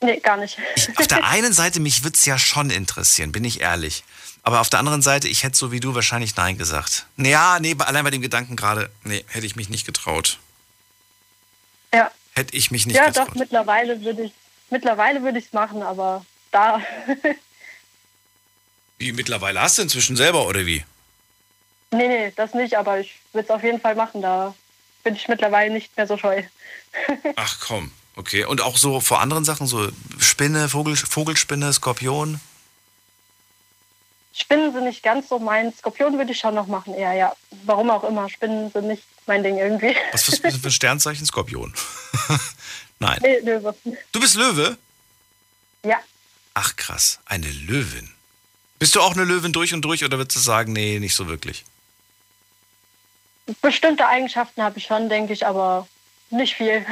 nee, 0.02 0.20
gar 0.20 0.38
nicht. 0.38 0.58
Auf 0.96 1.06
der 1.06 1.24
einen 1.28 1.54
Seite, 1.54 1.80
mich 1.80 2.04
würde 2.04 2.18
es 2.18 2.26
ja 2.26 2.40
schon 2.40 2.72
interessieren, 2.72 3.32
bin 3.32 3.44
ich 3.44 3.62
ehrlich. 3.62 4.04
Aber 4.42 4.62
auf 4.62 4.72
der 4.72 4.80
anderen 4.80 5.04
Seite, 5.04 5.28
ich 5.28 5.44
hätte 5.44 5.56
so 5.58 5.72
wie 5.72 5.80
du 5.80 5.94
wahrscheinlich 5.94 6.36
Nein 6.38 6.58
gesagt. 6.58 7.06
Naja, 7.18 7.60
nee, 7.60 7.76
allein 7.78 8.04
bei 8.04 8.10
dem 8.10 8.24
Gedanken 8.24 8.56
gerade, 8.56 8.90
nee, 9.04 9.24
hätte 9.28 9.46
ich 9.46 9.56
mich 9.56 9.70
nicht 9.70 9.86
getraut. 9.86 10.40
Ja, 11.94 12.10
Hätte 12.34 12.56
ich 12.56 12.72
mich 12.72 12.86
nicht 12.86 12.96
ja 12.96 13.08
getraut. 13.08 13.30
doch, 13.30 13.36
mittlerweile 13.36 14.02
würde 14.02 14.24
ich 14.24 14.34
mittlerweile 14.70 15.22
würde 15.22 15.40
ich 15.40 15.46
es 15.46 15.54
machen, 15.54 15.84
aber 15.84 16.26
da 16.52 16.82
Wie 19.02 19.14
mittlerweile 19.14 19.60
hast 19.60 19.80
du 19.80 19.82
inzwischen 19.82 20.16
selber 20.16 20.46
oder 20.46 20.66
wie? 20.68 20.86
Nee, 21.90 22.08
nee, 22.08 22.34
das 22.36 22.54
nicht, 22.54 22.78
aber 22.78 23.00
ich 23.00 23.16
würde 23.34 23.46
es 23.46 23.50
auf 23.50 23.64
jeden 23.64 23.82
Fall 23.82 23.96
machen. 23.96 24.22
Da 24.22 24.54
bin 25.04 25.16
ich 25.16 25.28
mittlerweile 25.28 25.74
nicht 25.74 25.98
mehr 25.98 26.06
so 26.06 26.18
scheu. 26.18 26.44
Ach 27.36 27.60
komm. 27.60 27.92
Okay, 28.16 28.46
und 28.46 28.62
auch 28.62 28.78
so 28.78 29.00
vor 29.00 29.20
anderen 29.20 29.44
Sachen, 29.44 29.66
so 29.66 29.90
Spinne, 30.20 30.70
Vogel, 30.70 30.96
Vogelspinne, 30.96 31.74
Skorpion? 31.74 32.40
Spinnen 34.34 34.72
sind 34.72 34.86
nicht 34.86 35.04
ganz 35.04 35.28
so 35.30 35.40
mein. 35.40 35.74
Skorpion 35.74 36.18
würde 36.18 36.32
ich 36.32 36.40
schon 36.40 36.56
noch 36.56 36.68
machen, 36.68 36.94
eher, 36.94 37.14
ja. 37.14 37.34
Warum 37.66 37.90
auch 37.90 38.04
immer. 38.04 38.30
Spinnen 38.30 38.72
sind 38.72 38.88
nicht 38.88 39.04
mein 39.26 39.44
Ding 39.44 39.58
irgendwie. 39.58 39.96
Was 40.14 40.26
bist 40.26 40.44
du 40.44 40.52
für 40.52 40.68
ein 40.68 40.72
Sternzeichen? 40.72 41.26
Skorpion. 41.26 41.74
Nein. 43.00 43.20
Nee, 43.22 43.40
Löwe. 43.40 43.76
Du 44.12 44.20
bist 44.20 44.36
Löwe? 44.36 44.78
Ja. 45.84 45.98
Ach 46.54 46.76
krass, 46.76 47.20
eine 47.26 47.50
Löwin. 47.50 48.12
Bist 48.80 48.96
du 48.96 49.02
auch 49.02 49.14
eine 49.14 49.26
Löwin 49.26 49.54
durch 49.54 49.74
und 49.74 49.82
durch 49.84 50.04
oder 50.04 50.18
würdest 50.18 50.36
du 50.38 50.40
sagen, 50.40 50.74
nee, 50.74 51.00
nicht 51.00 51.16
so 51.16 51.28
wirklich? 51.28 51.66
Bestimmte 53.62 54.08
Eigenschaften 54.08 54.62
habe 54.64 54.78
ich 54.80 54.86
schon, 54.86 55.10
denke 55.10 55.34
ich, 55.34 55.46
aber 55.46 55.88
nicht 56.30 56.56
viel. 56.56 56.86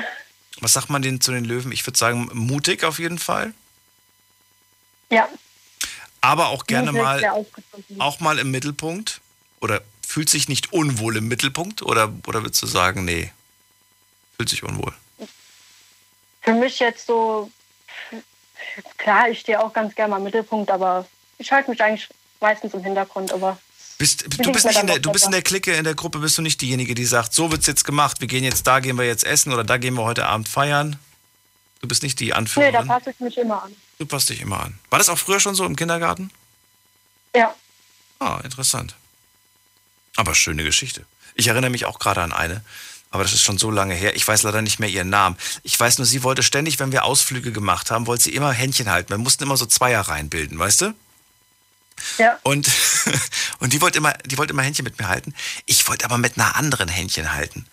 Was 0.60 0.74
sagt 0.74 0.90
man 0.90 1.02
denn 1.02 1.22
zu 1.22 1.32
den 1.32 1.46
Löwen? 1.46 1.72
Ich 1.72 1.86
würde 1.86 1.98
sagen, 1.98 2.30
mutig 2.34 2.84
auf 2.84 3.00
jeden 3.00 3.20
Fall. 3.20 3.54
Ja. 5.10 5.28
Aber 6.22 6.50
auch 6.50 6.66
gerne 6.66 6.92
mal, 6.92 7.46
auch 8.00 8.20
mal 8.20 8.40
im 8.40 8.52
Mittelpunkt? 8.52 9.22
Oder 9.62 9.82
fühlt 10.06 10.30
sich 10.30 10.50
nicht 10.50 10.74
unwohl 10.74 11.18
im 11.18 11.28
Mittelpunkt? 11.28 11.82
Oder, 11.82 12.12
oder 12.28 12.44
würdest 12.44 12.62
du 12.62 12.68
sagen, 12.68 13.06
nee, 13.06 13.32
fühlt 14.36 14.50
sich 14.50 14.64
unwohl? 14.64 14.94
Für 16.42 16.54
mich 16.54 16.80
jetzt 16.80 17.06
so, 17.06 17.52
klar, 18.98 19.30
ich 19.30 19.42
stehe 19.42 19.62
auch 19.64 19.72
ganz 19.74 19.94
gerne 19.96 20.12
mal 20.12 20.18
im 20.18 20.24
Mittelpunkt, 20.24 20.72
aber 20.72 21.06
ich 21.38 21.52
halte 21.52 21.70
mich 21.70 21.82
eigentlich 21.82 22.10
meistens 22.40 22.74
im 22.74 22.84
Hintergrund, 22.84 23.32
aber 23.32 23.60
Bist, 23.98 24.24
du, 24.24 24.52
bist 24.52 24.66
nicht 24.66 24.80
in 24.80 24.88
der, 24.88 25.00
du 25.00 25.12
bist 25.12 25.26
in 25.26 25.32
der 25.32 25.42
Clique, 25.42 25.74
in 25.74 25.84
der 25.84 25.96
Gruppe 25.96 26.20
bist 26.20 26.38
du 26.38 26.42
nicht 26.42 26.62
diejenige, 26.62 26.96
die 26.96 27.06
sagt, 27.06 27.34
so 27.34 27.52
wird's 27.52 27.68
jetzt 27.68 27.84
gemacht, 27.84 28.22
wir 28.22 28.28
gehen 28.28 28.44
jetzt 28.44 28.66
da, 28.66 28.80
gehen 28.80 28.98
wir 28.98 29.06
jetzt 29.06 29.26
essen 29.26 29.52
oder 29.54 29.64
da 29.64 29.78
gehen 29.78 29.96
wir 29.96 30.04
heute 30.04 30.26
Abend 30.26 30.48
feiern. 30.48 30.98
Du 31.82 31.88
bist 31.88 32.04
nicht 32.04 32.20
die 32.20 32.26
nee, 32.26 32.32
da 32.32 32.38
Anführerin. 32.38 32.88
passe 32.88 33.12
ich 33.12 33.20
mich 33.20 33.38
immer 33.38 33.64
an. 33.64 33.76
du 34.00 34.06
passt 34.06 34.30
dich 34.30 34.42
immer 34.42 34.62
an. 34.62 34.78
War 34.90 35.00
das 35.00 35.10
auch 35.10 35.18
früher 35.18 35.40
schon 35.40 35.56
so 35.56 35.66
im 35.66 35.76
Kindergarten? 35.76 36.32
Ja. 37.36 37.54
Ah, 38.20 38.40
interessant. 38.44 38.96
Aber 40.16 40.36
schöne 40.36 40.64
Geschichte. 40.64 41.06
Ich 41.36 41.48
erinnere 41.48 41.70
mich 41.70 41.86
auch 41.86 42.00
gerade 42.00 42.22
an 42.22 42.34
eine, 42.34 42.64
aber 43.12 43.24
das 43.24 43.34
ist 43.34 43.44
schon 43.44 43.58
so 43.58 43.72
lange 43.72 43.94
her. 43.94 44.16
Ich 44.16 44.28
weiß 44.28 44.44
leider 44.44 44.62
nicht 44.62 44.80
mehr 44.80 44.90
ihren 44.90 45.10
Namen. 45.10 45.38
Ich 45.64 45.80
weiß 45.80 45.98
nur, 46.00 46.06
sie 46.06 46.24
wollte 46.24 46.44
ständig, 46.44 46.80
wenn 46.80 46.92
wir 46.92 47.06
Ausflüge 47.06 47.54
gemacht 47.54 47.92
haben, 47.92 48.08
wollte 48.08 48.24
sie 48.26 48.34
immer 48.36 48.52
Händchen 48.52 48.90
halten. 48.90 49.10
Wir 49.10 49.18
mussten 49.18 49.44
immer 49.44 49.56
so 49.56 49.66
Zweier 49.66 50.02
reinbilden, 50.02 50.60
weißt 50.60 50.82
du? 50.82 50.94
Ja. 52.18 52.38
Und, 52.44 52.70
und 53.60 53.74
die 53.74 53.82
wollte 53.82 53.98
immer, 53.98 54.14
die 54.26 54.38
wollte 54.38 54.52
immer 54.54 54.64
Händchen 54.64 54.84
mit 54.84 55.00
mir 55.00 55.08
halten. 55.08 55.34
Ich 55.66 55.88
wollte 55.88 56.06
aber 56.06 56.18
mit 56.18 56.38
einer 56.38 56.56
anderen 56.56 56.90
Händchen 56.90 57.32
halten. 57.32 57.66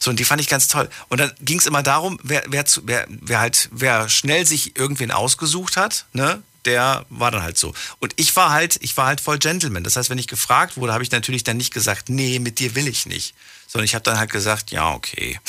So, 0.00 0.10
und 0.10 0.18
die 0.18 0.24
fand 0.24 0.40
ich 0.40 0.48
ganz 0.48 0.68
toll. 0.68 0.88
Und 1.08 1.18
dann 1.18 1.32
ging 1.40 1.58
es 1.58 1.66
immer 1.66 1.82
darum, 1.82 2.18
wer, 2.22 2.42
wer, 2.48 2.64
zu, 2.64 2.82
wer, 2.84 3.06
wer 3.08 3.40
halt, 3.40 3.68
wer 3.72 4.08
schnell 4.08 4.46
sich 4.46 4.78
irgendwen 4.78 5.10
ausgesucht 5.10 5.76
hat, 5.76 6.06
ne, 6.12 6.42
der 6.64 7.04
war 7.08 7.30
dann 7.30 7.42
halt 7.42 7.58
so. 7.58 7.74
Und 7.98 8.12
ich 8.16 8.34
war 8.36 8.50
halt, 8.50 8.78
ich 8.80 8.96
war 8.96 9.06
halt 9.06 9.20
voll 9.20 9.38
Gentleman. 9.38 9.84
Das 9.84 9.96
heißt, 9.96 10.10
wenn 10.10 10.18
ich 10.18 10.28
gefragt 10.28 10.76
wurde, 10.76 10.92
habe 10.92 11.02
ich 11.02 11.10
natürlich 11.10 11.44
dann 11.44 11.56
nicht 11.56 11.74
gesagt, 11.74 12.08
nee, 12.08 12.38
mit 12.38 12.58
dir 12.58 12.74
will 12.74 12.88
ich 12.88 13.06
nicht. 13.06 13.34
Sondern 13.66 13.84
ich 13.84 13.94
habe 13.94 14.04
dann 14.04 14.18
halt 14.18 14.30
gesagt, 14.30 14.70
ja, 14.70 14.92
okay. 14.92 15.40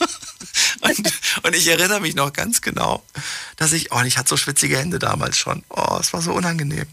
und, 0.80 1.12
und 1.42 1.56
ich 1.56 1.66
erinnere 1.66 2.00
mich 2.00 2.14
noch 2.14 2.32
ganz 2.32 2.60
genau, 2.60 3.02
dass 3.56 3.72
ich, 3.72 3.90
oh, 3.92 4.02
ich 4.02 4.18
hatte 4.18 4.28
so 4.28 4.36
schwitzige 4.36 4.78
Hände 4.78 4.98
damals 4.98 5.38
schon. 5.38 5.64
Oh, 5.70 5.98
es 6.00 6.12
war 6.12 6.22
so 6.22 6.32
unangenehm. 6.32 6.86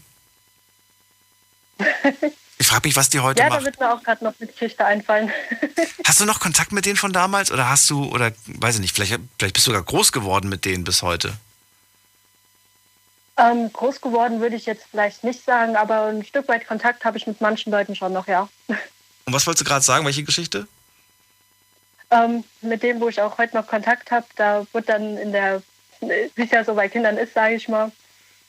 Ich 2.58 2.66
frage 2.68 2.88
mich, 2.88 2.96
was 2.96 3.10
die 3.10 3.20
heute 3.20 3.40
ja, 3.40 3.48
da 3.48 3.56
macht. 3.56 3.66
wird 3.66 3.78
mir 3.78 3.92
auch 3.92 4.02
gerade 4.02 4.24
noch 4.24 4.34
eine 4.38 4.50
Geschichte 4.50 4.84
einfallen. 4.84 5.30
Hast 6.04 6.20
du 6.20 6.24
noch 6.24 6.40
Kontakt 6.40 6.72
mit 6.72 6.86
denen 6.86 6.96
von 6.96 7.12
damals 7.12 7.52
oder 7.52 7.68
hast 7.68 7.90
du, 7.90 8.06
oder 8.06 8.32
weiß 8.46 8.76
ich 8.76 8.80
nicht, 8.80 8.94
vielleicht, 8.94 9.18
vielleicht 9.38 9.54
bist 9.54 9.66
du 9.66 9.72
sogar 9.72 9.82
groß 9.82 10.12
geworden 10.12 10.48
mit 10.48 10.64
denen 10.64 10.84
bis 10.84 11.02
heute? 11.02 11.36
ähm, 13.36 13.72
groß 13.72 14.00
geworden 14.00 14.40
würde 14.40 14.56
ich 14.56 14.66
jetzt 14.66 14.86
vielleicht 14.90 15.24
nicht 15.24 15.44
sagen, 15.44 15.76
aber 15.76 16.06
ein 16.06 16.24
Stück 16.24 16.48
weit 16.48 16.66
Kontakt 16.66 17.04
habe 17.04 17.18
ich 17.18 17.26
mit 17.26 17.40
manchen 17.40 17.70
Leuten 17.70 17.94
schon 17.94 18.12
noch, 18.12 18.26
ja. 18.26 18.48
Und 18.68 19.32
was 19.32 19.46
wolltest 19.46 19.62
du 19.62 19.68
gerade 19.68 19.84
sagen? 19.84 20.06
Welche 20.06 20.24
Geschichte? 20.24 20.66
Ähm, 22.10 22.44
mit 22.62 22.82
dem, 22.82 23.00
wo 23.00 23.08
ich 23.08 23.20
auch 23.20 23.36
heute 23.38 23.56
noch 23.56 23.66
Kontakt 23.66 24.10
habe, 24.10 24.26
da 24.36 24.66
wird 24.72 24.88
dann 24.88 25.18
in 25.18 25.32
der, 25.32 25.62
wie 26.00 26.42
es 26.42 26.50
ja 26.50 26.64
so 26.64 26.74
bei 26.74 26.88
Kindern 26.88 27.18
ist, 27.18 27.34
sage 27.34 27.56
ich 27.56 27.68
mal, 27.68 27.92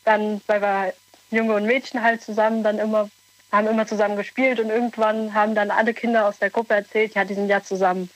dann, 0.05 0.41
weil 0.47 0.61
wir 0.61 0.93
Junge 1.31 1.55
und 1.55 1.65
Mädchen 1.65 2.01
halt 2.01 2.23
zusammen 2.23 2.63
dann 2.63 2.79
immer, 2.79 3.09
haben 3.51 3.67
immer 3.67 3.87
zusammen 3.87 4.17
gespielt 4.17 4.59
und 4.59 4.69
irgendwann 4.69 5.33
haben 5.33 5.55
dann 5.55 5.71
alle 5.71 5.93
Kinder 5.93 6.27
aus 6.27 6.39
der 6.39 6.49
Gruppe 6.49 6.75
erzählt, 6.75 7.15
ja, 7.15 7.23
die 7.23 7.33
sind 7.33 7.49
ja 7.49 7.63
zusammen. 7.63 8.09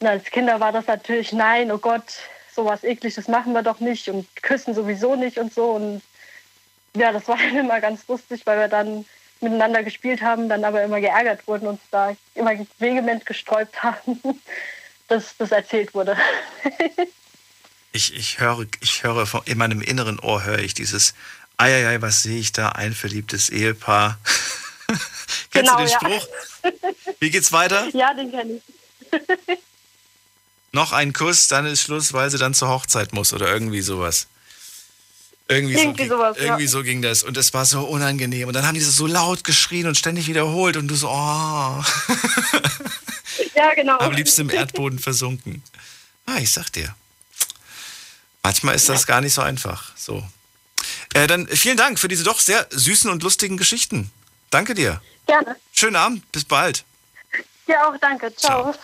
Und 0.00 0.06
als 0.06 0.24
Kinder 0.24 0.60
war 0.60 0.72
das 0.72 0.86
natürlich, 0.86 1.32
nein, 1.32 1.72
oh 1.72 1.78
Gott, 1.78 2.04
sowas 2.54 2.84
ekliges 2.84 3.28
machen 3.28 3.52
wir 3.52 3.62
doch 3.62 3.80
nicht 3.80 4.08
und 4.08 4.26
küssen 4.42 4.74
sowieso 4.74 5.16
nicht 5.16 5.38
und 5.38 5.52
so. 5.52 5.70
Und 5.70 6.02
ja, 6.96 7.12
das 7.12 7.26
war 7.28 7.36
dann 7.38 7.56
immer 7.56 7.80
ganz 7.80 8.06
lustig, 8.08 8.42
weil 8.46 8.58
wir 8.58 8.68
dann 8.68 9.04
miteinander 9.40 9.82
gespielt 9.82 10.22
haben, 10.22 10.48
dann 10.48 10.64
aber 10.64 10.82
immer 10.82 11.00
geärgert 11.00 11.46
wurden 11.46 11.68
und 11.68 11.80
da 11.90 12.16
immer 12.34 12.52
vehement 12.78 13.26
gesträubt 13.26 13.82
haben, 13.82 14.20
dass 15.08 15.36
das 15.36 15.50
erzählt 15.52 15.94
wurde. 15.94 16.16
Ich, 17.90 18.14
ich 18.14 18.38
höre, 18.38 18.66
ich 18.80 19.02
höre 19.02 19.26
von, 19.26 19.40
in 19.46 19.56
meinem 19.56 19.80
inneren 19.80 20.20
Ohr 20.20 20.44
höre 20.44 20.58
ich 20.58 20.74
dieses 20.74 21.14
Eieiei, 21.58 22.00
was 22.00 22.22
sehe 22.22 22.38
ich 22.38 22.52
da? 22.52 22.70
Ein 22.70 22.94
verliebtes 22.94 23.50
Ehepaar. 23.50 24.18
Kennst 25.50 25.52
Genau, 25.52 25.76
du 25.76 25.84
den 25.84 25.88
ja. 25.88 25.98
Spruch? 25.98 26.28
Wie 27.20 27.30
geht's 27.30 27.52
weiter? 27.52 27.88
Ja, 27.94 28.14
den 28.14 28.30
kenne 28.30 28.54
ich. 28.54 28.62
Noch 30.72 30.92
ein 30.92 31.12
Kuss, 31.12 31.48
dann 31.48 31.66
ist 31.66 31.82
Schluss, 31.82 32.12
weil 32.12 32.30
sie 32.30 32.38
dann 32.38 32.54
zur 32.54 32.68
Hochzeit 32.68 33.12
muss 33.12 33.32
oder 33.32 33.50
irgendwie 33.52 33.80
sowas. 33.80 34.26
Irgendwie, 35.48 35.74
so, 35.74 35.80
Irgendwie 35.80 36.02
ging, 36.02 36.08
sowas, 36.10 36.36
ja. 36.36 36.44
irgendwie 36.44 36.66
so 36.66 36.82
ging 36.82 37.00
das. 37.02 37.22
Und 37.22 37.36
es 37.38 37.54
war 37.54 37.64
so 37.64 37.80
unangenehm. 37.80 38.48
Und 38.48 38.54
dann 38.54 38.66
haben 38.66 38.74
die 38.74 38.80
so 38.80 39.06
laut 39.06 39.44
geschrien 39.44 39.86
und 39.86 39.96
ständig 39.96 40.26
wiederholt. 40.28 40.76
Und 40.76 40.88
du 40.88 40.94
so, 40.94 41.08
oh, 41.08 41.12
Ja, 43.54 43.74
genau. 43.74 43.98
am 43.98 44.12
liebsten 44.12 44.42
im 44.42 44.50
Erdboden 44.50 44.98
versunken. 44.98 45.62
Ah, 46.26 46.36
ich 46.38 46.52
sag 46.52 46.70
dir. 46.70 46.94
Manchmal 48.42 48.74
ist 48.74 48.88
das 48.90 49.06
gar 49.06 49.22
nicht 49.22 49.32
so 49.32 49.40
einfach. 49.40 49.90
So. 49.96 50.22
Äh, 51.14 51.26
dann 51.26 51.48
vielen 51.48 51.76
Dank 51.76 51.98
für 51.98 52.08
diese 52.08 52.24
doch 52.24 52.40
sehr 52.40 52.66
süßen 52.70 53.10
und 53.10 53.22
lustigen 53.22 53.56
Geschichten. 53.56 54.10
Danke 54.50 54.74
dir. 54.74 55.00
Gerne. 55.26 55.56
Schönen 55.72 55.96
Abend, 55.96 56.30
bis 56.32 56.44
bald. 56.44 56.84
Ja, 57.66 57.88
auch 57.88 57.96
danke. 58.00 58.34
Ciao. 58.34 58.74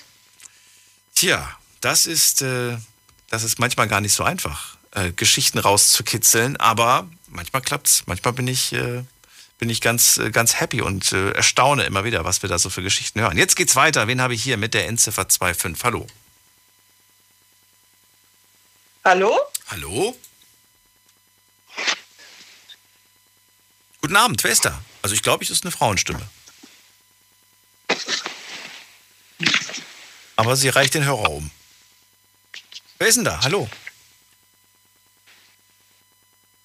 Tja, 1.14 1.56
das 1.80 2.06
ist, 2.06 2.42
äh, 2.42 2.76
das 3.30 3.44
ist 3.44 3.58
manchmal 3.58 3.88
gar 3.88 4.00
nicht 4.00 4.12
so 4.12 4.24
einfach, 4.24 4.76
äh, 4.92 5.12
Geschichten 5.12 5.58
rauszukitzeln, 5.58 6.56
aber 6.58 7.08
manchmal 7.28 7.62
klappt's. 7.62 8.02
Manchmal 8.06 8.34
bin 8.34 8.46
ich, 8.46 8.72
äh, 8.72 9.04
bin 9.58 9.70
ich 9.70 9.80
ganz, 9.80 10.18
äh, 10.18 10.30
ganz 10.30 10.60
happy 10.60 10.82
und 10.82 11.12
äh, 11.12 11.30
erstaune 11.30 11.84
immer 11.84 12.04
wieder, 12.04 12.24
was 12.24 12.42
wir 12.42 12.48
da 12.48 12.58
so 12.58 12.68
für 12.68 12.82
Geschichten 12.82 13.20
hören. 13.20 13.38
Jetzt 13.38 13.56
geht's 13.56 13.76
weiter. 13.76 14.06
Wen 14.06 14.20
habe 14.20 14.34
ich 14.34 14.42
hier 14.42 14.56
mit 14.56 14.74
der 14.74 14.86
Endziffer 14.86 15.26
25? 15.28 15.82
Hallo. 15.84 16.06
Hallo? 19.04 19.38
Hallo? 19.68 20.16
Guten 24.04 24.16
Abend, 24.16 24.44
wer 24.44 24.50
ist 24.50 24.66
da? 24.66 24.78
Also 25.00 25.14
ich 25.14 25.22
glaube, 25.22 25.44
es 25.44 25.48
ist 25.48 25.64
eine 25.64 25.70
Frauenstimme. 25.70 26.20
Aber 30.36 30.56
sie 30.56 30.68
reicht 30.68 30.92
den 30.92 31.06
Hörer 31.06 31.30
um. 31.30 31.50
Wer 32.98 33.08
ist 33.08 33.14
denn 33.14 33.24
da? 33.24 33.40
Hallo? 33.42 33.66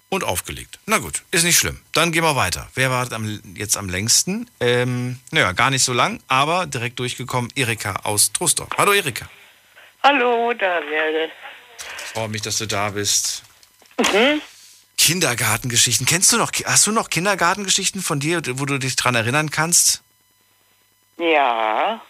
Und 0.10 0.26
aufgelegt. 0.26 0.80
Na 0.86 0.98
gut, 0.98 1.24
ist 1.32 1.44
nicht 1.46 1.58
schlimm. 1.58 1.82
Dann 1.94 2.12
gehen 2.12 2.24
wir 2.24 2.36
weiter. 2.36 2.70
Wer 2.76 2.92
war 2.92 3.10
am, 3.14 3.42
jetzt 3.56 3.78
am 3.78 3.88
längsten? 3.88 4.52
Ähm, 4.60 5.22
naja, 5.32 5.54
gar 5.54 5.70
nicht 5.70 5.86
so 5.86 5.94
lang, 5.94 6.22
aber 6.28 6.68
direkt 6.68 7.00
durchgekommen. 7.00 7.54
Erika 7.56 8.02
aus 8.04 8.34
Trostorf. 8.34 8.68
Hallo 8.78 8.92
Erika. 8.92 9.30
Hallo, 10.04 10.52
Daniel. 10.52 11.32
Freue 12.12 12.28
mich, 12.28 12.42
dass 12.42 12.58
du 12.58 12.66
da 12.66 12.90
bist. 12.90 13.44
Mhm. 13.98 14.42
Kindergartengeschichten. 15.00 16.06
Kennst 16.06 16.32
du 16.34 16.38
noch, 16.38 16.52
hast 16.66 16.86
du 16.86 16.92
noch 16.92 17.10
Kindergartengeschichten 17.10 18.02
von 18.02 18.20
dir, 18.20 18.42
wo 18.60 18.66
du 18.66 18.78
dich 18.78 18.98
dran 18.98 19.16
erinnern 19.16 19.50
kannst? 19.50 20.04
Ja. 21.18 22.02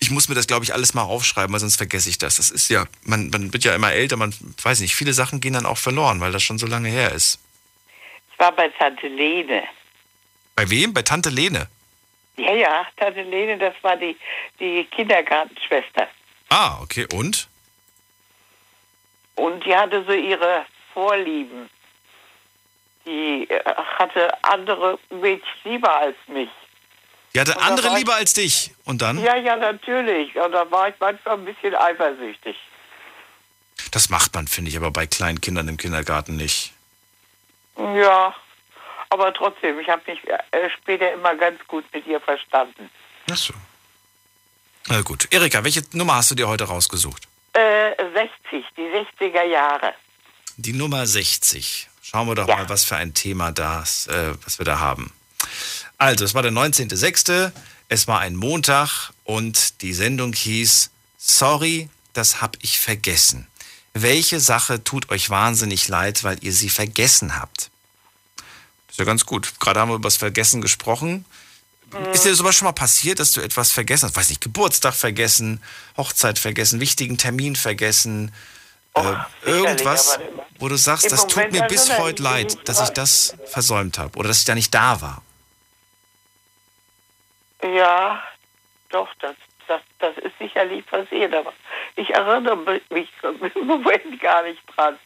Ich 0.00 0.10
muss 0.10 0.28
mir 0.28 0.34
das, 0.34 0.48
glaube 0.48 0.64
ich, 0.64 0.74
alles 0.74 0.92
mal 0.92 1.02
aufschreiben, 1.02 1.52
weil 1.52 1.60
sonst 1.60 1.76
vergesse 1.76 2.08
ich 2.10 2.18
das. 2.18 2.36
Das 2.36 2.50
ist 2.50 2.68
ja, 2.68 2.84
man, 3.04 3.30
man 3.30 3.52
wird 3.52 3.62
ja 3.62 3.74
immer 3.76 3.92
älter, 3.92 4.16
man 4.16 4.34
weiß 4.62 4.80
nicht, 4.80 4.94
viele 4.94 5.12
Sachen 5.12 5.40
gehen 5.40 5.54
dann 5.54 5.66
auch 5.66 5.78
verloren, 5.78 6.20
weil 6.20 6.32
das 6.32 6.42
schon 6.42 6.58
so 6.58 6.66
lange 6.66 6.88
her 6.88 7.12
ist. 7.12 7.38
Ich 8.32 8.38
war 8.40 8.50
bei 8.50 8.68
Tante 8.68 9.06
Lene. 9.06 9.62
Bei 10.56 10.68
wem? 10.68 10.92
Bei 10.92 11.02
Tante 11.02 11.30
Lene. 11.30 11.68
Ja, 12.36 12.52
ja, 12.52 12.86
Tante 12.96 13.22
Lene, 13.22 13.56
das 13.56 13.74
war 13.82 13.96
die, 13.96 14.16
die 14.58 14.84
Kindergartenschwester. 14.90 16.08
Ah, 16.48 16.80
okay, 16.82 17.06
und? 17.14 17.48
Und 19.36 19.64
die 19.64 19.74
hatte 19.74 20.04
so 20.04 20.12
ihre 20.12 20.66
Vorlieben. 20.92 21.70
Die 23.06 23.48
äh, 23.50 23.62
hatte 23.98 24.32
andere 24.44 24.98
Mädchen 25.10 25.46
lieber 25.64 25.94
als 25.96 26.16
mich. 26.26 26.48
Die 27.34 27.40
hatte 27.40 27.60
andere 27.60 27.88
ich- 27.88 27.98
lieber 27.98 28.14
als 28.14 28.32
dich. 28.34 28.72
Und 28.84 29.02
dann? 29.02 29.18
Ja, 29.22 29.36
ja, 29.36 29.56
natürlich. 29.56 30.34
Und 30.36 30.52
da 30.52 30.70
war 30.70 30.88
ich 30.88 30.94
manchmal 31.00 31.34
ein 31.38 31.44
bisschen 31.44 31.74
eifersüchtig. 31.74 32.56
Das 33.90 34.08
macht 34.08 34.34
man, 34.34 34.46
finde 34.48 34.70
ich, 34.70 34.76
aber 34.76 34.90
bei 34.90 35.06
kleinen 35.06 35.40
Kindern 35.40 35.68
im 35.68 35.76
Kindergarten 35.76 36.36
nicht. 36.36 36.72
Ja, 37.76 38.34
aber 39.10 39.32
trotzdem, 39.34 39.78
ich 39.80 39.88
habe 39.88 40.02
mich 40.10 40.20
äh, 40.28 40.70
später 40.70 41.12
immer 41.12 41.34
ganz 41.34 41.58
gut 41.66 41.84
mit 41.92 42.06
ihr 42.06 42.20
verstanden. 42.20 42.88
Ach 43.30 43.36
so. 43.36 43.52
Na 44.88 45.00
gut. 45.02 45.26
Erika, 45.32 45.62
welche 45.64 45.82
Nummer 45.92 46.16
hast 46.16 46.30
du 46.30 46.34
dir 46.34 46.46
heute 46.48 46.64
rausgesucht? 46.64 47.26
Äh, 47.52 47.92
60, 48.50 48.64
die 48.76 48.82
60er 49.22 49.44
Jahre. 49.44 49.94
Die 50.56 50.72
Nummer 50.72 51.06
60. 51.06 51.88
Schauen 52.06 52.28
wir 52.28 52.34
doch 52.34 52.46
Ja. 52.46 52.56
mal, 52.56 52.68
was 52.68 52.84
für 52.84 52.96
ein 52.96 53.14
Thema 53.14 53.50
das, 53.50 54.06
äh, 54.08 54.34
was 54.44 54.58
wir 54.58 54.66
da 54.66 54.78
haben. 54.78 55.10
Also, 55.96 56.24
es 56.24 56.34
war 56.34 56.42
der 56.42 56.52
19.06., 56.52 57.50
es 57.88 58.06
war 58.06 58.20
ein 58.20 58.36
Montag 58.36 59.12
und 59.24 59.80
die 59.80 59.94
Sendung 59.94 60.32
hieß 60.34 60.90
Sorry, 61.18 61.88
das 62.12 62.42
hab 62.42 62.58
ich 62.60 62.78
vergessen. 62.78 63.46
Welche 63.94 64.40
Sache 64.40 64.84
tut 64.84 65.08
euch 65.10 65.30
wahnsinnig 65.30 65.88
leid, 65.88 66.22
weil 66.24 66.36
ihr 66.42 66.52
sie 66.52 66.68
vergessen 66.68 67.36
habt? 67.40 67.70
Ist 68.90 68.98
ja 68.98 69.06
ganz 69.06 69.24
gut. 69.24 69.58
Gerade 69.58 69.80
haben 69.80 69.88
wir 69.88 69.94
über 69.94 70.08
das 70.08 70.18
Vergessen 70.18 70.60
gesprochen. 70.60 71.24
Ist 72.12 72.26
dir 72.26 72.34
sowas 72.34 72.56
schon 72.56 72.66
mal 72.66 72.72
passiert, 72.72 73.20
dass 73.20 73.32
du 73.32 73.40
etwas 73.40 73.72
vergessen 73.72 74.06
hast? 74.06 74.16
Weiß 74.16 74.28
nicht, 74.28 74.42
Geburtstag 74.42 74.94
vergessen, 74.94 75.62
Hochzeit 75.96 76.38
vergessen, 76.38 76.80
wichtigen 76.80 77.16
Termin 77.16 77.56
vergessen, 77.56 78.32
äh, 78.94 79.14
irgendwas, 79.44 80.14
aber 80.14 80.24
immer. 80.28 80.46
wo 80.58 80.68
du 80.68 80.76
sagst, 80.76 81.10
das 81.10 81.26
tut 81.26 81.36
Moment 81.36 81.52
mir 81.52 81.62
bis 81.62 81.88
erinnere 81.88 81.98
heute 81.98 82.22
leid, 82.22 82.68
dass 82.68 82.80
ich 82.80 82.90
das 82.90 83.36
versäumt 83.46 83.98
habe 83.98 84.18
oder 84.18 84.28
dass 84.28 84.38
ich 84.38 84.44
da 84.44 84.54
nicht 84.54 84.74
da 84.74 85.00
war. 85.00 85.22
Ja, 87.62 88.22
doch, 88.90 89.08
das, 89.20 89.34
das, 89.66 89.80
das 89.98 90.16
ist 90.18 90.38
sicherlich 90.38 90.86
passiert, 90.86 91.34
aber 91.34 91.52
ich 91.96 92.10
erinnere 92.10 92.80
mich 92.90 93.08
im 93.54 93.66
Moment 93.66 94.20
gar 94.20 94.42
nicht 94.42 94.60
dran. 94.74 94.98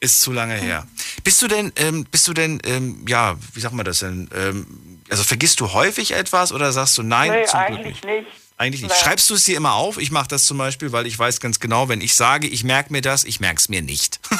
Ist 0.00 0.20
zu 0.20 0.32
lange 0.32 0.54
her. 0.54 0.86
Bist 1.24 1.40
du 1.40 1.48
denn, 1.48 1.72
ähm, 1.76 2.04
bist 2.04 2.28
du 2.28 2.34
denn, 2.34 2.60
ähm, 2.64 3.04
ja, 3.08 3.36
wie 3.54 3.60
sagt 3.60 3.74
man 3.74 3.86
das 3.86 4.00
denn? 4.00 4.28
Ähm, 4.34 5.02
also 5.08 5.22
vergisst 5.22 5.60
du 5.60 5.72
häufig 5.72 6.12
etwas 6.12 6.52
oder 6.52 6.70
sagst 6.72 6.98
du 6.98 7.02
nein, 7.02 7.30
nee, 7.30 7.44
zum 7.44 7.60
Glück 7.66 7.78
eigentlich 7.78 8.04
nicht? 8.04 8.26
nicht. 8.26 8.45
Eigentlich 8.58 8.82
nicht. 8.82 8.90
Nein. 8.90 8.98
Schreibst 9.04 9.28
du 9.28 9.34
es 9.34 9.44
dir 9.44 9.56
immer 9.56 9.74
auf? 9.74 9.98
Ich 9.98 10.10
mache 10.10 10.28
das 10.28 10.46
zum 10.46 10.56
Beispiel, 10.58 10.90
weil 10.92 11.06
ich 11.06 11.18
weiß 11.18 11.40
ganz 11.40 11.60
genau, 11.60 11.88
wenn 11.88 12.00
ich 12.00 12.14
sage, 12.16 12.46
ich 12.46 12.64
merke 12.64 12.90
mir 12.92 13.02
das, 13.02 13.24
ich 13.24 13.38
merke 13.40 13.58
es 13.58 13.68
mir 13.68 13.82
nicht. 13.82 14.20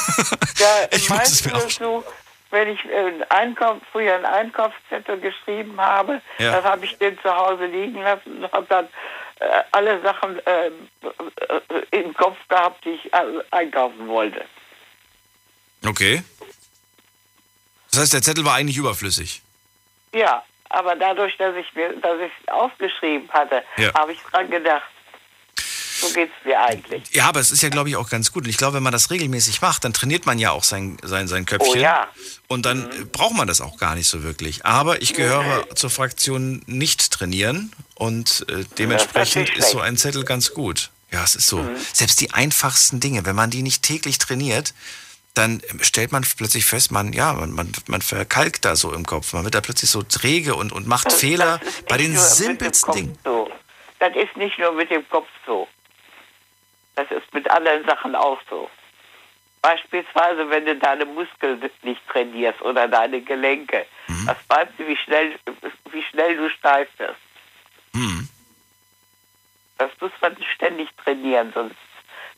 Ja, 0.59 0.89
Ich 0.91 1.11
muss 1.11 1.29
es 1.29 1.45
mir 1.45 1.55
es 1.57 1.75
so, 1.75 2.03
wenn 2.51 2.69
ich 2.69 2.83
äh, 2.87 2.97
einen 2.97 3.23
Einkauf, 3.25 3.77
früher 3.93 4.15
einen 4.15 4.25
Einkaufszettel 4.25 5.21
geschrieben 5.21 5.79
habe, 5.79 6.23
Ja. 6.39 6.53
das 6.53 6.65
habe 6.65 6.87
ich 6.87 6.97
den 6.97 7.19
zu 7.21 7.29
Hause 7.35 7.67
liegen 7.67 8.01
lassen 8.03 8.43
und 8.43 8.51
habe 8.53 8.67
dann 8.71 8.87
äh, 9.41 9.63
alle 9.73 10.01
Sachen 10.01 10.39
äh, 10.47 10.69
äh, 10.69 12.01
im 12.01 12.15
Kopf 12.15 12.39
gehabt, 12.49 12.83
die 12.87 12.91
ich 12.91 13.13
äh, 13.13 13.19
einkaufen 13.51 14.09
wollte. 14.09 14.43
Okay. 15.85 16.23
Das 17.91 18.01
heißt, 18.01 18.15
der 18.15 18.23
Zettel 18.23 18.45
war 18.47 18.55
eigentlich 18.55 18.79
überflüssig. 18.79 19.43
Ja, 20.15 20.43
aber 20.71 20.97
dadurch, 20.97 21.37
dass 21.39 21.55
ich 21.57 21.73
mir, 21.75 21.93
dass 22.01 22.19
ich 22.21 22.33
es 22.43 22.49
aufgeschrieben 22.53 23.29
hatte, 23.31 23.63
Ja. 23.77 23.93
habe 23.95 24.13
ich 24.13 24.19
dran 24.31 24.51
gedacht. 24.51 24.83
So 25.99 26.11
geht's 26.11 26.35
mir 26.45 26.61
eigentlich. 26.61 27.03
Ja, 27.13 27.27
aber 27.27 27.41
es 27.41 27.51
ist 27.51 27.63
ja, 27.63 27.71
glaube 27.71 27.89
ich, 27.89 27.97
auch 27.97 28.11
ganz 28.11 28.31
gut. 28.31 28.45
Und 28.45 28.51
ich 28.51 28.59
glaube, 28.59 28.75
wenn 28.75 28.83
man 28.83 28.93
das 28.93 29.11
regelmäßig 29.11 29.63
macht, 29.63 29.83
dann 29.83 29.95
trainiert 29.95 30.27
man 30.27 30.39
ja 30.39 30.51
auch 30.51 30.63
sein, 30.63 30.99
sein, 31.03 31.27
sein 31.27 31.47
Köpfchen. 31.47 31.73
Oh 31.81 31.83
ja. 31.83 32.09
Und 32.49 32.67
dann 32.67 32.91
äh, 32.93 33.05
braucht 33.07 33.35
man 33.35 33.47
das 33.49 33.63
auch 33.63 33.79
gar 33.79 33.95
nicht 33.95 34.07
so 34.07 34.23
wirklich. 34.23 34.67
Aber 34.67 35.01
ich 35.01 35.15
gehöre 35.15 35.75
zur 35.75 35.89
Fraktion 35.89 36.63
nicht 36.67 37.11
trainieren 37.13 37.73
und 37.95 38.45
äh, 38.51 38.65
dementsprechend 38.79 39.45
natürlich 39.47 39.57
ist 39.57 39.71
so 39.71 39.81
ein 39.81 39.97
Zettel 39.97 40.25
ganz 40.25 40.53
gut. 40.53 40.91
Ja, 41.13 41.25
es 41.25 41.35
ist 41.35 41.47
so. 41.47 41.59
Mhm. 41.63 41.77
Selbst 41.95 42.21
die 42.21 42.33
einfachsten 42.35 43.01
Dinge, 43.01 43.25
wenn 43.25 43.35
man 43.37 43.49
die 43.49 43.63
nicht 43.63 43.83
täglich 43.83 44.19
trainiert, 44.19 44.75
dann 45.37 45.61
stellt 45.83 46.13
man 46.13 46.25
plötzlich 46.37 46.65
fest, 46.65 46.91
man, 46.93 47.13
ja, 47.13 47.35
man, 47.35 47.53
man, 47.53 47.73
man 47.89 48.01
verkalkt 48.01 48.65
da 48.65 48.75
so 48.75 48.93
im 48.93 49.05
Kopf. 49.05 49.35
Man 49.35 49.45
wird 49.45 49.55
da 49.55 49.61
plötzlich 49.61 49.91
so 49.91 50.03
träge 50.03 50.55
und, 50.55 50.73
und 50.73 50.87
macht 50.87 51.13
Fehler 51.13 51.61
bei 51.89 51.99
den 51.99 52.17
simpelsten 52.17 52.93
Dingen. 52.95 53.19
So. 53.23 53.51
Das 53.99 54.15
ist 54.17 54.37
nicht 54.37 54.59
nur 54.59 54.73
mit 54.73 54.91
dem 54.91 55.09
Kopf 55.09 55.29
so. 55.47 55.69
Das 56.95 57.11
ist 57.11 57.33
mit 57.35 57.51
anderen 57.51 57.85
Sachen 57.85 58.15
auch 58.15 58.41
so. 58.49 58.71
Beispielsweise, 59.61 60.49
wenn 60.49 60.65
du 60.65 60.77
deine 60.77 61.05
Muskeln 61.05 61.63
nicht 61.83 62.01
trainierst 62.09 62.63
oder 62.63 62.89
deine 62.89 63.21
Gelenke. 63.21 63.85
Mhm. 64.07 64.27
Was 64.27 64.37
meinst 64.49 64.73
du, 64.79 64.87
wie 64.87 64.97
schnell, 64.97 65.39
wie 65.91 66.03
schnell 66.03 66.37
du 66.37 66.49
steif 66.51 66.89
wirst? 66.99 67.21
Hm. 67.95 68.29
Das 69.79 69.91
muss 70.01 70.13
man 70.23 70.37
ständig 70.55 70.89
trainieren, 71.05 71.53
sonst 71.53 71.77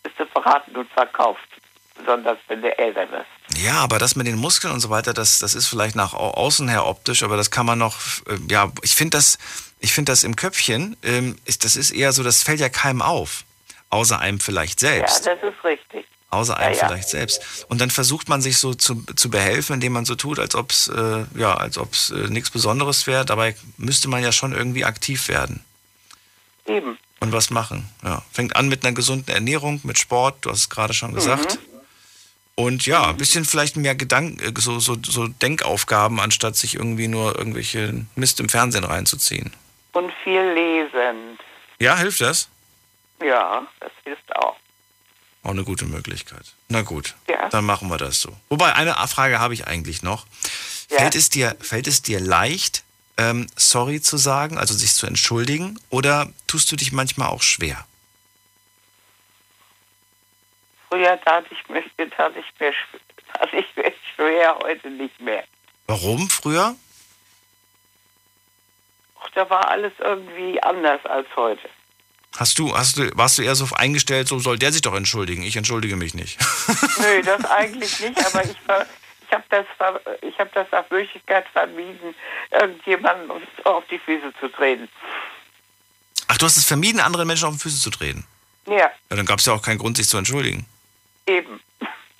bist 0.03 0.19
du 0.19 0.27
verraten 0.27 0.75
und 0.77 0.91
verkauft. 0.91 1.49
Besonders 1.99 2.39
wenn 2.49 2.63
du 2.63 2.79
älter 2.79 3.11
wirst. 3.11 3.27
Ja, 3.63 3.75
aber 3.81 3.99
das 3.99 4.15
mit 4.17 4.27
den 4.27 4.37
Muskeln 4.37 4.73
und 4.73 4.81
so 4.81 4.91
weiter, 4.91 5.13
das, 5.13 5.39
das 5.41 5.55
ist 5.55 5.67
vielleicht 5.67 5.97
nach 5.97 6.15
au- 6.15 6.31
außen 6.33 6.69
her 6.69 6.87
optisch, 6.87 7.23
aber 7.23 7.37
das 7.37 7.51
kann 7.51 7.67
man 7.67 7.79
noch, 7.79 7.97
äh, 8.27 8.39
ja, 8.49 8.71
ich 8.83 8.95
finde 8.95 9.17
das, 9.19 9.39
ich 9.81 9.93
finde 9.93 10.13
das 10.13 10.23
im 10.25 10.37
Köpfchen, 10.37 10.97
ähm, 11.03 11.37
ist, 11.45 11.65
das 11.65 11.77
ist 11.77 11.91
eher 11.91 12.13
so, 12.13 12.23
das 12.23 12.43
fällt 12.43 12.61
ja 12.61 12.69
keinem 12.69 13.03
auf. 13.03 13.45
Außer 13.91 14.19
einem 14.19 14.39
vielleicht 14.39 14.81
selbst. 14.81 15.25
Ja, 15.27 15.35
das 15.35 15.43
ist 15.55 15.65
richtig. 15.65 16.07
Außer 16.31 16.59
einem 16.59 16.75
ja, 16.75 16.81
ja. 16.83 16.87
vielleicht 16.89 17.09
selbst. 17.09 17.41
Und 17.71 17.81
dann 17.81 17.91
versucht 17.91 18.29
man 18.29 18.43
sich 18.43 18.59
so 18.59 18.75
zu, 18.75 19.03
zu 19.17 19.31
behelfen, 19.31 19.75
indem 19.75 19.95
man 19.95 20.05
so 20.05 20.15
tut, 20.15 20.39
als 20.39 20.55
ob 20.55 20.71
es 20.73 20.89
äh, 20.89 21.25
ja, 21.37 21.55
als 21.55 21.79
ob's, 21.79 22.11
äh, 22.11 22.29
nichts 22.29 22.51
Besonderes 22.51 23.07
wäre. 23.07 23.25
Dabei 23.25 23.57
müsste 23.79 24.09
man 24.09 24.23
ja 24.23 24.31
schon 24.31 24.53
irgendwie 24.53 24.85
aktiv 24.85 25.29
werden 25.29 25.65
Eben. 26.67 26.99
und 27.21 27.33
was 27.33 27.49
machen. 27.49 27.89
Ja. 28.05 28.23
Fängt 28.31 28.57
an 28.57 28.69
mit 28.69 28.85
einer 28.85 28.95
gesunden 28.95 29.31
Ernährung, 29.35 29.81
mit 29.85 29.99
Sport, 29.99 30.37
du 30.45 30.51
hast 30.51 30.59
es 30.59 30.69
gerade 30.69 30.93
schon 30.93 31.15
gesagt. 31.15 31.55
Mhm. 31.55 31.68
Und 32.59 32.87
ja, 32.87 33.11
ein 33.11 33.17
bisschen 33.17 33.45
vielleicht 33.45 33.77
mehr 33.77 33.95
Gedanken, 33.95 34.41
äh, 34.41 34.53
so, 34.61 34.81
so, 34.81 34.97
so 35.07 35.29
Denkaufgaben, 35.29 36.19
anstatt 36.19 36.57
sich 36.57 36.75
irgendwie 36.75 37.07
nur 37.07 37.39
irgendwelche 37.39 38.05
Mist 38.17 38.41
im 38.41 38.49
Fernsehen 38.49 38.83
reinzuziehen. 38.83 39.53
Und 39.93 40.11
viel 40.25 40.43
lesen. 40.43 41.39
Ja, 41.79 41.97
hilft 41.97 42.21
das? 42.21 42.49
Ja, 43.23 43.65
das 43.79 43.93
hilft 44.03 44.35
auch. 44.35 44.57
Auch 45.45 45.51
eine 45.53 45.63
gute 45.63 45.85
Möglichkeit. 45.85 46.47
Na 46.69 46.83
gut, 46.83 47.15
Ja. 47.29 47.49
dann 47.49 47.65
machen 47.65 47.91
wir 47.91 47.97
das 47.97 48.21
so. 48.21 48.37
Wobei, 48.49 48.75
eine 48.75 48.97
Frage 49.07 49.39
habe 49.39 49.55
ich 49.55 49.69
eigentlich 49.69 50.03
noch. 50.03 50.27
Fällt, 50.89 51.15
es 51.15 51.31
dir, 51.31 51.57
fällt 51.61 51.87
es 51.87 52.03
dir 52.03 52.19
leicht, 52.19 52.83
ähm, 53.19 53.47
sorry 53.55 54.01
zu 54.01 54.17
sagen, 54.17 54.59
also 54.59 54.75
sich 54.75 54.95
zu 54.95 55.07
entschuldigen, 55.07 55.79
oder 55.91 56.29
tust 56.49 56.73
du 56.73 56.77
dich 56.77 56.91
manchmal 56.91 57.29
auch 57.29 57.43
schwer? 57.43 57.87
Früher 60.89 61.21
tat 61.21 61.45
ich 61.51 61.69
mir, 61.69 61.83
tat 62.11 62.33
ich 62.37 62.47
mir, 62.59 62.73
tat 63.33 63.53
ich 63.53 63.67
mir 63.77 63.93
schwer, 64.15 64.59
heute 64.63 64.91
nicht 64.91 65.21
mehr. 65.21 65.45
Warum 65.87 66.29
früher? 66.29 66.75
Ach, 69.21 69.31
da 69.35 69.49
war 69.51 69.69
alles 69.69 69.93
irgendwie 69.99 70.63
anders 70.63 71.05
als 71.07 71.27
heute. 71.37 71.69
Hast 72.37 72.59
du, 72.59 72.77
hast 72.77 72.99
du, 72.99 73.11
warst 73.17 73.39
du 73.39 73.43
eher 73.43 73.55
so 73.55 73.67
eingestellt, 73.75 74.29
so 74.29 74.39
soll 74.39 74.59
der 74.59 74.73
sich 74.73 74.83
doch 74.83 74.95
entschuldigen, 74.95 75.43
ich 75.43 75.57
entschuldige 75.57 75.97
mich 75.97 76.15
nicht. 76.15 76.39
Nö, 77.01 77.23
das 77.23 77.45
eigentlich 77.47 77.99
nicht, 78.01 78.19
aber 78.27 78.45
ich, 78.45 78.51
ich 78.51 79.33
habe 79.33 79.45
das, 79.49 79.67
ich 80.23 80.39
hab 80.39 80.53
das 80.53 80.67
nach 80.71 80.89
Möglichkeit 80.91 81.47
vermieden, 81.49 82.15
irgendjemandem 82.51 83.33
auf 83.65 83.85
die 83.91 83.99
Füße 83.99 84.33
zu 84.41 84.49
treten. 84.49 84.89
Ach, 86.29 86.37
du 86.37 86.47
hast 86.47 86.59
es 86.59 86.65
vermieden, 86.67 87.01
anderen 87.01 87.27
Menschen 87.27 87.49
auf 87.49 87.55
die 87.55 87.61
Füße 87.61 87.81
zu 87.81 87.91
treten. 87.91 88.25
Ja, 88.67 88.77
Ja, 88.77 88.91
dann 89.09 89.27
gab 89.27 89.39
es 89.39 89.47
ja 89.47 89.55
auch 89.55 89.63
keinen 89.63 89.79
Grund, 89.79 89.97
sich 89.97 90.09
zu 90.09 90.19
entschuldigen. 90.19 90.67
Eben. 91.29 91.61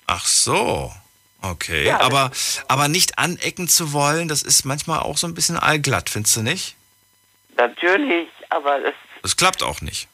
Ach 0.07 0.25
so. 0.25 0.93
Okay. 1.41 1.85
Ja, 1.85 2.01
aber, 2.01 2.31
aber 2.67 2.87
nicht 2.87 3.17
anecken 3.17 3.67
zu 3.69 3.93
wollen, 3.93 4.27
das 4.27 4.41
ist 4.41 4.65
manchmal 4.65 4.99
auch 4.99 5.17
so 5.17 5.25
ein 5.27 5.33
bisschen 5.33 5.57
allglatt, 5.57 6.09
findest 6.09 6.35
du 6.35 6.41
nicht? 6.41 6.75
Natürlich, 7.55 8.27
aber 8.49 8.79
das, 8.81 8.93
Das 9.21 9.35
klappt 9.37 9.63
auch 9.63 9.79
nicht. 9.81 10.07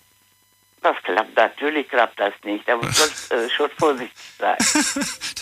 das 0.82 0.96
klappt, 1.04 1.36
natürlich 1.36 1.88
klappt 1.90 2.20
das 2.20 2.34
nicht. 2.44 2.68
Da 2.68 2.76
muss 2.78 3.00
man 3.30 3.40
äh, 3.40 3.50
schon 3.50 3.70
vorsichtig 3.78 4.18
sein. 4.40 4.58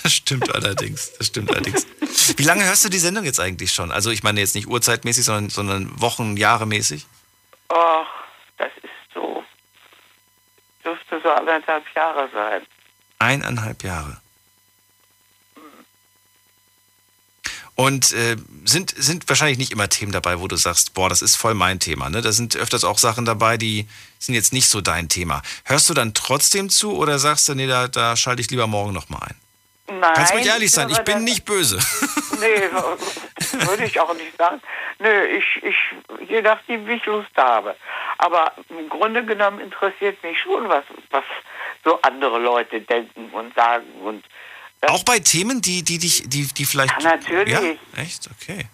Das 0.03 0.13
stimmt 0.13 0.53
allerdings. 0.53 1.13
Das 1.17 1.27
stimmt 1.27 1.49
allerdings. 1.51 1.87
Wie 2.35 2.43
lange 2.43 2.65
hörst 2.65 2.83
du 2.83 2.89
die 2.89 2.99
Sendung 2.99 3.23
jetzt 3.23 3.39
eigentlich 3.39 3.71
schon? 3.71 3.89
Also 3.89 4.09
ich 4.11 4.21
meine 4.21 4.41
jetzt 4.41 4.53
nicht 4.53 4.67
urzeitmäßig, 4.67 5.23
sondern, 5.23 5.49
sondern 5.49 6.01
Wochen, 6.01 6.35
Jahre 6.35 6.65
mäßig? 6.65 7.05
Och, 7.71 8.05
das 8.57 8.71
ist 8.81 9.13
so, 9.13 9.41
dürfte 10.83 11.21
so 11.23 11.29
anderthalb 11.29 11.85
Jahre 11.95 12.29
sein. 12.33 12.63
Eineinhalb 13.23 13.83
Jahre. 13.83 14.17
Und 17.75 18.13
äh, 18.13 18.35
sind, 18.65 18.93
sind 18.95 19.27
wahrscheinlich 19.27 19.57
nicht 19.57 19.71
immer 19.71 19.89
Themen 19.89 20.11
dabei, 20.11 20.39
wo 20.39 20.47
du 20.47 20.55
sagst, 20.55 20.93
boah, 20.93 21.09
das 21.09 21.23
ist 21.23 21.35
voll 21.35 21.55
mein 21.55 21.79
Thema. 21.79 22.09
Ne? 22.09 22.21
Da 22.21 22.31
sind 22.31 22.55
öfters 22.55 22.83
auch 22.83 22.99
Sachen 22.99 23.25
dabei, 23.25 23.57
die 23.57 23.87
sind 24.19 24.35
jetzt 24.35 24.53
nicht 24.53 24.67
so 24.67 24.79
dein 24.79 25.09
Thema. 25.09 25.41
Hörst 25.65 25.89
du 25.89 25.95
dann 25.95 26.13
trotzdem 26.13 26.69
zu 26.69 26.95
oder 26.95 27.17
sagst 27.17 27.49
du, 27.49 27.55
nee, 27.55 27.65
da, 27.65 27.87
da 27.87 28.15
schalte 28.15 28.41
ich 28.41 28.51
lieber 28.51 28.67
morgen 28.67 28.93
nochmal 28.93 29.21
ein? 29.23 29.99
Nein. 29.99 30.11
Kannst 30.13 30.35
mich 30.35 30.45
ehrlich 30.45 30.71
sein, 30.71 30.89
ich 30.89 30.99
bin 30.99 31.23
nicht 31.23 31.45
böse. 31.45 31.79
Nee, 32.39 32.69
würde 33.67 33.85
ich 33.85 33.97
auch 34.01 34.13
nicht 34.15 34.35
sagen. 34.37 34.59
Nö, 34.99 35.25
ich, 35.25 35.63
ich, 35.63 35.75
je 36.27 36.41
nachdem, 36.41 36.85
wie 36.87 36.93
ich 36.93 37.05
Lust 37.05 37.29
habe. 37.37 37.75
Aber 38.17 38.51
im 38.69 38.89
Grunde 38.89 39.23
genommen 39.23 39.61
interessiert 39.61 40.21
mich 40.23 40.37
schon, 40.41 40.67
was, 40.67 40.83
was 41.11 41.23
so 41.83 42.01
andere 42.01 42.39
Leute 42.39 42.81
denken 42.81 43.29
und 43.31 43.53
sagen. 43.55 43.85
Und 44.03 44.23
Auch 44.87 45.03
bei 45.03 45.19
Themen, 45.19 45.61
die, 45.61 45.83
die 45.83 45.97
dich, 45.97 46.23
die, 46.27 46.47
die 46.47 46.65
vielleicht. 46.65 47.01
Ja, 47.01 47.11
natürlich. 47.15 47.53
Ja? 47.53 48.01
Echt? 48.01 48.29
Okay. 48.39 48.65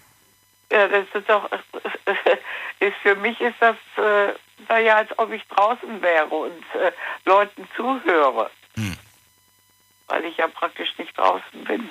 ja, 0.71 0.87
das 0.87 1.05
ist 1.13 1.29
doch, 1.29 1.49
ist 2.79 2.95
für 3.01 3.15
mich 3.15 3.39
ist 3.41 3.55
das, 3.59 3.75
äh, 3.97 4.33
naja, 4.67 4.97
als 4.97 5.17
ob 5.17 5.31
ich 5.31 5.43
draußen 5.47 6.01
wäre 6.01 6.27
und 6.27 6.63
äh, 6.75 6.91
Leuten 7.25 7.67
zuhöre. 7.75 8.51
Hm. 8.75 8.97
Weil 10.07 10.25
ich 10.25 10.37
ja 10.37 10.47
praktisch 10.47 10.97
nicht 10.97 11.17
draußen 11.17 11.63
bin. 11.65 11.89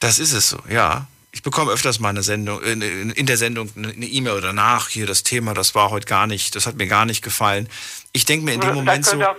Das 0.00 0.18
ist 0.18 0.32
es 0.32 0.48
so, 0.50 0.58
ja. 0.68 1.06
Ich 1.34 1.42
bekomme 1.42 1.72
öfters 1.72 1.98
mal 1.98 2.10
eine 2.10 2.22
Sendung, 2.22 2.62
in, 2.62 2.82
in, 2.82 3.10
in 3.10 3.26
der 3.26 3.38
Sendung 3.38 3.70
eine 3.74 4.06
E-Mail 4.06 4.34
oder 4.34 4.52
nach, 4.52 4.88
hier 4.90 5.06
das 5.06 5.22
Thema, 5.22 5.54
das 5.54 5.74
war 5.74 5.90
heute 5.90 6.06
gar 6.06 6.26
nicht, 6.26 6.54
das 6.54 6.66
hat 6.66 6.76
mir 6.76 6.86
gar 6.86 7.06
nicht 7.06 7.22
gefallen. 7.22 7.68
Ich 8.12 8.26
denke 8.26 8.44
mir 8.44 8.52
in 8.52 8.60
dem 8.60 8.74
Moment 8.74 9.06
so. 9.06 9.16
doch- 9.16 9.34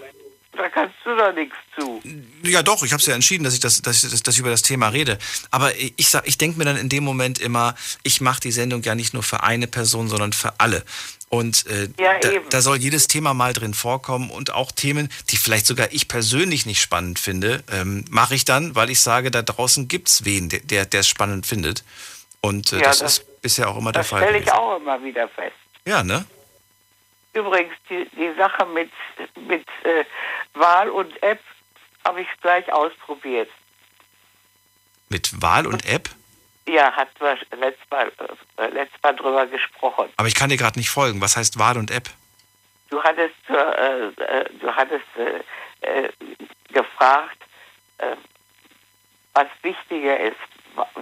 da 0.55 0.69
kannst 0.69 0.95
du 1.03 1.15
doch 1.15 1.33
nichts 1.33 1.55
zu. 1.77 2.01
Ja, 2.43 2.61
doch, 2.63 2.83
ich 2.83 2.91
habe 2.93 3.01
es 3.01 3.07
ja 3.07 3.15
entschieden, 3.15 3.43
dass 3.43 3.53
ich, 3.53 3.59
das, 3.59 3.81
dass, 3.81 4.03
ich 4.03 4.09
das, 4.11 4.23
dass 4.23 4.35
ich 4.35 4.39
über 4.39 4.49
das 4.49 4.61
Thema 4.61 4.89
rede. 4.89 5.17
Aber 5.51 5.71
ich, 5.79 6.07
sag, 6.09 6.27
ich 6.27 6.37
denke 6.37 6.57
mir 6.57 6.65
dann 6.65 6.77
in 6.77 6.89
dem 6.89 7.03
Moment 7.03 7.39
immer, 7.39 7.75
ich 8.03 8.21
mache 8.21 8.39
die 8.41 8.51
Sendung 8.51 8.81
ja 8.83 8.95
nicht 8.95 9.13
nur 9.13 9.23
für 9.23 9.43
eine 9.43 9.67
Person, 9.67 10.07
sondern 10.07 10.33
für 10.33 10.59
alle. 10.59 10.83
Und 11.29 11.65
äh, 11.67 11.89
Ja, 11.99 12.19
da, 12.19 12.29
da 12.49 12.61
soll 12.61 12.77
jedes 12.77 13.07
Thema 13.07 13.33
mal 13.33 13.53
drin 13.53 13.73
vorkommen 13.73 14.29
und 14.29 14.53
auch 14.53 14.71
Themen, 14.71 15.09
die 15.31 15.37
vielleicht 15.37 15.65
sogar 15.65 15.91
ich 15.91 16.07
persönlich 16.07 16.65
nicht 16.67 16.79
spannend 16.81 17.17
finde, 17.17 17.63
ähm, 17.71 18.05
mache 18.09 18.35
ich 18.35 18.45
dann, 18.45 18.75
weil 18.75 18.89
ich 18.91 18.99
sage, 18.99 19.31
da 19.31 19.41
draußen 19.41 19.87
gibt's 19.87 20.25
wen, 20.25 20.49
der 20.49 20.87
es 20.93 21.07
spannend 21.07 21.47
findet. 21.47 21.83
Und 22.41 22.71
äh, 22.73 22.77
Ja, 22.77 22.83
das, 22.83 22.99
das- 22.99 23.17
ist 23.19 23.41
bisher 23.41 23.67
auch 23.69 23.77
immer 23.77 23.91
der 23.91 24.01
Das 24.03 24.09
Fall. 24.09 24.21
stelle 24.21 24.37
ich 24.39 24.51
auch 24.51 24.77
immer 24.79 25.03
wieder 25.03 25.27
fest. 25.29 25.55
Ja, 25.85 26.03
ne? 26.03 26.25
Übrigens, 27.33 27.73
die, 27.89 28.07
die 28.15 28.31
Sache 28.37 28.65
mit, 28.67 28.91
mit 29.47 29.65
äh, 29.83 30.05
Wahl 30.53 30.89
und 30.89 31.21
App 31.23 31.39
habe 32.05 32.21
ich 32.21 32.27
gleich 32.41 32.71
ausprobiert. 32.71 33.49
Mit 35.09 35.41
Wahl 35.41 35.65
und 35.67 35.85
App? 35.85 36.09
Ja, 36.67 36.91
hat 36.91 37.09
wir 37.19 37.37
letztes 37.57 37.89
Mal, 37.89 38.11
äh, 38.57 38.67
letztes 38.67 39.01
Mal 39.01 39.15
drüber 39.15 39.45
gesprochen. 39.47 40.09
Aber 40.15 40.27
ich 40.27 40.35
kann 40.35 40.49
dir 40.49 40.57
gerade 40.57 40.79
nicht 40.79 40.89
folgen. 40.89 41.21
Was 41.21 41.35
heißt 41.35 41.59
Wahl 41.59 41.77
und 41.77 41.91
App? 41.91 42.09
Du 42.89 43.01
hattest, 43.01 43.35
äh, 43.49 44.07
äh, 44.07 44.45
du 44.59 44.73
hattest 44.73 45.05
äh, 45.17 46.05
äh, 46.05 46.09
gefragt, 46.69 47.41
äh, 47.97 48.15
was 49.33 49.47
wichtiger 49.63 50.19
ist, 50.19 50.37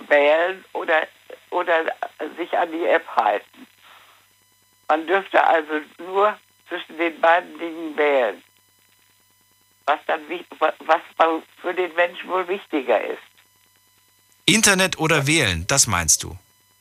wählen 0.07 0.63
oder, 0.73 1.07
oder 1.49 1.85
sich 2.37 2.57
an 2.57 2.71
die 2.71 2.85
App 2.85 3.05
halten. 3.15 3.67
Man 4.91 5.07
dürfte 5.07 5.41
also 5.41 5.71
nur 5.99 6.37
zwischen 6.67 6.97
den 6.97 7.21
beiden 7.21 7.57
Dingen 7.57 7.95
wählen. 7.95 8.43
Was 9.85 9.99
dann 10.05 10.19
was 10.59 11.01
für 11.61 11.73
den 11.73 11.95
Menschen 11.95 12.27
wohl 12.27 12.45
wichtiger 12.49 13.01
ist. 13.01 13.23
Internet 14.45 14.99
oder 14.99 15.27
wählen, 15.27 15.65
das 15.67 15.87
meinst 15.87 16.23
du? 16.23 16.37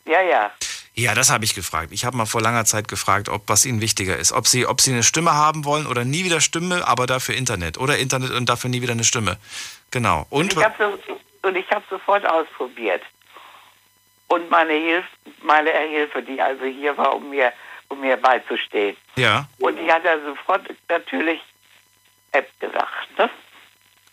Ja, 0.06 0.20
ja. 0.22 0.50
Ja, 0.94 1.14
das 1.14 1.30
habe 1.30 1.44
ich 1.44 1.54
gefragt. 1.54 1.92
Ich 1.92 2.04
habe 2.04 2.16
mal 2.16 2.26
vor 2.26 2.40
langer 2.40 2.64
Zeit 2.64 2.88
gefragt, 2.88 3.28
ob 3.28 3.48
was 3.48 3.64
ihnen 3.64 3.80
wichtiger 3.80 4.16
ist. 4.16 4.32
Ob 4.32 4.48
sie, 4.48 4.66
ob 4.66 4.80
sie 4.80 4.90
eine 4.90 5.04
Stimme 5.04 5.34
haben 5.34 5.64
wollen 5.64 5.86
oder 5.86 6.04
nie 6.04 6.24
wieder 6.24 6.40
Stimme, 6.40 6.88
aber 6.88 7.06
dafür 7.06 7.36
Internet. 7.36 7.78
Oder 7.78 7.98
Internet 7.98 8.32
und 8.32 8.48
dafür 8.48 8.70
nie 8.70 8.82
wieder 8.82 8.94
eine 8.94 9.04
Stimme. 9.04 9.36
Genau. 9.92 10.26
Und 10.30 10.54
ich 10.54 10.64
habe 10.64 10.98
so, 11.06 11.48
und 11.48 11.70
habe 11.70 11.84
sofort 11.88 12.26
ausprobiert. 12.26 13.02
Und 14.26 14.50
meine 14.50 14.72
Hilfe, 14.72 15.08
meine 15.42 15.70
Hilfe, 15.70 16.24
die 16.24 16.42
also 16.42 16.64
hier 16.64 16.96
war, 16.96 17.14
um 17.14 17.30
mir, 17.30 17.52
um 17.90 18.00
mir 18.00 18.16
beizustehen. 18.16 18.96
ja. 19.16 19.46
Und 19.58 19.76
die 19.76 19.92
hat 19.92 20.04
dann 20.04 20.24
sofort 20.24 20.62
natürlich 20.88 21.40
App 22.32 22.48
gesagt. 22.58 23.18
Ne? 23.18 23.28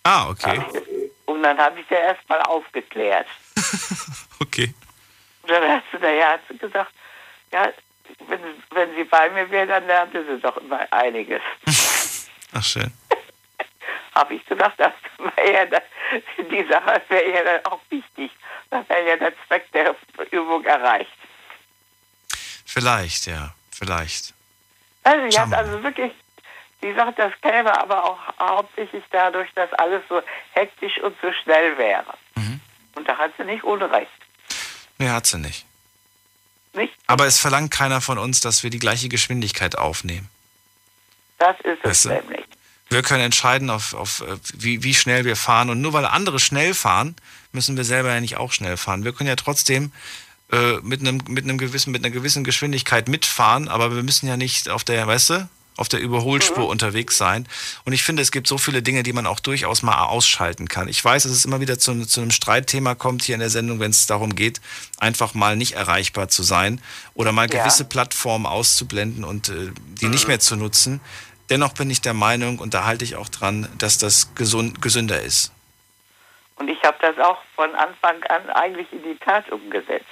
Ah, 0.03 0.29
okay. 0.29 0.61
Und 1.25 1.43
dann 1.43 1.57
habe 1.57 1.79
ich 1.79 1.85
sie 1.87 1.95
erstmal 1.95 2.41
aufgeklärt. 2.43 3.27
Okay. 4.39 4.71
Und 5.41 5.49
dann 5.49 5.67
hat 5.67 5.83
sie, 5.91 5.97
naja, 5.97 6.33
hat 6.33 6.41
sie 6.47 6.57
gesagt, 6.57 6.91
ja, 7.51 7.71
wenn, 8.27 8.39
wenn 8.71 8.95
sie 8.95 9.03
bei 9.03 9.29
mir 9.31 9.49
wäre, 9.49 9.67
dann 9.67 9.87
lernte 9.87 10.23
sie 10.25 10.39
doch 10.39 10.57
immer 10.57 10.85
einiges. 10.91 11.41
Ach 12.53 12.63
schön. 12.63 12.93
habe 14.15 14.35
ich 14.35 14.45
gedacht, 14.45 14.75
das 14.77 14.93
ja 15.53 15.65
das, 15.65 15.83
die 16.37 16.67
Sache 16.69 17.01
wäre 17.09 17.33
ja 17.33 17.43
dann 17.43 17.65
auch 17.65 17.81
wichtig. 17.89 18.31
Dann 18.69 18.87
wäre 18.89 19.07
ja 19.07 19.15
der 19.17 19.33
Zweck 19.47 19.71
der 19.71 19.95
Übung 20.31 20.63
erreicht. 20.65 21.11
Vielleicht, 22.65 23.27
ja. 23.27 23.53
Vielleicht. 23.77 24.33
Also 25.03 25.29
sie 25.29 25.39
hat 25.39 25.53
also 25.53 25.83
wirklich, 25.83 26.11
sie 26.81 26.93
sagt, 26.93 27.19
das 27.19 27.31
käme 27.41 27.79
aber 27.79 28.03
auch 28.03 28.19
hauptsächlich 28.39 29.03
dadurch, 29.11 29.49
dass 29.55 29.71
alles 29.73 30.01
so 30.09 30.21
hektisch 30.51 30.99
und 30.99 31.15
so 31.21 31.31
schnell 31.43 31.77
wäre. 31.77 32.13
Und 32.95 33.07
da 33.07 33.17
hat 33.17 33.31
sie 33.37 33.43
nicht 33.43 33.63
unrecht. 33.63 34.09
Nee, 34.97 35.09
hat 35.09 35.27
sie 35.27 35.37
nicht. 35.37 35.65
Nicht? 36.73 36.93
Aber 37.05 37.27
es 37.27 37.39
verlangt 37.39 37.71
keiner 37.71 38.01
von 38.01 38.17
uns, 38.17 38.41
dass 38.41 38.63
wir 38.63 38.71
die 38.71 38.79
gleiche 38.79 39.07
Geschwindigkeit 39.07 39.77
aufnehmen. 39.77 40.29
Das 41.37 41.55
ist 41.59 41.79
es 41.83 41.89
Weißt 41.89 42.05
du? 42.05 42.09
nämlich. 42.09 42.45
Wir 42.89 43.03
können 43.03 43.21
entscheiden, 43.23 43.69
auf, 43.69 43.93
auf 43.93 44.21
äh, 44.21 44.37
wie, 44.53 44.81
wie 44.81 44.93
schnell 44.93 45.25
wir 45.25 45.35
fahren. 45.35 45.69
Und 45.69 45.81
nur 45.81 45.93
weil 45.93 46.05
andere 46.05 46.39
schnell 46.39 46.73
fahren, 46.73 47.15
müssen 47.51 47.77
wir 47.77 47.83
selber 47.83 48.13
ja 48.13 48.19
nicht 48.19 48.37
auch 48.37 48.51
schnell 48.51 48.77
fahren. 48.77 49.03
Wir 49.03 49.13
können 49.13 49.29
ja 49.29 49.35
trotzdem 49.35 49.91
äh, 50.51 50.77
mit, 50.81 51.01
einem, 51.01 51.21
mit, 51.27 51.43
einem 51.43 51.57
gewissen, 51.57 51.91
mit 51.91 52.03
einer 52.03 52.13
gewissen 52.13 52.43
Geschwindigkeit 52.43 53.07
mitfahren, 53.09 53.67
aber 53.67 53.95
wir 53.95 54.03
müssen 54.03 54.27
ja 54.27 54.37
nicht 54.37 54.69
auf 54.69 54.83
der, 54.83 55.05
weißt 55.07 55.29
du, 55.31 55.49
auf 55.75 55.89
der 55.89 55.99
Überholspur 55.99 56.63
Mhm. 56.63 56.69
unterwegs 56.71 57.17
sein. 57.17 57.47
Und 57.85 57.93
ich 57.93 58.01
finde, 58.01 58.23
es 58.23 58.31
gibt 58.31 58.47
so 58.47 58.57
viele 58.57 58.81
Dinge, 58.81 59.03
die 59.03 59.13
man 59.13 59.27
auch 59.27 59.39
durchaus 59.39 59.83
mal 59.83 60.01
ausschalten 60.05 60.67
kann. 60.67 60.87
Ich 60.87 61.03
weiß, 61.05 61.21
dass 61.23 61.31
es 61.31 61.45
immer 61.45 61.59
wieder 61.59 61.77
zu, 61.77 62.03
zu 62.07 62.21
einem 62.21 62.31
Streitthema 62.31 62.95
kommt 62.95 63.23
hier 63.23 63.35
in 63.35 63.41
der 63.41 63.51
Sendung, 63.51 63.79
wenn 63.79 63.91
es 63.91 64.07
darum 64.07 64.33
geht, 64.35 64.59
einfach 64.97 65.35
mal 65.35 65.55
nicht 65.55 65.73
erreichbar 65.73 66.29
zu 66.29 66.41
sein 66.41 66.81
oder 67.13 67.31
mal 67.31 67.47
Ja. 67.53 67.59
gewisse 67.61 67.85
Plattformen 67.85 68.47
auszublenden 68.47 69.23
und 69.23 69.49
äh, 69.49 69.71
die 70.01 70.07
nicht 70.07 70.27
mehr 70.27 70.39
zu 70.39 70.55
nutzen. 70.55 70.99
Dennoch 71.51 71.73
bin 71.73 71.89
ich 71.91 72.01
der 72.01 72.15
Meinung, 72.15 72.57
und 72.59 72.73
da 72.73 72.83
halte 72.85 73.05
ich 73.05 73.15
auch 73.15 73.29
dran, 73.29 73.69
dass 73.77 73.99
das 73.99 74.33
gesund, 74.33 74.81
gesünder 74.81 75.21
ist. 75.21 75.51
Und 76.55 76.69
ich 76.69 76.81
habe 76.83 76.97
das 77.01 77.17
auch 77.19 77.37
von 77.55 77.73
Anfang 77.75 78.23
an 78.23 78.49
eigentlich 78.49 78.87
in 78.91 79.03
die 79.03 79.15
Tat 79.23 79.49
umgesetzt. 79.51 80.05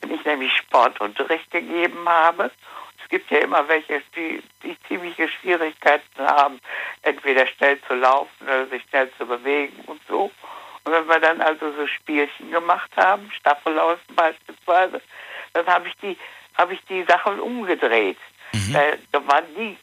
Wenn 0.00 0.14
ich 0.14 0.24
nämlich 0.24 0.56
Sportunterricht 0.56 1.50
gegeben 1.50 2.08
habe, 2.08 2.50
es 3.02 3.08
gibt 3.08 3.30
ja 3.30 3.38
immer 3.38 3.66
welche, 3.68 4.02
die, 4.16 4.42
die 4.62 4.76
ziemliche 4.86 5.28
Schwierigkeiten 5.28 6.20
haben, 6.20 6.60
entweder 7.02 7.46
schnell 7.46 7.80
zu 7.82 7.94
laufen 7.94 8.44
oder 8.44 8.66
sich 8.68 8.82
schnell 8.88 9.10
zu 9.18 9.26
bewegen 9.26 9.76
und 9.86 10.00
so. 10.08 10.30
Und 10.84 10.92
wenn 10.92 11.06
wir 11.08 11.20
dann 11.20 11.40
also 11.40 11.72
so 11.72 11.86
Spielchen 11.86 12.50
gemacht 12.50 12.90
haben, 12.96 13.30
Staffelaufen 13.32 14.14
beispielsweise, 14.14 15.02
dann 15.52 15.66
habe 15.66 15.88
ich 15.88 15.94
die 15.96 16.16
habe 16.60 16.74
ich 16.74 16.84
die 16.88 17.04
Sachen 17.04 17.40
umgedreht. 17.40 18.18
Da, 18.72 18.80
da 19.12 19.26
war 19.26 19.42
die, 19.42 19.76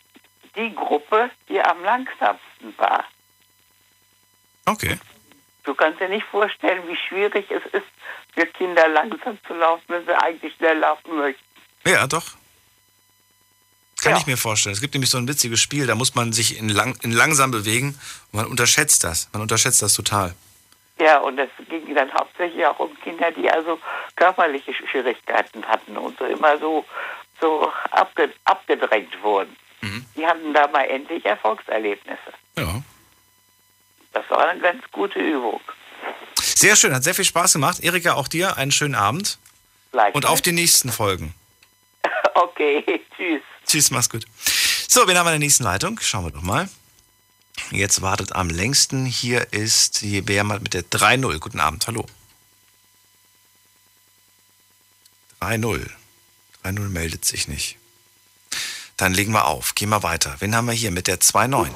die 0.55 0.73
Gruppe, 0.75 1.29
die 1.49 1.59
am 1.61 1.83
langsamsten 1.83 2.77
war. 2.77 3.05
Okay. 4.65 4.97
Du 5.63 5.73
kannst 5.73 5.99
dir 5.99 6.09
nicht 6.09 6.25
vorstellen, 6.25 6.87
wie 6.87 6.95
schwierig 6.95 7.49
es 7.49 7.65
ist, 7.73 7.87
für 8.37 8.45
Kinder 8.45 8.87
langsam 8.87 9.37
zu 9.47 9.53
laufen, 9.53 9.83
wenn 9.87 10.05
sie 10.05 10.15
eigentlich 10.15 10.53
schnell 10.55 10.77
laufen 10.77 11.17
möchten. 11.17 11.43
Ja, 11.85 12.05
doch. 12.05 12.25
Kann 14.01 14.15
ich 14.15 14.27
mir 14.27 14.37
vorstellen. 14.37 14.73
Es 14.73 14.81
gibt 14.81 14.93
nämlich 14.93 15.09
so 15.09 15.17
ein 15.17 15.27
witziges 15.27 15.59
Spiel, 15.59 15.87
da 15.87 15.95
muss 15.95 16.13
man 16.13 16.31
sich 16.31 16.59
in, 16.59 16.69
lang, 16.69 16.97
in 17.01 17.11
langsam 17.11 17.49
bewegen 17.49 17.99
und 18.31 18.39
man 18.39 18.45
unterschätzt 18.45 19.03
das. 19.03 19.27
Man 19.33 19.41
unterschätzt 19.41 19.81
das 19.81 19.93
total. 19.93 20.35
Ja, 20.99 21.17
und 21.19 21.39
es 21.39 21.49
ging 21.67 21.93
dann 21.95 22.13
hauptsächlich 22.13 22.63
auch 22.65 22.79
um 22.79 22.95
Kinder, 23.01 23.31
die 23.31 23.49
also 23.49 23.79
körperliche 24.15 24.73
Schwierigkeiten 24.73 25.65
hatten 25.65 25.97
und 25.97 26.17
so 26.19 26.25
immer 26.25 26.57
so, 26.59 26.85
so 27.41 27.71
abge, 27.91 28.31
abgedrängt 28.45 29.21
wurden. 29.23 29.55
Die 30.15 30.25
hatten 30.25 30.53
da 30.53 30.67
mal 30.67 30.83
endlich 30.83 31.25
Erfolgserlebnisse. 31.25 32.33
Ja. 32.57 32.81
Das 34.13 34.29
war 34.29 34.47
eine 34.47 34.59
ganz 34.59 34.83
gute 34.91 35.19
Übung. 35.19 35.61
Sehr 36.57 36.75
schön, 36.75 36.91
hat 36.91 37.03
sehr 37.03 37.13
viel 37.13 37.23
Spaß 37.23 37.53
gemacht. 37.53 37.81
Erika, 37.81 38.15
auch 38.15 38.27
dir 38.27 38.57
einen 38.57 38.71
schönen 38.71 38.95
Abend. 38.95 39.37
Und 40.13 40.25
auf 40.25 40.41
die 40.41 40.51
nächsten 40.51 40.91
Folgen. 40.91 41.35
Okay, 42.33 43.01
tschüss. 43.15 43.41
Tschüss, 43.65 43.89
mach's 43.89 44.11
gut. 44.11 44.25
So, 44.87 45.07
wen 45.07 45.17
haben 45.17 45.25
wir 45.25 45.33
in 45.33 45.39
der 45.39 45.47
nächsten 45.47 45.63
Leitung? 45.63 45.99
Schauen 45.99 46.25
wir 46.25 46.31
doch 46.31 46.43
mal. 46.43 46.69
Jetzt 47.71 48.03
wartet 48.03 48.33
am 48.33 48.51
längsten. 48.51 49.07
Hier 49.07 49.51
ist 49.51 50.03
mal 50.03 50.59
mit 50.59 50.75
der 50.75 50.83
3-0. 50.83 51.39
Guten 51.39 51.59
Abend, 51.59 51.87
hallo. 51.87 52.05
3-0. 55.41 55.89
3-0 56.63 56.79
meldet 56.89 57.25
sich 57.25 57.47
nicht. 57.47 57.77
Dann 58.97 59.15
legen 59.15 59.31
wir 59.31 59.45
auf. 59.45 59.73
Gehen 59.73 59.89
wir 59.89 60.03
weiter. 60.03 60.35
Wen 60.39 60.55
haben 60.55 60.67
wir 60.67 60.73
hier 60.73 60.91
mit 60.91 61.07
der 61.07 61.19
2-9? 61.19 61.69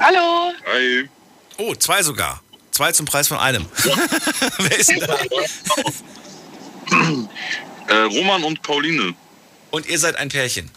Hallo. 0.00 0.52
Hi. 0.66 1.08
Oh, 1.58 1.76
zwei 1.76 2.02
sogar. 2.02 2.41
Zwei 2.72 2.90
zum 2.92 3.06
Preis 3.06 3.28
von 3.28 3.38
einem. 3.38 3.66
Wer 4.58 4.78
ist 4.78 4.88
denn 4.88 5.00
da? 5.00 5.18
Äh, 7.88 7.94
Roman 8.04 8.44
und 8.44 8.62
Pauline. 8.62 9.14
Und 9.70 9.86
ihr 9.86 9.98
seid 9.98 10.16
ein 10.16 10.28
Pärchen? 10.28 10.70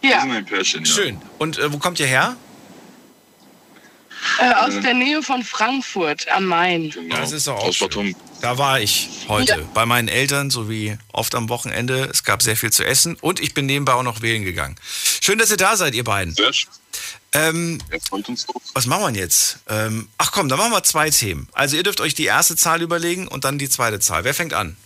Wir 0.00 0.20
sind 0.20 0.30
ein 0.30 0.44
Pärchen, 0.44 0.84
ja. 0.84 0.92
Schön. 0.92 1.20
Und 1.38 1.58
äh, 1.58 1.72
wo 1.72 1.78
kommt 1.78 1.98
ihr 2.00 2.06
her? 2.06 2.36
Äh, 4.38 4.52
aus 4.54 4.74
der 4.80 4.94
Nähe 4.94 5.22
von 5.22 5.42
Frankfurt 5.42 6.26
am 6.28 6.46
Main. 6.46 6.92
Das 7.10 7.32
ist 7.32 7.46
doch 7.46 7.56
auch 7.56 7.72
schön. 7.72 8.14
Da 8.40 8.58
war 8.58 8.80
ich 8.80 9.08
heute 9.28 9.66
bei 9.74 9.86
meinen 9.86 10.08
Eltern, 10.08 10.50
so 10.50 10.68
wie 10.68 10.98
oft 11.12 11.34
am 11.34 11.48
Wochenende. 11.48 12.08
Es 12.12 12.24
gab 12.24 12.42
sehr 12.42 12.56
viel 12.56 12.72
zu 12.72 12.84
essen 12.84 13.16
und 13.20 13.40
ich 13.40 13.54
bin 13.54 13.66
nebenbei 13.66 13.94
auch 13.94 14.02
noch 14.02 14.22
wählen 14.22 14.44
gegangen. 14.44 14.76
Schön, 15.22 15.38
dass 15.38 15.50
ihr 15.50 15.56
da 15.56 15.76
seid, 15.76 15.94
ihr 15.94 16.04
beiden. 16.04 16.34
Ähm, 17.34 17.78
was 18.74 18.86
machen 18.86 19.02
wir 19.02 19.06
denn 19.06 19.14
jetzt? 19.16 19.58
Ähm, 19.68 20.08
ach 20.18 20.30
komm, 20.32 20.48
dann 20.48 20.58
machen 20.58 20.72
wir 20.72 20.82
zwei 20.84 21.10
Themen. 21.10 21.48
Also 21.52 21.76
ihr 21.76 21.82
dürft 21.82 22.00
euch 22.00 22.14
die 22.14 22.26
erste 22.26 22.56
Zahl 22.56 22.80
überlegen 22.80 23.28
und 23.28 23.44
dann 23.44 23.58
die 23.58 23.68
zweite 23.68 24.00
Zahl. 24.00 24.24
Wer 24.24 24.34
fängt 24.34 24.54
an? 24.54 24.76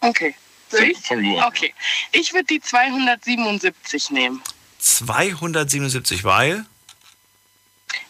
Okay. 0.00 0.34
Ich? 0.72 1.10
Okay. 1.10 1.74
Ich 2.12 2.32
würde 2.32 2.46
die 2.46 2.60
277 2.60 4.10
nehmen. 4.10 4.40
277, 4.78 6.24
weil? 6.24 6.64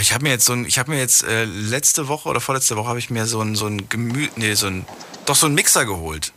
Ich 0.00 0.12
habe 0.14 0.24
mir 0.24 0.30
jetzt 0.30 0.46
so 0.46 0.54
ein, 0.54 0.64
ich 0.64 0.78
habe 0.78 0.90
mir 0.90 0.98
jetzt 0.98 1.22
äh, 1.24 1.44
letzte 1.44 2.08
Woche 2.08 2.28
oder 2.28 2.40
vorletzte 2.40 2.76
Woche 2.76 2.88
habe 2.88 2.98
ich 2.98 3.10
mir 3.10 3.26
so 3.26 3.40
ein, 3.42 3.54
so 3.54 3.66
ein 3.66 3.88
Gemü, 3.88 4.28
nee, 4.36 4.54
so 4.54 4.66
ein, 4.68 4.86
doch 5.26 5.36
so 5.36 5.46
ein 5.46 5.54
Mixer 5.54 5.84
geholt. 5.84 6.32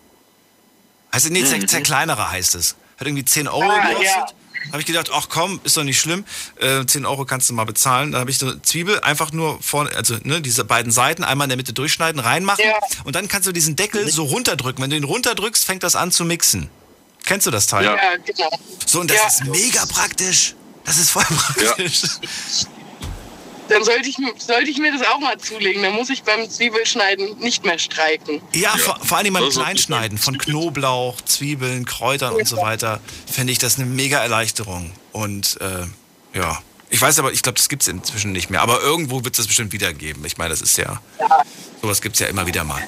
Also 1.12 1.30
nee, 1.30 1.44
Mhm. 1.44 1.68
zerkleinerer 1.68 2.30
heißt 2.32 2.56
es. 2.56 2.76
Hat 3.00 3.08
irgendwie 3.08 3.24
10 3.26 3.48
Euro 3.48 3.62
Ah, 3.64 3.88
gekostet. 3.88 4.06
ja. 4.06 4.26
Habe 4.72 4.80
ich 4.80 4.86
gedacht, 4.86 5.10
ach 5.14 5.28
komm, 5.30 5.60
ist 5.64 5.76
doch 5.78 5.84
nicht 5.84 6.00
schlimm. 6.00 6.26
Äh, 6.60 6.86
10 6.86 7.06
Euro 7.06 7.26
kannst 7.26 7.50
du 7.50 7.54
mal 7.54 7.66
bezahlen. 7.66 8.12
Dann 8.12 8.22
habe 8.22 8.32
ich 8.32 8.38
so 8.38 8.48
eine 8.48 8.62
Zwiebel 8.62 9.00
einfach 9.02 9.32
nur 9.32 9.62
vorne, 9.62 9.96
also 9.96 10.16
ne, 10.24 10.42
diese 10.42 10.64
beiden 10.64 10.92
Seiten 10.92 11.24
einmal 11.24 11.46
in 11.46 11.50
der 11.50 11.58
Mitte 11.58 11.74
durchschneiden, 11.74 12.20
reinmachen. 12.20 12.64
Und 13.04 13.16
dann 13.16 13.28
kannst 13.28 13.48
du 13.48 13.52
diesen 13.52 13.76
Deckel 13.76 14.10
so 14.10 14.24
runterdrücken. 14.24 14.82
Wenn 14.84 14.90
du 14.90 14.96
ihn 14.98 15.04
runterdrückst, 15.04 15.66
fängt 15.66 15.84
das 15.84 15.96
an 15.96 16.12
zu 16.12 16.26
mixen. 16.26 16.70
Kennst 17.26 17.48
du 17.48 17.52
das 17.52 17.68
Teil? 17.68 17.86
ja, 17.86 17.96
genau. 18.26 18.50
So, 18.86 19.00
und 19.02 19.10
das 19.10 19.18
Ja. 19.18 19.28
ist 19.28 19.46
mega 19.46 19.86
praktisch. 19.86 20.56
Das 20.86 20.98
ist 20.98 21.12
voll 21.12 21.24
praktisch. 21.24 22.02
Dann 23.70 23.84
sollte 23.84 24.10
ich, 24.10 24.18
sollte 24.38 24.70
ich 24.70 24.78
mir 24.78 24.92
das 24.92 25.08
auch 25.08 25.20
mal 25.20 25.38
zulegen. 25.38 25.84
Dann 25.84 25.94
muss 25.94 26.10
ich 26.10 26.24
beim 26.24 26.50
Zwiebelschneiden 26.50 27.40
nicht 27.40 27.66
mehr 27.66 27.80
streiken. 27.80 28.42
Ja, 28.54 28.78
Vor, 28.78 29.00
vor 29.04 29.18
allem 29.18 29.34
beim 29.34 29.50
Kleinschneiden 29.50 30.18
von 30.18 30.38
Knoblauch, 30.38 31.22
Zwiebeln, 31.22 31.86
Kräutern 31.86 32.34
und 32.34 32.48
so 32.48 32.58
weiter, 32.58 33.00
finde 33.32 33.54
ich 33.54 33.60
das 33.60 33.78
eine 33.78 33.86
mega 33.86 34.20
Erleichterung. 34.20 34.92
Und 35.12 35.60
äh, 35.62 36.38
ja, 36.38 36.62
ich 36.90 37.02
weiß 37.02 37.20
aber, 37.20 37.32
ich 37.32 37.42
glaube, 37.42 37.58
das 37.58 37.70
gibt 37.70 37.82
es 37.82 37.88
inzwischen 37.88 38.34
nicht 38.34 38.50
mehr. 38.50 38.62
Aber 38.62 38.82
irgendwo 38.82 39.24
wird 39.24 39.34
es 39.34 39.38
das 39.38 39.48
bestimmt 39.48 39.72
wieder 39.72 39.94
geben. 39.94 40.24
Ich 40.26 40.38
meine, 40.38 40.50
das 40.52 40.62
ist 40.62 40.78
ja, 40.78 41.02
sowas 41.82 42.02
gibt 42.02 42.16
es 42.16 42.20
ja 42.20 42.28
immer 42.28 42.46
wieder 42.46 42.64
mal. 42.64 42.88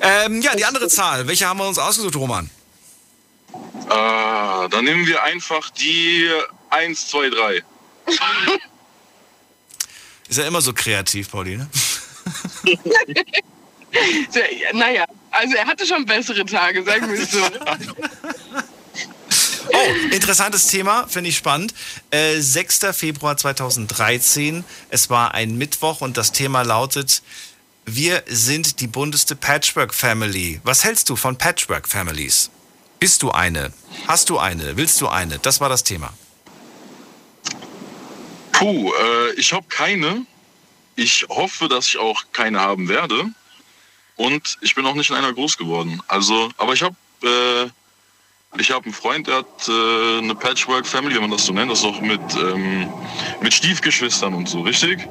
Ähm, 0.00 0.40
ja, 0.42 0.56
die 0.56 0.64
andere 0.64 0.88
Zahl, 0.88 1.26
welche 1.28 1.46
haben 1.46 1.58
wir 1.58 1.68
uns 1.68 1.78
ausgesucht, 1.78 2.16
Roman? 2.16 2.50
Ah, 3.88 4.68
dann 4.68 4.84
nehmen 4.84 5.06
wir 5.06 5.22
einfach 5.22 5.70
die 5.70 6.28
1, 6.70 7.08
2, 7.08 7.30
3. 7.30 7.62
Ist 10.30 10.38
ja 10.38 10.46
immer 10.46 10.62
so 10.62 10.72
kreativ, 10.72 11.30
Pauline. 11.30 11.68
Naja, 14.72 15.04
also 15.32 15.56
er 15.56 15.66
hatte 15.66 15.84
schon 15.84 16.06
bessere 16.06 16.46
Tage, 16.46 16.84
sagen 16.84 17.10
wir 17.10 17.20
es 17.20 17.32
so. 17.32 17.40
Oh, 19.72 20.12
interessantes 20.12 20.66
Thema, 20.66 21.06
finde 21.06 21.30
ich 21.30 21.36
spannend. 21.36 21.74
Äh, 22.10 22.40
6. 22.40 22.80
Februar 22.92 23.36
2013. 23.36 24.64
Es 24.88 25.10
war 25.10 25.34
ein 25.34 25.58
Mittwoch 25.58 26.00
und 26.00 26.16
das 26.16 26.32
Thema 26.32 26.62
lautet: 26.62 27.22
Wir 27.84 28.22
sind 28.26 28.80
die 28.80 28.88
bunteste 28.88 29.36
Patchwork 29.36 29.94
Family. 29.94 30.60
Was 30.64 30.82
hältst 30.84 31.08
du 31.08 31.14
von 31.14 31.36
Patchwork 31.36 31.86
Families? 31.88 32.50
Bist 32.98 33.22
du 33.22 33.30
eine? 33.30 33.72
Hast 34.08 34.28
du 34.30 34.38
eine? 34.38 34.76
Willst 34.76 35.00
du 35.00 35.08
eine? 35.08 35.38
Das 35.38 35.60
war 35.60 35.68
das 35.68 35.84
Thema. 35.84 36.12
Puh, 38.52 38.92
äh, 38.92 39.32
ich 39.36 39.52
habe 39.52 39.66
keine. 39.68 40.26
Ich 40.96 41.26
hoffe, 41.28 41.68
dass 41.68 41.88
ich 41.88 41.98
auch 41.98 42.24
keine 42.32 42.60
haben 42.60 42.88
werde. 42.88 43.24
Und 44.16 44.58
ich 44.60 44.74
bin 44.74 44.84
auch 44.84 44.94
nicht 44.94 45.10
in 45.10 45.16
einer 45.16 45.32
groß 45.32 45.56
geworden. 45.56 46.02
Also, 46.08 46.50
aber 46.58 46.74
ich 46.74 46.82
habe 46.82 46.96
äh, 47.22 47.70
ich 48.58 48.70
habe 48.70 48.84
einen 48.84 48.94
Freund, 48.94 49.28
der 49.28 49.36
hat 49.36 49.68
äh, 49.68 50.18
eine 50.18 50.34
Patchwork 50.34 50.86
Family, 50.86 51.14
wenn 51.14 51.22
man 51.22 51.30
das 51.30 51.46
so 51.46 51.52
nennt. 51.52 51.70
Das 51.70 51.80
ist 51.80 51.84
auch 51.84 52.00
mit, 52.00 52.20
ähm, 52.34 52.88
mit 53.40 53.54
Stiefgeschwistern 53.54 54.34
und 54.34 54.48
so, 54.48 54.62
richtig? 54.62 55.08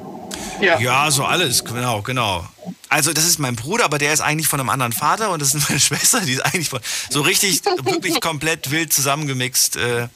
Ja. 0.60 0.78
ja, 0.78 1.10
so 1.10 1.24
alles, 1.24 1.64
genau, 1.64 2.02
genau. 2.02 2.46
Also 2.90 3.12
das 3.14 3.24
ist 3.24 3.38
mein 3.38 3.56
Bruder, 3.56 3.84
aber 3.86 3.98
der 3.98 4.12
ist 4.12 4.20
eigentlich 4.20 4.46
von 4.46 4.60
einem 4.60 4.68
anderen 4.68 4.92
Vater 4.92 5.30
und 5.30 5.40
das 5.40 5.54
ist 5.54 5.68
meine 5.68 5.80
Schwester, 5.80 6.20
die 6.20 6.34
ist 6.34 6.44
eigentlich 6.44 6.68
von, 6.68 6.80
so 7.08 7.22
richtig, 7.22 7.64
wirklich 7.82 8.20
komplett 8.20 8.70
wild 8.70 8.92
zusammengemixt. 8.92 9.76
Äh, 9.76 10.08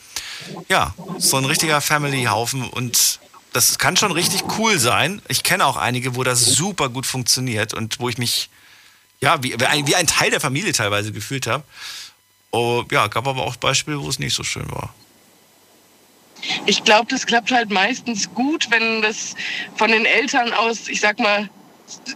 ja, 0.69 0.95
so 1.19 1.37
ein 1.37 1.45
richtiger 1.45 1.81
Family-Haufen 1.81 2.69
und 2.69 3.21
das 3.53 3.79
kann 3.79 3.97
schon 3.97 4.11
richtig 4.13 4.43
cool 4.59 4.79
sein. 4.79 5.23
Ich 5.29 5.43
kenne 5.45 5.65
auch 5.67 5.77
einige, 5.77 6.17
wo 6.17 6.25
das 6.25 6.45
super 6.45 6.89
gut 6.89 7.07
funktioniert 7.07 7.73
und 7.73 8.01
wo 8.01 8.09
ich 8.09 8.19
mich, 8.19 8.51
ja, 9.21 9.43
wie, 9.43 9.55
wie 9.59 9.95
ein- 9.95 10.07
Teil 10.07 10.31
der 10.31 10.41
Familie 10.41 10.73
teilweise 10.73 11.13
gefühlt 11.13 11.47
habe. 11.47 11.63
Oh, 12.51 12.85
ja, 12.91 13.07
gab 13.07 13.27
aber 13.27 13.43
auch 13.43 13.57
Beispiele, 13.57 14.01
wo 14.01 14.09
es 14.09 14.19
nicht 14.19 14.35
so 14.35 14.43
schön 14.45 14.69
war. 14.71 14.93
Ich 16.67 16.85
glaube, 16.85 17.07
das 17.11 17.27
klappt 17.27 17.51
halt 17.53 17.71
meistens 17.71 18.33
gut, 18.35 18.71
wenn 18.71 19.03
das 19.03 19.35
von 19.77 19.91
den 19.91 20.05
Eltern 20.05 20.53
aus, 20.53 20.89
ich 20.89 21.01
sag 21.01 21.19
mal, 21.19 21.49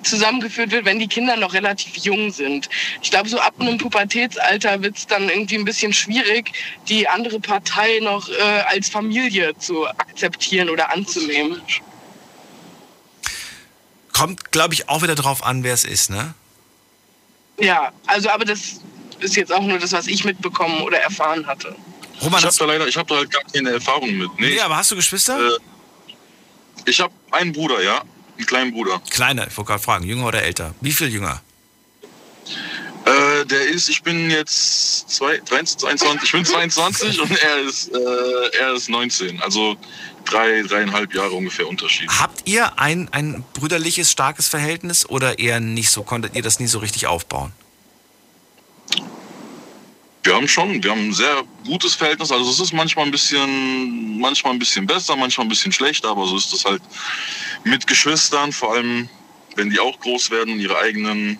zusammengeführt 0.03 0.71
wird, 0.71 0.85
wenn 0.85 0.99
die 0.99 1.09
Kinder 1.09 1.37
noch 1.37 1.53
relativ 1.53 1.97
jung 1.97 2.31
sind. 2.31 2.69
Ich 3.03 3.11
glaube, 3.11 3.29
so 3.29 3.39
ab 3.39 3.55
einem 3.59 3.79
Pubertätsalter 3.79 4.83
wird 4.83 4.97
es 4.97 5.07
dann 5.07 5.29
irgendwie 5.29 5.57
ein 5.57 5.65
bisschen 5.65 5.93
schwierig, 5.93 6.53
die 6.89 7.09
andere 7.09 7.41
Partei 7.41 8.01
noch 8.01 8.29
äh, 8.29 8.43
als 8.69 8.89
Familie 8.89 9.57
zu 9.59 9.87
akzeptieren 9.87 10.71
oder 10.71 10.93
anzunehmen. 10.93 11.61
Kommt, 14.13 14.51
glaube 14.51 14.75
ich, 14.75 14.89
auch 14.89 15.03
wieder 15.03 15.15
drauf 15.15 15.45
an, 15.45 15.63
wer 15.63 15.75
es 15.75 15.85
ist, 15.85 16.11
ne? 16.11 16.35
Ja, 17.61 17.93
also 18.07 18.31
aber 18.31 18.45
das 18.45 18.81
ist 19.21 19.37
jetzt 19.37 19.53
auch 19.53 19.63
nur 19.63 19.79
das, 19.79 19.93
was 19.93 20.07
ich 20.07 20.25
mitbekommen 20.25 20.83
oder 20.83 20.99
erfahren 20.99 21.47
hatte. 21.47 21.75
ich 22.21 22.27
habe 22.27 22.55
da 22.59 22.65
leider, 22.65 22.89
ich 22.89 22.97
habe 22.97 23.09
da 23.09 23.17
halt 23.17 23.31
gar 23.31 23.43
keine 23.53 23.71
Erfahrung 23.71 24.11
mit. 24.17 24.31
Nee, 24.39 24.51
Nee, 24.51 24.61
aber 24.61 24.77
hast 24.77 24.91
du 24.91 24.97
Geschwister? 24.97 25.39
Äh, 25.39 25.59
ich 26.87 27.01
habe 27.01 27.13
einen 27.31 27.53
Bruder, 27.53 27.83
ja, 27.83 28.03
einen 28.39 28.47
kleinen 28.47 28.73
Bruder. 28.73 29.01
Kleiner, 29.11 29.47
ich 29.47 29.57
wollte 29.57 29.69
gerade 29.69 29.83
fragen, 29.83 30.05
jünger 30.05 30.27
oder 30.27 30.43
älter? 30.43 30.75
Wie 30.81 30.93
viel 30.93 31.09
jünger? 31.09 31.43
Äh, 33.05 33.47
der 33.47 33.69
ist, 33.69 33.89
ich 33.89 34.03
bin 34.03 34.31
jetzt 34.31 35.09
zwei, 35.11 35.39
23, 35.39 36.23
ich 36.23 36.33
bin 36.33 36.45
22 36.45 37.21
und 37.21 37.31
er 37.43 37.59
ist, 37.61 37.89
äh, 37.89 38.59
er 38.59 38.75
ist 38.75 38.89
19. 38.89 39.41
Also 39.43 39.77
drei, 40.25 40.63
dreieinhalb 40.63 41.15
Jahre 41.15 41.33
ungefähr 41.33 41.67
Unterschied. 41.67 42.09
Habt 42.11 42.43
ihr 42.47 42.79
ein, 42.79 43.09
ein 43.13 43.45
brüderliches, 43.55 44.11
starkes 44.11 44.49
Verhältnis 44.49 45.09
oder 45.09 45.39
eher 45.39 45.61
nicht 45.61 45.91
so? 45.91 46.03
Konntet 46.03 46.37
ihr 46.37 46.43
das 46.43 46.61
nie 46.61 46.67
so 46.67 46.79
richtig 46.79 47.07
aufbauen? 47.07 47.53
Wir 50.29 50.35
haben 50.35 50.47
schon, 50.47 50.83
wir 50.83 50.91
haben 50.91 51.09
ein 51.09 51.15
sehr 51.15 51.43
gutes 51.65 51.95
Verhältnis. 51.95 52.31
Also 52.31 52.51
es 52.51 52.61
ist 52.61 52.75
manchmal 52.75 53.07
ein 53.07 53.11
bisschen, 53.11 54.21
manchmal 54.21 54.53
ein 54.53 54.59
bisschen 54.59 54.87
besser, 54.87 55.17
manchmal 55.17 55.47
ein 55.47 55.49
bisschen 55.49 55.73
schlechter, 55.73 56.11
aber 56.11 56.27
so 56.27 56.37
ist 56.37 56.53
es 56.53 56.67
halt 56.67 56.83
mit 57.65 57.87
Geschwistern, 57.87 58.53
vor 58.53 58.75
allem 58.75 59.09
wenn 59.57 59.71
die 59.71 59.81
auch 59.81 59.99
groß 60.01 60.31
werden 60.31 60.53
und 60.53 60.61
ihre 60.61 60.77
eigenen, 60.77 61.39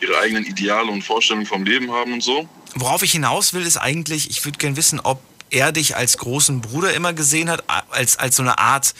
ihre 0.00 0.18
eigenen 0.18 0.46
Ideale 0.46 0.90
und 0.90 1.02
Vorstellungen 1.02 1.44
vom 1.44 1.62
Leben 1.64 1.92
haben 1.92 2.14
und 2.14 2.22
so. 2.22 2.48
Worauf 2.74 3.02
ich 3.02 3.12
hinaus 3.12 3.52
will, 3.52 3.66
ist 3.66 3.76
eigentlich, 3.76 4.30
ich 4.30 4.42
würde 4.46 4.56
gerne 4.56 4.78
wissen, 4.78 4.98
ob 4.98 5.20
er 5.50 5.70
dich 5.70 5.94
als 5.94 6.16
großen 6.16 6.62
Bruder 6.62 6.94
immer 6.94 7.12
gesehen 7.12 7.50
hat, 7.50 7.64
als, 7.90 8.18
als 8.18 8.36
so 8.36 8.42
eine 8.42 8.58
Art, 8.58 8.94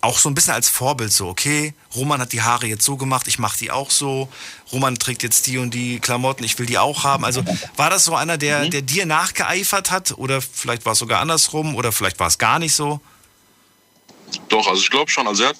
auch 0.00 0.18
so 0.18 0.28
ein 0.28 0.34
bisschen 0.34 0.54
als 0.54 0.68
Vorbild, 0.68 1.12
so, 1.12 1.28
okay, 1.28 1.74
Roman 1.94 2.20
hat 2.20 2.32
die 2.32 2.42
Haare 2.42 2.66
jetzt 2.66 2.84
so 2.84 2.96
gemacht, 2.96 3.26
ich 3.26 3.38
mache 3.38 3.58
die 3.58 3.70
auch 3.70 3.90
so, 3.90 4.28
Roman 4.72 4.96
trägt 4.96 5.22
jetzt 5.22 5.46
die 5.46 5.58
und 5.58 5.74
die 5.74 5.98
Klamotten, 5.98 6.44
ich 6.44 6.58
will 6.58 6.66
die 6.66 6.78
auch 6.78 7.04
haben. 7.04 7.24
Also 7.24 7.42
war 7.76 7.90
das 7.90 8.04
so 8.04 8.14
einer, 8.14 8.38
der, 8.38 8.68
der 8.68 8.82
dir 8.82 9.06
nachgeeifert 9.06 9.90
hat 9.90 10.12
oder 10.16 10.40
vielleicht 10.40 10.84
war 10.86 10.92
es 10.92 10.98
sogar 10.98 11.20
andersrum 11.20 11.74
oder 11.74 11.90
vielleicht 11.90 12.20
war 12.20 12.28
es 12.28 12.38
gar 12.38 12.58
nicht 12.58 12.74
so? 12.74 13.00
Doch, 14.48 14.66
also 14.66 14.80
ich 14.80 14.90
glaube 14.90 15.10
schon. 15.10 15.26
Also 15.26 15.44
er 15.44 15.48
hat 15.50 15.56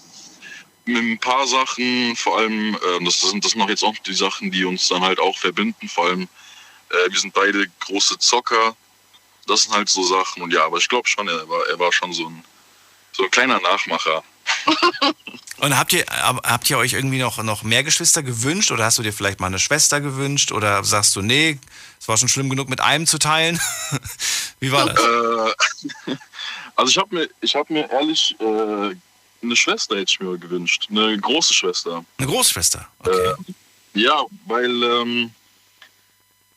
mit 0.85 1.02
ein 1.02 1.19
paar 1.19 1.47
Sachen, 1.47 2.15
vor 2.16 2.39
allem, 2.39 2.74
äh, 2.74 3.05
das, 3.05 3.20
sind, 3.20 3.44
das 3.44 3.52
sind 3.52 3.62
auch 3.62 3.69
jetzt 3.69 3.85
auch 3.85 3.97
die 3.98 4.15
Sachen, 4.15 4.51
die 4.51 4.65
uns 4.65 4.89
dann 4.89 5.02
halt 5.02 5.20
auch 5.20 5.36
verbinden. 5.36 5.89
Vor 5.89 6.06
allem, 6.06 6.23
äh, 6.90 7.10
wir 7.10 7.19
sind 7.19 7.35
beide 7.35 7.66
große 7.81 8.19
Zocker. 8.19 8.77
Das 9.47 9.62
sind 9.62 9.74
halt 9.74 9.89
so 9.89 10.02
Sachen. 10.02 10.43
Und 10.43 10.52
ja, 10.52 10.65
aber 10.65 10.78
ich 10.78 10.89
glaube 10.89 11.09
schon, 11.09 11.28
er 11.28 11.48
war, 11.48 11.66
er 11.69 11.78
war 11.78 11.93
schon 11.93 12.12
so 12.12 12.27
ein, 12.27 12.44
so 13.19 13.24
ein 13.24 13.31
kleiner 13.31 13.61
Nachmacher. 13.61 14.23
Und 15.59 15.77
habt 15.77 15.93
ihr, 15.93 16.11
ab- 16.11 16.40
habt 16.47 16.70
ihr 16.70 16.78
euch 16.78 16.93
irgendwie 16.93 17.19
noch, 17.19 17.43
noch 17.43 17.65
mehr 17.65 17.82
Geschwister 17.82 18.23
gewünscht 18.23 18.70
oder 18.70 18.85
hast 18.85 18.97
du 18.99 19.03
dir 19.03 19.12
vielleicht 19.12 19.40
mal 19.40 19.49
eine 19.49 19.59
Schwester 19.59 20.01
gewünscht 20.01 20.53
oder 20.53 20.85
sagst 20.85 21.16
du, 21.16 21.20
nee, 21.20 21.59
es 22.01 22.07
war 22.07 22.16
schon 22.16 22.28
schlimm 22.28 22.49
genug 22.49 22.69
mit 22.69 22.81
einem 22.81 23.07
zu 23.07 23.19
teilen? 23.19 23.61
Wie 24.61 24.70
war 24.70 24.86
das? 24.86 25.01
Äh, 26.07 26.16
also 26.77 26.90
ich 26.90 26.97
habe 26.97 27.15
mir, 27.15 27.28
ich 27.40 27.55
habe 27.57 27.73
mir 27.73 27.90
ehrlich 27.90 28.36
äh, 28.39 28.95
eine 29.43 29.57
Schwester 29.57 29.97
hätte 29.97 30.12
ich 30.12 30.20
mir 30.20 30.39
gewünscht, 30.39 30.86
eine 30.90 31.19
große 31.19 31.53
Schwester. 31.53 32.05
Eine 32.19 32.28
Großschwester. 32.28 32.86
Äh, 33.05 33.35
ja, 33.95 34.24
weil 34.47 34.82
ähm, 34.85 35.32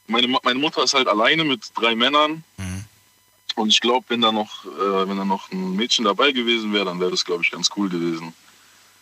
meine, 0.05 0.27
meine 0.27 0.59
Mutter 0.59 0.83
ist 0.83 0.93
halt 0.93 1.07
alleine 1.07 1.43
mit 1.43 1.61
drei 1.75 1.95
Männern. 1.95 2.43
Und 3.55 3.69
ich 3.69 3.79
glaube, 3.79 4.05
wenn 4.09 4.21
da 4.21 4.31
noch, 4.31 4.65
äh, 4.65 5.07
wenn 5.07 5.17
da 5.17 5.25
noch 5.25 5.51
ein 5.51 5.75
Mädchen 5.75 6.05
dabei 6.05 6.31
gewesen 6.31 6.73
wäre, 6.73 6.85
dann 6.85 6.99
wäre 6.99 7.11
das, 7.11 7.25
glaube 7.25 7.43
ich, 7.43 7.51
ganz 7.51 7.69
cool 7.75 7.89
gewesen. 7.89 8.33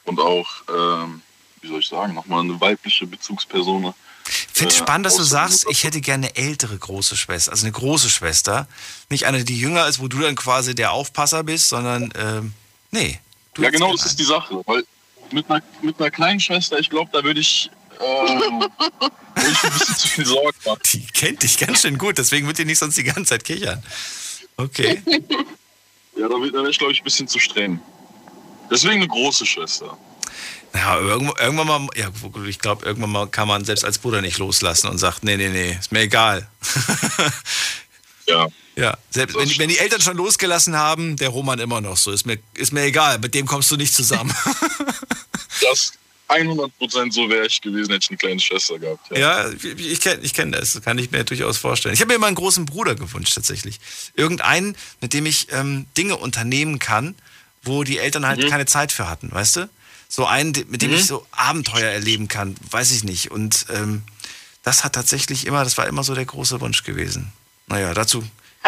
Und 0.06 0.20
auch, 0.20 0.48
ähm, 0.70 1.22
wie 1.62 1.68
soll 1.68 1.80
ich 1.80 1.88
sagen, 1.88 2.14
nochmal 2.14 2.42
eine 2.42 2.60
weibliche 2.60 3.06
Bezugsperson. 3.06 3.94
Finde 4.24 4.74
äh, 4.74 4.78
spannend, 4.78 5.06
dass 5.06 5.16
du 5.16 5.24
sagst, 5.24 5.66
ich 5.70 5.84
hätte 5.84 6.02
gerne 6.02 6.28
eine 6.28 6.36
ältere 6.36 6.78
große 6.78 7.18
Schwester, 7.18 7.52
also 7.52 7.66
eine 7.66 7.72
große 7.72 8.10
Schwester. 8.10 8.68
Nicht 9.10 9.26
eine, 9.26 9.44
die 9.44 9.60
jünger 9.60 9.88
ist, 9.88 10.00
wo 10.00 10.08
du 10.08 10.20
dann 10.20 10.36
quasi 10.36 10.76
der 10.76 10.92
Aufpasser 10.92 11.44
bist, 11.44 11.70
sondern, 11.70 12.12
ähm, 12.16 12.54
nee. 12.92 13.20
Ja, 13.58 13.70
genau, 13.70 13.92
das 13.92 14.06
ist 14.06 14.20
die 14.20 14.24
Sache. 14.24 14.62
Weil 14.66 14.84
mit 15.32 15.50
einer, 15.50 15.64
mit 15.82 16.00
einer 16.00 16.12
kleinen 16.12 16.40
Schwester, 16.40 16.80
ich 16.80 16.90
glaube, 16.90 17.10
da 17.12 17.24
würde 17.24 17.40
ich, 17.40 17.70
würde 18.00 19.52
ich 19.52 19.64
ein 19.64 19.74
bisschen 19.74 19.96
zu 19.96 20.08
viel 20.08 20.26
Sorgen 20.26 20.58
machen. 20.66 20.80
Die 20.94 21.06
kennt 21.08 21.44
dich 21.44 21.58
ganz 21.58 21.82
schön 21.82 21.98
gut, 21.98 22.18
deswegen 22.18 22.48
wird 22.48 22.58
die 22.58 22.66
nicht 22.66 22.80
sonst 22.80 22.98
die 22.98 23.04
ganze 23.04 23.26
Zeit 23.26 23.44
kichern. 23.44 23.84
Okay. 24.60 25.02
Ja, 26.18 26.28
da 26.28 26.36
wäre 26.36 26.70
ich, 26.70 26.78
glaube 26.78 26.92
ich, 26.92 27.00
ein 27.00 27.06
bisschen 27.06 27.30
zu 27.30 27.40
streng. 27.40 27.80
Deswegen 28.70 28.96
eine 28.96 29.08
große 29.08 29.46
Schwester. 29.46 29.98
Ja, 30.74 31.00
irgendwann 31.00 31.66
mal, 31.66 31.88
ja, 31.96 32.10
ich 32.46 32.60
glaube, 32.60 32.86
irgendwann 32.86 33.12
mal 33.12 33.28
kann 33.28 33.48
man 33.48 33.64
selbst 33.64 33.86
als 33.86 34.00
Bruder 34.00 34.22
nicht 34.22 34.38
loslassen 34.38 34.90
und 34.90 34.98
sagt, 34.98 35.24
nee, 35.24 35.38
nee, 35.38 35.48
nee, 35.48 35.78
ist 35.80 35.94
mir 35.94 36.02
egal. 36.02 36.50
ja. 38.28 38.50
Ja, 38.76 38.98
selbst 39.10 39.38
wenn, 39.38 39.50
wenn 39.60 39.70
die 39.70 39.78
Eltern 39.78 40.02
schon 40.02 40.18
losgelassen 40.18 40.76
haben, 40.76 41.16
der 41.16 41.30
Roman 41.30 41.60
immer 41.60 41.80
noch 41.80 41.96
so, 41.96 42.12
ist 42.12 42.26
mir, 42.26 42.38
ist 42.54 42.74
mir 42.74 42.84
egal, 42.84 43.18
mit 43.20 43.34
dem 43.34 43.46
kommst 43.46 43.72
du 43.72 43.78
nicht 43.78 43.94
zusammen. 43.94 44.36
Das 45.62 45.94
100% 46.30 47.12
so 47.12 47.30
wäre 47.30 47.48
ich 47.48 47.60
gewesen, 47.62 47.92
hätte 47.92 48.04
ich 48.04 48.10
eine 48.12 48.18
kleine 48.18 48.40
Schwester 48.40 48.78
gehabt. 48.78 49.10
Ja, 49.18 49.50
ich, 49.50 49.64
ich 49.66 50.00
kenne 50.02 50.22
ich 50.24 50.34
kenn 50.34 50.52
das, 50.52 50.80
kann 50.84 50.98
ich 51.00 51.10
mir 51.12 51.24
durchaus 51.24 51.58
vorstellen. 51.58 51.94
Ich 51.96 52.02
habe 52.02 52.10
mir 52.10 52.16
immer 52.16 52.28
einen 52.28 52.36
großen 52.36 52.66
Bruder 52.66 52.96
gewünscht, 52.96 53.34
tatsächlich. 53.34 53.80
Irgendeinen, 54.14 54.76
mit 55.02 55.14
dem 55.14 55.26
ich 55.26 55.48
ähm, 55.52 55.88
Dinge 55.98 56.18
unternehmen 56.18 56.78
kann, 56.80 57.16
wo 57.64 57.84
die 57.84 57.98
Eltern 57.98 58.26
halt 58.28 58.44
Mhm. 58.44 58.50
keine 58.50 58.66
Zeit 58.66 58.92
für 58.92 59.10
hatten, 59.10 59.32
weißt 59.32 59.56
du? 59.58 59.70
So 60.08 60.26
einen, 60.26 60.54
mit 60.70 60.82
dem 60.82 60.92
Mhm. 60.92 60.98
ich 60.98 61.06
so 61.08 61.26
Abenteuer 61.32 61.90
erleben 61.92 62.28
kann, 62.28 62.56
weiß 62.72 62.92
ich 62.92 63.04
nicht. 63.04 63.32
Und 63.32 63.66
ähm, 63.70 64.04
das 64.64 64.84
hat 64.84 64.94
tatsächlich 64.94 65.46
immer, 65.48 65.64
das 65.64 65.78
war 65.78 65.88
immer 65.88 66.04
so 66.04 66.14
der 66.16 66.26
große 66.26 66.62
Wunsch 66.62 66.84
gewesen. 66.84 67.32
Naja, 67.68 67.94
dazu 67.94 68.22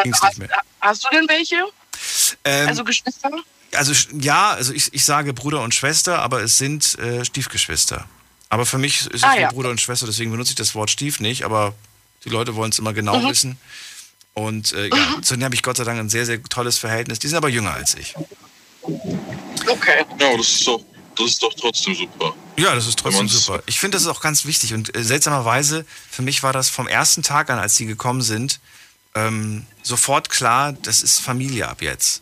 ging 0.04 0.14
es 0.14 0.22
nicht 0.22 0.22
Hast, 0.24 0.38
mehr. 0.40 0.50
hast 0.82 1.04
du 1.04 1.10
denn 1.12 1.28
welche? 1.28 1.56
Ähm, 2.44 2.68
also 2.68 2.84
Geschwister? 2.84 3.30
Also 3.76 3.94
ja, 4.20 4.52
also 4.52 4.74
ich, 4.74 4.94
ich 4.94 5.04
sage 5.06 5.34
Bruder 5.34 5.62
und 5.62 5.74
Schwester, 5.74 6.20
aber 6.22 6.42
es 6.42 6.58
sind 6.58 6.98
äh, 7.00 7.24
Stiefgeschwister. 7.26 8.06
Aber 8.50 8.66
für 8.66 8.78
mich 8.78 9.02
ist 9.02 9.14
es 9.14 9.24
Ah, 9.24 9.36
wie 9.38 9.42
ja. 9.42 9.50
Bruder 9.52 9.70
und 9.70 9.80
Schwester, 9.80 10.06
deswegen 10.06 10.32
benutze 10.32 10.52
ich 10.52 10.56
das 10.58 10.76
Wort 10.76 10.90
Stief 10.92 11.20
nicht, 11.22 11.44
aber 11.46 11.74
die 12.26 12.30
Leute 12.30 12.56
wollen 12.56 12.72
es 12.72 12.80
immer 12.80 12.94
genau 12.94 13.18
Mhm. 13.20 13.30
wissen. 13.30 13.58
Und 14.34 14.74
äh, 14.74 14.88
ja, 14.90 15.22
zu 15.22 15.34
denen 15.34 15.44
habe 15.46 15.56
ich 15.56 15.64
Gott 15.64 15.78
sei 15.78 15.84
Dank 15.84 16.00
ein 16.00 16.10
sehr, 16.10 16.26
sehr 16.26 16.42
tolles 16.44 16.78
Verhältnis. 16.78 17.20
Die 17.20 17.28
sind 17.28 17.38
aber 17.38 17.50
jünger 17.50 17.74
als 17.74 17.96
ich. 17.96 18.16
Okay. 19.68 20.06
Ja, 20.20 20.38
das 20.38 20.48
ist 20.48 20.68
doch, 20.68 20.82
das 21.18 21.28
ist 21.28 21.44
doch 21.44 21.54
trotzdem 21.54 21.96
super. 21.96 22.34
Ja, 22.58 22.74
das 22.76 22.88
ist 22.88 23.00
trotzdem 23.00 23.28
super. 23.28 23.62
Ich 23.66 23.80
finde, 23.80 23.96
das 23.96 24.04
ist 24.04 24.08
auch 24.08 24.22
ganz 24.22 24.46
wichtig. 24.46 24.74
Und 24.74 24.96
äh, 24.96 25.04
seltsamerweise, 25.04 25.86
für 26.10 26.22
mich 26.22 26.44
war 26.44 26.54
das 26.54 26.70
vom 26.70 26.88
ersten 26.88 27.24
Tag 27.24 27.50
an, 27.50 27.60
als 27.60 27.76
die 27.76 27.86
gekommen 27.86 28.22
sind, 28.22 28.60
ähm, 29.16 29.66
sofort 29.84 30.30
klar, 30.30 30.74
das 30.74 31.02
ist 31.02 31.20
Familie 31.20 31.68
ab 31.68 31.82
jetzt. 31.82 32.22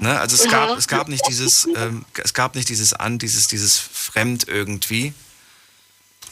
Ne? 0.00 0.18
Also 0.18 0.36
es 0.36 0.46
Mhm. 0.46 0.50
gab, 0.50 0.78
es 0.78 0.88
gab 0.88 1.08
nicht 1.08 1.26
dieses, 1.28 1.66
ähm, 1.76 2.04
es 2.22 2.34
gab 2.34 2.54
nicht 2.54 2.68
dieses 2.68 2.92
an, 2.92 3.18
dieses, 3.18 3.48
dieses 3.48 3.78
Fremd 3.78 4.46
irgendwie. 4.48 5.12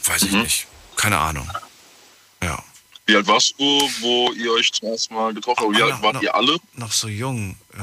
Weiß 0.05 0.21
Mhm. 0.23 0.27
ich 0.27 0.33
nicht. 0.35 0.67
Keine 0.95 1.17
Ahnung. 1.17 1.49
Ja. 2.41 2.63
Wie 3.05 3.15
alt 3.15 3.27
warst 3.27 3.55
du, 3.57 3.63
wo 4.01 4.31
ihr 4.33 4.51
euch 4.53 4.71
zum 4.73 4.89
ersten 4.89 5.13
Mal 5.13 5.33
getroffen 5.33 5.63
habt? 5.65 5.77
Wie 5.77 5.81
alt 5.83 6.01
wart 6.01 6.21
ihr 6.23 6.35
alle? 6.35 6.57
Noch 6.73 6.91
so 6.91 7.07
jung. 7.07 7.57
Äh, 7.73 7.79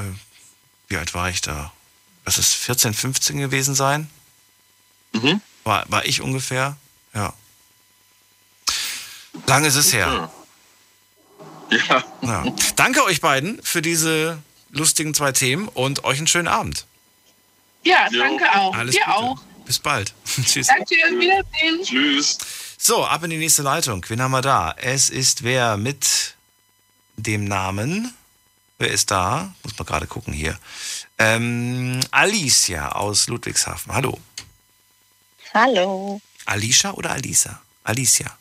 wie 0.87 0.97
alt 0.97 1.13
war 1.13 1.29
ich 1.29 1.41
da? 1.41 1.71
Lass 2.25 2.37
es 2.37 2.53
14, 2.53 2.93
15 2.93 3.37
gewesen 3.37 3.75
sein? 3.75 4.09
Mhm. 5.13 5.41
War, 5.63 5.85
war 5.89 6.05
ich 6.05 6.21
ungefähr? 6.21 6.77
Ja. 7.13 7.33
Lange 9.47 9.67
ist 9.67 9.75
es 9.75 9.93
her. 9.93 10.29
Ja. 11.69 12.03
Ja. 12.21 12.45
Danke 12.75 13.03
euch 13.05 13.21
beiden 13.21 13.61
für 13.63 13.81
diese 13.81 14.41
lustigen 14.75 15.13
zwei 15.13 15.31
Themen 15.31 15.67
und 15.69 16.03
euch 16.03 16.17
einen 16.17 16.27
schönen 16.27 16.47
Abend. 16.47 16.85
Ja, 17.83 18.07
danke 18.09 18.45
auch. 18.55 18.75
Alles 18.75 18.95
Dir 18.95 19.05
Gute. 19.05 19.15
auch. 19.17 19.37
Bis 19.65 19.79
bald. 19.79 20.13
Tschüss. 20.45 20.67
Danke, 20.67 20.95
Wiedersehen. 20.95 21.83
Tschüss. 21.83 22.37
So, 22.77 23.03
ab 23.05 23.23
in 23.23 23.31
die 23.31 23.37
nächste 23.37 23.63
Leitung. 23.63 24.05
Wen 24.07 24.21
haben 24.21 24.31
wir 24.31 24.41
da? 24.41 24.75
Es 24.77 25.09
ist 25.09 25.43
wer 25.43 25.77
mit 25.77 26.35
dem 27.15 27.45
Namen? 27.45 28.13
Wer 28.77 28.91
ist 28.91 29.09
da? 29.09 29.53
Muss 29.63 29.77
man 29.77 29.85
gerade 29.87 30.05
gucken 30.05 30.33
hier. 30.33 30.59
Ähm, 31.17 32.01
Alicia 32.11 32.89
aus 32.89 33.27
Ludwigshafen. 33.27 33.93
Hallo. 33.93 34.19
Hallo, 35.53 36.19
Alicia 36.45 36.91
oder 36.91 37.11
Alisa? 37.11 37.61
Alicia. 37.85 38.37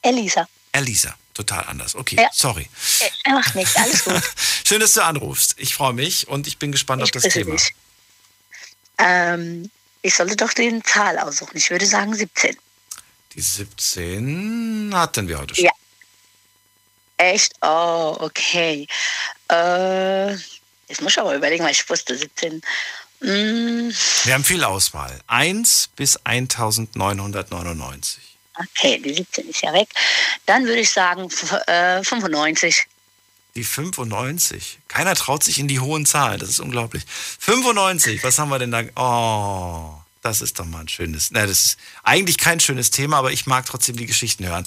Elisa. 0.00 0.46
Elisa. 0.72 1.14
Total 1.40 1.64
anders. 1.68 1.94
Okay, 1.96 2.16
Ja. 2.16 2.28
sorry. 2.34 2.68
Äh, 3.24 3.32
Macht 3.32 3.54
nichts, 3.54 3.74
alles 3.76 4.04
gut. 4.04 4.20
Schön, 4.66 4.78
dass 4.80 4.92
du 4.92 5.02
anrufst. 5.02 5.54
Ich 5.56 5.74
freue 5.74 5.94
mich 5.94 6.28
und 6.28 6.46
ich 6.46 6.58
bin 6.58 6.70
gespannt 6.70 7.02
auf 7.02 7.10
das 7.10 7.22
Thema. 7.22 7.56
Ähm, 8.98 9.70
Ich 10.02 10.14
sollte 10.14 10.36
doch 10.36 10.52
die 10.52 10.82
Zahl 10.82 11.18
aussuchen. 11.18 11.56
Ich 11.56 11.70
würde 11.70 11.86
sagen 11.86 12.14
17. 12.14 12.54
Die 13.34 13.40
17 13.40 14.90
hatten 14.94 15.28
wir 15.28 15.38
heute 15.38 15.54
schon. 15.54 15.64
Ja. 15.64 15.70
Echt? 17.16 17.54
Oh, 17.62 18.18
okay. 18.20 18.86
Äh, 19.50 20.32
jetzt 20.88 21.00
muss 21.00 21.12
ich 21.12 21.18
aber 21.18 21.34
überlegen, 21.34 21.64
weil 21.64 21.72
ich 21.72 21.88
wusste 21.88 22.18
17. 22.18 22.60
Mm, 23.20 23.90
Wir 24.24 24.34
haben 24.34 24.44
viel 24.44 24.62
Auswahl. 24.64 25.18
1 25.26 25.88
bis 25.96 26.18
1999. 26.24 28.29
okay, 28.60 28.98
die 28.98 29.14
17 29.14 29.48
ist 29.48 29.62
ja 29.62 29.72
weg. 29.72 29.88
Dann 30.46 30.64
würde 30.64 30.80
ich 30.80 30.90
sagen 30.90 31.28
äh, 31.66 32.02
95. 32.02 32.86
Die 33.54 33.64
95. 33.64 34.78
Keiner 34.88 35.14
traut 35.14 35.42
sich 35.42 35.58
in 35.58 35.68
die 35.68 35.80
hohen 35.80 36.06
Zahlen. 36.06 36.38
Das 36.38 36.48
ist 36.48 36.60
unglaublich. 36.60 37.04
95. 37.40 38.22
Was 38.22 38.38
haben 38.38 38.50
wir 38.50 38.58
denn 38.58 38.70
da? 38.70 38.82
Oh, 38.94 40.00
das 40.22 40.40
ist 40.40 40.58
doch 40.58 40.66
mal 40.66 40.80
ein 40.80 40.88
schönes. 40.88 41.30
Na, 41.30 41.46
das 41.46 41.62
ist 41.62 41.78
eigentlich 42.02 42.38
kein 42.38 42.60
schönes 42.60 42.90
Thema, 42.90 43.18
aber 43.18 43.32
ich 43.32 43.46
mag 43.46 43.66
trotzdem 43.66 43.96
die 43.96 44.06
Geschichten 44.06 44.46
hören. 44.46 44.66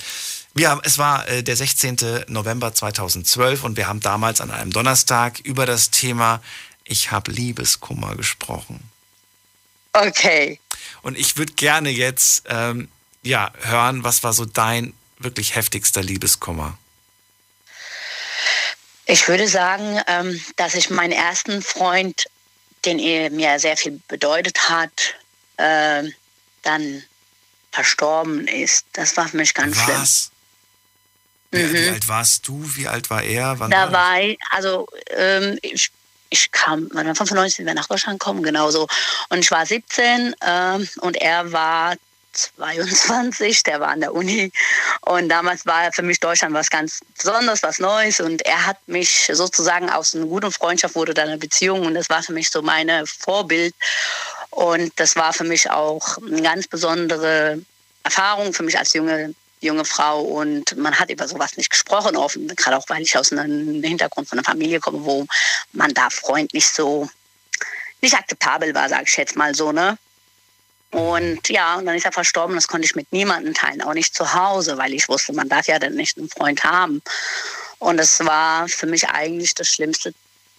Wir 0.53 0.69
haben, 0.69 0.81
es 0.83 0.97
war 0.97 1.27
äh, 1.27 1.43
der 1.43 1.55
16. 1.55 2.25
November 2.27 2.73
2012 2.73 3.63
und 3.63 3.77
wir 3.77 3.87
haben 3.87 3.99
damals 3.99 4.41
an 4.41 4.51
einem 4.51 4.71
Donnerstag 4.71 5.39
über 5.39 5.65
das 5.65 5.91
Thema 5.91 6.41
Ich 6.83 7.11
habe 7.11 7.31
Liebeskummer 7.31 8.15
gesprochen. 8.15 8.83
Okay. 9.93 10.59
Und 11.03 11.17
ich 11.17 11.37
würde 11.37 11.53
gerne 11.53 11.89
jetzt 11.89 12.43
ähm, 12.47 12.89
ja, 13.23 13.51
hören, 13.61 14.03
was 14.03 14.23
war 14.23 14.33
so 14.33 14.45
dein 14.45 14.93
wirklich 15.17 15.55
heftigster 15.55 16.03
Liebeskummer? 16.03 16.77
Ich 19.05 19.27
würde 19.27 19.47
sagen, 19.47 19.99
ähm, 20.07 20.39
dass 20.55 20.75
ich 20.75 20.89
meinen 20.89 21.11
ersten 21.11 21.61
Freund, 21.61 22.25
den 22.85 22.99
er 22.99 23.29
mir 23.31 23.59
sehr 23.59 23.75
viel 23.75 23.99
bedeutet 24.07 24.69
hat, 24.69 25.15
ähm, 25.57 26.13
dann 26.61 27.03
verstorben 27.71 28.47
ist. 28.47 28.85
Das 28.93 29.17
war 29.17 29.27
für 29.27 29.37
mich 29.37 29.53
ganz 29.53 29.75
schlimm. 29.81 29.97
Was? 29.97 30.31
Wie, 31.51 31.73
wie 31.73 31.89
alt 31.89 32.07
warst 32.07 32.47
du? 32.47 32.63
Wie 32.75 32.87
alt 32.87 33.09
war 33.09 33.23
er? 33.23 33.59
Wann 33.59 33.71
Da 33.71 33.91
war 33.91 34.21
ich, 34.21 34.37
also 34.51 34.87
ähm, 35.11 35.57
ich, 35.61 35.91
ich 36.29 36.51
kam, 36.51 36.89
wann 36.93 37.05
war 37.05 37.15
95 37.15 37.57
sind 37.57 37.65
wir 37.65 37.73
nach 37.73 37.87
Deutschland 37.87 38.19
gekommen, 38.19 38.41
genauso. 38.41 38.87
Und 39.29 39.39
ich 39.39 39.51
war 39.51 39.65
17 39.65 40.35
ähm, 40.41 40.89
und 41.01 41.15
er 41.17 41.51
war 41.51 41.95
22, 42.33 43.63
der 43.63 43.79
war 43.79 43.89
an 43.89 44.01
der 44.01 44.13
Uni. 44.13 44.51
Und 45.01 45.29
damals 45.29 45.65
war 45.65 45.91
für 45.91 46.01
mich 46.01 46.19
Deutschland 46.19 46.53
was 46.53 46.69
ganz 46.69 46.99
Besonderes, 47.17 47.63
was 47.63 47.79
Neues. 47.79 48.19
Und 48.19 48.45
er 48.45 48.65
hat 48.65 48.77
mich 48.87 49.29
sozusagen 49.31 49.89
aus 49.89 50.15
einer 50.15 50.25
guten 50.25 50.51
Freundschaft 50.51 50.95
wurde 50.95 51.13
dann 51.13 51.29
eine 51.29 51.37
Beziehung. 51.37 51.85
Und 51.85 51.93
das 51.93 52.09
war 52.09 52.23
für 52.23 52.33
mich 52.33 52.49
so 52.49 52.61
meine 52.61 53.05
Vorbild. 53.05 53.73
Und 54.49 54.91
das 54.97 55.15
war 55.15 55.33
für 55.33 55.43
mich 55.43 55.69
auch 55.69 56.17
eine 56.17 56.41
ganz 56.41 56.67
besondere 56.67 57.59
Erfahrung 58.03 58.53
für 58.53 58.63
mich 58.63 58.77
als 58.77 58.93
junge 58.93 59.33
junge 59.63 59.85
Frau 59.85 60.21
und 60.21 60.75
man 60.77 60.99
hat 60.99 61.09
über 61.09 61.27
sowas 61.27 61.57
nicht 61.57 61.69
gesprochen 61.69 62.15
offen, 62.17 62.47
gerade 62.49 62.77
auch 62.77 62.83
weil 62.89 63.01
ich 63.01 63.17
aus 63.17 63.31
einem 63.31 63.81
Hintergrund 63.81 64.27
von 64.27 64.37
einer 64.37 64.45
Familie 64.45 64.79
komme, 64.79 65.03
wo 65.05 65.25
man 65.71 65.93
da 65.93 66.09
Freund 66.09 66.53
nicht 66.53 66.67
so 66.67 67.09
nicht 68.01 68.15
akzeptabel 68.15 68.75
war, 68.75 68.89
sage 68.89 69.05
ich 69.07 69.15
jetzt 69.15 69.37
mal 69.37 69.55
so, 69.55 69.71
ne? 69.71 69.97
Und 70.93 71.49
ja, 71.49 71.75
und 71.77 71.87
dann 71.87 71.95
ist 71.95 72.05
er 72.05 72.11
verstorben, 72.11 72.55
das 72.55 72.67
konnte 72.67 72.85
ich 72.85 72.95
mit 72.95 73.11
niemandem 73.11 73.55
teilen, 73.55 73.81
auch 73.81 73.95
nicht 73.95 74.13
zu 74.13 74.31
Hause, 74.33 74.77
weil 74.77 74.93
ich 74.93 75.09
wusste, 75.09 75.33
man 75.33 75.49
darf 75.49 75.67
ja 75.67 75.79
dann 75.79 75.95
nicht 75.95 76.17
einen 76.19 76.29
Freund 76.29 76.63
haben. 76.63 77.01
Und 77.79 77.99
es 77.99 78.19
war 78.19 78.67
für 78.67 78.85
mich 78.85 79.09
eigentlich 79.09 79.55
das 79.55 79.69
Schlimmste, 79.69 80.13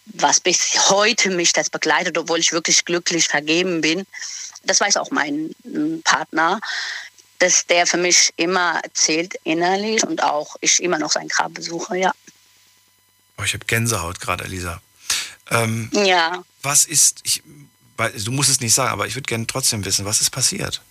was 0.07 0.41
bis 0.41 0.91
heute 0.91 1.31
mich 1.31 1.53
das 1.53 1.71
begleitet, 1.71 2.19
obwohl 2.19 2.41
ich 2.41 2.53
wirklich 2.53 2.85
glücklich 2.85 3.29
vergeben 3.29 3.81
bin. 3.81 4.05
Das 4.65 4.81
weiß 4.81 4.97
auch 4.97 5.13
mein 5.13 5.55
mm, 5.63 6.01
Partner, 6.03 6.61
dass 7.39 7.65
der 7.67 7.87
für 7.87 7.97
mich 7.97 8.33
immer 8.37 8.83
zählt 8.93 9.37
innerlich 9.45 10.03
und 10.05 10.21
auch 10.21 10.57
ich 10.61 10.83
immer 10.83 10.99
noch 10.99 11.13
sein 11.13 11.29
Grab 11.29 11.55
besuche, 11.55 11.97
ja. 11.97 12.13
Oh, 13.39 13.45
ich 13.45 13.55
habe 13.55 13.65
Gänsehaut 13.67 14.19
gerade, 14.19 14.45
Elisa. 14.45 14.83
Ähm, 15.51 15.91
Ja, 15.93 16.43
Was 16.63 16.87
ist, 16.87 17.21
ich, 17.23 17.43
du 17.97 18.31
musst 18.33 18.51
es 18.51 18.61
nicht 18.61 18.75
sagen, 18.75 18.93
aber 18.93 19.07
ich 19.07 19.15
würde 19.15 19.27
gerne 19.27 19.47
trotzdem 19.47 19.85
wissen, 19.85 20.05
was 20.05 20.21
ist 20.21 20.31
passiert? 20.31 20.83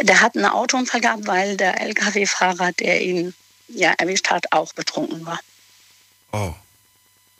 der 0.00 0.20
hat 0.20 0.36
einen 0.36 0.46
Autounfall 0.46 1.00
gehabt, 1.00 1.26
weil 1.26 1.56
der 1.56 1.80
LKW-Fahrer, 1.80 2.72
der 2.72 3.00
ihn 3.02 3.34
ja 3.68 3.92
erwischt 3.98 4.28
hat, 4.30 4.52
auch 4.52 4.72
betrunken 4.72 5.24
war. 5.24 5.40
Oh. 6.32 6.54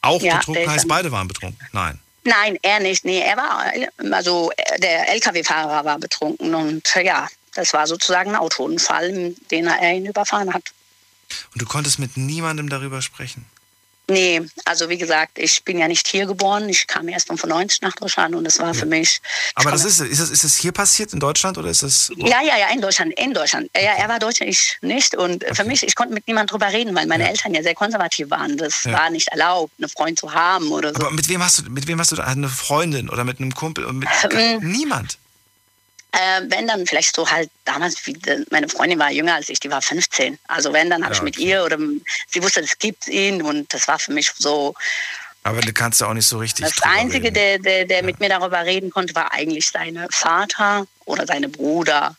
Auch 0.03 0.21
Ja, 0.23 0.39
betrunken 0.39 0.71
heißt, 0.71 0.89
beide 0.89 1.11
waren 1.11 1.29
betrunken? 1.29 1.67
Nein. 1.73 2.01
Nein, 2.25 2.59
er 2.63 2.81
nicht. 2.81 3.05
Nee, 3.05 3.21
er 3.21 3.37
war, 3.37 3.73
also 4.13 4.51
der 4.79 5.09
LKW-Fahrer 5.11 5.85
war 5.85 5.99
betrunken 5.99 6.55
und 6.55 6.95
ja, 7.03 7.29
das 7.55 7.73
war 7.73 7.87
sozusagen 7.87 8.31
ein 8.31 8.37
Autounfall, 8.37 9.35
den 9.51 9.67
er 9.67 9.93
ihn 9.93 10.07
überfahren 10.07 10.53
hat. 10.53 10.73
Und 11.53 11.61
du 11.61 11.67
konntest 11.67 11.99
mit 11.99 12.17
niemandem 12.17 12.69
darüber 12.69 13.03
sprechen? 13.03 13.45
Nee, 14.07 14.43
also 14.67 14.89
wie 14.91 14.99
gesagt, 14.99 15.39
ich 15.39 15.65
bin 15.65 15.79
ja 15.79 15.89
nicht 15.89 16.07
hier 16.09 16.27
geboren. 16.27 16.69
Ich 16.69 16.87
kam 16.87 17.09
erst 17.09 17.29
95 17.29 17.81
nach 17.81 17.95
Deutschland 17.95 18.35
und 18.35 18.45
es 18.47 18.59
war 18.59 18.75
für 18.75 18.85
mich. 18.85 19.21
Aber 19.55 19.71
das 19.71 19.85
ist, 19.85 20.01
ist, 20.01 20.21
das, 20.21 20.31
ist 20.31 20.45
das 20.45 20.57
hier 20.57 20.73
passiert 20.73 21.13
in 21.15 21.21
Deutschland 21.21 21.57
oder 21.57 21.69
ist 21.71 21.83
das... 21.83 22.11
Ja, 22.17 22.43
ja, 22.43 22.59
ja, 22.59 22.69
in 22.73 22.83
Deutschland, 22.83 23.15
in 23.19 23.33
Deutschland. 23.33 23.71
Ja, 23.75 23.93
er 23.97 24.09
war 24.09 24.19
Deutscher, 24.19 24.47
ich 24.47 24.77
nicht. 24.83 25.15
Und 25.17 25.43
für 25.53 25.65
mich, 25.65 25.83
ich 25.83 25.95
konnte 25.95 26.13
mit 26.13 26.29
niemandem 26.29 26.49
drüber 26.59 26.71
reden, 26.71 26.95
weil 26.95 27.07
meine 27.07 27.29
Eltern 27.29 27.55
ja 27.55 27.63
sehr 27.63 27.75
konservativ 27.75 28.29
waren. 28.31 28.59
Das 28.59 28.85
Ja. 28.85 28.93
war 28.93 29.11
nicht 29.11 29.29
erlaubt, 29.29 29.73
einen 29.79 29.89
Freund 29.89 30.19
zu 30.19 30.33
haben 30.35 30.71
oder 30.71 30.91
so. 30.91 30.97
Aber 30.97 31.11
mit 31.11 31.29
wem 31.29 31.43
hast 31.43 31.61
du, 31.61 31.71
mit 31.71 31.87
wem 31.87 31.99
hast 31.99 32.13
du 32.13 32.17
da 32.17 32.25
eine 32.25 32.49
Freundin 32.51 33.09
oder 33.09 33.25
mit 33.25 33.41
einem 33.41 33.55
Kumpel? 33.55 33.91
Mit, 33.93 34.09
Ähm, 34.31 34.61
niemand. 34.71 35.17
Äh, 36.15 36.43
wenn 36.49 36.69
dann 36.69 36.87
vielleicht 36.87 37.17
so 37.17 37.29
halt 37.29 37.51
damals, 37.65 38.07
wie, 38.07 38.17
meine 38.51 38.69
Freundin 38.69 38.99
war 39.01 39.11
jünger 39.11 39.35
als 39.35 39.49
ich, 39.49 39.59
die 39.59 39.71
war 39.71 39.83
15. 39.83 40.39
Also 40.47 40.73
wenn, 40.73 40.89
dann 40.91 41.03
habe 41.03 41.13
Ja, 41.15 41.19
ich 41.19 41.25
mit 41.25 41.39
ihr 41.39 41.65
oder 41.65 41.77
sie 42.29 42.43
wusste, 42.43 42.61
es 42.61 42.79
gibt 42.79 43.09
ihn 43.09 43.43
und 43.43 43.73
das 43.75 43.89
war 43.89 43.99
für 43.99 44.13
mich 44.13 44.31
so. 44.39 44.75
Aber 45.43 45.61
du 45.61 45.73
kannst 45.73 46.01
ja 46.01 46.07
auch 46.07 46.15
nicht 46.15 46.27
so 46.27 46.39
richtig. 46.39 46.65
Das 46.67 46.83
Einzige, 46.83 47.27
reden. 47.27 47.35
der, 47.35 47.59
der, 47.59 47.85
der 47.87 48.03
mit 48.05 48.21
mir 48.21 48.29
darüber 48.29 48.65
reden 48.65 48.91
konnte, 48.91 49.15
war 49.15 49.33
eigentlich 49.33 49.69
sein 49.69 50.07
Vater 50.11 50.87
oder 51.05 51.27
sein 51.27 51.51
Bruder. 51.51 52.17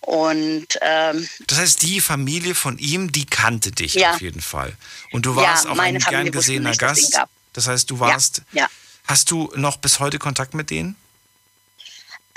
Und 0.00 0.68
ähm, 0.82 1.28
Das 1.48 1.58
heißt, 1.58 1.82
die 1.82 2.00
Familie 2.00 2.54
von 2.54 2.78
ihm, 2.78 3.10
die 3.10 3.26
kannte 3.26 3.72
dich 3.72 3.94
Ja. 3.94 4.12
auf 4.12 4.20
jeden 4.20 4.40
Fall. 4.40 4.72
Und 5.10 5.26
du 5.26 5.30
Ja, 5.34 5.48
warst 5.48 5.66
auch 5.66 5.74
meine 5.74 5.98
ein 5.98 6.00
Familie 6.00 6.24
gern 6.30 6.32
gesehener 6.32 6.68
nicht, 6.70 6.80
Gast. 6.80 7.18
Das 7.54 7.66
heißt, 7.66 7.90
du 7.90 7.98
warst. 7.98 8.42
ja. 8.52 8.68
Hast 9.08 9.30
du 9.30 9.52
noch 9.56 9.76
bis 9.78 10.00
heute 10.00 10.18
Kontakt 10.18 10.54
mit 10.54 10.70
denen? 10.70 10.96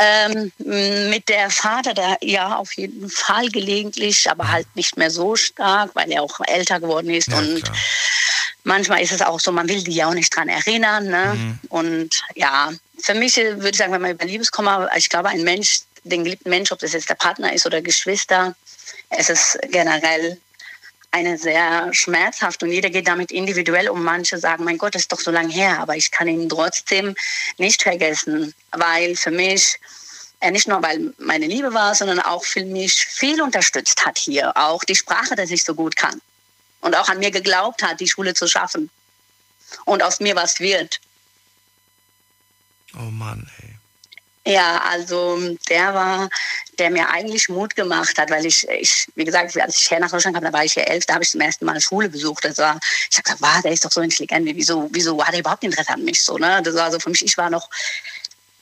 Ähm, 0.02 0.52
mit 0.60 1.28
der 1.28 1.50
Vater, 1.50 1.94
der 1.94 2.18
ja 2.22 2.56
auf 2.56 2.72
jeden 2.74 3.10
Fall 3.10 3.50
gelegentlich, 3.50 4.32
aber 4.32 4.50
halt 4.50 4.68
nicht 4.76 4.96
mehr 4.96 5.12
so 5.12 5.36
stark, 5.36 5.92
weil 5.94 6.10
er 6.10 6.24
auch 6.24 6.40
älter 6.48 6.80
geworden 6.80 7.10
ist. 7.10 7.34
und 7.34 7.64
manchmal 8.64 9.02
ist 9.02 9.12
es 9.12 9.22
auch 9.22 9.40
so, 9.40 9.52
man 9.52 9.68
will 9.68 9.84
die 9.84 9.96
ja 9.96 10.08
auch 10.08 10.14
nicht 10.14 10.34
dran 10.34 10.48
erinnern. 10.48 11.08
Ne? 11.08 11.58
Und 11.70 12.24
ja, 12.36 12.72
für 13.02 13.14
mich 13.14 13.38
äh, 13.38 13.58
würde 13.58 13.72
ich 13.72 13.78
sagen, 13.78 13.92
wenn 13.92 14.02
man 14.02 14.12
über 14.12 14.26
Liebeskummer, 14.26 14.90
ich 14.96 15.10
glaube, 15.10 15.30
ein 15.30 15.44
Mensch, 15.44 15.82
den 16.04 16.24
geliebten 16.24 16.50
Mensch, 16.50 16.72
ob 16.72 16.80
das 16.80 16.94
jetzt 16.94 17.10
der 17.10 17.16
Partner 17.16 17.52
ist 17.52 17.66
oder 17.66 17.82
Geschwister, 17.82 18.56
es 19.10 19.30
ist 19.30 19.60
generell 19.70 20.40
eine 21.11 21.38
sehr 21.38 21.94
schmerzhaft 21.94 22.61
und 22.61 22.72
jeder 22.72 22.90
geht 22.90 23.07
damit 23.07 23.31
individuell 23.31 23.90
um. 23.90 24.03
Manche 24.03 24.38
sagen, 24.38 24.64
mein 24.64 24.77
Gott, 24.77 24.95
das 24.95 25.03
ist 25.03 25.11
doch 25.11 25.19
so 25.19 25.31
lange 25.31 25.52
her, 25.53 25.80
aber 25.80 25.95
ich 25.95 26.11
kann 26.11 26.27
ihn 26.27 26.48
trotzdem 26.48 27.15
nicht 27.57 27.81
vergessen, 27.81 28.53
weil 28.72 29.15
für 29.15 29.31
mich 29.31 29.80
er 30.40 30.52
nicht 30.52 30.68
nur 30.68 30.81
weil 30.81 31.14
meine 31.18 31.48
Liebe 31.48 31.73
war, 31.73 31.95
sondern 31.95 32.19
auch 32.19 32.45
für 32.45 32.64
mich 32.64 32.94
viel 32.94 33.41
unterstützt 33.41 34.06
hat 34.06 34.18
hier, 34.18 34.56
auch 34.56 34.84
die 34.84 34.95
Sprache, 34.95 35.36
dass 35.36 35.52
ich 35.52 35.64
so 35.64 35.76
gut 35.76 35.95
kann 35.95 36.22
und 36.81 36.95
auch 36.95 37.10
an 37.10 37.19
mir 37.19 37.31
geglaubt 37.31 37.84
hat, 37.84 37.99
die 37.99 38.07
Schule 38.07 38.34
zu 38.34 38.48
schaffen 38.48 38.90
und 39.86 40.02
aus 40.02 40.19
mir 40.19 40.36
was 40.36 40.60
wird. 40.60 41.02
Oh 42.95 43.11
Mann, 43.11 43.49
ey. 43.61 43.69
Ja, 44.50 44.82
also 44.82 45.40
der 45.70 45.94
war, 45.94 46.30
der 46.80 46.90
mir 46.90 47.08
eigentlich 47.10 47.50
Mut 47.50 47.76
gemacht 47.76 48.18
hat, 48.18 48.32
weil 48.32 48.46
ich, 48.48 48.68
ich 48.70 49.08
wie 49.14 49.24
gesagt, 49.24 49.56
als 49.58 49.78
ich 49.80 49.88
hier 49.88 50.00
nach 50.00 50.10
Deutschland 50.10 50.36
kam, 50.36 50.44
da 50.44 50.52
war 50.52 50.66
ich 50.66 50.74
ja 50.74 50.84
elf, 50.84 51.06
da 51.06 51.14
habe 51.14 51.24
ich 51.24 51.30
zum 51.30 51.42
ersten 51.42 51.66
Mal 51.66 51.80
Schule 51.80 52.10
besucht. 52.10 52.46
Das 52.46 52.58
war, 52.58 52.80
ich 53.12 53.18
habe 53.18 53.24
gesagt, 53.24 53.42
wow, 53.42 53.62
der 53.62 53.72
ist 53.74 53.86
doch 53.86 53.92
so 53.92 54.02
intelligent, 54.02 54.48
wieso, 54.48 54.90
wieso 54.92 55.24
hat 55.24 55.34
er 55.34 55.42
überhaupt 55.42 55.64
Interesse 55.64 55.94
an 55.94 56.04
mich 56.04 56.24
so, 56.24 56.40
ne? 56.40 56.62
Das 56.64 56.74
war 56.74 56.92
so 56.92 57.00
für 57.00 57.12
mich, 57.12 57.24
ich 57.24 57.38
war 57.38 57.52
noch, 57.52 57.70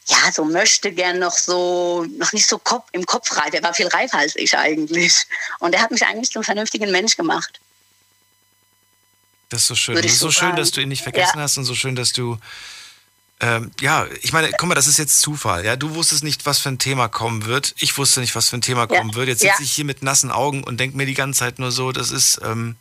ja, 0.08 0.32
so 0.34 0.44
möchte 0.44 0.92
gern 0.92 1.20
noch 1.20 1.38
so, 1.38 2.06
noch 2.18 2.34
nicht 2.34 2.48
so 2.48 2.58
Kopf, 2.58 2.90
im 2.92 3.06
Kopf 3.06 3.38
reif. 3.38 3.54
Er 3.54 3.64
war 3.64 3.74
viel 3.74 3.88
reifer 3.88 4.18
als 4.18 4.36
ich 4.36 4.58
eigentlich. 4.58 5.14
Und 5.60 5.74
er 5.74 5.82
hat 5.82 5.92
mich 5.92 6.06
eigentlich 6.06 6.32
zum 6.32 6.44
vernünftigen 6.44 6.92
Mensch 6.92 7.16
gemacht. 7.16 7.62
Das 9.50 9.62
ist 9.62 9.68
so 9.68 9.76
schön. 9.76 9.96
Das 9.96 10.06
ist 10.06 10.20
so 10.20 10.28
so 10.28 10.32
schön, 10.32 10.56
dass 10.58 10.72
du 10.72 10.82
ihn 10.82 10.90
nicht 10.90 11.04
vergessen 11.04 11.38
Ja. 11.38 11.44
hast 11.44 11.58
und 11.58 11.64
so 11.64 11.76
schön, 11.76 11.96
dass 11.96 12.12
du. 12.12 12.38
Ähm, 13.40 13.72
ja, 13.80 14.08
ich 14.24 14.34
meine, 14.34 14.50
guck 14.58 14.68
mal, 14.68 14.74
das 14.76 14.88
ist 14.88 14.98
jetzt 14.98 15.20
Zufall. 15.22 15.64
Ja, 15.64 15.76
du 15.76 15.94
wusstest 15.94 16.24
nicht, 16.24 16.46
was 16.48 16.58
für 16.58 16.70
ein 16.70 16.80
Thema 16.80 17.08
kommen 17.08 17.46
wird. 17.46 17.76
Ich 17.78 17.96
wusste 17.98 18.20
nicht, 18.20 18.34
was 18.36 18.50
für 18.50 18.58
ein 18.58 18.62
Thema 18.62 18.88
Ja. 18.90 18.98
kommen 18.98 19.14
wird. 19.14 19.28
Jetzt 19.28 19.44
Ja. 19.44 19.52
sitze 19.52 19.64
ich 19.64 19.72
hier 19.72 19.86
mit 19.86 20.02
nassen 20.02 20.32
Augen 20.32 20.64
und 20.64 20.80
denke 20.80 20.98
mir 20.98 21.06
die 21.06 21.14
ganze 21.14 21.40
Zeit 21.40 21.60
nur 21.60 21.72
so, 21.72 21.92
das 21.92 22.10
ist, 22.10 22.40
ähm, 22.44 22.76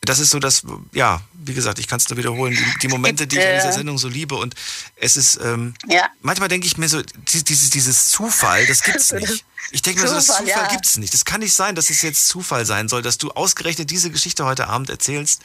das 0.00 0.18
ist 0.18 0.30
so 0.30 0.38
das, 0.40 0.64
ja, 0.92 1.20
wie 1.34 1.54
gesagt, 1.54 1.78
ich 1.78 1.86
kann 1.86 1.98
es 1.98 2.08
nur 2.10 2.16
wiederholen, 2.18 2.52
die, 2.54 2.78
die 2.82 2.88
Momente, 2.88 3.26
die 3.28 3.38
ich 3.38 3.44
in 3.44 3.54
dieser 3.54 3.68
äh, 3.70 3.72
Sendung 3.72 3.96
so 3.96 4.08
liebe 4.08 4.34
und 4.34 4.54
es 4.96 5.16
ist, 5.16 5.38
ähm, 5.42 5.74
Ja. 5.86 6.08
manchmal 6.20 6.48
denke 6.48 6.66
ich 6.66 6.76
mir 6.76 6.88
so, 6.88 7.00
die- 7.02 7.44
dieses, 7.44 7.70
dieses 7.70 8.08
Zufall, 8.08 8.66
das 8.66 8.82
gibt's 8.82 9.12
nicht. 9.12 9.44
Ich 9.70 9.82
denke 9.82 10.02
mir 10.02 10.08
so, 10.08 10.14
das 10.16 10.26
Zufall, 10.26 10.46
Zufall 10.46 10.62
ja. 10.64 10.68
gibt's 10.68 10.96
nicht. 10.98 11.14
Das 11.14 11.24
kann 11.24 11.40
nicht 11.40 11.54
sein, 11.54 11.74
dass 11.76 11.88
es 11.90 12.02
jetzt 12.02 12.26
Zufall 12.26 12.66
sein 12.66 12.88
soll, 12.88 13.02
dass 13.02 13.18
du 13.18 13.30
ausgerechnet 13.30 13.88
diese 13.90 14.10
Geschichte 14.10 14.44
heute 14.44 14.66
Abend 14.66 14.90
erzählst. 14.90 15.42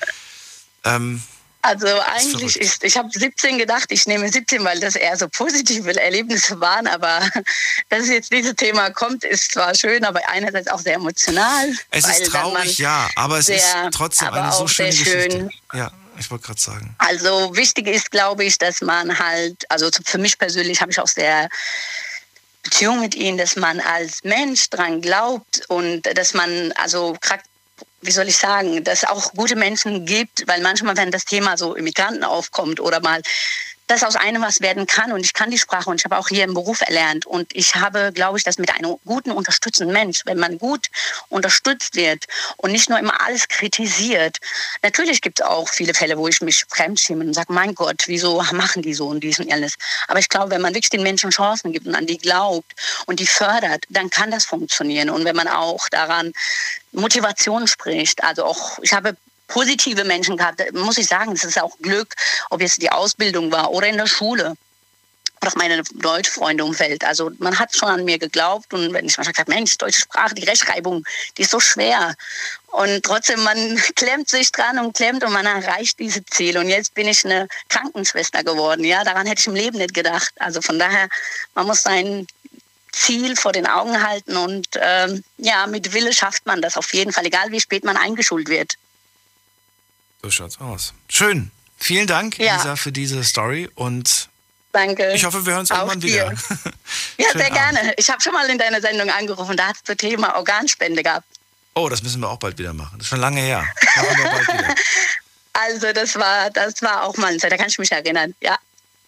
Ähm, 0.84 1.22
Also 1.62 1.88
eigentlich 1.88 2.56
ist, 2.56 2.84
ich 2.86 2.98
habe 2.98 3.10
17 3.12 3.58
gedacht, 3.58 3.92
ich 3.92 4.06
nehme 4.06 4.30
17, 4.30 4.64
weil 4.64 4.80
das 4.80 4.96
eher 4.96 5.18
so 5.18 5.28
positive 5.28 5.94
Erlebnisse 6.02 6.60
waren, 6.62 6.88
aber 6.88 7.20
dass 7.90 8.08
jetzt 8.08 8.32
dieses 8.32 8.56
Thema 8.56 8.92
kommt, 8.92 9.26
ist 9.26 9.52
zwar 9.52 9.76
schön, 9.76 10.06
aber 10.06 10.22
einerseits 10.30 10.70
auch 10.70 10.80
sehr 10.80 10.96
emotional. 10.96 11.70
es 11.92 12.08
ist 12.08 12.28
traurig, 12.28 12.78
ja, 12.78 13.10
aber 13.16 13.40
es 13.40 13.48
sehr, 13.48 13.58
ist 13.58 13.94
trotzdem 13.94 14.30
eine 14.30 14.52
so 14.54 14.68
schöne 14.68 14.90
Geschichte. 14.90 15.32
schön. 15.32 15.50
Ja, 15.74 15.92
ich 16.18 16.32
wollte 16.32 16.46
gerade 16.46 16.62
sagen. 16.62 16.96
Also 16.98 17.56
wichtig 17.56 17.88
ist, 17.88 18.10
glaube 18.10 18.46
ich, 18.46 18.58
dass 18.58 18.82
man 18.82 19.20
halt, 19.20 19.70
also 19.70 19.90
für 20.06 20.18
mich 20.18 20.38
persönlich 20.38 20.82
habe 20.82 20.92
ich 20.92 21.00
auch 21.00 21.08
sehr 21.08 21.50
Beziehung 22.64 23.00
mit 23.00 23.16
ihnen, 23.16 23.38
dass 23.38 23.56
man 23.56 23.80
als 23.80 24.24
Mensch 24.24 24.70
dran 24.70 25.02
glaubt 25.02 25.64
und 25.70 26.02
dass 26.16 26.34
man, 26.34 26.72
also 26.74 27.18
wie 28.02 28.12
soll 28.12 28.28
ich 28.28 28.38
sagen, 28.38 28.84
dass 28.84 29.04
es 29.04 29.10
auch 29.10 29.34
gute 29.34 29.56
Menschen 29.56 30.06
gibt, 30.06 30.48
weil 30.48 30.62
manchmal, 30.62 30.98
wenn 30.98 31.12
das 31.12 31.26
Thema 31.26 31.58
so 31.58 31.76
Immigranten 31.76 32.24
aufkommt 32.24 32.80
oder 32.80 33.02
mal 33.02 33.22
dass 33.90 34.04
aus 34.04 34.16
einem 34.16 34.44
was 34.44 34.62
werden 34.62 34.86
kann 34.86 35.12
und 35.12 35.26
ich 35.26 35.34
kann 35.34 35.50
die 35.50 35.58
Sprache 35.58 35.90
und 35.90 36.00
ich 36.00 36.06
habe 36.06 36.18
auch 36.18 36.28
hier 36.28 36.44
im 36.44 36.54
Beruf 36.54 36.82
erlernt 36.82 37.26
und 37.26 37.56
ich 37.56 37.74
habe, 37.74 38.12
glaube 38.14 38.38
ich, 38.38 38.44
dass 38.44 38.60
mit 38.60 38.72
einem 38.76 38.98
guten, 39.04 39.32
unterstützenden 39.32 39.92
Mensch, 39.92 40.22
wenn 40.26 40.38
man 40.38 40.60
gut 40.60 40.88
unterstützt 41.30 41.96
wird 41.96 42.26
und 42.58 42.72
nicht 42.72 42.90
nur 42.90 43.00
immer 43.00 43.20
alles 43.22 43.48
kritisiert, 43.48 44.38
natürlich 44.84 45.22
gibt 45.22 45.40
es 45.40 45.46
auch 45.46 45.68
viele 45.68 45.96
Fälle, 45.96 46.20
wo 46.20 46.28
ich 46.28 46.40
mich 46.42 46.66
fremdschäme 46.70 47.26
und 47.26 47.34
sage, 47.34 47.52
mein 47.52 47.74
Gott, 47.74 48.04
wieso 48.06 48.40
machen 48.54 48.84
die 48.84 48.94
so 48.94 49.08
und 49.08 49.22
dies 49.22 49.40
und 49.40 49.50
jenes. 49.50 49.74
Aber 50.08 50.20
ich 50.20 50.30
glaube, 50.30 50.52
wenn 50.52 50.62
man 50.62 50.76
wirklich 50.76 50.92
den 50.92 51.02
Menschen 51.02 51.32
Chancen 51.32 51.74
gibt 51.74 51.88
und 51.88 51.96
an 51.96 52.06
die 52.06 52.20
glaubt 52.20 52.72
und 53.08 53.20
die 53.20 53.28
fördert, 53.28 53.86
dann 53.90 54.12
kann 54.12 54.30
das 54.30 54.46
funktionieren. 54.46 55.10
Und 55.10 55.26
wenn 55.26 55.36
man 55.36 55.48
auch 55.48 55.90
daran 55.90 56.32
Motivation 56.92 57.68
spricht, 57.68 58.24
also 58.24 58.46
auch, 58.46 58.80
ich 58.82 58.94
habe 58.94 59.16
positive 59.48 60.04
Menschen 60.04 60.38
gehabt, 60.38 60.62
muss 60.74 60.98
ich 60.98 61.08
sagen, 61.08 61.34
das 61.34 61.44
ist 61.44 61.62
auch 61.62 61.78
Glück, 61.82 62.14
ob 62.50 62.62
jetzt 62.62 62.82
die 62.82 62.92
Ausbildung 62.92 63.52
war 63.52 63.72
oder 63.72 63.88
in 63.88 63.98
der 63.98 64.08
Schule 64.08 64.56
oder 65.42 65.52
meine 65.56 65.84
Deutschfreunde 65.96 66.64
umfeld. 66.64 67.04
Also 67.04 67.32
man 67.40 67.58
hat 67.58 67.76
schon 67.76 67.90
an 67.90 68.06
mir 68.06 68.20
geglaubt 68.20 68.74
und 68.74 68.94
wenn 68.94 69.06
ich 69.06 69.18
manchmal 69.18 69.34
gesagt 69.34 69.50
Mensch, 69.50 69.78
deutsche 69.78 70.02
Sprache, 70.02 70.36
die 70.36 70.44
Rechtschreibung, 70.44 71.04
die 71.38 71.44
ist 71.44 71.52
so 71.52 71.60
schwer. 71.60 72.16
Und 72.68 73.04
trotzdem, 73.04 73.42
man 73.44 73.78
klemmt 73.96 74.30
sich 74.30 74.52
dran 74.52 74.80
und 74.80 74.96
klemmt 74.96 75.24
und 75.24 75.32
man 75.32 75.46
erreicht 75.46 76.00
diese 76.00 76.24
Ziele. 76.26 76.60
Und 76.60 76.70
jetzt 76.70 76.94
bin 76.94 77.08
ich 77.08 77.26
eine 77.26 77.48
Krankenschwester 77.70 78.44
geworden. 78.44 78.84
Ja, 78.84 79.04
daran 79.04 79.28
hätte 79.28 79.40
ich 79.40 79.48
im 79.48 79.56
Leben 79.56 79.78
nicht 79.78 79.94
gedacht. 79.94 80.32
Also 80.40 80.62
von 80.62 80.78
daher, 80.78 81.08
man 81.56 81.68
muss 81.68 81.84
sein 81.84 82.28
Ziel 82.92 83.36
vor 83.36 83.52
den 83.52 83.68
Augen 83.68 84.02
halten 84.04 84.36
und 84.38 84.68
ähm, 84.82 85.24
ja, 85.38 85.68
mit 85.68 85.94
Wille 85.94 86.14
schafft 86.14 86.46
man 86.46 86.62
das 86.62 86.78
auf 86.78 86.94
jeden 86.94 87.12
Fall, 87.14 87.26
egal 87.26 87.52
wie 87.52 87.60
spät 87.60 87.84
man 87.84 87.98
eingeschult 87.98 88.50
wird. 88.50 88.76
So 90.22 90.32
schaut's 90.32 90.60
aus. 90.60 90.94
Schön. 91.08 91.52
Vielen 91.78 92.08
Dank, 92.08 92.38
Ja. 92.40 92.58
Lisa, 92.58 92.76
für 92.76 92.92
diese 92.92 93.24
Story 93.24 93.70
und 93.76 94.28
Danke. 94.74 95.14
ich 95.14 95.24
hoffe, 95.24 95.46
wir 95.46 95.54
hören 95.54 95.62
uns 95.62 95.70
irgendwann 95.72 96.02
wieder. 96.02 96.34
Ja, 97.18 97.26
Schönen 97.32 97.40
sehr 97.40 97.52
gerne. 97.52 97.94
Ich 97.98 98.10
habe 98.10 98.22
schon 98.22 98.34
mal 98.34 98.50
in 98.50 98.58
deiner 98.58 98.82
Sendung 98.82 99.10
angerufen, 99.10 99.56
da 99.56 99.68
hat 99.68 99.76
es 99.78 99.84
das 99.84 99.98
Thema 99.98 100.36
Organspende 100.36 101.04
gehabt. 101.04 101.26
Oh, 101.76 101.88
das 101.88 102.04
müssen 102.04 102.20
wir 102.22 102.30
auch 102.30 102.40
bald 102.40 102.58
wieder 102.58 102.74
machen. 102.74 102.98
Das 102.98 103.06
ist 103.06 103.10
schon 103.10 103.20
lange 103.20 103.42
her. 103.42 103.66
Wieder. 103.96 104.76
Also 105.54 105.92
das 105.92 106.16
war, 106.16 106.50
das 106.52 106.82
war 106.82 107.04
auch 107.04 107.18
mal 107.18 107.36
da 107.38 107.50
kann 107.58 107.68
ich 107.68 107.78
mich 107.78 107.92
erinnern. 107.92 108.34
Ja. 108.42 108.58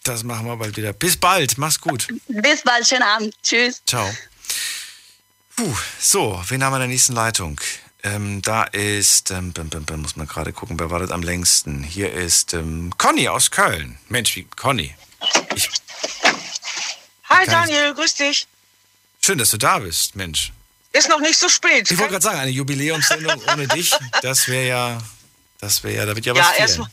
Das 0.04 0.24
machen 0.24 0.46
wir 0.48 0.56
bald 0.58 0.76
wieder. 0.78 0.94
Bis 0.94 1.16
bald. 1.18 1.58
Mach's 1.58 1.80
gut. 1.80 2.08
Bis 2.28 2.64
bald, 2.64 2.88
schönen 2.88 3.04
Abend. 3.04 3.36
Tschüss. 3.44 3.82
Ciao. 3.86 4.10
Puh, 5.56 5.76
so, 6.00 6.42
wen 6.48 6.64
haben 6.64 6.72
wir 6.72 6.78
in 6.78 6.82
der 6.82 6.88
nächsten 6.88 7.14
Leitung? 7.14 7.60
Ähm, 8.04 8.42
da 8.42 8.64
ist, 8.64 9.30
ähm, 9.30 9.54
bim, 9.54 9.70
bim, 9.70 9.86
bim, 9.86 10.02
muss 10.02 10.16
man 10.16 10.28
gerade 10.28 10.54
gucken, 10.54 10.80
wer 10.80 10.90
wartet 10.90 11.12
am 11.12 11.22
längsten? 11.22 11.84
Hier 11.84 12.12
ist 12.12 12.54
ähm, 12.56 12.92
Conny 12.98 13.28
aus 13.28 13.52
Köln. 13.52 14.00
Mensch, 14.10 14.36
wie 14.36 14.44
Conny. 14.46 14.96
Hi 17.30 17.46
Kann- 17.46 17.68
Daniel, 17.68 17.94
grüß 17.94 18.16
dich. 18.16 18.48
Schön, 19.24 19.38
dass 19.38 19.52
du 19.52 19.58
da 19.58 19.78
bist, 19.78 20.16
Mensch. 20.16 20.52
Ist 20.94 21.10
noch 21.10 21.20
nicht 21.20 21.38
so 21.38 21.48
spät. 21.48 21.92
Ich 21.92 21.98
wollte 22.00 22.14
gerade 22.14 22.24
sagen, 22.24 22.40
eine 22.40 22.50
Jubiläumssendung 22.52 23.40
ohne 23.54 23.68
dich, 23.68 23.92
das 24.24 24.48
wäre 24.48 24.68
ja, 24.68 25.02
das 25.60 25.84
wäre 25.84 25.96
ja, 25.98 26.06
da 26.08 26.16
wird 26.16 26.26
ja 26.26 26.34
was 26.36 26.58
Ja, 26.58 26.68
fehlen. 26.68 26.88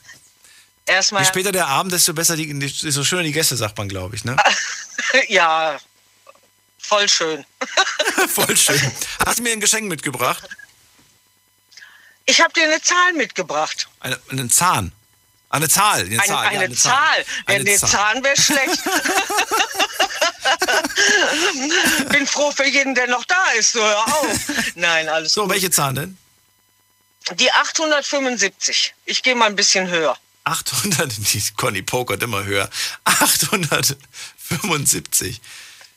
Erstmal. 0.89 1.23
Je 1.23 1.29
später 1.29 1.53
der 1.53 1.67
Abend, 1.69 1.93
desto 1.93 2.13
besser 2.15 2.37
die, 2.37 2.59
desto 2.59 3.05
schöner 3.05 3.23
die 3.23 3.33
Gäste, 3.33 3.57
sagt 3.57 3.77
man, 3.79 3.89
glaube 3.89 4.17
ich, 4.17 4.25
ne? 4.25 4.37
Ja, 5.29 5.79
voll 6.79 7.09
schön. 7.09 7.45
Voll 8.35 8.57
schön. 8.57 8.81
Hast 9.25 9.39
du 9.39 9.43
mir 9.43 9.53
ein 9.53 9.61
Geschenk 9.61 9.89
mitgebracht? 9.89 10.43
Ich 12.27 12.41
habe 12.43 12.53
dir 12.53 12.65
eine 12.65 12.83
Zahl 12.83 13.13
mitgebracht. 13.15 13.89
Eine, 14.01 14.19
einen 14.31 14.51
Zahn. 14.51 14.93
Eine 15.51 15.69
Zahl. 15.69 16.01
Eine, 16.01 16.19
Eine, 16.21 16.27
Zahl. 16.27 16.55
ja, 16.55 16.61
eine 16.61 16.75
Zahl. 16.75 17.25
Wenn 17.47 17.55
Eine 17.57 17.65
der 17.65 17.79
Zahl. 17.79 17.91
Zahn 17.91 18.25
wäre 18.25 18.37
schlecht. 18.37 18.81
Bin 22.11 22.27
froh 22.27 22.51
für 22.51 22.67
jeden, 22.67 22.95
der 22.95 23.07
noch 23.09 23.25
da 23.25 23.45
ist. 23.59 23.73
So, 23.73 23.83
hör 23.83 24.07
auf. 24.07 24.39
Nein, 24.75 25.09
alles 25.09 25.33
So, 25.33 25.43
gut. 25.43 25.53
welche 25.53 25.71
Zahl 25.71 25.95
denn? 25.95 26.19
Die 27.35 27.51
875. 27.53 28.95
Ich 29.07 29.23
gehe 29.23 29.35
mal 29.35 29.47
ein 29.47 29.57
bisschen 29.57 29.89
höher. 29.89 30.17
800, 30.49 31.13
die 31.35 31.43
Conny 31.57 31.83
pokert 31.83 32.23
immer 32.23 32.45
höher. 32.45 32.71
875. 33.05 35.41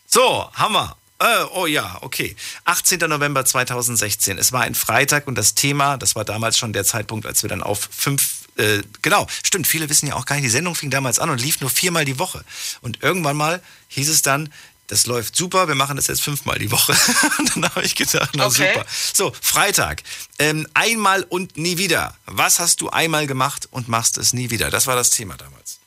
So, 0.06 0.50
Hammer. 0.54 0.98
Äh, 1.20 1.46
oh 1.54 1.68
ja, 1.68 2.00
okay. 2.02 2.36
18. 2.66 3.00
November 3.02 3.46
2016. 3.46 4.38
Es 4.38 4.52
war 4.52 4.62
ein 4.62 4.76
Freitag 4.76 5.28
und 5.28 5.36
das 5.36 5.54
Thema, 5.54 5.98
das 5.98 6.16
war 6.16 6.26
damals 6.26 6.58
schon 6.58 6.74
der 6.74 6.84
Zeitpunkt, 6.84 7.28
als 7.28 7.44
wir 7.44 7.50
dann 7.50 7.64
auf 7.64 7.88
fünf, 7.92 8.50
äh, 8.58 8.82
genau, 9.02 9.26
stimmt, 9.44 9.68
viele 9.68 9.90
wissen 9.90 10.08
ja 10.08 10.16
auch 10.16 10.26
gar 10.26 10.36
nicht, 10.36 10.44
die 10.46 10.50
Sendung 10.50 10.76
fing 10.76 10.90
damals 10.90 11.20
an 11.20 11.30
und 11.30 11.40
lief 11.40 11.62
nur 11.62 11.70
viermal 11.70 12.04
die 12.06 12.20
Woche. 12.20 12.44
Und 12.82 13.04
irgendwann 13.04 13.38
mal 13.38 13.62
hieß 13.90 14.10
es 14.10 14.24
dann, 14.24 14.52
das 14.92 15.06
läuft 15.06 15.38
super, 15.38 15.70
wir 15.70 15.76
machen 15.76 15.96
das 15.96 16.08
jetzt 16.08 16.22
fünfmal 16.22 16.60
die 16.60 16.70
Woche. 16.70 16.92
und 17.40 17.56
dann 17.56 17.64
habe 17.64 17.84
ich 17.84 17.96
gedacht, 17.96 18.32
na 18.34 18.48
Okay. 18.48 18.74
super. 18.74 18.86
So, 19.14 19.34
Freitag. 19.42 20.04
Ähm, 20.38 20.68
einmal 20.74 21.24
und 21.24 21.56
nie 21.56 21.78
wieder. 21.78 22.18
Was 22.26 22.60
hast 22.60 22.82
du 22.82 22.90
einmal 22.90 23.26
gemacht 23.26 23.70
und 23.72 23.88
machst 23.88 24.18
es 24.18 24.34
nie 24.34 24.50
wieder? 24.50 24.70
Das 24.70 24.88
war 24.88 24.98
das 24.98 25.12
Thema 25.12 25.38
damals. 25.38 25.80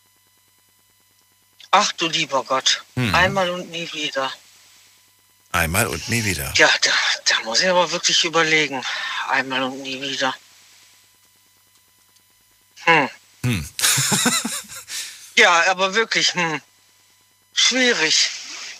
Ach 1.70 1.92
du 1.92 2.08
lieber 2.08 2.42
Gott. 2.44 2.82
Hm. 2.94 3.14
Einmal 3.14 3.50
und 3.50 3.70
nie 3.70 3.92
wieder. 3.92 4.32
Einmal 5.52 5.86
und 5.88 6.08
nie 6.08 6.24
wieder. 6.24 6.50
Ja, 6.56 6.70
da, 6.80 6.90
da 7.26 7.40
muss 7.44 7.60
ich 7.60 7.68
aber 7.68 7.90
wirklich 7.90 8.24
überlegen. 8.24 8.82
Einmal 9.28 9.64
und 9.64 9.82
nie 9.82 10.00
wieder. 10.00 10.34
Hm. 12.84 13.10
Hm. 13.42 13.68
Ja, 15.36 15.68
aber 15.68 15.94
wirklich, 15.96 16.32
hm. 16.34 16.62
Schwierig. 17.52 18.30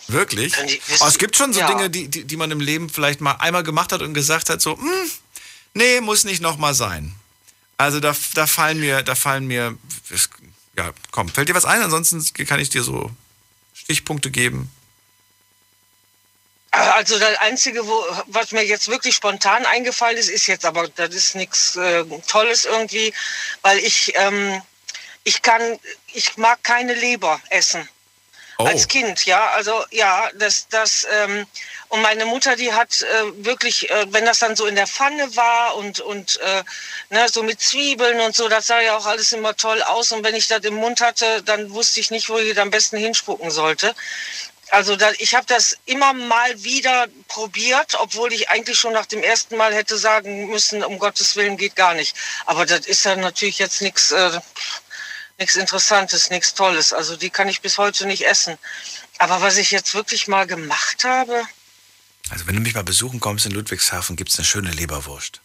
Wirklich? 0.07 0.55
Wissen- 0.57 0.79
Aber 1.01 1.09
es 1.09 1.17
gibt 1.17 1.35
schon 1.35 1.53
so 1.53 1.59
Ja. 1.59 1.67
Dinge, 1.67 1.89
die, 1.89 2.07
die, 2.07 2.23
die 2.25 2.37
man 2.37 2.51
im 2.51 2.59
Leben 2.59 2.89
vielleicht 2.89 3.21
mal 3.21 3.33
einmal 3.33 3.63
gemacht 3.63 3.91
hat 3.91 4.01
und 4.01 4.13
gesagt 4.13 4.49
hat, 4.49 4.61
so, 4.61 4.77
hm, 4.77 5.11
nee, 5.73 6.01
muss 6.01 6.23
nicht 6.23 6.41
nochmal 6.41 6.73
sein. 6.75 7.15
Also 7.77 7.99
da, 7.99 8.15
da 8.35 8.47
fallen 8.47 8.79
mir, 8.79 9.01
da 9.03 9.15
fallen 9.15 9.47
mir, 9.47 9.77
ja, 10.77 10.91
komm, 11.11 11.29
fällt 11.29 11.49
dir 11.49 11.55
was 11.55 11.65
ein? 11.65 11.81
Ansonsten 11.81 12.23
kann 12.45 12.59
ich 12.59 12.69
dir 12.69 12.83
so 12.83 13.11
Stichpunkte 13.73 14.31
geben. 14.31 14.69
Also 16.71 17.17
das 17.17 17.37
Einzige, 17.39 17.87
wo, 17.87 18.05
was 18.27 18.51
mir 18.51 18.65
jetzt 18.65 18.89
wirklich 18.89 19.15
spontan 19.15 19.65
eingefallen 19.65 20.17
ist, 20.17 20.29
ist 20.29 20.47
jetzt 20.47 20.65
aber, 20.65 20.89
das 20.89 21.15
ist 21.15 21.35
nichts 21.35 21.77
äh, 21.77 22.03
Tolles 22.27 22.65
irgendwie, 22.65 23.13
weil 23.61 23.77
ich, 23.79 24.11
ähm, 24.15 24.61
ich 25.23 25.41
kann, 25.41 25.61
ich 26.13 26.35
mag 26.35 26.61
keine 26.63 26.93
Leber 26.93 27.39
essen. 27.49 27.87
Oh. 28.57 28.65
Als 28.65 28.87
Kind, 28.87 29.25
ja, 29.25 29.49
also 29.49 29.83
ja, 29.91 30.29
das, 30.35 30.67
das, 30.69 31.05
ähm, 31.11 31.45
und 31.89 32.01
meine 32.01 32.25
Mutter, 32.25 32.55
die 32.55 32.73
hat 32.73 33.01
äh, 33.01 33.45
wirklich, 33.45 33.89
äh, 33.89 34.05
wenn 34.09 34.25
das 34.25 34.39
dann 34.39 34.55
so 34.55 34.65
in 34.65 34.75
der 34.75 34.87
Pfanne 34.87 35.35
war 35.35 35.75
und, 35.75 35.99
und 35.99 36.39
äh, 36.41 36.63
ne, 37.09 37.27
so 37.29 37.43
mit 37.43 37.61
Zwiebeln 37.61 38.19
und 38.21 38.35
so, 38.35 38.47
das 38.47 38.67
sah 38.67 38.79
ja 38.81 38.97
auch 38.97 39.05
alles 39.05 39.33
immer 39.33 39.55
toll 39.55 39.81
aus. 39.83 40.11
Und 40.11 40.23
wenn 40.23 40.35
ich 40.35 40.47
das 40.47 40.63
im 40.63 40.75
Mund 40.75 41.01
hatte, 41.01 41.43
dann 41.43 41.71
wusste 41.71 41.99
ich 41.99 42.11
nicht, 42.11 42.29
wo 42.29 42.37
ich 42.37 42.59
am 42.59 42.71
besten 42.71 42.97
hinspucken 42.97 43.51
sollte. 43.51 43.93
Also 44.71 44.95
da, 44.95 45.11
ich 45.19 45.35
habe 45.35 45.45
das 45.45 45.77
immer 45.85 46.13
mal 46.13 46.63
wieder 46.63 47.05
probiert, 47.27 47.95
obwohl 47.99 48.33
ich 48.33 48.49
eigentlich 48.49 48.79
schon 48.79 48.93
nach 48.93 49.05
dem 49.05 49.21
ersten 49.21 49.57
Mal 49.57 49.73
hätte 49.73 49.97
sagen 49.97 50.49
müssen, 50.49 50.83
um 50.83 50.97
Gottes 50.97 51.35
Willen 51.35 51.55
geht 51.55 51.75
gar 51.75 51.93
nicht. 51.93 52.15
Aber 52.45 52.65
das 52.65 52.81
ist 52.81 53.05
ja 53.05 53.15
natürlich 53.15 53.59
jetzt 53.59 53.81
nichts 53.81 54.11
äh, 54.11 54.39
nichts 55.37 55.55
Interessantes, 55.55 56.29
nichts 56.29 56.53
Tolles. 56.53 56.93
Also 56.93 57.15
die 57.15 57.29
kann 57.29 57.47
ich 57.49 57.61
bis 57.61 57.77
heute 57.77 58.05
nicht 58.05 58.25
essen. 58.25 58.57
Aber 59.17 59.41
was 59.41 59.57
ich 59.57 59.71
jetzt 59.71 59.93
wirklich 59.93 60.27
mal 60.27 60.45
gemacht 60.47 61.03
habe, 61.03 61.43
Also 62.29 62.47
wenn 62.47 62.55
du 62.55 62.61
mich 62.61 62.73
mal 62.73 62.83
besuchen 62.83 63.19
kommst 63.19 63.45
in 63.45 63.51
Ludwigshafen, 63.51 64.15
gibt 64.15 64.31
es 64.31 64.37
eine 64.37 64.45
schöne 64.45 64.71
Leberwurst. 64.71 65.41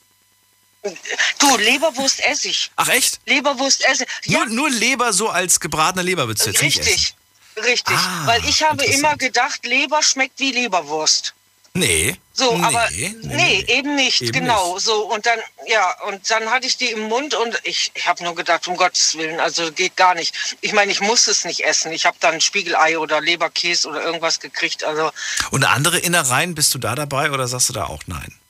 Du, 1.39 1.57
Leberwurst 1.59 2.21
esse 2.21 2.49
ich. 2.49 2.71
Ach 2.77 2.89
echt? 2.89 3.21
Leberwurst 3.27 3.85
esse 3.85 4.07
ich. 4.23 4.31
Nur, 4.31 4.47
nur 4.47 4.71
Leber 4.71 5.13
so 5.13 5.29
als 5.29 5.61
gebratene 5.61 6.03
Leber 6.03 6.27
würdest 6.27 6.47
du 6.47 6.51
jetzt 6.53 6.63
nicht 6.63 6.79
essen? 6.79 6.89
Richtig, 6.91 7.15
richtig. 7.63 7.97
Ah, 7.97 8.27
Weil 8.27 8.45
ich 8.49 8.63
habe 8.63 8.85
immer 8.87 9.17
gedacht, 9.17 9.67
Leber 9.67 10.03
schmeckt 10.03 10.39
wie 10.39 10.53
Leberwurst. 10.53 11.35
Nee. 11.75 12.17
So, 12.33 12.57
nee, 12.57 12.65
aber 12.65 12.89
nee, 12.91 13.15
nee, 13.23 13.65
eben 13.69 13.95
nicht, 13.95 14.23
Eben 14.23 14.33
genau. 14.33 14.79
So 14.79 15.07
und 15.13 15.25
dann 15.27 15.39
ja 15.67 15.95
und 16.07 16.29
dann 16.31 16.51
hatte 16.51 16.67
ich 16.67 16.77
die 16.77 16.91
im 16.91 17.03
Mund 17.09 17.35
und 17.35 17.61
ich, 17.65 17.93
ich 17.95 18.07
habe 18.09 18.25
nur 18.25 18.35
gedacht, 18.35 18.67
um 18.67 18.77
Gottes 18.77 19.17
willen, 19.17 19.39
also 19.39 19.71
geht 19.71 19.97
gar 19.97 20.15
nicht. 20.15 20.57
Ich 20.63 20.73
meine, 20.73 20.91
ich 20.91 21.01
muss 21.01 21.29
es 21.29 21.45
nicht 21.45 21.65
essen. 21.65 21.93
Ich 21.93 22.07
habe 22.07 22.17
dann 22.21 22.41
Spiegelei 22.41 22.99
oder 22.99 23.21
Leberkäse 23.21 23.89
oder 23.89 24.03
irgendwas 24.03 24.41
gekriegt. 24.41 24.83
Also 24.85 25.13
Und 25.51 25.65
andere 25.65 25.99
Innereien, 25.99 26.55
bist 26.55 26.75
du 26.75 26.79
da 26.79 26.95
dabei 26.95 27.31
oder 27.31 27.47
sagst 27.47 27.69
du 27.69 27.73
da 27.73 27.85
auch 27.85 28.03
nein? 28.07 28.41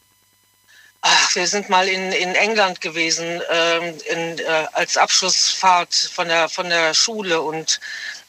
ach, 1.03 1.35
wir 1.35 1.47
sind 1.47 1.69
mal 1.69 1.89
in, 1.89 2.13
in 2.13 2.35
England 2.35 2.81
gewesen 2.81 3.41
ähm, 3.51 3.95
in, 4.11 4.39
äh, 4.39 4.67
als 4.73 4.97
Abschlussfahrt 4.97 5.95
von 5.95 6.29
der 6.29 6.49
von 6.49 6.69
der 6.69 6.95
Schule 6.95 7.41
und 7.41 7.81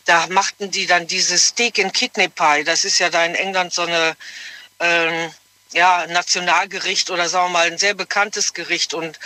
da 0.05 0.27
machten 0.27 0.71
die 0.71 0.87
dann 0.87 1.07
dieses 1.07 1.47
Steak 1.47 1.79
and 1.79 1.93
Kidney 1.93 2.27
Pie. 2.27 2.63
Das 2.63 2.85
ist 2.85 2.99
ja 2.99 3.09
da 3.09 3.23
in 3.25 3.35
England 3.35 3.73
so 3.73 3.83
eine 3.83 4.15
ähm, 4.81 5.31
ja, 5.73 6.05
Nationalgericht 6.07 7.09
oder 7.11 7.29
sagen 7.29 7.45
wir 7.47 7.59
mal 7.59 7.67
ein 7.67 7.77
sehr 7.77 7.93
bekanntes 7.93 8.53
Gericht. 8.53 8.93
Und 8.93 9.17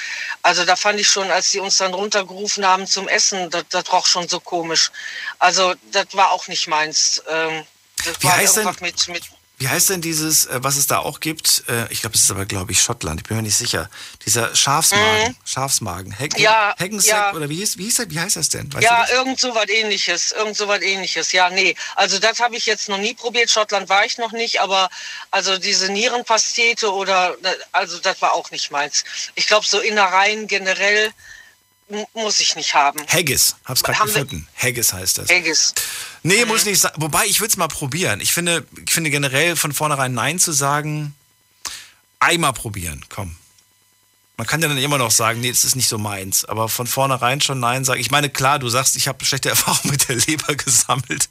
also 0.44 0.64
da 0.64 0.76
fand 0.76 1.00
ich 1.00 1.10
schon, 1.10 1.32
als 1.32 1.50
sie 1.52 1.60
uns 1.60 1.78
dann 1.78 1.94
runtergerufen 1.96 2.66
haben 2.66 2.86
zum 2.86 3.08
Essen, 3.08 3.50
das, 3.50 3.64
das 3.70 3.92
roch 3.92 4.06
schon 4.06 4.28
so 4.28 4.40
komisch. 4.40 4.92
Also 5.40 5.74
das 5.92 6.06
war 6.12 6.32
auch 6.32 6.48
nicht 6.48 6.68
meins. 6.68 7.24
Ähm, 7.28 7.66
das 8.06 8.22
Wie 8.22 8.28
war 8.28 8.38
heißt 8.38 8.58
denn- 8.58 8.64
irgendwas 8.66 8.82
mit, 8.82 9.08
mit 9.08 9.24
Wie 9.58 9.70
heißt 9.70 9.90
denn 9.90 10.02
dieses, 10.02 10.48
äh, 10.48 10.60
was 10.62 10.76
es 10.76 10.86
da 10.88 11.00
auch 11.00 11.22
gibt? 11.22 11.64
Äh, 11.70 11.86
Ich 11.92 12.02
glaube, 12.02 12.16
es 12.16 12.24
ist 12.26 12.32
aber, 12.32 12.46
glaube 12.46 12.74
ich, 12.74 12.82
Schottland. 12.82 13.22
Ich 13.22 13.28
bin 13.28 13.38
mir 13.38 13.44
nicht 13.44 13.56
sicher. 13.56 13.90
Dieser 14.26 14.54
Schafsmagen. 14.54 15.38
Schafsmagen. 15.46 16.12
Heck, 16.12 16.34
Mhm. 16.38 16.44
Ja, 16.44 16.76
Hackensack 16.78 17.10
ja. 17.12 17.34
oder 17.34 17.48
wie, 17.50 17.56
hieß, 17.56 17.78
wie, 17.78 17.86
hieß, 17.86 17.96
das- 17.96 18.10
wie 18.10 18.20
heißt 18.20 18.36
das 18.36 18.50
denn? 18.50 18.72
Weißt 18.74 18.84
ja, 18.84 19.08
irgend 19.14 19.40
so 19.40 19.56
was 19.56 19.70
ähnliches, 19.70 20.34
irgend 20.34 20.58
so 20.58 20.68
was 20.68 20.82
ähnliches. 20.82 21.32
Ja, 21.32 21.50
nee, 21.50 21.76
also 21.96 22.20
das 22.20 22.40
habe 22.40 22.58
ich 22.58 22.66
jetzt 22.66 22.90
noch 22.90 22.98
nie 22.98 23.14
probiert. 23.14 23.50
Schottland 23.50 23.88
war 23.88 24.04
ich 24.06 24.18
noch 24.18 24.34
nicht, 24.34 24.60
aber 24.60 24.90
also 25.32 25.58
diese 25.58 25.90
Nierenpastete 25.92 26.92
oder 26.94 27.36
also 27.72 27.98
das 28.00 28.22
war 28.22 28.34
auch 28.34 28.52
nicht 28.52 28.72
meins. 28.72 29.04
Ich 29.36 29.48
glaube 29.48 29.66
so 29.66 29.80
Innereien 29.80 30.48
generell 30.48 31.12
muss 32.14 32.40
ich 32.40 32.56
nicht 32.56 32.74
haben. 32.74 33.00
Haggis. 33.08 33.56
Hab's 33.66 33.84
gerade 33.84 34.00
gefunden. 34.00 34.48
Haggis 34.56 34.92
heißt 34.94 35.20
das. 35.20 35.30
Haggis. 35.30 35.74
Nee, 36.24 36.44
Mhm. 36.44 36.48
muss 36.50 36.66
nicht 36.66 36.80
sein. 36.82 36.92
Wobei, 36.96 37.26
ich 37.26 37.40
würde 37.40 37.52
es 37.52 37.58
mal 37.58 37.68
probieren. 37.68 38.22
Ich 38.22 38.34
finde, 38.34 38.66
ich 38.86 38.92
finde 38.94 39.10
generell 39.12 39.56
von 39.56 39.74
vornherein 39.74 40.14
Nein 40.14 40.40
zu 40.40 40.52
sagen, 40.52 41.14
einmal 42.20 42.54
probieren, 42.54 43.06
komm. 43.10 43.36
Man 44.38 44.48
kann 44.48 44.62
ja 44.62 44.68
dann 44.68 44.78
immer 44.78 44.98
noch 44.98 45.12
sagen, 45.12 45.40
nee, 45.40 45.50
das 45.52 45.64
ist 45.64 45.76
nicht 45.78 45.88
so 45.88 45.98
meins. 45.98 46.44
Aber 46.44 46.68
von 46.68 46.88
vornherein 46.88 47.40
schon 47.40 47.60
Nein 47.62 47.86
sagen. 47.86 48.02
Ich 48.02 48.12
meine, 48.12 48.30
klar, 48.30 48.60
du 48.60 48.68
sagst, 48.68 48.98
ich 48.98 49.08
habe 49.08 49.24
schlechte 49.24 49.50
Erfahrungen 49.56 49.92
mit 49.92 50.10
der 50.10 50.16
Leber 50.18 50.56
gesammelt. 50.56 51.30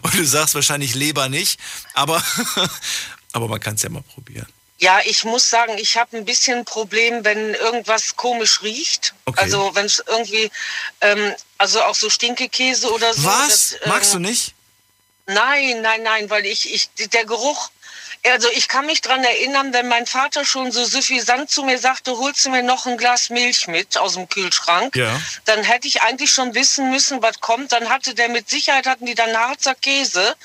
Und 0.00 0.14
du 0.14 0.24
sagst 0.24 0.54
wahrscheinlich 0.54 0.94
Leber 0.94 1.28
nicht. 1.28 1.60
Aber, 1.94 2.22
aber 3.32 3.48
man 3.48 3.60
kann 3.60 3.74
es 3.74 3.82
ja 3.82 3.90
mal 3.90 4.02
probieren. 4.02 4.46
Ja, 4.80 5.00
ich 5.04 5.24
muss 5.24 5.50
sagen, 5.50 5.76
ich 5.78 5.96
habe 5.96 6.16
ein 6.16 6.24
bisschen 6.24 6.58
ein 6.58 6.64
Problem, 6.64 7.24
wenn 7.24 7.54
irgendwas 7.54 8.14
komisch 8.14 8.62
riecht. 8.62 9.12
Also 9.36 9.74
wenn 9.74 9.86
es 9.86 10.02
irgendwie, 10.06 10.50
ähm, 11.00 11.34
also 11.58 11.82
auch 11.82 11.96
so 11.96 12.08
Stinkekäse 12.08 12.88
oder 12.92 13.12
so. 13.12 13.24
Was? 13.24 13.48
das, 13.48 13.72
ähm, 13.82 13.88
Magst 13.88 14.14
du 14.14 14.18
nicht? 14.20 14.54
Nein, 15.26 15.82
nein, 15.82 16.02
nein, 16.04 16.30
weil 16.30 16.46
ich, 16.46 16.72
ich, 16.72 16.88
der 17.10 17.24
Geruch, 17.26 17.70
also 18.24 18.48
ich 18.54 18.68
kann 18.68 18.86
mich 18.86 19.00
dran 19.02 19.22
erinnern, 19.24 19.72
wenn 19.72 19.88
mein 19.88 20.06
Vater 20.06 20.44
schon 20.44 20.72
so 20.72 20.84
suffisant 20.84 21.50
zu 21.50 21.64
mir 21.64 21.78
sagte, 21.78 22.16
holst 22.16 22.44
du 22.46 22.50
mir 22.50 22.62
noch 22.62 22.86
ein 22.86 22.96
Glas 22.96 23.28
Milch 23.30 23.66
mit 23.66 23.98
aus 23.98 24.14
dem 24.14 24.28
Kühlschrank, 24.28 24.94
Ja. 24.96 25.20
dann 25.44 25.62
hätte 25.64 25.86
ich 25.88 26.02
eigentlich 26.02 26.30
schon 26.32 26.54
wissen 26.54 26.90
müssen, 26.90 27.20
was 27.20 27.40
kommt. 27.40 27.72
Dann 27.72 27.88
hatte 27.90 28.14
der 28.14 28.28
mit 28.28 28.48
Sicherheit, 28.48 28.86
hatten 28.86 29.06
die 29.06 29.14
dann 29.14 29.36
Harzer 29.36 29.74
Käse 29.74 30.36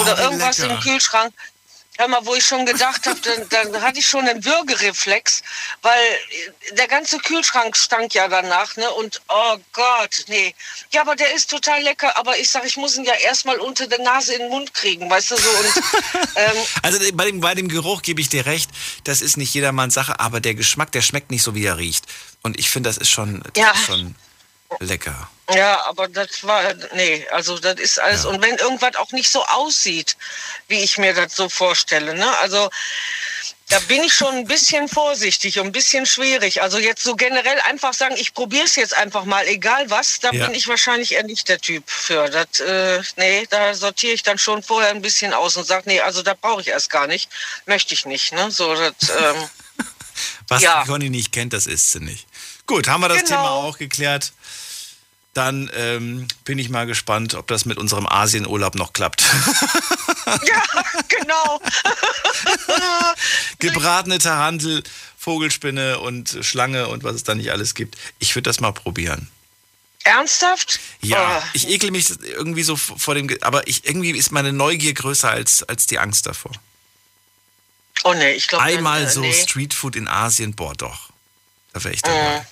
oder 0.00 0.14
Oh, 0.14 0.18
wie 0.18 0.22
irgendwas 0.22 0.58
lecker. 0.58 0.74
im 0.74 0.80
Kühlschrank. 0.80 1.34
Hör 1.98 2.08
mal, 2.08 2.24
wo 2.24 2.34
ich 2.34 2.44
schon 2.46 2.64
gedacht 2.64 3.06
habe, 3.06 3.20
dann, 3.20 3.48
dann 3.72 3.82
hatte 3.82 3.98
ich 3.98 4.08
schon 4.08 4.26
einen 4.26 4.42
Würgereflex, 4.44 5.42
weil 5.82 6.00
der 6.72 6.88
ganze 6.88 7.18
Kühlschrank 7.18 7.76
stank 7.76 8.14
ja 8.14 8.28
danach, 8.28 8.76
ne? 8.76 8.90
Und 8.92 9.20
oh 9.28 9.56
Gott, 9.74 10.24
nee. 10.28 10.54
Ja, 10.90 11.02
aber 11.02 11.16
der 11.16 11.34
ist 11.34 11.50
total 11.50 11.82
lecker, 11.82 12.16
aber 12.16 12.38
ich 12.38 12.48
sag, 12.50 12.64
ich 12.64 12.78
muss 12.78 12.96
ihn 12.96 13.04
ja 13.04 13.12
erstmal 13.14 13.58
unter 13.58 13.86
der 13.86 13.98
Nase 14.00 14.32
in 14.32 14.40
den 14.40 14.48
Mund 14.48 14.72
kriegen, 14.72 15.08
weißt 15.10 15.32
du 15.32 15.36
so. 15.36 15.50
Und 15.50 15.76
ähm, 16.36 16.56
Also 16.82 16.98
bei 17.12 17.26
dem, 17.26 17.40
bei 17.40 17.54
dem 17.54 17.68
Geruch 17.68 18.00
gebe 18.00 18.22
ich 18.22 18.30
dir 18.30 18.46
recht, 18.46 18.70
das 19.04 19.20
ist 19.20 19.36
nicht 19.36 19.52
jedermanns 19.52 19.92
Sache, 19.92 20.18
aber 20.18 20.40
der 20.40 20.54
Geschmack, 20.54 20.92
der 20.92 21.02
schmeckt 21.02 21.30
nicht 21.30 21.42
so, 21.42 21.54
wie 21.54 21.64
er 21.66 21.76
riecht. 21.76 22.06
Und 22.42 22.58
ich 22.58 22.70
finde, 22.70 22.88
das 22.88 22.96
ist 22.96 23.10
schon, 23.10 23.42
das 23.52 23.62
Ja. 23.62 23.70
ist 23.72 23.84
schon 23.84 24.14
lecker. 24.80 25.28
Ja, 25.54 25.84
aber 25.86 26.08
das 26.08 26.42
war, 26.44 26.74
nee, 26.94 27.26
also 27.30 27.58
das 27.58 27.78
ist 27.80 28.00
alles. 28.00 28.24
Und 28.24 28.42
wenn 28.42 28.56
irgendwas 28.56 28.96
auch 28.96 29.10
nicht 29.12 29.30
so 29.30 29.44
aussieht, 29.44 30.16
wie 30.68 30.80
ich 30.80 30.98
mir 30.98 31.14
das 31.14 31.34
so 31.36 31.48
vorstelle, 31.48 32.14
ne? 32.14 32.36
Also 32.38 32.70
da 33.68 33.78
bin 33.80 34.02
ich 34.04 34.12
schon 34.12 34.34
ein 34.34 34.46
bisschen 34.46 34.86
vorsichtig 34.86 35.58
und 35.58 35.66
ein 35.66 35.72
bisschen 35.72 36.04
schwierig. 36.04 36.60
Also 36.60 36.78
jetzt 36.78 37.02
so 37.02 37.16
generell 37.16 37.58
einfach 37.60 37.94
sagen, 37.94 38.14
ich 38.18 38.34
probiere 38.34 38.64
es 38.66 38.76
jetzt 38.76 38.94
einfach 38.94 39.24
mal, 39.24 39.46
egal 39.46 39.88
was, 39.88 40.20
da 40.20 40.30
Ja. 40.30 40.46
bin 40.46 40.54
ich 40.54 40.68
wahrscheinlich 40.68 41.12
eher 41.14 41.22
nicht 41.22 41.48
der 41.48 41.58
Typ 41.58 41.88
für. 41.88 42.28
Das, 42.28 42.60
äh, 42.60 43.00
nee, 43.16 43.46
da 43.48 43.72
sortiere 43.72 44.12
ich 44.12 44.22
dann 44.22 44.36
schon 44.38 44.62
vorher 44.62 44.90
ein 44.90 45.00
bisschen 45.00 45.32
aus 45.32 45.56
und 45.56 45.64
sage, 45.64 45.84
nee, 45.86 46.00
also 46.00 46.22
da 46.22 46.34
brauche 46.34 46.60
ich 46.60 46.68
erst 46.68 46.90
gar 46.90 47.06
nicht, 47.06 47.30
möchte 47.64 47.94
ich 47.94 48.04
nicht, 48.04 48.32
ne? 48.32 48.50
So, 48.50 48.74
das, 48.74 48.92
ähm, 49.08 49.48
Was 50.48 50.60
Ja. 50.62 50.84
Conny 50.84 51.08
nicht 51.08 51.32
kennt, 51.32 51.54
das 51.54 51.66
isst 51.66 51.92
sie 51.92 52.00
nicht. 52.00 52.26
Gut, 52.66 52.88
haben 52.88 53.00
wir 53.00 53.08
das 53.08 53.18
Genau. 53.24 53.28
Thema 53.28 53.50
auch 53.50 53.78
geklärt. 53.78 54.32
Dann 55.34 55.70
ähm, 55.74 56.28
bin 56.44 56.58
ich 56.58 56.68
mal 56.68 56.86
gespannt, 56.86 57.34
ob 57.34 57.46
das 57.46 57.64
mit 57.64 57.78
unserem 57.78 58.06
Asienurlaub 58.06 58.74
noch 58.74 58.92
klappt. 58.92 59.24
genau. 61.08 61.60
Gebratene 63.58 64.18
Tarantel, 64.18 64.82
Vogelspinne 65.16 66.00
und 66.00 66.38
Schlange 66.42 66.88
und 66.88 67.02
was 67.02 67.14
es 67.16 67.24
da 67.24 67.34
nicht 67.34 67.50
alles 67.50 67.74
gibt. 67.74 67.96
Ich 68.18 68.34
würde 68.34 68.50
das 68.50 68.60
mal 68.60 68.72
probieren. 68.72 69.28
Ernsthaft? 70.04 70.80
Ja, 71.00 71.38
Oh. 71.42 71.48
ich 71.52 71.68
ekel 71.68 71.92
mich 71.92 72.10
irgendwie 72.20 72.64
so 72.64 72.76
vor 72.76 73.14
dem, 73.14 73.30
aber 73.42 73.66
ich, 73.68 73.86
irgendwie 73.86 74.10
ist 74.10 74.32
meine 74.32 74.52
Neugier 74.52 74.92
größer 74.94 75.30
als, 75.30 75.62
als 75.62 75.86
die 75.86 75.98
Angst 75.98 76.26
davor. 76.26 76.52
Oh 78.04 78.12
nee, 78.14 78.32
ich 78.32 78.48
glaube 78.48 78.64
Einmal 78.64 79.04
äh, 79.04 79.08
so 79.10 79.20
nee. 79.20 79.32
Streetfood 79.32 79.94
in 79.94 80.08
Asien, 80.08 80.54
boah 80.56 80.74
doch. 80.74 81.10
Da 81.72 81.84
wäre 81.84 81.94
ich 81.94 82.02
dabei. 82.02 82.44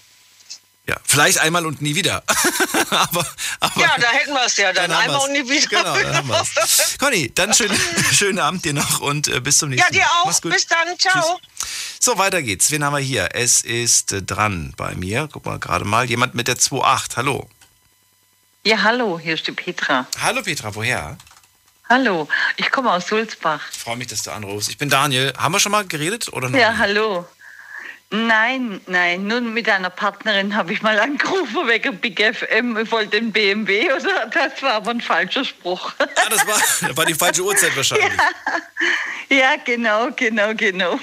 Ja, 0.88 0.96
vielleicht 1.04 1.38
einmal 1.38 1.66
und 1.66 1.80
nie 1.82 1.94
wieder. 1.94 2.22
aber, 2.90 3.24
aber 3.60 3.80
Ja, 3.80 3.96
da 3.98 4.08
hätten 4.08 4.32
wir 4.32 4.44
es 4.46 4.56
ja 4.56 4.72
dann. 4.72 4.90
Dann 4.90 4.98
Einmal 5.00 5.18
wir's. 5.18 5.24
und 5.26 5.32
nie 5.32 5.48
wieder. 5.48 5.68
Genau, 5.68 5.96
dann 5.96 6.16
haben 6.16 6.28
wir's. 6.28 6.96
Conny, 6.98 7.32
dann 7.34 7.54
schön, 7.54 7.70
schönen 8.12 8.38
Abend 8.40 8.64
dir 8.64 8.72
noch 8.72 9.00
und 9.00 9.28
äh, 9.28 9.40
bis 9.40 9.58
zum 9.58 9.70
Ja, 9.70 9.76
nächsten 9.76 9.92
dir 9.94 10.00
Mal. 10.00 10.06
auch. 10.22 10.26
Mach's 10.26 10.42
gut. 10.42 10.52
Bis 10.52 10.66
dann. 10.66 10.98
Ciao. 10.98 11.38
So, 12.00 12.18
weiter 12.18 12.42
geht's. 12.42 12.70
Wen 12.70 12.82
haben 12.82 12.94
wir 12.94 13.00
hier? 13.00 13.28
Es 13.34 13.60
ist 13.60 14.12
äh, 14.12 14.22
dran 14.22 14.72
bei 14.76 14.94
mir. 14.96 15.28
Guck 15.30 15.46
mal 15.46 15.58
gerade 15.58 15.84
mal. 15.84 16.06
Jemand 16.08 16.34
mit 16.34 16.48
der 16.48 16.56
2.8. 16.56 17.16
Hallo. 17.16 17.48
Ja, 18.64 18.82
hallo, 18.82 19.18
hier 19.18 19.34
ist 19.34 19.46
die 19.46 19.52
Petra. 19.52 20.06
Hallo 20.20 20.42
Petra, 20.42 20.74
woher? 20.74 21.16
Hallo, 21.88 22.28
ich 22.56 22.70
komme 22.70 22.92
aus 22.92 23.06
Sulzbach. 23.08 23.60
Ich 23.72 23.78
freue 23.78 23.96
mich, 23.96 24.06
dass 24.08 24.22
du 24.22 24.30
anrufst. 24.32 24.68
Ich 24.70 24.78
bin 24.78 24.88
Daniel. 24.90 25.32
Haben 25.36 25.52
wir 25.52 25.60
schon 25.60 25.72
mal 25.72 25.84
geredet 25.86 26.32
oder 26.32 26.48
noch? 26.48 26.58
Ja, 26.58 26.76
hallo. 26.76 27.26
Nein, 28.12 28.80
nein, 28.88 29.28
nur 29.28 29.40
mit 29.40 29.68
einer 29.68 29.88
Partnerin 29.88 30.56
habe 30.56 30.72
ich 30.72 30.82
mal 30.82 30.98
angerufen 30.98 31.68
wegen 31.68 31.96
Big 31.98 32.20
FM. 32.20 32.76
Ich 32.76 32.90
wollte 32.90 33.20
den 33.20 33.30
BMW 33.30 33.92
oder 33.92 34.26
das 34.26 34.60
war 34.62 34.74
aber 34.74 34.90
ein 34.90 35.00
falscher 35.00 35.44
Spruch. 35.44 35.92
Ah, 35.98 36.28
das 36.28 36.44
war, 36.44 36.96
war 36.96 37.06
die 37.06 37.14
falsche 37.14 37.42
Uhrzeit 37.42 37.76
wahrscheinlich. 37.76 38.10
ja, 39.28 39.54
genau, 39.64 40.08
genau, 40.16 40.52
genau. 40.56 40.98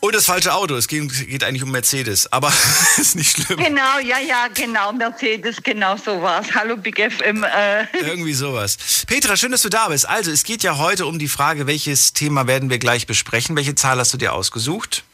Und 0.00 0.14
das 0.14 0.26
falsche 0.26 0.54
Auto. 0.54 0.74
Es 0.76 0.86
geht, 0.86 1.28
geht 1.28 1.44
eigentlich 1.44 1.62
um 1.62 1.70
Mercedes. 1.70 2.32
Aber 2.32 2.50
ist 2.96 3.16
nicht 3.16 3.36
schlimm. 3.36 3.58
Genau, 3.58 3.98
ja, 4.02 4.20
ja, 4.20 4.48
genau, 4.54 4.92
Mercedes, 4.92 5.62
genau 5.62 5.96
so 5.96 6.22
war's. 6.22 6.46
Hallo 6.54 6.76
Big 6.76 6.98
FM. 6.98 7.44
Äh, 7.44 7.84
Irgendwie 8.06 8.32
sowas. 8.32 8.78
Petra, 9.06 9.36
schön, 9.36 9.50
dass 9.50 9.62
du 9.62 9.68
da 9.68 9.88
bist. 9.88 10.08
Also, 10.08 10.30
es 10.30 10.44
geht 10.44 10.62
ja 10.62 10.78
heute 10.78 11.04
um 11.04 11.18
die 11.18 11.28
Frage, 11.28 11.66
welches 11.66 12.12
Thema 12.12 12.46
werden 12.46 12.70
wir 12.70 12.78
gleich 12.78 13.06
besprechen. 13.06 13.56
Welche 13.56 13.74
Zahl 13.74 13.98
hast 13.98 14.14
du 14.14 14.16
dir 14.16 14.32
ausgesucht? 14.32 15.04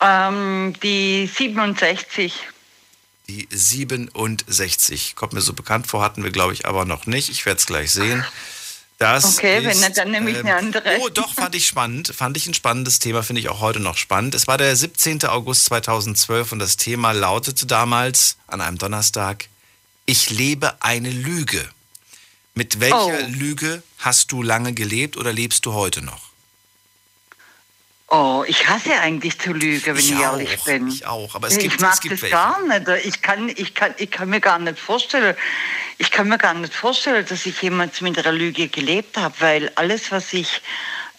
Ähm, 0.00 0.74
die 0.82 1.26
67. 1.26 2.32
Die 3.28 3.48
67. 3.50 5.14
Kommt 5.16 5.32
mir 5.32 5.40
so 5.40 5.52
bekannt 5.54 5.86
vor, 5.86 6.02
hatten 6.02 6.22
wir, 6.24 6.30
glaube 6.30 6.52
ich, 6.52 6.66
aber 6.66 6.84
noch 6.84 7.06
nicht. 7.06 7.28
Ich 7.30 7.46
werde 7.46 7.58
es 7.58 7.66
gleich 7.66 7.90
sehen. 7.92 8.24
Das 8.98 9.38
Okay, 9.38 9.62
wenn 9.64 9.70
ist, 9.70 9.80
nicht, 9.80 9.96
dann 9.96 10.10
nehme 10.12 10.30
ich 10.30 10.38
eine 10.38 10.54
andere. 10.56 10.98
Oh, 11.00 11.08
doch, 11.08 11.34
fand 11.34 11.54
ich 11.54 11.66
spannend. 11.66 12.12
Fand 12.14 12.36
ich 12.36 12.46
ein 12.46 12.54
spannendes 12.54 13.00
Thema, 13.00 13.22
finde 13.22 13.40
ich 13.40 13.48
auch 13.48 13.60
heute 13.60 13.80
noch 13.80 13.96
spannend. 13.96 14.34
Es 14.34 14.46
war 14.46 14.56
der 14.56 14.74
17. 14.76 15.24
August 15.24 15.64
2012 15.66 16.52
und 16.52 16.58
das 16.60 16.76
Thema 16.76 17.10
lautete 17.12 17.66
damals 17.66 18.36
an 18.46 18.60
einem 18.60 18.78
Donnerstag, 18.78 19.48
ich 20.06 20.30
lebe 20.30 20.80
eine 20.82 21.10
Lüge. 21.10 21.68
Mit 22.54 22.78
welcher 22.78 22.96
Oh. 23.26 23.26
Lüge 23.30 23.82
hast 23.98 24.30
du 24.30 24.42
lange 24.42 24.74
gelebt 24.74 25.16
oder 25.16 25.32
lebst 25.32 25.66
du 25.66 25.72
heute 25.72 26.02
noch? 26.02 26.20
Oh, 28.16 28.44
ich 28.46 28.68
hasse 28.68 28.92
eigentlich 29.00 29.38
zu 29.40 29.52
lügen, 29.52 29.86
wenn 29.86 29.96
ich, 29.96 30.12
Ich 30.12 30.18
ehrlich 30.20 30.58
auch, 30.60 30.64
bin. 30.64 30.88
Ich 30.88 31.04
auch, 31.06 31.34
aber 31.34 31.48
es 31.48 31.54
ich 31.56 31.62
gibt, 31.68 31.80
mag 31.80 31.94
es 31.94 32.00
gibt 32.00 32.14
das 32.14 32.22
welche. 32.22 32.34
gar 32.36 32.62
nicht. 32.62 33.06
Ich 33.06 33.22
kann, 33.22 33.48
ich, 33.48 33.74
kann, 33.74 33.92
ich 33.98 34.10
kann 34.10 34.28
mir 34.28 34.40
gar 34.40 34.58
nicht 34.60 34.78
vorstellen, 34.78 35.34
ich 35.98 36.10
kann 36.12 36.28
mir 36.28 36.38
gar 36.38 36.54
nicht 36.54 36.72
vorstellen, 36.74 37.26
dass 37.28 37.44
ich 37.46 37.60
jemals 37.62 38.00
mit 38.02 38.18
einer 38.18 38.30
Lüge 38.32 38.68
gelebt 38.68 39.16
habe, 39.16 39.34
weil 39.40 39.72
alles, 39.74 40.12
was 40.12 40.32
ich, 40.32 40.62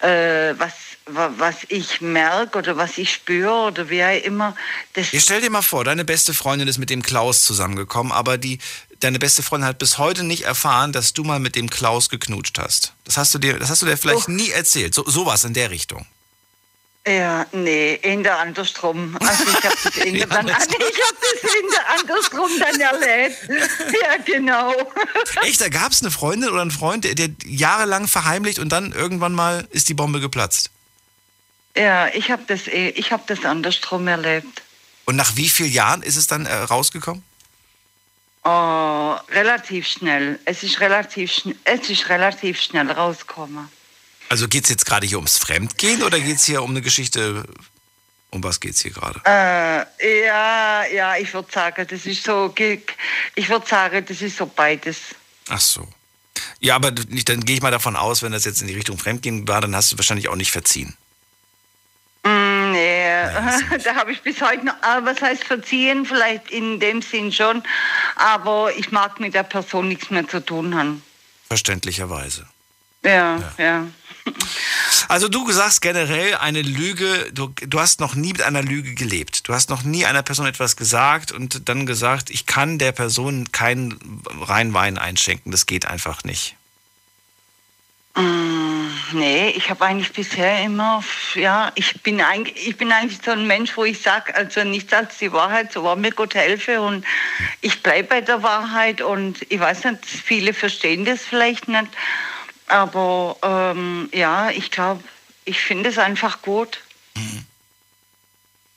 äh, 0.00 0.54
was, 0.58 0.72
wa- 1.06 1.32
was 1.36 1.56
ich 1.68 2.00
merke 2.00 2.58
oder 2.58 2.76
was 2.78 2.96
ich 2.96 3.12
spüre 3.12 3.52
oder 3.68 3.90
wie 3.90 4.02
auch 4.02 4.24
immer, 4.24 4.56
das 4.94 5.08
Hier 5.08 5.20
stell 5.20 5.40
dir 5.42 5.50
mal 5.50 5.62
vor, 5.62 5.84
deine 5.84 6.04
beste 6.04 6.32
Freundin 6.34 6.66
ist 6.68 6.78
mit 6.78 6.88
dem 6.88 7.02
Klaus 7.02 7.44
zusammengekommen, 7.44 8.10
aber 8.12 8.38
die, 8.38 8.58
deine 9.00 9.18
beste 9.18 9.42
Freundin 9.42 9.68
hat 9.68 9.78
bis 9.78 9.98
heute 9.98 10.22
nicht 10.24 10.44
erfahren, 10.44 10.92
dass 10.92 11.12
du 11.12 11.24
mal 11.24 11.40
mit 11.40 11.56
dem 11.56 11.68
Klaus 11.68 12.08
geknutscht 12.08 12.58
hast. 12.58 12.92
Das 13.04 13.18
hast 13.18 13.34
du 13.34 13.38
dir, 13.38 13.58
das 13.58 13.68
hast 13.68 13.82
du 13.82 13.86
dir 13.86 13.98
vielleicht 13.98 14.28
Oh. 14.28 14.32
nie 14.32 14.50
erzählt. 14.50 14.94
So, 14.94 15.04
sowas 15.06 15.44
in 15.44 15.52
der 15.52 15.70
Richtung. 15.70 16.06
Ja, 17.06 17.46
nee, 17.52 17.94
in 18.02 18.24
der 18.24 18.38
andersrum. 18.38 19.16
Also 19.20 19.44
ich 19.44 19.64
habe 19.64 19.76
das 19.84 19.96
in 19.98 20.14
der, 20.14 20.26
dann, 20.26 20.48
ich 20.48 20.54
hab 20.54 20.60
das 20.62 21.54
in 21.54 21.70
der 21.70 21.90
andersrum 22.00 22.50
dann 22.58 22.80
erlebt. 22.80 23.36
Ja, 24.02 24.16
genau. 24.24 24.74
Echt, 25.42 25.60
da 25.60 25.68
gab 25.68 25.92
es 25.92 26.02
eine 26.02 26.10
Freundin 26.10 26.50
oder 26.50 26.62
einen 26.62 26.72
Freund, 26.72 27.04
der, 27.04 27.14
der 27.14 27.28
jahrelang 27.44 28.08
verheimlicht 28.08 28.58
und 28.58 28.70
dann 28.70 28.90
irgendwann 28.90 29.32
mal 29.34 29.68
ist 29.70 29.88
die 29.88 29.94
Bombe 29.94 30.18
geplatzt. 30.18 30.70
Ja, 31.76 32.08
ich 32.08 32.30
habe 32.30 32.42
das, 32.48 32.66
eh- 32.66 32.88
ich 32.90 33.12
hab 33.12 33.26
das 33.28 33.44
andersrum 33.44 34.08
erlebt. 34.08 34.62
Und 35.04 35.14
nach 35.14 35.36
wie 35.36 35.48
vielen 35.48 35.70
Jahren 35.70 36.02
ist 36.02 36.16
es 36.16 36.26
dann 36.26 36.46
äh, 36.46 36.52
rausgekommen? 36.54 37.22
Oh, 38.42 39.14
relativ 39.30 39.86
schnell. 39.86 40.40
Es 40.44 40.62
ist 40.64 40.80
relativ, 40.80 41.32
schn 41.32 41.54
es 41.64 41.88
ist 41.88 42.08
relativ 42.08 42.60
schnell 42.60 42.90
rausgekommen. 42.90 43.68
Also 44.28 44.48
geht 44.48 44.64
es 44.64 44.70
jetzt 44.70 44.86
gerade 44.86 45.06
hier 45.06 45.18
ums 45.18 45.38
Fremdgehen 45.38 46.02
oder 46.02 46.18
geht 46.18 46.36
es 46.36 46.44
hier 46.44 46.62
um 46.62 46.70
eine 46.70 46.82
Geschichte? 46.82 47.44
Um 48.30 48.42
was 48.42 48.60
geht 48.60 48.74
es 48.74 48.80
hier 48.80 48.90
gerade? 48.90 49.20
Äh, 49.24 50.26
ja, 50.26 50.84
ja, 50.86 51.16
ich 51.16 51.32
würde 51.32 51.50
sagen, 51.50 51.86
das 51.88 52.06
ist 52.06 52.24
so, 52.24 52.52
ich 52.56 53.48
würde 53.48 53.66
sagen, 53.66 54.04
das 54.06 54.20
ist 54.20 54.36
so 54.36 54.46
beides. 54.46 54.98
Ach 55.48 55.60
so. 55.60 55.88
Ja, 56.60 56.74
aber 56.74 56.90
dann 56.90 57.44
gehe 57.44 57.56
ich 57.56 57.62
mal 57.62 57.70
davon 57.70 57.96
aus, 57.96 58.22
wenn 58.22 58.32
das 58.32 58.44
jetzt 58.44 58.60
in 58.60 58.66
die 58.66 58.74
Richtung 58.74 58.98
Fremdgehen 58.98 59.46
war, 59.46 59.60
dann 59.60 59.76
hast 59.76 59.92
du 59.92 59.98
wahrscheinlich 59.98 60.28
auch 60.28 60.36
nicht 60.36 60.50
verziehen. 60.50 60.96
Mm, 62.24 62.72
nee, 62.72 63.06
da 63.84 63.94
habe 63.94 64.12
ich 64.12 64.22
bis 64.22 64.40
heute 64.42 64.66
noch, 64.66 64.74
ah, 64.82 65.00
was 65.04 65.22
heißt 65.22 65.44
verziehen? 65.44 66.04
Vielleicht 66.04 66.50
in 66.50 66.80
dem 66.80 67.02
Sinn 67.02 67.32
schon, 67.32 67.62
aber 68.16 68.74
ich 68.76 68.90
mag 68.90 69.20
mit 69.20 69.34
der 69.34 69.44
Person 69.44 69.88
nichts 69.88 70.10
mehr 70.10 70.26
zu 70.26 70.44
tun 70.44 70.74
haben. 70.74 71.02
Verständlicherweise. 71.48 72.46
Ja, 73.04 73.40
ja. 73.58 73.86
Also 75.08 75.28
du 75.28 75.50
sagst 75.52 75.82
generell 75.82 76.34
eine 76.34 76.62
Lüge, 76.62 77.30
du, 77.32 77.52
du 77.60 77.78
hast 77.78 78.00
noch 78.00 78.16
nie 78.16 78.32
mit 78.32 78.42
einer 78.42 78.62
Lüge 78.62 78.94
gelebt. 78.94 79.48
Du 79.48 79.54
hast 79.54 79.70
noch 79.70 79.84
nie 79.84 80.04
einer 80.04 80.22
Person 80.22 80.46
etwas 80.46 80.76
gesagt 80.76 81.30
und 81.30 81.68
dann 81.68 81.86
gesagt, 81.86 82.30
ich 82.30 82.46
kann 82.46 82.78
der 82.78 82.92
Person 82.92 83.52
keinen 83.52 84.22
reinen 84.40 84.74
Wein 84.74 84.98
einschenken. 84.98 85.52
Das 85.52 85.66
geht 85.66 85.86
einfach 85.86 86.24
nicht. 86.24 86.56
Mm, 88.16 88.66
Nee, 89.12 89.50
ich 89.50 89.70
habe 89.70 89.84
eigentlich 89.84 90.12
bisher 90.12 90.62
immer, 90.64 91.02
ja, 91.34 91.70
ich 91.76 92.02
bin, 92.02 92.20
eigentlich, 92.20 92.66
ich 92.66 92.76
bin 92.76 92.90
eigentlich 92.90 93.20
so 93.24 93.30
ein 93.30 93.46
Mensch, 93.46 93.76
wo 93.76 93.84
ich 93.84 94.02
sage, 94.02 94.34
also 94.34 94.64
nichts 94.64 94.92
als 94.92 95.18
die 95.18 95.32
Wahrheit, 95.32 95.72
so 95.72 95.84
war 95.84 95.94
mir 95.94 96.10
Gott 96.10 96.34
helfe 96.34 96.80
und 96.80 97.04
ich 97.60 97.82
bleibe 97.82 98.08
bei 98.08 98.20
der 98.20 98.42
Wahrheit 98.42 99.00
und 99.00 99.46
ich 99.48 99.60
weiß 99.60 99.84
nicht, 99.84 100.04
viele 100.04 100.52
verstehen 100.54 101.04
das 101.04 101.22
vielleicht 101.22 101.68
nicht, 101.68 101.86
aber 102.68 103.36
ähm, 103.42 104.08
ja, 104.12 104.50
ich 104.50 104.70
glaube, 104.70 105.02
ich 105.44 105.60
finde 105.60 105.90
es 105.90 105.98
einfach 105.98 106.42
gut. 106.42 106.80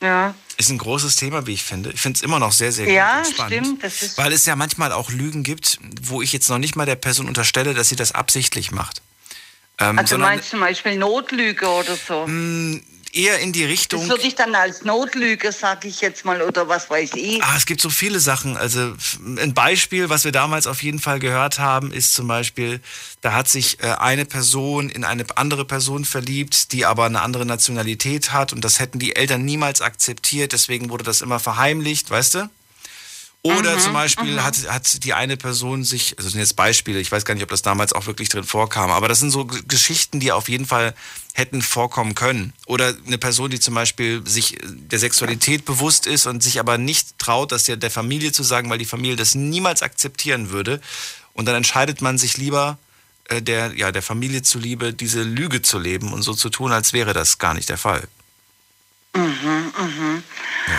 Ja. 0.01 0.33
Ist 0.57 0.69
ein 0.69 0.77
großes 0.77 1.15
Thema, 1.17 1.45
wie 1.45 1.53
ich 1.53 1.63
finde. 1.63 1.91
Ich 1.91 1.99
finde 2.01 2.17
es 2.17 2.21
immer 2.23 2.39
noch 2.39 2.51
sehr, 2.53 2.71
sehr 2.71 2.85
gut 2.85 2.93
Ja, 2.93 3.19
und 3.19 3.27
spannend. 3.27 3.65
stimmt, 3.65 3.83
das 3.83 4.01
ist- 4.01 4.17
weil 4.17 4.31
es 4.31 4.45
ja 4.45 4.55
manchmal 4.55 4.91
auch 4.93 5.09
Lügen 5.09 5.43
gibt, 5.43 5.77
wo 6.01 6.21
ich 6.21 6.31
jetzt 6.31 6.49
noch 6.49 6.57
nicht 6.57 6.75
mal 6.75 6.85
der 6.85 6.95
Person 6.95 7.27
unterstelle, 7.27 7.73
dass 7.73 7.89
sie 7.89 7.95
das 7.97 8.13
absichtlich 8.13 8.71
macht. 8.71 9.01
Ähm, 9.77 9.99
Also 9.99 10.11
sondern 10.11 10.29
meinst 10.31 10.47
du 10.47 10.51
zum 10.51 10.59
Beispiel 10.61 10.97
Notlüge 10.97 11.67
oder 11.67 11.95
so? 11.95 12.25
Eher 13.15 13.39
in 13.39 13.51
die 13.51 13.65
Richtung. 13.65 14.01
Das 14.01 14.09
würde 14.09 14.27
ich 14.27 14.35
dann 14.35 14.55
als 14.55 14.83
Notlüge, 14.83 15.51
sag 15.51 15.85
ich 15.85 16.01
jetzt 16.01 16.25
mal, 16.25 16.41
oder 16.41 16.67
was 16.67 16.89
weiß 16.89 17.11
ich. 17.15 17.43
Ah, 17.43 17.55
es 17.57 17.65
gibt 17.65 17.81
so 17.81 17.89
viele 17.89 18.19
Sachen. 18.19 18.57
Also 18.57 18.93
ein 19.37 19.53
Beispiel, 19.53 20.09
was 20.09 20.23
wir 20.23 20.31
damals 20.31 20.67
auf 20.67 20.83
jeden 20.83 20.99
Fall 20.99 21.19
gehört 21.19 21.59
haben, 21.59 21.91
ist 21.91 22.13
zum 22.13 22.27
Beispiel, 22.27 22.81
da 23.21 23.33
hat 23.33 23.47
sich 23.47 23.79
äh, 23.81 23.87
eine 23.99 24.25
Person 24.25 24.89
in 24.89 25.03
eine 25.03 25.25
andere 25.35 25.65
Person 25.65 26.05
verliebt, 26.05 26.71
die 26.71 26.85
aber 26.85 27.05
eine 27.05 27.21
andere 27.21 27.45
Nationalität 27.45 28.31
hat 28.31 28.53
und 28.53 28.63
das 28.63 28.79
hätten 28.79 28.99
die 28.99 29.15
Eltern 29.15 29.45
niemals 29.45 29.81
akzeptiert, 29.81 30.53
deswegen 30.53 30.89
wurde 30.89 31.03
das 31.03 31.21
immer 31.21 31.39
verheimlicht, 31.39 32.09
weißt 32.09 32.35
du? 32.35 32.49
Oder 33.41 33.77
Mhm, 33.77 33.79
zum 33.79 33.93
Beispiel 33.93 34.43
hat, 34.43 34.57
hat 34.69 35.03
die 35.05 35.13
eine 35.13 35.37
Person 35.37 35.85
sich, 35.85 36.17
also 36.17 36.23
das 36.27 36.33
sind 36.33 36.41
jetzt 36.41 36.57
Beispiele, 36.57 36.99
ich 36.99 37.09
weiß 37.09 37.23
gar 37.23 37.35
nicht, 37.35 37.43
ob 37.43 37.49
das 37.49 37.61
damals 37.61 37.93
auch 37.93 38.05
wirklich 38.05 38.27
drin 38.27 38.43
vorkam, 38.43 38.91
aber 38.91 39.07
das 39.07 39.19
sind 39.19 39.31
so 39.31 39.45
Geschichten, 39.45 40.19
die 40.19 40.33
auf 40.33 40.49
jeden 40.49 40.65
Fall 40.65 40.93
hätten 41.33 41.61
vorkommen 41.61 42.15
können. 42.15 42.51
Oder 42.65 42.93
eine 43.07 43.17
Person, 43.17 43.49
die 43.49 43.61
zum 43.61 43.75
Beispiel 43.75 44.21
sich 44.27 44.61
äh, 44.61 44.67
der 44.67 44.99
Sexualität 44.99 45.63
bewusst 45.63 46.05
ist 46.05 46.27
und 46.27 46.43
sich 46.43 46.59
aber 46.59 46.77
nicht 46.77 47.17
traut, 47.17 47.53
das 47.53 47.67
ja 47.67 47.77
der 47.77 47.91
Familie 47.91 48.33
zu 48.33 48.43
sagen, 48.43 48.69
weil 48.69 48.77
die 48.77 48.85
Familie 48.85 49.15
das 49.15 49.35
niemals 49.35 49.83
akzeptieren 49.83 50.49
würde. 50.49 50.81
Und 51.31 51.45
dann 51.45 51.55
entscheidet 51.55 52.01
man 52.01 52.17
sich 52.17 52.35
lieber, 52.35 52.77
äh, 53.29 53.41
der, 53.41 53.73
ja, 53.77 53.93
der 53.93 54.01
Familie 54.01 54.41
zuliebe, 54.41 54.91
diese 54.93 55.23
Lüge 55.23 55.61
zu 55.61 55.79
leben 55.79 56.11
und 56.11 56.23
so 56.23 56.33
zu 56.33 56.49
tun, 56.49 56.73
als 56.73 56.91
wäre 56.91 57.13
das 57.13 57.37
gar 57.37 57.53
nicht 57.53 57.69
der 57.69 57.77
Fall. 57.77 58.05
Mhm, 59.15 59.73
mhm. 59.77 60.23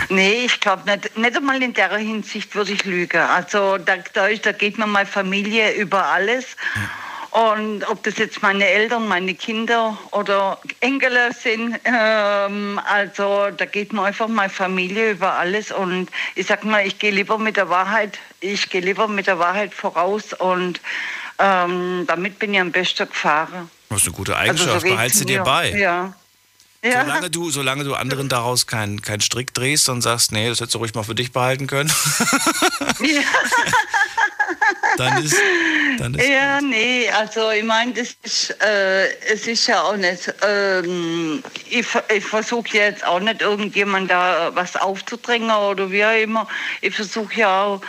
Nee, 0.09 0.45
ich 0.45 0.59
glaube 0.59 0.89
nicht, 0.89 1.17
nicht 1.17 1.35
einmal 1.35 1.61
in 1.61 1.73
der 1.73 1.95
Hinsicht 1.97 2.55
würde 2.55 2.71
ich 2.71 2.85
lügen. 2.85 3.21
Also 3.21 3.77
da, 3.77 3.97
da, 4.13 4.27
ist, 4.27 4.45
da 4.45 4.51
geht 4.51 4.77
mir 4.77 4.87
meine 4.87 5.05
Familie 5.05 5.73
über 5.73 6.05
alles. 6.05 6.55
Und 7.31 7.85
ob 7.89 8.03
das 8.03 8.17
jetzt 8.17 8.41
meine 8.41 8.67
Eltern, 8.67 9.07
meine 9.07 9.33
Kinder 9.35 9.97
oder 10.11 10.59
Enkel 10.81 11.17
sind, 11.33 11.79
ähm, 11.85 12.79
also 12.85 13.47
da 13.55 13.65
geht 13.65 13.93
mir 13.93 14.03
einfach 14.03 14.27
meine 14.27 14.49
Familie 14.49 15.11
über 15.11 15.33
alles. 15.33 15.71
Und 15.71 16.09
ich 16.35 16.47
sag 16.47 16.65
mal, 16.65 16.85
ich 16.85 16.99
gehe 16.99 17.11
lieber 17.11 17.37
mit 17.37 17.55
der 17.55 17.69
Wahrheit, 17.69 18.19
ich 18.41 18.69
gehe 18.69 18.81
lieber 18.81 19.07
mit 19.07 19.27
der 19.27 19.39
Wahrheit 19.39 19.73
voraus 19.73 20.33
und 20.33 20.81
ähm, 21.39 22.03
damit 22.07 22.37
bin 22.37 22.53
ich 22.53 22.59
am 22.59 22.71
besten 22.71 23.07
gefahren. 23.07 23.71
Das 23.89 24.01
ist 24.01 24.07
eine 24.07 24.15
gute 24.15 24.35
Also 24.35 24.63
so 24.63 24.71
Eigenschaft, 24.71 24.85
behalt 24.87 25.13
sie 25.13 25.25
dir 25.25 25.43
bei. 25.43 25.69
Ja. 25.71 26.13
Ja. 26.83 27.03
Solange 27.05 27.29
du, 27.29 27.51
solange 27.51 27.83
du 27.83 27.93
anderen 27.93 28.27
daraus 28.27 28.65
keinen 28.65 29.03
keinen 29.03 29.21
Strick 29.21 29.53
drehst 29.53 29.87
und 29.89 30.01
sagst, 30.01 30.31
nee, 30.31 30.49
das 30.49 30.61
hättest 30.61 30.73
du 30.73 30.79
ruhig 30.79 30.95
mal 30.95 31.03
für 31.03 31.13
dich 31.13 31.31
behalten 31.31 31.67
können, 31.67 31.91
dann 34.97 35.23
ist, 35.23 35.35
dann 35.97 36.13
ist 36.13 36.27
Ja, 36.27 36.61
nee, 36.61 37.09
also 37.09 37.51
ich 37.51 37.63
meine, 37.63 37.93
das 37.93 38.15
ist, 38.23 38.55
äh, 38.61 39.07
es 39.31 39.47
ist 39.47 39.67
ja 39.67 39.81
auch 39.81 39.97
nicht, 39.97 40.33
ähm, 40.47 41.43
ich, 41.69 41.87
ich 42.13 42.25
versuche 42.25 42.77
jetzt 42.77 43.05
auch 43.05 43.19
nicht 43.19 43.41
irgendjemand 43.41 44.11
da 44.11 44.51
was 44.53 44.75
aufzudrängen 44.75 45.51
oder 45.51 45.91
wie 45.91 46.05
auch 46.05 46.21
immer. 46.21 46.47
Ich 46.81 46.95
versuche 46.95 47.33
ja 47.35 47.63
auch, 47.63 47.81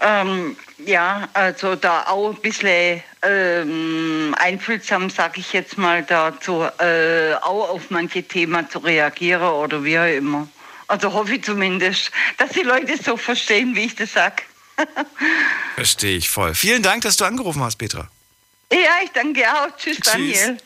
ähm, 0.00 0.56
ja, 0.84 1.28
also 1.32 1.74
da 1.74 2.04
auch 2.04 2.30
ein 2.30 2.40
bisschen 2.40 3.02
ähm, 3.22 4.34
einfühlsam, 4.38 5.10
sag 5.10 5.38
ich 5.38 5.52
jetzt 5.52 5.76
mal, 5.76 6.02
dazu 6.02 6.64
äh, 6.78 7.34
auch 7.34 7.70
auf 7.70 7.90
manche 7.90 8.22
Themen 8.22 8.68
zu 8.70 8.78
reagieren 8.78 9.42
oder 9.42 9.82
wie 9.82 9.98
auch 9.98 10.06
immer. 10.06 10.48
Also 10.86 11.12
hoffe 11.12 11.34
ich 11.34 11.44
zumindest, 11.44 12.10
dass 12.38 12.50
die 12.50 12.62
Leute 12.62 12.96
so 12.96 13.16
verstehen, 13.16 13.76
wie 13.76 13.86
ich 13.86 13.96
das 13.96 14.12
sag. 14.12 14.44
Verstehe 15.74 16.16
ich 16.16 16.28
voll. 16.28 16.54
Vielen 16.54 16.82
Dank, 16.82 17.02
dass 17.02 17.16
du 17.16 17.24
angerufen 17.24 17.62
hast, 17.62 17.76
Petra. 17.76 18.08
Ja, 18.72 18.78
ich 19.02 19.10
danke 19.12 19.42
auch. 19.50 19.76
Tschüss, 19.76 19.98
Daniel. 20.00 20.58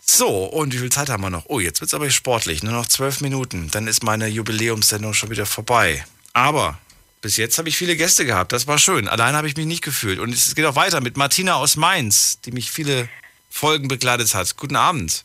So, 0.00 0.44
und 0.44 0.72
wie 0.74 0.78
viel 0.78 0.90
Zeit 0.90 1.08
haben 1.08 1.22
wir 1.22 1.30
noch? 1.30 1.46
Oh, 1.48 1.60
jetzt 1.60 1.80
wird 1.80 1.88
es 1.88 1.94
aber 1.94 2.10
sportlich. 2.10 2.62
Nur 2.62 2.72
noch 2.72 2.86
zwölf 2.86 3.20
Minuten. 3.20 3.70
Dann 3.70 3.86
ist 3.86 4.02
meine 4.02 4.26
Jubiläumssendung 4.26 5.14
schon 5.14 5.30
wieder 5.30 5.46
vorbei. 5.46 6.04
Aber 6.32 6.78
bis 7.20 7.36
jetzt 7.36 7.58
habe 7.58 7.68
ich 7.68 7.76
viele 7.76 7.96
Gäste 7.96 8.24
gehabt. 8.24 8.52
Das 8.52 8.66
war 8.66 8.78
schön. 8.78 9.08
Allein 9.08 9.34
habe 9.34 9.48
ich 9.48 9.56
mich 9.56 9.66
nicht 9.66 9.82
gefühlt. 9.82 10.18
Und 10.18 10.32
es 10.32 10.54
geht 10.54 10.64
auch 10.64 10.76
weiter 10.76 11.00
mit 11.00 11.16
Martina 11.16 11.54
aus 11.54 11.76
Mainz, 11.76 12.40
die 12.40 12.52
mich 12.52 12.70
viele 12.70 13.08
Folgen 13.50 13.88
begleitet 13.88 14.34
hat. 14.34 14.56
Guten 14.56 14.76
Abend. 14.76 15.24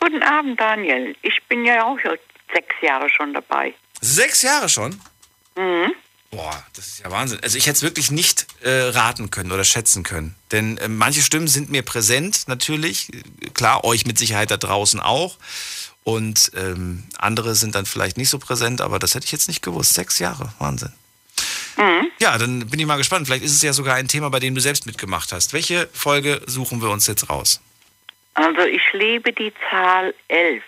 Guten 0.00 0.22
Abend, 0.22 0.58
Daniel. 0.58 1.16
Ich 1.22 1.42
bin 1.48 1.64
ja 1.64 1.84
auch 1.84 1.98
schon 2.00 2.16
sechs 2.52 2.74
Jahre 2.80 3.08
schon 3.08 3.34
dabei. 3.34 3.74
Sechs 4.00 4.42
Jahre 4.42 4.68
schon? 4.68 5.00
Mhm. 5.56 5.92
Boah, 6.32 6.64
das 6.74 6.88
ist 6.88 6.98
ja 7.00 7.10
Wahnsinn. 7.10 7.38
Also 7.42 7.58
ich 7.58 7.66
hätte 7.66 7.76
es 7.76 7.82
wirklich 7.82 8.10
nicht 8.10 8.46
äh, 8.62 8.70
raten 8.70 9.30
können 9.30 9.52
oder 9.52 9.64
schätzen 9.64 10.02
können. 10.02 10.34
Denn 10.50 10.78
äh, 10.78 10.88
manche 10.88 11.20
Stimmen 11.22 11.46
sind 11.46 11.70
mir 11.70 11.82
präsent, 11.82 12.48
natürlich. 12.48 13.10
Klar, 13.54 13.84
euch 13.84 14.06
mit 14.06 14.18
Sicherheit 14.18 14.50
da 14.50 14.56
draußen 14.56 14.98
auch. 14.98 15.36
Und 16.04 16.50
ähm, 16.56 17.04
andere 17.18 17.54
sind 17.54 17.74
dann 17.74 17.86
vielleicht 17.86 18.16
nicht 18.16 18.30
so 18.30 18.38
präsent, 18.38 18.80
aber 18.80 18.98
das 18.98 19.14
hätte 19.14 19.26
ich 19.26 19.32
jetzt 19.32 19.46
nicht 19.46 19.62
gewusst. 19.62 19.94
Sechs 19.94 20.18
Jahre, 20.18 20.52
Wahnsinn. 20.58 20.92
Ja, 22.18 22.38
dann 22.38 22.68
bin 22.68 22.78
ich 22.78 22.86
mal 22.86 22.96
gespannt. 22.96 23.26
Vielleicht 23.26 23.44
ist 23.44 23.54
es 23.54 23.62
ja 23.62 23.72
sogar 23.72 23.96
ein 23.96 24.06
Thema, 24.08 24.28
bei 24.30 24.38
dem 24.38 24.54
du 24.54 24.60
selbst 24.60 24.86
mitgemacht 24.86 25.32
hast. 25.32 25.52
Welche 25.52 25.88
Folge 25.92 26.40
suchen 26.46 26.80
wir 26.80 26.90
uns 26.90 27.06
jetzt 27.06 27.28
raus? 27.30 27.60
Also 28.34 28.60
ich 28.62 28.82
lebe 28.92 29.32
die 29.32 29.52
Zahl 29.70 30.14
elf. 30.28 30.62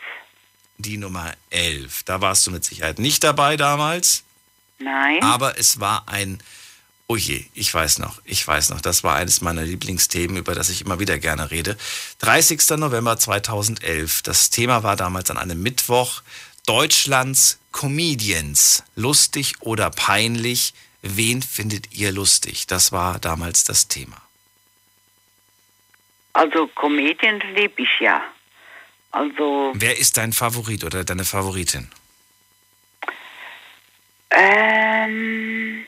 die 0.78 0.96
Nummer 0.96 1.32
11. 1.50 2.02
Da 2.04 2.20
warst 2.20 2.46
du 2.46 2.50
mit 2.50 2.64
Sicherheit 2.64 2.98
nicht 2.98 3.22
dabei 3.22 3.56
damals. 3.56 4.24
Nein. 4.84 5.22
Aber 5.22 5.58
es 5.58 5.80
war 5.80 6.08
ein, 6.08 6.38
oh 7.06 7.16
je, 7.16 7.44
ich 7.54 7.72
weiß 7.72 7.98
noch, 7.98 8.20
ich 8.24 8.46
weiß 8.46 8.70
noch, 8.70 8.80
das 8.80 9.02
war 9.02 9.16
eines 9.16 9.40
meiner 9.40 9.62
Lieblingsthemen, 9.62 10.36
über 10.36 10.54
das 10.54 10.68
ich 10.68 10.82
immer 10.82 11.00
wieder 11.00 11.18
gerne 11.18 11.50
rede. 11.50 11.76
30. 12.20 12.70
November 12.76 13.18
2011. 13.18 14.22
Das 14.22 14.50
Thema 14.50 14.82
war 14.82 14.96
damals 14.96 15.30
an 15.30 15.38
einem 15.38 15.62
Mittwoch 15.62 16.22
Deutschlands 16.66 17.58
Comedians. 17.72 18.84
Lustig 18.94 19.54
oder 19.60 19.90
peinlich? 19.90 20.74
Wen 21.02 21.42
findet 21.42 21.92
ihr 21.92 22.12
lustig? 22.12 22.66
Das 22.66 22.92
war 22.92 23.18
damals 23.18 23.64
das 23.64 23.88
Thema. 23.88 24.16
Also 26.32 26.66
Comedians 26.68 27.44
liebe 27.54 27.82
ich 27.82 28.00
ja. 28.00 28.22
Also, 29.10 29.72
Wer 29.74 29.98
ist 29.98 30.16
dein 30.16 30.32
Favorit 30.32 30.82
oder 30.82 31.04
deine 31.04 31.24
Favoritin? 31.24 31.88
Ähm, 34.36 35.86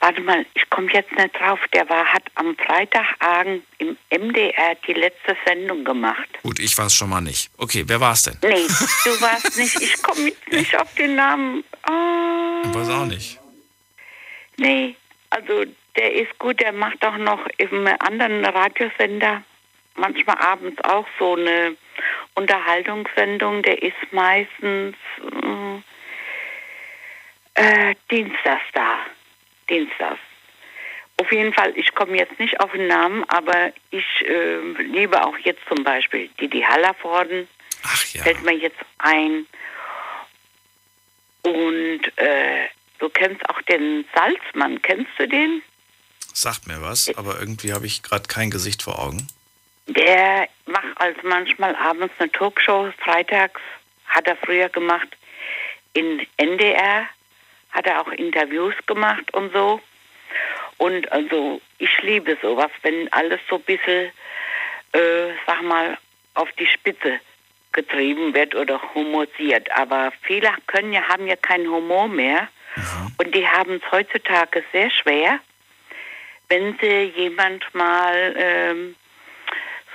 warte 0.00 0.20
mal, 0.20 0.44
ich 0.54 0.68
komme 0.70 0.92
jetzt 0.92 1.12
nicht 1.12 1.38
drauf. 1.38 1.58
Der 1.72 1.88
war, 1.88 2.04
hat 2.12 2.22
am 2.36 2.56
Freitagabend 2.56 3.64
im 3.78 3.96
MDR 4.10 4.74
die 4.86 4.92
letzte 4.94 5.36
Sendung 5.46 5.84
gemacht. 5.84 6.28
Gut, 6.42 6.58
ich 6.58 6.76
war 6.78 6.86
es 6.86 6.94
schon 6.94 7.10
mal 7.10 7.20
nicht. 7.20 7.50
Okay, 7.58 7.84
wer 7.86 8.00
war 8.00 8.12
es 8.12 8.22
denn? 8.24 8.38
Nee, 8.42 8.66
du 9.04 9.20
warst 9.20 9.56
nicht. 9.58 9.80
Ich 9.80 10.02
komme 10.02 10.28
jetzt 10.28 10.52
nicht 10.52 10.76
auf 10.78 10.92
den 10.94 11.14
Namen. 11.16 11.64
Ah, 11.82 12.62
Ich 12.64 12.74
weiß 12.74 12.88
auch 12.90 13.06
nicht. 13.06 13.38
nee, 14.56 14.94
also 15.30 15.64
der 15.96 16.12
ist 16.14 16.38
gut. 16.38 16.60
Der 16.60 16.72
macht 16.72 17.04
auch 17.04 17.16
noch 17.16 17.40
im 17.58 17.86
anderen 18.00 18.44
Radiosender 18.44 19.42
manchmal 19.96 20.38
abends 20.38 20.80
auch 20.84 21.06
so 21.18 21.34
eine 21.34 21.76
Unterhaltungssendung. 22.34 23.62
Der 23.62 23.82
ist 23.82 23.96
meistens 24.12 24.94
äh, 25.18 25.82
äh, 27.58 27.94
Dienstags 28.10 28.64
da. 28.72 28.98
Dienstags. 29.68 30.20
Auf 31.20 31.32
jeden 31.32 31.52
Fall, 31.52 31.72
ich 31.76 31.94
komme 31.94 32.16
jetzt 32.16 32.38
nicht 32.38 32.60
auf 32.60 32.70
den 32.72 32.86
Namen, 32.86 33.24
aber 33.28 33.72
ich 33.90 34.06
äh, 34.24 34.58
liebe 34.82 35.24
auch 35.24 35.36
jetzt 35.38 35.60
zum 35.68 35.82
Beispiel 35.82 36.28
Didi 36.40 36.60
Hallervorden. 36.60 37.48
Ach 37.82 38.04
ja. 38.14 38.22
Fällt 38.22 38.42
mir 38.44 38.54
jetzt 38.54 38.78
ein. 38.98 39.46
Und 41.42 42.00
äh, 42.16 42.68
du 42.98 43.08
kennst 43.08 43.48
auch 43.50 43.60
den 43.62 44.04
Salzmann. 44.14 44.80
Kennst 44.82 45.10
du 45.18 45.26
den? 45.26 45.62
Sagt 46.32 46.68
mir 46.68 46.80
was, 46.80 47.12
aber 47.16 47.40
irgendwie 47.40 47.72
habe 47.72 47.86
ich 47.86 48.02
gerade 48.02 48.28
kein 48.28 48.50
Gesicht 48.50 48.82
vor 48.82 49.00
Augen. 49.00 49.26
Der 49.88 50.48
macht 50.66 50.86
also 50.96 51.20
manchmal 51.24 51.74
abends 51.74 52.14
eine 52.18 52.30
Talkshow, 52.30 52.92
freitags 52.98 53.60
hat 54.06 54.26
er 54.26 54.36
früher 54.36 54.68
gemacht. 54.68 55.08
In 55.94 56.26
NDR 56.36 57.08
hat 57.70 57.86
er 57.86 58.00
auch 58.00 58.12
Interviews 58.12 58.74
gemacht 58.86 59.32
und 59.34 59.52
so. 59.52 59.80
Und 60.78 61.10
also 61.12 61.60
ich 61.78 61.90
liebe 62.02 62.36
sowas, 62.40 62.70
wenn 62.82 63.12
alles 63.12 63.40
so 63.48 63.56
ein 63.56 63.62
bisschen, 63.62 64.10
äh, 64.92 65.32
sag 65.46 65.62
mal, 65.62 65.98
auf 66.34 66.50
die 66.52 66.66
Spitze 66.66 67.20
getrieben 67.72 68.34
wird 68.34 68.54
oder 68.54 68.80
humorisiert. 68.94 69.70
Aber 69.72 70.12
viele 70.22 70.50
können 70.66 70.92
ja, 70.92 71.02
haben 71.08 71.26
ja 71.26 71.36
keinen 71.36 71.68
Humor 71.68 72.08
mehr. 72.08 72.48
Und 73.18 73.34
die 73.34 73.46
haben 73.46 73.74
es 73.74 73.92
heutzutage 73.92 74.62
sehr 74.72 74.90
schwer, 74.90 75.40
wenn 76.48 76.78
sie 76.80 77.12
jemand 77.16 77.64
mal 77.74 78.34
ähm, 78.36 78.94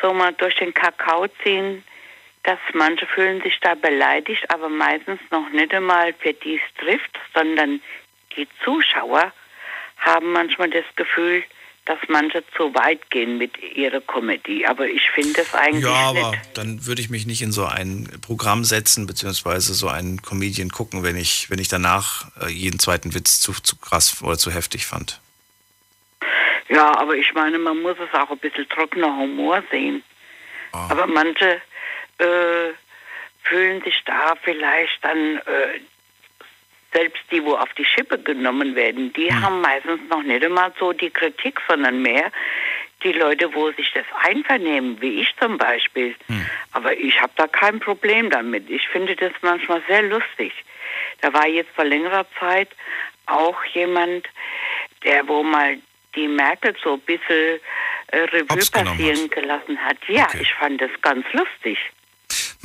so 0.01 0.13
mal 0.13 0.33
durch 0.33 0.55
den 0.55 0.73
Kakao 0.73 1.27
ziehen, 1.43 1.83
dass 2.43 2.59
manche 2.73 3.05
fühlen 3.07 3.41
sich 3.41 3.57
da 3.61 3.73
beleidigt, 3.75 4.43
aber 4.49 4.69
meistens 4.69 5.19
noch 5.31 5.49
nicht 5.49 5.73
einmal 5.73 6.13
für 6.19 6.33
die 6.33 6.55
es 6.55 6.83
trifft, 6.83 7.17
sondern 7.33 7.81
die 8.35 8.47
Zuschauer 8.63 9.31
haben 9.97 10.31
manchmal 10.33 10.69
das 10.69 10.83
Gefühl, 10.95 11.43
dass 11.85 11.99
manche 12.07 12.43
zu 12.55 12.73
weit 12.75 13.09
gehen 13.11 13.37
mit 13.37 13.57
ihrer 13.61 13.99
Comedy. 14.01 14.65
Aber 14.65 14.87
ich 14.87 15.09
finde 15.11 15.41
es 15.41 15.53
eigentlich 15.53 15.83
Ja, 15.83 15.91
aber 16.09 16.31
nicht. 16.31 16.57
dann 16.57 16.85
würde 16.85 17.01
ich 17.01 17.09
mich 17.09 17.25
nicht 17.25 17.41
in 17.41 17.51
so 17.51 17.65
ein 17.65 18.09
Programm 18.21 18.63
setzen, 18.63 19.05
beziehungsweise 19.05 19.73
so 19.73 19.89
einen 19.89 20.21
Comedian 20.21 20.69
gucken, 20.69 21.03
wenn 21.03 21.17
ich, 21.17 21.49
wenn 21.49 21.59
ich 21.59 21.67
danach 21.67 22.25
äh, 22.41 22.49
jeden 22.49 22.79
zweiten 22.79 23.13
Witz 23.13 23.41
zu, 23.41 23.51
zu 23.53 23.75
krass 23.77 24.21
oder 24.21 24.37
zu 24.37 24.51
heftig 24.51 24.85
fand. 24.85 25.19
Ja, 26.69 26.97
aber 26.97 27.15
ich 27.15 27.33
meine, 27.33 27.59
man 27.59 27.81
muss 27.81 27.97
es 27.99 28.17
auch 28.17 28.31
ein 28.31 28.37
bisschen 28.39 28.67
trockener 28.69 29.15
Humor 29.17 29.61
sehen. 29.69 30.03
Aber 30.71 31.05
manche 31.05 31.61
äh, 32.23 32.73
fühlen 33.43 33.81
sich 33.83 34.01
da 34.05 34.35
vielleicht 34.41 35.03
dann, 35.03 35.37
äh, 35.37 35.79
selbst 36.93 37.23
die, 37.31 37.43
wo 37.43 37.55
auf 37.55 37.73
die 37.73 37.85
Schippe 37.85 38.19
genommen 38.19 38.75
werden, 38.75 39.11
die 39.13 39.33
haben 39.33 39.61
meistens 39.61 39.99
noch 40.09 40.21
nicht 40.21 40.43
einmal 40.45 40.71
so 40.79 40.93
die 40.93 41.09
Kritik, 41.09 41.59
sondern 41.67 42.01
mehr 42.01 42.31
die 43.03 43.11
Leute, 43.11 43.53
wo 43.53 43.71
sich 43.71 43.91
das 43.93 44.05
einvernehmen, 44.21 45.01
wie 45.01 45.21
ich 45.21 45.35
zum 45.37 45.57
Beispiel. 45.57 46.15
Aber 46.71 46.95
ich 46.97 47.19
habe 47.19 47.33
da 47.35 47.47
kein 47.47 47.79
Problem 47.79 48.29
damit. 48.29 48.69
Ich 48.69 48.87
finde 48.87 49.15
das 49.15 49.33
manchmal 49.41 49.81
sehr 49.87 50.03
lustig. 50.03 50.53
Da 51.21 51.33
war 51.33 51.47
jetzt 51.47 51.71
vor 51.75 51.85
längerer 51.85 52.25
Zeit 52.39 52.69
auch 53.25 53.63
jemand, 53.73 54.27
der 55.03 55.27
wo 55.27 55.43
mal 55.43 55.77
die 56.15 56.27
Merkel 56.27 56.75
so 56.83 56.93
ein 56.93 56.99
bisschen 57.01 57.59
äh, 58.07 58.17
Revue 58.19 58.57
passieren 58.71 59.29
gelassen 59.29 59.77
hat. 59.83 59.97
Ja, 60.07 60.27
ich 60.39 60.53
fand 60.53 60.81
das 60.81 60.91
ganz 61.01 61.25
lustig. 61.33 61.77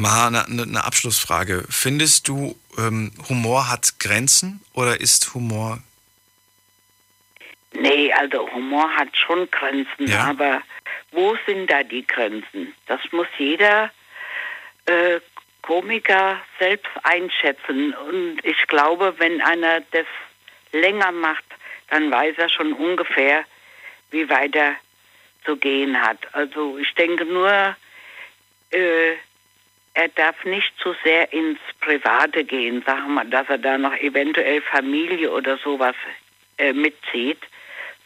Mal 0.00 0.28
eine, 0.28 0.62
eine- 0.62 0.84
Abschlussfrage. 0.84 1.64
Findest 1.68 2.28
du, 2.28 2.56
ähm, 2.78 3.12
Humor 3.28 3.68
hat 3.68 3.98
Grenzen 3.98 4.60
oder 4.72 5.00
ist 5.00 5.34
Humor. 5.34 5.80
Nee, 7.72 8.12
also 8.12 8.48
Humor 8.52 8.88
hat 8.94 9.08
schon 9.16 9.50
Grenzen, 9.50 10.06
Ja. 10.06 10.26
aber 10.30 10.62
wo 11.10 11.36
sind 11.46 11.68
da 11.68 11.82
die 11.82 12.06
Grenzen? 12.06 12.74
Das 12.86 13.00
muss 13.10 13.26
jeder 13.38 13.90
äh, 14.86 15.20
Komiker 15.62 16.40
selbst 16.60 16.88
einschätzen. 17.02 17.92
Und 17.92 18.38
ich 18.44 18.66
glaube, 18.68 19.14
wenn 19.18 19.40
einer 19.42 19.80
das 19.90 20.06
länger 20.72 21.10
macht, 21.12 21.44
dann 21.90 22.10
weiß 22.10 22.36
er 22.38 22.48
schon 22.48 22.72
ungefähr, 22.72 23.44
wie 24.12 24.28
weiter 24.30 24.74
zu 25.44 25.56
gehen 25.56 26.00
hat. 26.00 26.18
Also 26.34 26.78
ich 26.78 26.94
denke 26.94 27.24
nur, 27.24 27.76
äh, 28.70 29.12
er 29.98 30.08
darf 30.10 30.36
nicht 30.44 30.72
zu 30.80 30.94
sehr 31.02 31.32
ins 31.32 31.58
Private 31.80 32.44
gehen, 32.44 32.84
sagen 32.86 33.08
wir 33.08 33.14
mal, 33.14 33.28
dass 33.28 33.48
er 33.48 33.58
da 33.58 33.76
noch 33.76 33.94
eventuell 33.94 34.62
Familie 34.62 35.32
oder 35.32 35.58
sowas 35.58 35.96
äh, 36.56 36.72
mitzieht, 36.72 37.40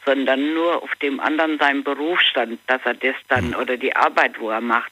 sondern 0.06 0.54
nur 0.54 0.82
auf 0.82 0.90
dem 1.02 1.20
anderen 1.20 1.58
seinen 1.58 1.84
Berufsstand, 1.84 2.58
dass 2.66 2.80
er 2.86 2.94
das 2.94 3.14
dann 3.28 3.54
oder 3.54 3.76
die 3.76 3.94
Arbeit, 3.94 4.40
wo 4.40 4.48
er 4.48 4.62
macht. 4.62 4.90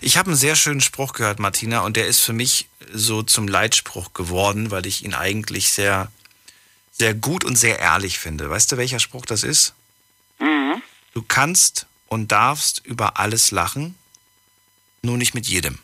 Ich 0.00 0.16
habe 0.16 0.30
einen 0.30 0.36
sehr 0.36 0.56
schönen 0.56 0.80
Spruch 0.80 1.12
gehört, 1.12 1.38
Martina, 1.38 1.80
und 1.82 1.96
der 1.96 2.08
ist 2.08 2.22
für 2.22 2.32
mich 2.32 2.68
so 2.92 3.22
zum 3.22 3.46
Leitspruch 3.46 4.12
geworden, 4.12 4.72
weil 4.72 4.84
ich 4.84 5.04
ihn 5.04 5.14
eigentlich 5.14 5.70
sehr, 5.70 6.10
sehr 6.90 7.14
gut 7.14 7.44
und 7.44 7.54
sehr 7.54 7.78
ehrlich 7.78 8.18
finde. 8.18 8.50
Weißt 8.50 8.72
du, 8.72 8.76
welcher 8.76 8.98
Spruch 8.98 9.26
das 9.26 9.44
ist? 9.44 9.74
Mhm. 10.40 10.82
Du 11.14 11.22
kannst 11.22 11.86
und 12.08 12.32
darfst 12.32 12.84
über 12.84 13.20
alles 13.20 13.52
lachen, 13.52 13.94
nur 15.02 15.16
nicht 15.18 15.34
mit 15.34 15.46
jedem. 15.46 15.78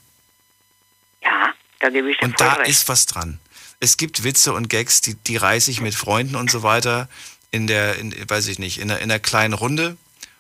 Da 1.83 1.91
gebe 1.91 2.11
ich 2.11 2.17
dir 2.17 2.25
Und 2.25 2.41
da 2.41 2.55
recht. 2.55 2.71
ist 2.71 2.89
was 2.89 3.05
dran. 3.07 3.39
Es 3.81 3.97
gibt 3.97 4.23
Witze 4.25 4.53
und 4.55 4.69
Gags, 4.71 5.01
die, 5.01 5.15
die 5.15 5.37
reiße 5.37 5.71
ich 5.71 5.81
mit 5.81 5.95
Freunden 5.95 6.37
und 6.37 6.51
so 6.51 6.63
weiter 6.63 7.09
in 7.51 7.67
der, 7.67 7.97
in, 7.97 8.15
weiß 8.31 8.47
ich 8.49 8.59
nicht, 8.59 8.79
in 8.79 8.91
einer, 8.91 9.01
in 9.01 9.11
einer 9.11 9.19
kleinen 9.19 9.53
Runde. 9.53 9.97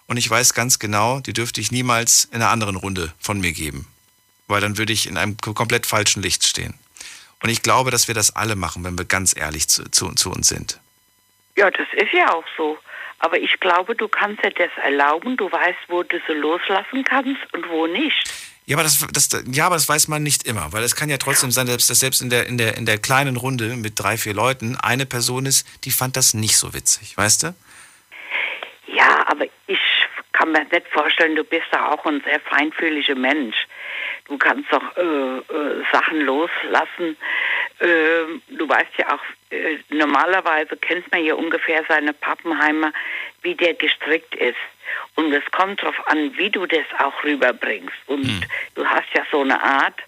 Und 0.06 0.16
ich 0.16 0.28
weiß 0.30 0.54
ganz 0.54 0.78
genau, 0.78 1.20
die 1.20 1.32
dürfte 1.32 1.60
ich 1.60 1.72
niemals 1.72 2.26
in 2.26 2.36
einer 2.36 2.50
anderen 2.50 2.76
Runde 2.76 3.12
von 3.18 3.40
mir 3.40 3.52
geben. 3.52 3.86
Weil 4.46 4.60
dann 4.60 4.78
würde 4.78 4.92
ich 4.92 5.06
in 5.06 5.16
einem 5.16 5.36
ko- 5.36 5.52
komplett 5.54 5.86
falschen 5.86 6.22
Licht 6.22 6.44
stehen. 6.46 6.74
Und 7.42 7.50
ich 7.50 7.62
glaube, 7.62 7.90
dass 7.90 8.06
wir 8.06 8.14
das 8.14 8.36
alle 8.36 8.54
machen, 8.54 8.84
wenn 8.84 8.96
wir 8.96 9.04
ganz 9.04 9.36
ehrlich 9.36 9.68
zu, 9.68 9.90
zu, 9.90 10.12
zu 10.14 10.30
uns 10.30 10.48
sind. 10.48 10.78
Ja, 11.56 11.70
das 11.70 11.86
ist 11.96 12.12
ja 12.12 12.32
auch 12.32 12.44
so. 12.56 12.78
Aber 13.18 13.38
ich 13.38 13.58
glaube, 13.60 13.94
du 13.96 14.06
kannst 14.08 14.44
dir 14.44 14.50
das 14.52 14.70
erlauben. 14.84 15.36
Du 15.36 15.50
weißt, 15.50 15.78
wo 15.88 16.02
du 16.04 16.20
sie 16.26 16.34
loslassen 16.34 17.02
kannst 17.04 17.40
und 17.52 17.68
wo 17.68 17.86
nicht. 17.88 18.32
Ja, 18.72 18.78
aber 18.78 18.84
das, 18.84 19.06
das, 19.12 19.44
ja, 19.52 19.66
aber 19.66 19.74
das 19.74 19.86
weiß 19.86 20.08
man 20.08 20.22
nicht 20.22 20.46
immer, 20.46 20.72
weil 20.72 20.82
es 20.82 20.96
kann 20.96 21.10
ja 21.10 21.18
trotzdem 21.18 21.50
sein, 21.50 21.66
dass 21.66 21.88
selbst 21.88 22.22
in 22.22 22.30
der, 22.30 22.46
in, 22.46 22.56
der, 22.56 22.78
in 22.78 22.86
der 22.86 22.96
kleinen 22.96 23.36
Runde 23.36 23.76
mit 23.76 24.00
drei, 24.00 24.16
vier 24.16 24.32
Leuten 24.32 24.76
eine 24.76 25.04
Person 25.04 25.44
ist, 25.44 25.66
die 25.84 25.90
fand 25.90 26.16
das 26.16 26.32
nicht 26.32 26.56
so 26.56 26.72
witzig, 26.72 27.14
weißt 27.14 27.42
du? 27.42 27.54
Ja, 28.86 29.26
aber 29.26 29.44
ich 29.66 29.78
kann 30.32 30.52
mir 30.52 30.64
nicht 30.64 30.88
vorstellen, 30.88 31.36
du 31.36 31.44
bist 31.44 31.66
doch 31.70 31.82
auch 31.82 32.06
ein 32.06 32.22
sehr 32.24 32.40
feinfühliger 32.40 33.14
Mensch. 33.14 33.56
Du 34.24 34.38
kannst 34.38 34.72
doch 34.72 34.96
äh, 34.96 35.02
äh, 35.02 35.84
Sachen 35.92 36.22
loslassen. 36.22 37.18
Ähm, 37.82 38.42
du 38.48 38.68
weißt 38.68 38.92
ja 38.96 39.14
auch, 39.14 39.22
äh, 39.50 39.78
normalerweise 39.88 40.76
kennt 40.76 41.10
man 41.10 41.24
ja 41.24 41.34
ungefähr 41.34 41.84
seine 41.88 42.12
Pappenheimer, 42.12 42.92
wie 43.42 43.56
der 43.56 43.74
gestrickt 43.74 44.36
ist. 44.36 44.58
Und 45.16 45.32
es 45.32 45.44
kommt 45.50 45.82
darauf 45.82 46.06
an, 46.06 46.36
wie 46.36 46.48
du 46.48 46.64
das 46.66 46.86
auch 47.00 47.24
rüberbringst. 47.24 47.96
Und 48.06 48.46
du 48.76 48.86
hast 48.86 49.08
ja 49.14 49.26
so 49.32 49.40
eine 49.40 49.60
Art, 49.60 50.00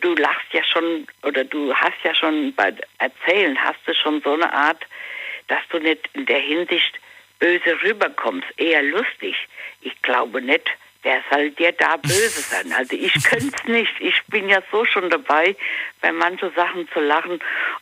du 0.00 0.14
lachst 0.14 0.52
ja 0.52 0.64
schon 0.64 1.06
oder 1.22 1.44
du 1.44 1.74
hast 1.74 2.02
ja 2.02 2.14
schon 2.14 2.54
bei 2.54 2.74
Erzählen 2.98 3.58
hast 3.62 3.80
du 3.84 3.94
schon 3.94 4.22
so 4.22 4.32
eine 4.32 4.50
Art, 4.50 4.86
dass 5.48 5.60
du 5.68 5.78
nicht 5.78 6.08
in 6.14 6.24
der 6.24 6.40
Hinsicht 6.40 6.98
böse 7.40 7.82
rüberkommst, 7.82 8.48
eher 8.56 8.82
lustig. 8.82 9.36
Ich 9.82 10.00
glaube 10.00 10.40
nicht, 10.40 10.70
wer 11.04 11.22
soll 11.30 11.50
dir 11.52 11.72
da 11.72 11.96
böse 11.98 12.40
sein? 12.40 12.72
Also 12.72 12.96
ich 12.96 13.12
könnte 13.24 13.54
es 13.56 13.64
nicht. 13.64 13.92
Ich 14.00 14.20
bin 14.26 14.48
ja 14.48 14.60
so 14.72 14.84
schon 14.84 15.08
dabei, 15.10 15.56
bei 16.00 16.10
manchen 16.10 16.52
Sachen 16.54 16.88
zu 16.92 17.00
lachen, 17.00 17.38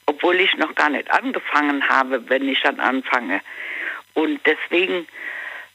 obwohl 0.06 0.38
ich 0.40 0.54
noch 0.56 0.74
gar 0.74 0.90
nicht 0.90 1.10
angefangen 1.10 1.88
habe, 1.88 2.28
wenn 2.28 2.46
ich 2.48 2.60
dann 2.60 2.78
anfange. 2.78 3.40
Und 4.14 4.40
deswegen 4.44 5.06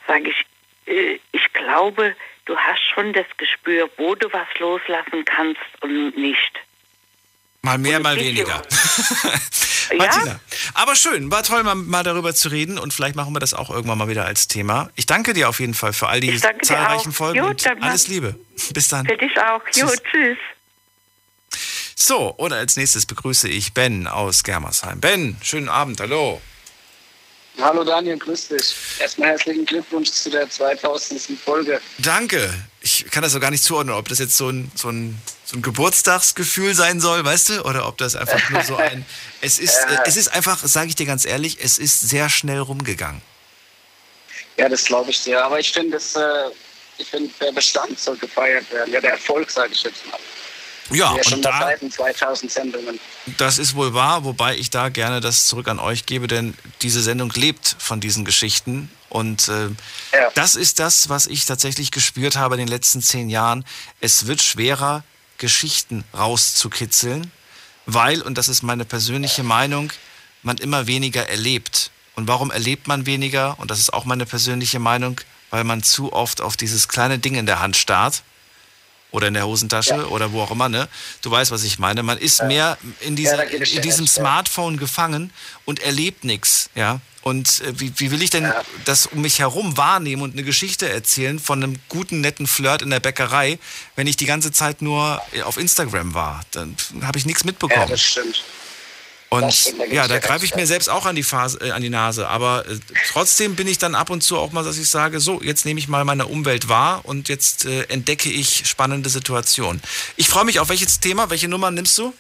sage 0.08 0.30
ich, 0.30 0.46
äh, 0.94 1.20
ich 1.32 1.54
glaube, 1.54 2.16
du 2.46 2.58
hast 2.58 2.82
schon 2.94 3.14
das 3.14 3.26
Gespür, 3.38 3.90
wo 3.98 4.14
du 4.14 4.32
was 4.32 4.48
loslassen 4.60 5.26
kannst 5.26 5.62
und 5.82 6.16
nicht. 6.18 6.60
Mal 7.68 7.78
mehr, 7.80 8.00
mal 8.00 8.16
weniger. 8.16 8.62
Martina. 9.98 10.40
Aber 10.74 10.96
schön, 10.96 11.30
war 11.30 11.44
toll, 11.44 11.64
mal, 11.64 11.76
mal, 11.76 12.04
darüber 12.04 12.34
zu 12.34 12.48
reden 12.48 12.78
und 12.80 12.94
vielleicht 12.94 13.18
machen 13.18 13.36
wir 13.36 13.42
das 13.42 13.54
auch 13.54 13.70
irgendwann 13.70 13.98
mal 13.98 14.08
wieder 14.08 14.26
als 14.26 14.48
Thema. 14.48 14.90
Ich 14.96 15.06
danke 15.06 15.34
dir 15.34 15.50
auf 15.50 15.60
jeden 15.60 15.74
Fall 15.74 15.92
für 15.92 16.08
all 16.08 16.22
die 16.22 16.40
zahlreichen 16.62 17.12
Folgen 17.12 17.40
jo, 17.40 17.48
und 17.48 17.68
alles 17.82 18.08
Liebe. 18.08 18.40
Bis 18.74 18.88
dann. 18.88 19.06
Für 19.06 19.18
dich 19.18 19.38
auch. 19.38 19.62
Jo, 19.74 19.88
tschüss. 19.88 20.02
tschüss. 20.12 20.38
So, 21.96 22.30
und 22.30 22.54
als 22.54 22.78
nächstes 22.78 23.06
begrüße 23.06 23.50
ich 23.50 23.74
Ben 23.74 24.08
aus 24.08 24.44
Germersheim. 24.44 25.02
Ben, 25.02 25.36
schönen 25.42 25.68
Abend, 25.68 26.00
hallo. 26.00 26.42
Hallo 27.60 27.84
Daniel, 27.84 28.18
grüß 28.18 28.50
dich. 28.50 28.76
Erstmal 29.00 29.30
herzlichen 29.30 29.66
Glückwunsch 29.66 30.12
zu 30.12 30.30
der 30.30 30.48
2000. 30.48 31.40
Folge. 31.44 31.82
Danke. 31.98 32.54
Ich 32.82 33.06
kann 33.10 33.24
das 33.24 33.32
so 33.32 33.40
gar 33.40 33.50
nicht 33.50 33.64
zuordnen, 33.64 33.96
ob 33.96 34.08
das 34.10 34.20
jetzt 34.20 34.38
so 34.38 34.50
ein, 34.50 34.72
so 34.76 34.90
ein, 34.90 35.20
so 35.44 35.58
ein 35.58 35.64
Geburtstagsgefühl 35.64 36.76
sein 36.76 37.00
soll, 37.00 37.26
weißt 37.26 37.50
du? 37.50 37.62
Oder 37.64 37.88
ob 37.88 37.98
das 37.98 38.16
einfach 38.16 38.50
nur 38.50 38.64
so 38.64 38.76
ein. 38.76 39.06
Es 39.40 39.60
ist, 39.60 39.76
äh, 39.76 39.98
es 40.06 40.18
ist 40.18 40.30
einfach, 40.30 40.66
sage 40.66 40.90
ich 40.90 40.96
dir 40.96 41.06
ganz 41.06 41.24
ehrlich, 41.24 41.58
es 41.62 41.78
ist 41.78 42.02
sehr 42.02 42.28
schnell 42.28 42.60
rumgegangen. 42.60 43.22
Ja, 44.58 44.68
das 44.68 44.86
glaube 44.86 45.12
ich 45.12 45.24
dir. 45.24 45.44
Aber 45.44 45.60
ich 45.60 45.72
finde, 45.72 45.98
äh, 45.98 46.52
ich 46.98 47.08
finde, 47.08 47.32
der 47.40 47.52
Bestand 47.52 48.00
soll 48.00 48.18
gefeiert 48.18 48.72
werden. 48.72 48.92
Ja, 48.92 49.00
der 49.00 49.12
Erfolg, 49.12 49.52
sage 49.52 49.74
ich 49.74 49.84
jetzt 49.84 50.06
mal. 50.08 50.20
Ja, 50.90 51.16
ja 51.16 51.36
und 51.36 51.44
da, 51.44 51.70
2000 51.90 52.52
Sendungen. 52.52 53.00
Das 53.38 53.58
ist 53.58 53.76
wohl 53.76 53.94
wahr, 53.94 54.24
wobei 54.24 54.56
ich 54.56 54.70
da 54.70 54.90
gerne 54.90 55.22
das 55.22 55.48
zurück 55.48 55.68
an 55.68 55.80
euch 55.80 56.06
gebe, 56.06 56.28
denn 56.28 56.54
diese 56.82 57.02
Sendung 57.02 57.32
lebt 57.32 57.76
von 57.78 58.00
diesen 58.00 58.26
Geschichten. 58.26 58.90
Und 59.10 59.48
äh, 59.48 59.68
ja. 60.14 60.30
das 60.36 60.56
ist 60.56 60.80
das, 60.80 61.10
was 61.10 61.28
ich 61.28 61.46
tatsächlich 61.46 61.92
gespürt 61.92 62.38
habe 62.38 62.56
in 62.56 62.60
den 62.60 62.68
letzten 62.68 63.02
zehn 63.02 63.30
Jahren. 63.30 63.66
Es 64.00 64.28
wird 64.28 64.42
schwerer, 64.42 65.04
Geschichten 65.38 66.04
rauszukitzeln, 66.18 67.32
weil, 67.86 68.22
und 68.22 68.38
das 68.38 68.48
ist 68.48 68.64
meine 68.64 68.86
persönliche 68.86 69.44
Meinung, 69.44 69.92
man 70.42 70.58
immer 70.58 70.88
weniger 70.88 71.30
erlebt. 71.30 71.92
Und 72.16 72.28
warum 72.28 72.50
erlebt 72.50 72.88
man 72.88 73.06
weniger? 73.06 73.60
Und 73.60 73.70
das 73.70 73.80
ist 73.80 73.94
auch 73.94 74.06
meine 74.06 74.26
persönliche 74.26 74.80
Meinung, 74.80 75.22
weil 75.52 75.64
man 75.64 75.84
zu 75.84 76.12
oft 76.12 76.42
auf 76.42 76.58
dieses 76.58 76.88
kleine 76.88 77.20
Ding 77.20 77.36
in 77.36 77.46
der 77.46 77.60
Hand 77.60 77.78
starrt 77.78 78.24
oder 79.18 79.30
in 79.30 79.34
der 79.34 79.48
Hosentasche 79.48 79.96
ja. 79.96 80.06
oder 80.06 80.32
wo 80.32 80.42
auch 80.44 80.52
immer, 80.52 80.70
ne? 80.70 80.88
Du 81.24 81.32
weißt, 81.32 81.50
was 81.50 81.64
ich 81.64 81.80
meine. 81.80 82.04
Man 82.04 82.20
ist 82.20 82.40
ja. 82.40 82.46
mehr 82.46 82.78
in, 83.00 83.16
dieser, 83.16 83.52
ja, 83.52 83.66
in 83.66 83.82
diesem 83.82 84.06
Smartphone 84.06 84.78
gefangen 84.78 85.34
und 85.66 85.80
erlebt 85.80 86.24
nichts, 86.24 86.70
ja. 86.76 87.02
Und 87.24 87.62
äh, 87.62 87.80
wie, 87.80 87.92
wie 87.98 88.12
will 88.12 88.22
ich 88.22 88.30
denn 88.30 88.54
das 88.86 89.08
um 89.08 89.22
mich 89.22 89.40
herum 89.40 89.76
wahrnehmen 89.76 90.22
und 90.22 90.34
eine 90.34 90.44
Geschichte 90.44 90.88
erzählen 90.88 91.40
von 91.40 91.64
einem 91.64 91.78
guten, 91.90 92.22
netten 92.22 92.46
Flirt 92.46 92.84
in 92.84 92.92
der 92.92 93.00
Bäckerei, 93.00 93.58
wenn 93.96 94.06
ich 94.06 94.18
die 94.18 94.28
ganze 94.28 94.52
Zeit 94.52 94.84
nur 94.84 95.20
auf 95.44 95.58
Instagram 95.58 96.14
war? 96.14 96.42
Dann 96.52 96.76
habe 97.02 97.18
ich 97.18 97.26
nichts 97.26 97.44
mitbekommen. 97.44 97.82
Ja, 97.82 97.88
das 97.88 98.02
stimmt. 98.02 98.44
Und 99.30 99.74
ja, 99.92 100.08
da 100.08 100.20
greife 100.20 100.46
ich 100.46 100.56
mir 100.56 100.66
selbst 100.66 100.90
auch 100.90 101.06
an 101.06 101.18
die, 101.18 101.24
Phase, 101.24 101.60
äh, 101.60 101.72
an 101.72 101.82
die 101.82 101.90
Nase. 101.90 102.30
Aber 102.30 102.66
äh, 102.66 102.80
trotzdem 103.10 103.58
bin 103.58 103.68
ich 103.68 103.78
dann 103.78 103.94
ab 103.94 104.10
und 104.10 104.22
zu 104.22 104.38
auch 104.38 104.54
mal, 104.54 104.64
dass 104.64 104.78
ich 104.78 104.90
sage, 104.90 105.20
so, 105.20 105.42
jetzt 105.42 105.66
nehme 105.66 105.82
ich 105.82 105.90
mal 105.90 106.06
meine 106.06 106.28
Umwelt 106.28 106.70
wahr 106.70 107.02
und 107.04 107.28
jetzt 107.28 107.66
äh, 107.66 107.84
entdecke 107.90 108.30
ich 108.30 108.70
spannende 108.70 109.10
Situationen. 109.10 109.82
Ich 110.16 110.30
freue 110.30 110.46
mich 110.46 110.62
auf 110.62 110.70
welches 110.70 111.02
Thema, 111.02 111.30
welche 111.30 111.50
Nummer 111.50 111.72
nimmst 111.72 111.98
du? 111.98 112.14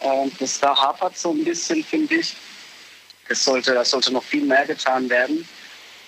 Äh, 0.00 0.28
das 0.38 0.58
da 0.60 0.76
hapert 0.76 1.16
so 1.16 1.32
ein 1.32 1.44
bisschen, 1.44 1.84
finde 1.84 2.16
ich. 2.16 2.34
Das 3.28 3.44
sollte, 3.44 3.74
das 3.74 3.90
sollte 3.90 4.12
noch 4.12 4.24
viel 4.24 4.44
mehr 4.44 4.66
getan 4.66 5.08
werden. 5.08 5.48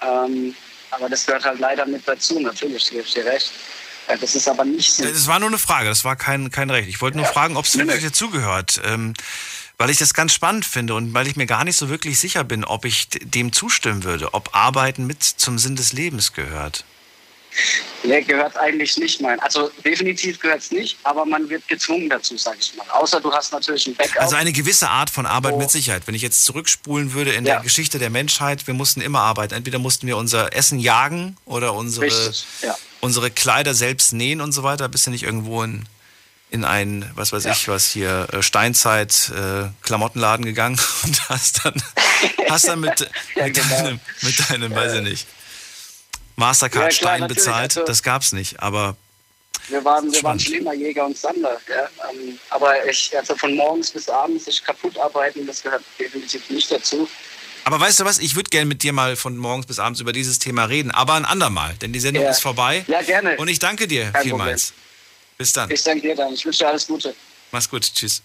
Ähm, 0.01 0.55
aber 0.91 1.09
das 1.09 1.25
gehört 1.25 1.45
halt 1.45 1.61
leider 1.61 1.87
mit 1.87 2.07
dazu, 2.07 2.41
natürlich, 2.41 2.91
gebe 2.91 3.03
ich 3.03 3.15
dir 3.15 3.25
recht. 3.25 3.51
Das 4.09 4.35
ist 4.35 4.49
aber 4.49 4.65
nicht 4.65 4.93
so. 4.93 5.05
Das 5.05 5.27
war 5.27 5.39
nur 5.39 5.49
eine 5.49 5.59
Frage, 5.59 5.89
das 5.89 6.05
war 6.05 6.17
kein, 6.17 6.51
kein 6.51 6.71
Recht. 6.71 6.89
Ich 6.89 7.01
wollte 7.01 7.17
nur 7.17 7.27
ja. 7.27 7.33
fragen, 7.33 7.57
ob 7.57 7.65
es 7.65 7.77
wirklich 7.77 8.03
dazugehört. 8.03 8.81
Ähm, 8.85 9.15
weil 9.79 9.91
ich 9.91 9.99
das 9.99 10.15
ganz 10.15 10.33
spannend 10.33 10.65
finde 10.65 10.95
und 10.95 11.13
weil 11.13 11.27
ich 11.27 11.35
mir 11.35 11.47
gar 11.47 11.65
nicht 11.65 11.77
so 11.77 11.89
wirklich 11.89 12.19
sicher 12.19 12.45
bin, 12.45 12.65
ob 12.65 12.85
ich 12.85 13.09
dem 13.09 13.53
zustimmen 13.53 14.05
würde, 14.05 14.33
ob 14.33 14.55
Arbeiten 14.55 15.07
mit 15.07 15.25
zum 15.25 15.59
Sinn 15.59 15.75
des 15.75 15.93
Lebens 15.93 16.35
gehört. 16.35 16.85
Nee, 18.05 18.23
gehört 18.23 18.57
eigentlich 18.57 18.97
nicht, 18.97 19.21
mein. 19.21 19.39
Also 19.41 19.71
definitiv 19.85 20.41
gehört 20.41 20.61
es 20.61 20.71
nicht, 20.71 20.99
aber 21.03 21.25
man 21.25 21.49
wird 21.49 21.69
gezwungen 21.69 22.09
dazu, 22.09 22.37
sage 22.37 22.59
ich 22.61 22.75
mal. 22.77 22.87
Außer 22.91 23.21
du 23.21 23.33
hast 23.33 23.53
natürlich 23.53 23.87
ein 23.87 23.95
Backup. 23.95 24.23
Also 24.23 24.37
eine 24.37 24.53
gewisse 24.53 24.89
Art 24.89 25.11
von 25.11 25.27
Arbeit 25.27 25.55
oh. 25.55 25.59
mit 25.59 25.71
Sicherheit. 25.71 26.07
Wenn 26.07 26.15
ich 26.15 26.23
jetzt 26.23 26.45
zurückspulen 26.45 27.13
würde 27.13 27.33
in 27.33 27.45
ja. 27.45 27.55
der 27.55 27.63
Geschichte 27.63 27.99
der 27.99 28.11
Menschheit, 28.11 28.67
wir 28.67 28.75
mussten 28.75 29.01
immer 29.01 29.21
arbeiten. 29.21 29.55
Entweder 29.55 29.79
mussten 29.79 30.07
wir 30.07 30.17
unser 30.17 30.55
Essen 30.55 30.79
jagen 30.79 31.37
oder 31.45 31.75
unsere, 31.75 32.07
ja. 32.07 32.77
Unsere 33.03 33.31
Kleider 33.31 33.75
selbst 33.75 34.15
nähen 34.15 34.41
und 34.41 34.53
so 34.53 34.63
weiter, 34.63 34.89
bis 34.89 35.05
du 35.05 35.11
nicht 35.11 35.25
irgendwo 35.25 35.63
in, 35.63 35.85
in 36.51 36.65
einen, 36.65 37.11
was 37.15 37.33
weiß 37.33 37.45
ich, 37.47 37.69
was 37.69 37.87
hier, 37.87 38.29
äh, 38.33 38.43
Steinzeit 38.43 39.31
äh, 39.31 39.69
Klamottenladen 39.83 40.47
gegangen 40.47 40.81
und 41.03 41.29
hast 41.29 41.65
dann, 41.65 41.75
hast 42.49 42.69
dann 42.69 42.81
mit, 42.81 43.01
ja, 43.35 43.45
mit, 43.45 43.55
genau. 43.55 43.69
deinem, 43.69 44.01
mit 44.23 44.51
deinem, 44.51 44.75
weiß 44.75 44.95
ich 44.95 45.03
nicht, 45.03 45.27
Mastercard 46.37 46.93
ja, 46.93 46.99
klar, 46.99 47.17
Stein 47.17 47.29
bezahlt. 47.29 47.77
Also, 47.77 47.85
das 47.85 48.03
gab's 48.03 48.33
nicht, 48.33 48.61
aber. 48.61 48.97
Wir 49.69 49.85
waren, 49.85 50.13
wir 50.13 50.23
waren 50.23 50.41
Schlimmerjäger 50.41 51.05
und 51.05 51.17
Sammler. 51.17 51.61
Ja? 51.69 51.89
Ähm, 52.11 52.39
aber 52.51 52.89
ich, 52.89 53.17
also 53.17 53.37
von 53.37 53.55
morgens 53.55 53.91
bis 53.91 54.09
abends 54.09 54.47
sich 54.47 54.63
kaputt 54.63 54.99
arbeiten, 54.99 55.47
das 55.47 55.63
gehört 55.63 55.85
definitiv 55.99 56.49
nicht 56.51 56.71
dazu. 56.71 57.09
Aber 57.65 57.79
weißt 57.79 58.01
du 58.01 58.05
was, 58.05 58.19
ich 58.19 58.35
würde 58.35 58.51
gerne 58.51 58.67
mit 58.67 58.83
dir 58.83 58.93
mal 58.93 59.17
von 59.17 59.37
morgens 59.37 59.67
bis 59.67 59.79
abends 59.79 60.01
über 60.01 60.13
dieses 60.13 60.39
Thema 60.39 60.65
reden, 60.65 60.91
aber 60.91 61.15
ein 61.15 61.25
andermal, 61.25 61.75
denn 61.81 61.93
die 61.93 62.01
Sendung 62.01 62.25
ja. 62.25 62.31
ist 62.31 62.41
vorbei. 62.41 62.85
Ja, 62.89 63.03
gerne. 63.03 63.37
Und 63.37 63.49
ich 63.49 63.59
danke 63.59 63.87
dir 63.87 64.11
Kein 64.11 64.23
vielmals. 64.23 64.73
Problem. 64.73 64.83
Bis 65.39 65.53
dann. 65.53 65.71
Ich 65.71 65.83
danke 65.83 66.03
dir 66.03 66.17
dann. 66.17 66.33
Ich 66.35 66.45
wünsche 66.45 66.61
dir 66.61 66.69
alles 66.69 66.87
Gute. 66.87 67.15
Mach's 67.51 67.69
gut. 67.69 67.83
Tschüss. 67.95 68.23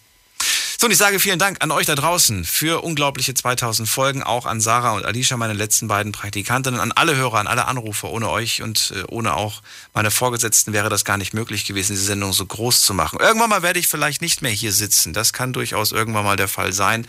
So, 0.80 0.86
und 0.86 0.92
ich 0.92 1.00
sage 1.00 1.20
vielen 1.20 1.40
Dank 1.40 1.58
an 1.62 1.72
euch 1.72 1.88
da 1.88 1.96
draußen 1.96 2.46
für 2.46 2.84
unglaubliche 2.84 3.34
2000 3.34 3.90
Folgen, 3.90 4.22
auch 4.22 4.46
an 4.46 4.62
Sarah 4.62 4.92
und 4.92 5.08
Alicia, 5.08 5.36
meine 5.36 5.54
letzten 5.54 5.88
beiden 5.88 6.12
Praktikantinnen, 6.12 6.80
an 6.80 6.92
alle 6.92 7.16
Hörer, 7.16 7.40
an 7.40 7.48
alle 7.48 7.66
Anrufer. 7.66 8.12
Ohne 8.12 8.30
euch 8.30 8.62
und 8.62 8.94
äh, 8.96 9.02
ohne 9.08 9.36
auch 9.36 9.64
meine 9.96 10.12
Vorgesetzten 10.12 10.74
wäre 10.74 10.90
das 10.90 11.04
gar 11.04 11.18
nicht 11.18 11.34
möglich 11.34 11.66
gewesen, 11.66 11.94
diese 11.94 12.06
Sendung 12.06 12.32
so 12.32 12.46
groß 12.46 12.84
zu 12.84 12.94
machen. 12.94 13.18
Irgendwann 13.20 13.50
mal 13.50 13.64
werde 13.64 13.80
ich 13.80 13.88
vielleicht 13.88 14.22
nicht 14.22 14.44
mehr 14.44 14.52
hier 14.52 14.72
sitzen. 14.72 15.14
Das 15.14 15.34
kann 15.34 15.52
durchaus 15.52 15.92
irgendwann 15.92 16.26
mal 16.26 16.38
der 16.38 16.48
Fall 16.48 16.72
sein. 16.74 17.08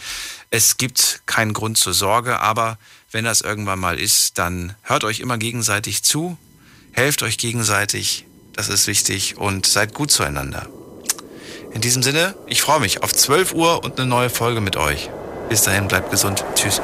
Es 0.49 0.78
gibt 0.78 1.20
keinen 1.27 1.53
Grund 1.53 1.77
zur 1.77 1.93
Sorge, 1.93 2.40
aber 2.40 2.78
wenn 3.11 3.27
das 3.27 3.43
irgendwann 3.43 3.81
mal 3.81 4.01
ist, 4.01 4.39
dann 4.39 4.77
hört 4.81 5.05
euch 5.05 5.20
immer 5.20 5.36
gegenseitig 5.36 6.03
zu, 6.03 6.39
helft 6.93 7.23
euch 7.23 7.36
gegenseitig, 7.36 8.24
das 8.55 8.70
ist 8.70 8.86
wichtig 8.86 9.36
und 9.36 9.66
seid 9.66 9.93
gut 9.93 10.11
zueinander. 10.11 10.70
In 11.78 11.82
diesem 11.82 12.02
Sinne, 12.02 12.34
ich 12.48 12.60
freue 12.60 12.80
mich 12.80 13.05
auf 13.05 13.14
12 13.14 13.55
Uhr 13.55 13.84
und 13.84 14.00
eine 14.00 14.09
neue 14.09 14.30
Folge 14.30 14.60
mit 14.60 14.76
euch. 14.76 15.10
Bis 15.48 15.62
dahin, 15.62 15.86
bleibt 15.86 16.10
gesund. 16.10 16.44
Tschüss. 16.56 16.82